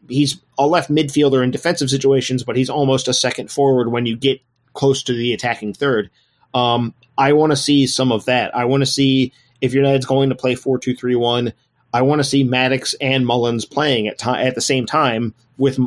He's 0.09 0.41
a 0.57 0.67
left 0.67 0.89
midfielder 0.89 1.43
in 1.43 1.51
defensive 1.51 1.89
situations, 1.89 2.43
but 2.43 2.57
he's 2.57 2.69
almost 2.69 3.07
a 3.07 3.13
second 3.13 3.51
forward 3.51 3.89
when 3.89 4.05
you 4.05 4.17
get 4.17 4.41
close 4.73 5.03
to 5.03 5.13
the 5.13 5.33
attacking 5.33 5.73
third. 5.73 6.09
Um, 6.53 6.93
I 7.17 7.33
want 7.33 7.51
to 7.51 7.55
see 7.55 7.87
some 7.87 8.11
of 8.11 8.25
that. 8.25 8.55
I 8.55 8.65
want 8.65 8.81
to 8.81 8.87
see 8.87 9.31
if 9.61 9.73
United's 9.73 10.05
going 10.05 10.29
to 10.29 10.35
play 10.35 10.55
four 10.55 10.77
two 10.77 10.95
three 10.95 11.15
one. 11.15 11.53
I 11.93 12.01
want 12.01 12.19
to 12.19 12.23
see 12.23 12.43
Mattocks 12.43 12.95
and 12.99 13.25
Mullins 13.25 13.65
playing 13.65 14.07
at 14.07 14.25
at 14.25 14.55
the 14.55 14.61
same 14.61 14.85
time 14.85 15.33
with 15.57 15.79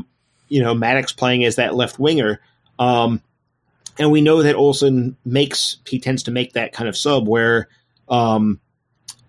you 0.48 0.62
know 0.62 0.74
Mattocks 0.74 1.12
playing 1.12 1.44
as 1.44 1.56
that 1.56 1.74
left 1.74 1.98
winger. 1.98 2.40
Um, 2.78 3.22
and 3.98 4.10
we 4.10 4.20
know 4.20 4.42
that 4.42 4.54
Olsen 4.54 5.16
makes 5.24 5.78
he 5.86 5.98
tends 5.98 6.24
to 6.24 6.30
make 6.30 6.52
that 6.52 6.72
kind 6.72 6.88
of 6.88 6.96
sub 6.96 7.26
where 7.28 7.68
um, 8.08 8.60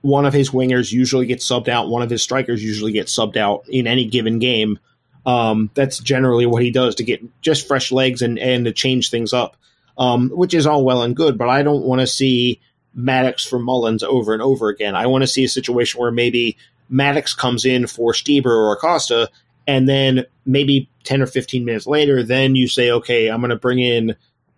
one 0.07 0.25
of 0.25 0.33
his 0.33 0.51
wingers 0.51 0.89
usually 0.89 1.25
gets 1.25 1.45
subbed 1.45 1.67
out, 1.67 1.89
one 1.89 2.01
of 2.01 2.09
his 2.09 2.23
strikers 2.23 2.63
usually 2.63 2.93
gets 2.93 3.13
subbed 3.13 3.35
out 3.35 3.65
in 3.67 3.87
any 3.87 4.05
given 4.05 4.39
game. 4.39 4.79
Um, 5.25 5.69
that's 5.73 5.99
generally 5.99 6.45
what 6.45 6.63
he 6.63 6.71
does 6.71 6.95
to 6.95 7.03
get 7.03 7.21
just 7.41 7.67
fresh 7.67 7.91
legs 7.91 8.21
and 8.21 8.39
and 8.39 8.63
to 8.63 8.71
change 8.71 9.09
things 9.11 9.33
up, 9.33 9.57
um, 9.97 10.29
which 10.29 10.53
is 10.53 10.65
all 10.65 10.85
well 10.85 11.03
and 11.03 11.13
good. 11.13 11.37
But 11.37 11.49
I 11.49 11.61
don't 11.61 11.83
want 11.83 11.99
to 11.99 12.07
see 12.07 12.61
Mattocks 12.93 13.43
for 13.45 13.59
Mullins 13.59 14.01
over 14.01 14.31
and 14.31 14.41
over 14.41 14.69
again. 14.69 14.95
I 14.95 15.07
want 15.07 15.23
to 15.23 15.27
see 15.27 15.43
a 15.43 15.49
situation 15.49 15.99
where 15.99 16.11
maybe 16.11 16.55
Mattocks 16.87 17.33
comes 17.33 17.65
in 17.65 17.85
for 17.85 18.13
Stieber 18.13 18.45
or 18.45 18.71
Acosta, 18.71 19.29
and 19.67 19.89
then 19.89 20.25
maybe 20.45 20.89
10 21.03 21.21
or 21.21 21.27
15 21.27 21.65
minutes 21.65 21.85
later, 21.85 22.23
then 22.23 22.55
you 22.55 22.69
say, 22.69 22.91
okay, 22.91 23.27
I'm 23.27 23.41
going 23.41 23.49
to 23.49 23.57
bring 23.57 23.79
in 23.79 24.15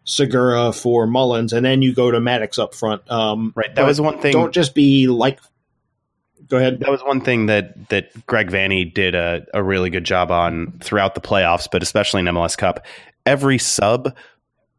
Segura 0.10 0.74
for 0.74 1.06
Mullins, 1.08 1.54
and 1.54 1.66
then 1.66 1.82
you 1.82 1.94
go 1.94 2.10
to 2.12 2.20
Mattocks 2.20 2.58
up 2.58 2.74
front. 2.74 3.10
Um, 3.12 3.54
Right. 3.56 3.74
That 3.76 3.86
was 3.86 4.02
one 4.02 4.20
thing. 4.20 4.34
Don't 4.34 4.54
just 4.54 4.74
be 4.76 5.08
like. 5.08 5.40
Go 6.48 6.58
ahead. 6.58 6.80
That 6.80 6.90
was 6.90 7.02
one 7.04 7.22
thing 7.22 7.46
that 7.46 7.90
that 7.90 8.26
Greg 8.26 8.50
Vanney 8.50 8.92
did 8.92 9.14
a, 9.14 9.46
a 9.54 9.62
really 9.62 9.92
good 9.92 10.04
job 10.04 10.32
on 10.32 10.72
throughout 10.82 11.14
the 11.14 11.22
playoffs, 11.22 11.68
but 11.72 11.84
especially 11.84 12.22
in 12.22 12.26
MLS 12.26 12.58
Cup. 12.58 12.86
Every 13.26 13.60
sub 13.60 14.16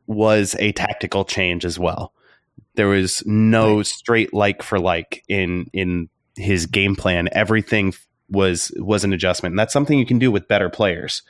was 0.09 0.57
a 0.59 0.73
tactical 0.73 1.25
change 1.25 1.65
as 1.65 1.79
well. 1.79 2.13
There 2.75 2.89
was 2.89 3.23
no 3.25 3.83
straight 3.85 4.35
like 4.35 4.63
for 4.65 4.81
like 4.81 5.23
in 5.29 5.67
in 5.73 6.09
his 6.35 6.67
game 6.67 6.97
plan. 6.97 7.29
Everything 7.31 7.95
was 8.31 8.73
was 8.77 9.05
an 9.05 9.13
adjustment, 9.13 9.53
and 9.53 9.59
that's 9.59 9.73
something 9.73 9.97
you 9.97 10.07
can 10.07 10.19
do 10.19 10.33
with 10.33 10.49
better 10.49 10.71
players. 10.71 11.23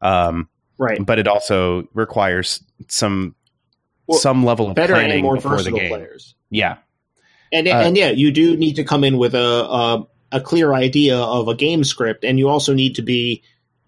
Um, 0.00 0.48
Right. 0.80 1.04
but 1.04 1.18
it 1.18 1.26
also 1.26 1.88
requires 1.92 2.62
some 2.86 3.34
Well, 4.08 4.18
some 4.18 4.42
level 4.44 4.68
of 4.68 4.74
Better 4.74 4.96
and 4.96 5.22
more 5.22 5.36
before 5.36 5.52
the 5.52 5.56
versatile 5.58 5.78
game. 5.78 5.90
players. 5.90 6.34
Yeah, 6.50 6.78
And 7.52 7.68
Uh, 7.68 7.72
and 7.72 7.96
yeah, 7.96 8.10
you 8.10 8.32
do 8.32 8.56
need 8.56 8.76
to 8.76 8.84
come 8.84 9.04
in 9.04 9.18
with 9.18 9.34
a, 9.34 9.38
a 9.38 10.06
a 10.32 10.40
clear 10.40 10.74
idea 10.74 11.16
of 11.16 11.46
a 11.46 11.54
game 11.54 11.84
script, 11.84 12.24
and 12.24 12.38
you 12.38 12.48
also 12.48 12.74
need 12.74 12.96
to 12.96 13.02
be, 13.02 13.42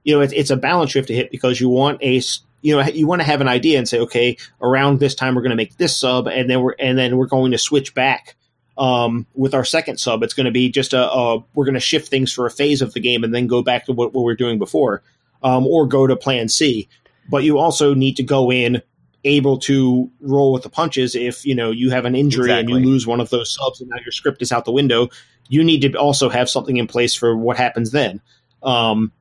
you 0.04 0.14
know, 0.14 0.20
it's, 0.20 0.32
it's 0.32 0.50
a 0.50 0.56
balance 0.56 0.94
you 0.94 1.00
have 1.00 1.08
to 1.08 1.14
hit 1.14 1.30
because 1.32 1.60
you 1.60 1.68
want 1.68 2.02
a 2.02 2.22
you 2.62 2.76
know 2.76 2.86
you 2.86 3.06
want 3.06 3.20
to 3.22 3.26
have 3.26 3.40
an 3.40 3.48
idea 3.48 3.78
and 3.78 3.88
say, 3.88 3.98
okay, 4.00 4.36
around 4.60 5.00
this 5.00 5.14
time 5.14 5.34
we're 5.34 5.42
going 5.42 5.50
to 5.50 5.56
make 5.56 5.76
this 5.76 5.96
sub, 5.96 6.28
and 6.28 6.48
then 6.48 6.62
we're 6.62 6.76
and 6.78 6.96
then 6.96 7.16
we're 7.16 7.26
going 7.26 7.52
to 7.52 7.58
switch 7.58 7.94
back 7.94 8.36
Um, 8.78 9.26
with 9.34 9.54
our 9.54 9.64
second 9.64 9.98
sub, 9.98 10.22
it's 10.22 10.32
going 10.34 10.46
to 10.46 10.52
be 10.52 10.70
just 10.70 10.94
a, 10.94 11.10
a 11.10 11.44
we're 11.54 11.64
going 11.66 11.74
to 11.74 11.80
shift 11.80 12.08
things 12.08 12.32
for 12.32 12.46
a 12.46 12.50
phase 12.50 12.80
of 12.80 12.92
the 12.94 13.00
game 13.00 13.24
and 13.24 13.34
then 13.34 13.46
go 13.46 13.62
back 13.62 13.86
to 13.86 13.92
what, 13.92 14.14
what 14.14 14.24
we 14.24 14.32
are 14.32 14.36
doing 14.36 14.58
before, 14.58 15.02
um, 15.42 15.66
or 15.66 15.86
go 15.86 16.06
to 16.06 16.16
Plan 16.16 16.48
C. 16.48 16.88
But 17.28 17.44
you 17.44 17.58
also 17.58 17.94
need 17.94 18.16
to 18.16 18.22
go 18.22 18.50
in 18.50 18.82
able 19.24 19.58
to 19.58 20.10
roll 20.20 20.52
with 20.52 20.62
the 20.62 20.70
punches 20.70 21.14
if 21.14 21.44
you 21.44 21.54
know 21.54 21.70
you 21.70 21.90
have 21.90 22.04
an 22.04 22.14
injury 22.14 22.44
exactly. 22.44 22.74
and 22.74 22.84
you 22.84 22.90
lose 22.90 23.06
one 23.06 23.20
of 23.20 23.30
those 23.30 23.54
subs 23.54 23.80
and 23.80 23.90
now 23.90 23.96
your 24.02 24.12
script 24.12 24.40
is 24.40 24.52
out 24.52 24.64
the 24.64 24.72
window 24.72 25.08
you 25.48 25.62
need 25.62 25.82
to 25.82 25.92
also 25.94 26.28
have 26.28 26.48
something 26.48 26.78
in 26.78 26.86
place 26.86 27.14
for 27.14 27.36
what 27.36 27.56
happens 27.56 27.90
then 27.90 28.20
um, 28.62 29.12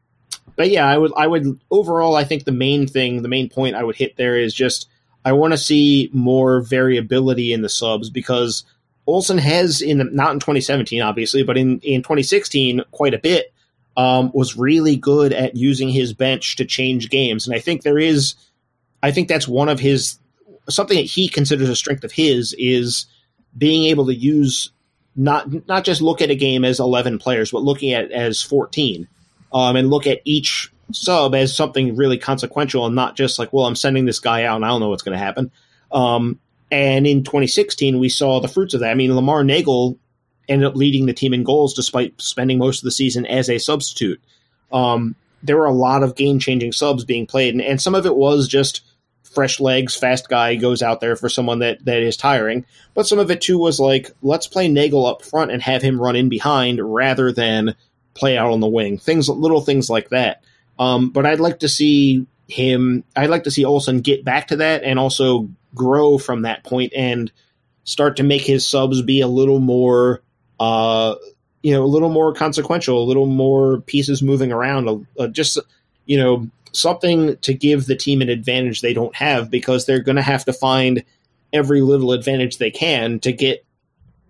but 0.55 0.69
yeah 0.69 0.87
i 0.87 0.97
would 0.97 1.11
i 1.17 1.27
would 1.27 1.59
overall 1.69 2.15
i 2.15 2.23
think 2.23 2.45
the 2.45 2.51
main 2.51 2.87
thing 2.87 3.21
the 3.21 3.27
main 3.27 3.49
point 3.49 3.75
i 3.75 3.83
would 3.83 3.95
hit 3.95 4.15
there 4.15 4.37
is 4.37 4.53
just 4.53 4.87
i 5.25 5.33
want 5.33 5.51
to 5.51 5.57
see 5.57 6.09
more 6.13 6.61
variability 6.61 7.51
in 7.51 7.61
the 7.61 7.69
subs 7.69 8.09
because 8.09 8.63
olsen 9.05 9.37
has 9.37 9.81
in 9.81 9.97
the, 9.97 10.05
not 10.05 10.31
in 10.31 10.39
2017 10.39 11.01
obviously 11.01 11.43
but 11.43 11.57
in 11.57 11.79
in 11.79 12.01
2016 12.01 12.81
quite 12.91 13.13
a 13.13 13.19
bit 13.19 13.53
um, 13.97 14.31
was 14.33 14.55
really 14.55 14.95
good 14.95 15.33
at 15.33 15.57
using 15.57 15.89
his 15.89 16.13
bench 16.13 16.55
to 16.55 16.63
change 16.63 17.09
games 17.09 17.45
and 17.45 17.55
i 17.55 17.59
think 17.59 17.81
there 17.81 17.99
is 17.99 18.35
I 19.01 19.11
think 19.11 19.27
that's 19.27 19.47
one 19.47 19.69
of 19.69 19.79
his 19.79 20.19
something 20.69 20.97
that 20.97 21.03
he 21.03 21.27
considers 21.27 21.69
a 21.69 21.75
strength 21.75 22.03
of 22.03 22.11
his 22.11 22.53
is 22.57 23.05
being 23.57 23.85
able 23.85 24.05
to 24.05 24.15
use 24.15 24.71
not 25.15 25.67
not 25.67 25.83
just 25.83 26.01
look 26.01 26.21
at 26.21 26.29
a 26.29 26.35
game 26.35 26.63
as 26.63 26.79
11 26.79 27.19
players 27.19 27.51
but 27.51 27.63
looking 27.63 27.93
at 27.93 28.11
as 28.11 28.41
14 28.41 29.07
um, 29.51 29.75
and 29.75 29.89
look 29.89 30.07
at 30.07 30.21
each 30.23 30.71
sub 30.91 31.35
as 31.35 31.55
something 31.55 31.95
really 31.95 32.17
consequential 32.17 32.85
and 32.85 32.95
not 32.95 33.15
just 33.15 33.39
like 33.39 33.51
well 33.51 33.65
i'm 33.65 33.75
sending 33.75 34.05
this 34.05 34.19
guy 34.19 34.43
out 34.43 34.55
and 34.55 34.65
i 34.65 34.69
don't 34.69 34.79
know 34.79 34.89
what's 34.89 35.03
going 35.03 35.17
to 35.17 35.23
happen. 35.23 35.51
Um, 35.91 36.39
and 36.71 37.07
in 37.07 37.23
2016 37.23 37.99
we 37.99 38.09
saw 38.09 38.39
the 38.39 38.47
fruits 38.47 38.73
of 38.73 38.81
that. 38.81 38.91
I 38.91 38.95
mean 38.95 39.15
lamar 39.15 39.43
neagle 39.43 39.97
ended 40.47 40.67
up 40.67 40.75
leading 40.75 41.05
the 41.05 41.13
team 41.13 41.33
in 41.33 41.43
goals 41.43 41.73
despite 41.73 42.19
spending 42.21 42.57
most 42.57 42.79
of 42.79 42.83
the 42.83 42.91
season 42.91 43.25
as 43.25 43.49
a 43.49 43.59
substitute. 43.59 44.21
Um, 44.71 45.15
there 45.41 45.57
were 45.57 45.65
a 45.65 45.73
lot 45.73 46.03
of 46.03 46.15
game 46.15 46.37
changing 46.39 46.71
subs 46.71 47.05
being 47.05 47.25
played 47.25 47.55
and, 47.55 47.63
and 47.63 47.81
some 47.81 47.95
of 47.95 48.05
it 48.05 48.15
was 48.15 48.47
just 48.47 48.81
fresh 49.33 49.59
legs, 49.59 49.95
fast 49.95 50.29
guy 50.29 50.55
goes 50.55 50.81
out 50.81 50.99
there 50.99 51.15
for 51.15 51.29
someone 51.29 51.59
that, 51.59 51.83
that 51.85 52.01
is 52.01 52.17
tiring. 52.17 52.65
But 52.93 53.07
some 53.07 53.19
of 53.19 53.31
it 53.31 53.41
too 53.41 53.57
was 53.57 53.79
like, 53.79 54.11
let's 54.21 54.47
play 54.47 54.67
Neagle 54.67 55.05
up 55.05 55.23
front 55.23 55.51
and 55.51 55.61
have 55.61 55.81
him 55.81 56.01
run 56.01 56.15
in 56.15 56.29
behind 56.29 56.79
rather 56.81 57.31
than 57.31 57.75
play 58.13 58.37
out 58.37 58.51
on 58.51 58.59
the 58.59 58.67
wing. 58.67 58.97
Things, 58.97 59.29
little 59.29 59.61
things 59.61 59.89
like 59.89 60.09
that. 60.09 60.43
Um, 60.77 61.09
but 61.09 61.25
I'd 61.25 61.39
like 61.39 61.59
to 61.59 61.69
see 61.69 62.25
him. 62.47 63.03
I'd 63.15 63.29
like 63.29 63.43
to 63.43 63.51
see 63.51 63.65
Olsen 63.65 64.01
get 64.01 64.25
back 64.25 64.47
to 64.47 64.57
that 64.57 64.83
and 64.83 64.97
also 64.97 65.49
grow 65.75 66.17
from 66.17 66.43
that 66.43 66.63
point 66.63 66.93
and 66.95 67.31
start 67.83 68.17
to 68.17 68.23
make 68.23 68.41
his 68.41 68.67
subs 68.67 69.01
be 69.01 69.21
a 69.21 69.27
little 69.27 69.59
more, 69.59 70.21
uh, 70.59 71.15
you 71.61 71.73
know, 71.73 71.83
a 71.83 71.87
little 71.87 72.09
more 72.09 72.33
consequential, 72.33 73.03
a 73.03 73.05
little 73.05 73.25
more 73.25 73.81
pieces 73.81 74.23
moving 74.23 74.51
around. 74.51 75.05
Uh, 75.17 75.27
just 75.27 75.59
you 76.05 76.17
know, 76.17 76.49
something 76.71 77.37
to 77.37 77.53
give 77.53 77.85
the 77.85 77.95
team 77.95 78.21
an 78.21 78.29
advantage 78.29 78.81
they 78.81 78.93
don't 78.93 79.15
have 79.15 79.49
because 79.49 79.85
they're 79.85 80.01
going 80.01 80.15
to 80.15 80.21
have 80.21 80.45
to 80.45 80.53
find 80.53 81.03
every 81.51 81.81
little 81.81 82.11
advantage 82.11 82.57
they 82.57 82.71
can 82.71 83.19
to 83.19 83.31
get 83.31 83.65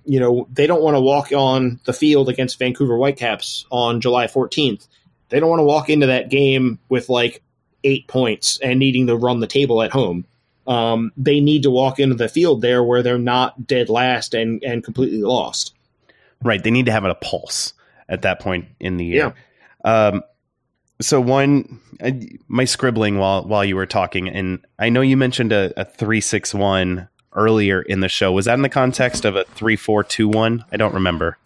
you 0.05 0.19
know 0.19 0.47
they 0.51 0.67
don't 0.67 0.81
want 0.81 0.95
to 0.95 1.01
walk 1.01 1.31
on 1.31 1.79
the 1.85 1.93
field 1.93 2.29
against 2.29 2.59
Vancouver 2.59 2.97
Whitecaps 2.97 3.65
on 3.69 4.01
July 4.01 4.27
14th. 4.27 4.87
They 5.29 5.39
don't 5.39 5.49
want 5.49 5.59
to 5.59 5.65
walk 5.65 5.89
into 5.89 6.07
that 6.07 6.29
game 6.29 6.79
with 6.89 7.09
like 7.09 7.43
8 7.83 8.07
points 8.07 8.59
and 8.59 8.79
needing 8.79 9.07
to 9.07 9.15
run 9.15 9.39
the 9.39 9.47
table 9.47 9.81
at 9.83 9.91
home. 9.91 10.25
Um, 10.65 11.11
they 11.17 11.39
need 11.39 11.63
to 11.63 11.69
walk 11.69 11.99
into 11.99 12.15
the 12.15 12.29
field 12.29 12.61
there 12.61 12.83
where 12.83 13.03
they're 13.03 13.17
not 13.17 13.67
dead 13.67 13.89
last 13.89 14.33
and 14.33 14.63
and 14.63 14.83
completely 14.83 15.21
lost. 15.21 15.73
Right, 16.41 16.63
they 16.63 16.71
need 16.71 16.85
to 16.85 16.91
have 16.91 17.03
a 17.03 17.15
pulse 17.15 17.73
at 18.07 18.21
that 18.21 18.39
point 18.39 18.67
in 18.79 18.97
the 18.97 19.05
year. 19.05 19.35
Yeah. 19.83 20.09
Um, 20.09 20.23
so 21.01 21.21
one, 21.21 21.80
my 22.47 22.65
scribbling 22.65 23.17
while 23.17 23.43
while 23.45 23.63
you 23.63 23.76
were 23.76 23.85
talking, 23.85 24.27
and 24.27 24.59
I 24.77 24.89
know 24.89 25.01
you 25.01 25.17
mentioned 25.17 25.51
a, 25.51 25.73
a 25.80 25.85
three 25.85 26.21
six 26.21 26.53
one 26.53 27.07
earlier 27.34 27.81
in 27.81 28.01
the 28.01 28.09
show. 28.09 28.31
Was 28.31 28.45
that 28.45 28.55
in 28.55 28.61
the 28.61 28.69
context 28.69 29.26
of 29.26 29.35
a 29.35 29.45
three 29.45 29.76
four 29.76 30.03
two 30.03 30.27
one? 30.27 30.65
I 30.71 30.77
don't 30.77 30.93
remember. 30.93 31.38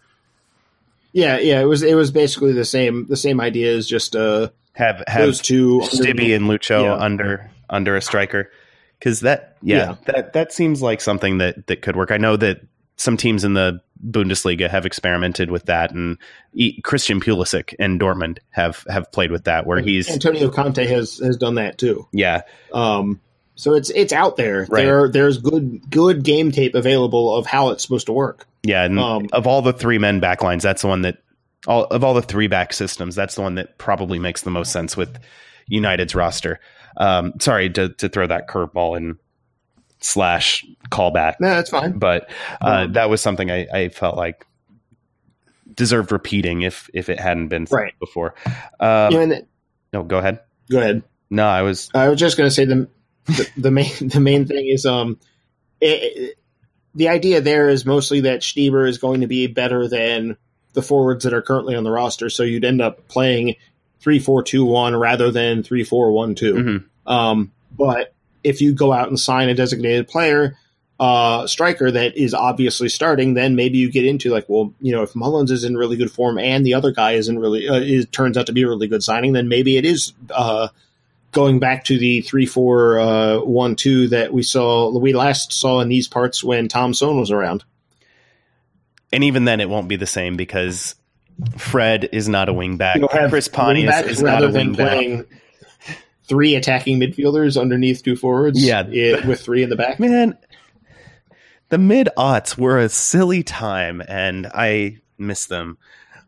Yeah, 1.12 1.38
yeah, 1.38 1.60
it 1.60 1.66
was 1.66 1.82
it 1.82 1.94
was 1.94 2.10
basically 2.10 2.52
the 2.52 2.64
same 2.64 3.06
the 3.06 3.16
same 3.16 3.40
idea 3.40 3.76
as 3.76 3.86
just 3.86 4.16
uh 4.16 4.50
have 4.72 5.02
have 5.06 5.22
those 5.22 5.40
two 5.40 5.80
Stibby 5.84 6.34
and 6.34 6.46
Lucho 6.46 6.82
yeah. 6.82 6.94
under 6.94 7.50
under 7.70 7.96
a 7.96 8.02
striker 8.02 8.50
because 8.98 9.20
that 9.20 9.56
yeah, 9.62 9.76
yeah, 9.76 9.94
that 10.06 10.32
that 10.32 10.52
seems 10.52 10.82
like 10.82 11.00
something 11.00 11.38
that 11.38 11.68
that 11.68 11.82
could 11.82 11.94
work. 11.94 12.10
I 12.10 12.16
know 12.16 12.36
that 12.36 12.60
some 12.96 13.16
teams 13.16 13.44
in 13.44 13.54
the 13.54 13.80
Bundesliga 14.04 14.68
have 14.68 14.86
experimented 14.86 15.50
with 15.50 15.66
that, 15.66 15.92
and 15.92 16.18
Christian 16.82 17.20
Pulisic 17.20 17.74
and 17.78 18.00
Dortmund 18.00 18.38
have 18.50 18.84
have 18.88 19.10
played 19.12 19.30
with 19.30 19.44
that, 19.44 19.66
where 19.66 19.80
he's 19.80 20.10
Antonio 20.10 20.50
Conte 20.50 20.84
has 20.86 21.18
has 21.18 21.36
done 21.36 21.56
that 21.56 21.78
too. 21.78 22.06
Yeah. 22.12 22.42
Um. 22.72 23.20
So 23.56 23.74
it's 23.74 23.90
it's 23.90 24.12
out 24.12 24.36
there. 24.36 24.66
Right. 24.68 24.84
There 24.84 25.08
there's 25.08 25.38
good 25.38 25.90
good 25.90 26.22
game 26.24 26.50
tape 26.50 26.74
available 26.74 27.34
of 27.34 27.46
how 27.46 27.70
it's 27.70 27.82
supposed 27.82 28.06
to 28.06 28.12
work. 28.12 28.46
Yeah, 28.64 28.84
and 28.84 28.98
um, 28.98 29.28
of 29.32 29.46
all 29.46 29.62
the 29.62 29.72
three 29.72 29.98
men 29.98 30.20
backlines, 30.20 30.62
that's 30.62 30.82
the 30.82 30.88
one 30.88 31.02
that 31.02 31.18
all 31.66 31.84
of 31.84 32.02
all 32.02 32.14
the 32.14 32.22
three 32.22 32.46
back 32.46 32.72
systems, 32.72 33.14
that's 33.14 33.34
the 33.34 33.42
one 33.42 33.54
that 33.56 33.78
probably 33.78 34.18
makes 34.18 34.42
the 34.42 34.50
most 34.50 34.72
sense 34.72 34.96
with 34.96 35.18
United's 35.66 36.14
roster. 36.14 36.60
Um, 36.96 37.34
sorry 37.40 37.70
to 37.70 37.90
to 37.90 38.08
throw 38.08 38.26
that 38.26 38.48
curveball 38.48 38.96
in 38.96 39.18
slash 40.04 40.66
callback. 40.90 41.36
No, 41.40 41.48
that's 41.48 41.70
fine. 41.70 41.98
But 41.98 42.28
uh, 42.60 42.84
um, 42.84 42.92
that 42.92 43.08
was 43.08 43.22
something 43.22 43.50
I, 43.50 43.66
I, 43.72 43.88
felt 43.88 44.18
like 44.18 44.46
deserved 45.74 46.12
repeating 46.12 46.60
if 46.62 46.90
if 46.92 47.08
it 47.08 47.18
hadn't 47.18 47.48
been 47.48 47.66
right. 47.70 47.98
before. 47.98 48.34
Um, 48.78 49.12
yeah, 49.12 49.26
the, 49.26 49.46
no, 49.94 50.02
go 50.02 50.18
ahead. 50.18 50.40
Go 50.70 50.78
ahead. 50.78 51.04
No, 51.30 51.46
I 51.46 51.62
was. 51.62 51.88
I 51.94 52.08
was 52.08 52.20
just 52.20 52.36
going 52.36 52.48
to 52.48 52.54
say 52.54 52.66
the, 52.66 52.88
the, 53.26 53.50
the 53.56 53.70
main 53.70 53.92
the 54.00 54.20
main 54.20 54.46
thing 54.46 54.66
is 54.66 54.84
um, 54.84 55.18
it, 55.80 56.02
it, 56.02 56.38
the 56.94 57.08
idea 57.08 57.40
there 57.40 57.70
is 57.70 57.86
mostly 57.86 58.20
that 58.20 58.40
Stieber 58.40 58.86
is 58.86 58.98
going 58.98 59.22
to 59.22 59.26
be 59.26 59.46
better 59.46 59.88
than 59.88 60.36
the 60.74 60.82
forwards 60.82 61.24
that 61.24 61.32
are 61.32 61.42
currently 61.42 61.76
on 61.76 61.84
the 61.84 61.90
roster. 61.90 62.28
So 62.28 62.42
you'd 62.42 62.64
end 62.64 62.82
up 62.82 63.08
playing 63.08 63.56
three 64.00 64.18
four 64.18 64.42
two 64.42 64.66
one 64.66 64.94
rather 64.94 65.30
than 65.30 65.62
three 65.62 65.82
four 65.82 66.12
one 66.12 66.34
two. 66.34 66.54
Mm-hmm. 66.54 67.10
Um, 67.10 67.52
but 67.72 68.13
if 68.44 68.60
you 68.60 68.72
go 68.72 68.92
out 68.92 69.08
and 69.08 69.18
sign 69.18 69.48
a 69.48 69.54
designated 69.54 70.06
player, 70.06 70.56
uh, 71.00 71.46
striker 71.46 71.90
that 71.90 72.16
is 72.16 72.34
obviously 72.34 72.88
starting, 72.88 73.34
then 73.34 73.56
maybe 73.56 73.78
you 73.78 73.90
get 73.90 74.04
into 74.04 74.30
like, 74.30 74.44
well, 74.48 74.72
you 74.80 74.92
know, 74.92 75.02
if 75.02 75.16
Mullins 75.16 75.50
is 75.50 75.64
in 75.64 75.76
really 75.76 75.96
good 75.96 76.10
form 76.10 76.38
and 76.38 76.64
the 76.64 76.74
other 76.74 76.92
guy 76.92 77.12
isn't 77.12 77.38
really, 77.38 77.68
uh, 77.68 77.80
it 77.80 78.12
turns 78.12 78.38
out 78.38 78.46
to 78.46 78.52
be 78.52 78.62
a 78.62 78.68
really 78.68 78.86
good 78.86 79.02
signing, 79.02 79.32
then 79.32 79.48
maybe 79.48 79.76
it 79.76 79.84
is 79.84 80.12
uh, 80.30 80.68
going 81.32 81.58
back 81.58 81.84
to 81.84 81.98
the 81.98 82.20
three 82.20 82.46
four 82.46 83.00
uh, 83.00 83.40
one 83.40 83.74
two 83.74 84.08
that 84.08 84.32
we 84.32 84.42
saw, 84.42 84.96
we 84.96 85.12
last 85.12 85.52
saw 85.52 85.80
in 85.80 85.88
these 85.88 86.06
parts 86.06 86.44
when 86.44 86.68
Tom 86.68 86.92
Soehn 86.92 87.18
was 87.18 87.32
around. 87.32 87.64
And 89.12 89.24
even 89.24 89.44
then, 89.44 89.60
it 89.60 89.68
won't 89.68 89.88
be 89.88 89.96
the 89.96 90.06
same 90.06 90.36
because 90.36 90.96
Fred 91.56 92.08
is 92.12 92.28
not 92.28 92.48
a 92.48 92.52
wingback. 92.52 93.08
Chris 93.30 93.48
Pontius 93.48 94.00
is 94.02 94.22
not 94.22 94.42
a 94.42 94.48
wing 94.48 94.74
wingback 94.74 95.26
three 96.24 96.54
attacking 96.54 96.98
midfielders 96.98 97.60
underneath 97.60 98.02
two 98.02 98.16
forwards. 98.16 98.64
Yeah, 98.64 98.86
it, 98.86 99.24
with 99.24 99.40
three 99.40 99.62
in 99.62 99.70
the 99.70 99.76
back. 99.76 100.00
Man, 100.00 100.36
the 101.68 101.78
mid 101.78 102.08
aughts 102.16 102.58
were 102.58 102.78
a 102.78 102.88
silly 102.88 103.42
time, 103.42 104.02
and 104.06 104.46
I 104.46 104.98
miss 105.18 105.46
them. 105.46 105.78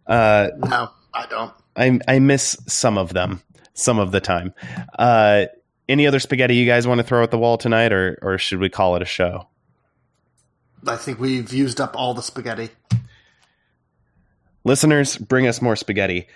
Uh, 0.07 0.49
no, 0.59 0.91
I 1.13 1.27
don't. 1.27 1.53
I 1.77 1.99
I 2.09 2.19
miss 2.19 2.57
some 2.67 2.99
of 2.99 3.13
them, 3.13 3.43
some 3.75 3.99
of 3.99 4.13
the 4.13 4.21
time. 4.21 4.55
Uh, 4.99 5.47
any 5.89 6.07
other 6.07 6.21
spaghetti 6.21 6.57
you 6.57 6.67
guys 6.67 6.87
want 6.87 6.99
to 6.99 7.05
throw 7.05 7.23
at 7.23 7.31
the 7.31 7.39
wall 7.39 7.59
tonight, 7.59 7.93
or 7.93 8.19
or 8.23 8.39
should 8.39 8.61
we 8.61 8.69
call 8.69 8.97
it 8.97 9.03
a 9.03 9.07
show? 9.07 9.49
I 10.87 10.97
think 10.97 11.19
we've 11.19 11.53
used 11.53 11.81
up 11.81 11.97
all 11.97 12.15
the 12.15 12.23
spaghetti. 12.23 12.71
Listeners, 14.65 15.17
bring 15.17 15.47
us 15.47 15.63
more 15.63 15.77
spaghetti 15.77 16.27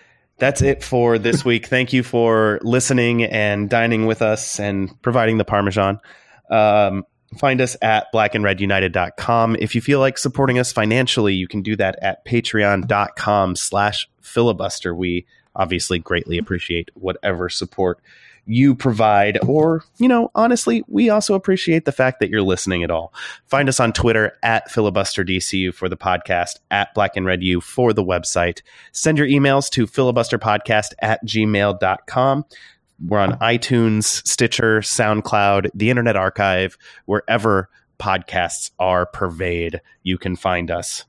that's 0.41 0.63
it 0.63 0.83
for 0.83 1.19
this 1.19 1.45
week. 1.45 1.67
Thank 1.67 1.93
you 1.93 2.03
for 2.03 2.59
listening 2.63 3.25
and 3.25 3.69
dining 3.71 4.07
with 4.07 4.23
us 4.23 4.59
and 4.59 5.01
providing 5.03 5.39
the 5.39 5.45
Parmesan. 5.45 6.01
Um, 6.51 7.05
find 7.39 7.61
us 7.61 7.77
at 7.81 8.07
blackandredunited.com. 8.13 9.57
If 9.61 9.75
you 9.75 9.81
feel 9.81 10.01
like 10.01 10.19
supporting 10.19 10.59
us 10.59 10.73
financially, 10.73 11.35
you 11.35 11.47
can 11.47 11.63
do 11.63 11.77
that 11.77 11.99
at 12.03 12.25
patreon.com 12.25 13.57
slash 13.57 14.09
filibuster. 14.21 14.95
We 14.95 15.27
obviously 15.55 15.99
greatly 15.99 16.39
appreciate 16.39 16.91
whatever 16.95 17.49
support 17.49 18.01
you 18.51 18.75
provide, 18.75 19.39
or, 19.47 19.85
you 19.99 20.09
know, 20.09 20.29
honestly, 20.35 20.83
we 20.89 21.09
also 21.09 21.35
appreciate 21.35 21.85
the 21.85 21.93
fact 21.93 22.19
that 22.19 22.31
you're 22.31 22.43
listening 22.43 22.83
at 22.83 22.91
all. 22.91 23.15
Find 23.47 23.69
us 23.69 23.79
on 23.79 23.93
Twitter 23.93 24.37
at 24.43 24.69
filibusterdcu 24.69 25.73
for 25.73 25.89
the 25.89 25.97
podcast, 25.97 26.59
at 26.73 26.93
black 26.93 27.17
and 27.17 27.25
red 27.25 27.45
u 27.45 27.61
for 27.61 27.93
the 27.93 28.03
website. 28.03 28.63
Send 28.91 29.19
your 29.19 29.29
emails 29.29 29.71
to 29.71 29.87
filibusterpodcast 29.87 30.95
at 31.01 31.25
gmail.com. 31.25 32.45
We're 33.07 33.21
on 33.21 33.39
iTunes, 33.39 34.27
Stitcher, 34.27 34.81
SoundCloud, 34.81 35.71
the 35.73 35.89
Internet 35.89 36.17
Archive, 36.17 36.77
wherever 37.07 37.69
podcasts 38.01 38.73
are 38.81 39.07
pervade, 39.07 39.81
you 40.03 40.19
can 40.19 40.35
find 40.35 40.73
us. 40.73 41.05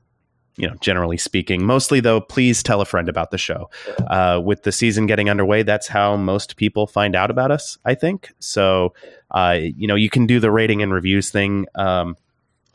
You 0.56 0.68
know, 0.68 0.74
generally 0.80 1.16
speaking, 1.16 1.64
mostly 1.64 2.00
though, 2.00 2.20
please 2.20 2.62
tell 2.62 2.82
a 2.82 2.84
friend 2.84 3.08
about 3.08 3.30
the 3.30 3.38
show. 3.38 3.70
Uh, 4.06 4.40
with 4.44 4.64
the 4.64 4.72
season 4.72 5.06
getting 5.06 5.30
underway, 5.30 5.62
that's 5.62 5.88
how 5.88 6.16
most 6.16 6.56
people 6.56 6.86
find 6.86 7.16
out 7.16 7.30
about 7.30 7.50
us, 7.50 7.78
I 7.86 7.94
think. 7.94 8.32
So, 8.38 8.92
uh, 9.30 9.58
you 9.60 9.86
know, 9.86 9.94
you 9.94 10.10
can 10.10 10.26
do 10.26 10.40
the 10.40 10.50
rating 10.50 10.82
and 10.82 10.92
reviews 10.92 11.30
thing. 11.30 11.66
Um, 11.74 12.16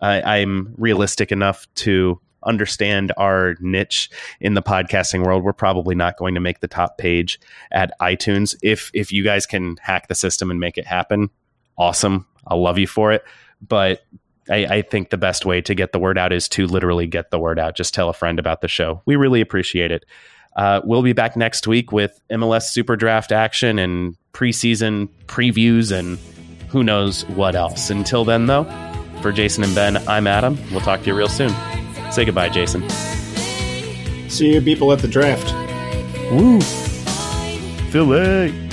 I, 0.01 0.39
I'm 0.39 0.73
realistic 0.77 1.31
enough 1.31 1.67
to 1.75 2.19
understand 2.43 3.11
our 3.17 3.55
niche 3.59 4.09
in 4.39 4.53
the 4.53 4.61
podcasting 4.61 5.23
world, 5.23 5.43
we're 5.43 5.53
probably 5.53 5.95
not 5.95 6.17
going 6.17 6.33
to 6.33 6.39
make 6.39 6.59
the 6.61 6.67
top 6.67 6.97
page 6.97 7.39
at 7.71 7.91
iTunes. 7.99 8.55
If 8.63 8.89
if 8.93 9.11
you 9.11 9.23
guys 9.23 9.45
can 9.45 9.77
hack 9.81 10.07
the 10.07 10.15
system 10.15 10.49
and 10.49 10.59
make 10.59 10.77
it 10.77 10.85
happen, 10.85 11.29
awesome. 11.77 12.25
I'll 12.47 12.61
love 12.61 12.77
you 12.77 12.87
for 12.87 13.11
it. 13.11 13.23
But 13.65 14.01
I, 14.49 14.65
I, 14.65 14.81
think 14.81 15.09
the 15.09 15.17
best 15.17 15.45
way 15.45 15.61
to 15.61 15.75
get 15.75 15.91
the 15.91 15.99
word 15.99 16.17
out 16.17 16.31
is 16.31 16.47
to 16.49 16.67
literally 16.67 17.07
get 17.07 17.31
the 17.31 17.39
word 17.39 17.59
out. 17.59 17.75
Just 17.75 17.93
tell 17.93 18.09
a 18.09 18.13
friend 18.13 18.39
about 18.39 18.61
the 18.61 18.67
show. 18.67 19.01
We 19.05 19.15
really 19.15 19.41
appreciate 19.41 19.91
it. 19.91 20.05
Uh, 20.55 20.81
we'll 20.83 21.03
be 21.03 21.13
back 21.13 21.35
next 21.37 21.67
week 21.67 21.91
with 21.91 22.19
MLS 22.31 22.63
Super 22.63 22.95
Draft 22.95 23.31
action 23.31 23.77
and 23.77 24.17
preseason 24.33 25.07
previews 25.27 25.91
and 25.91 26.17
who 26.69 26.83
knows 26.83 27.25
what 27.29 27.55
else. 27.55 27.89
Until 27.89 28.25
then, 28.25 28.47
though, 28.47 28.63
for 29.21 29.31
Jason 29.31 29.63
and 29.63 29.75
Ben, 29.75 29.97
I'm 30.07 30.27
Adam. 30.27 30.57
We'll 30.71 30.81
talk 30.81 31.01
to 31.01 31.07
you 31.07 31.15
real 31.15 31.29
soon. 31.29 31.53
Say 32.11 32.25
goodbye, 32.25 32.49
Jason. 32.49 32.87
See 34.29 34.53
you 34.53 34.61
people 34.61 34.91
at 34.91 34.99
the 34.99 35.07
draft. 35.07 35.53
Woo! 36.31 36.59
Philly! 37.91 38.66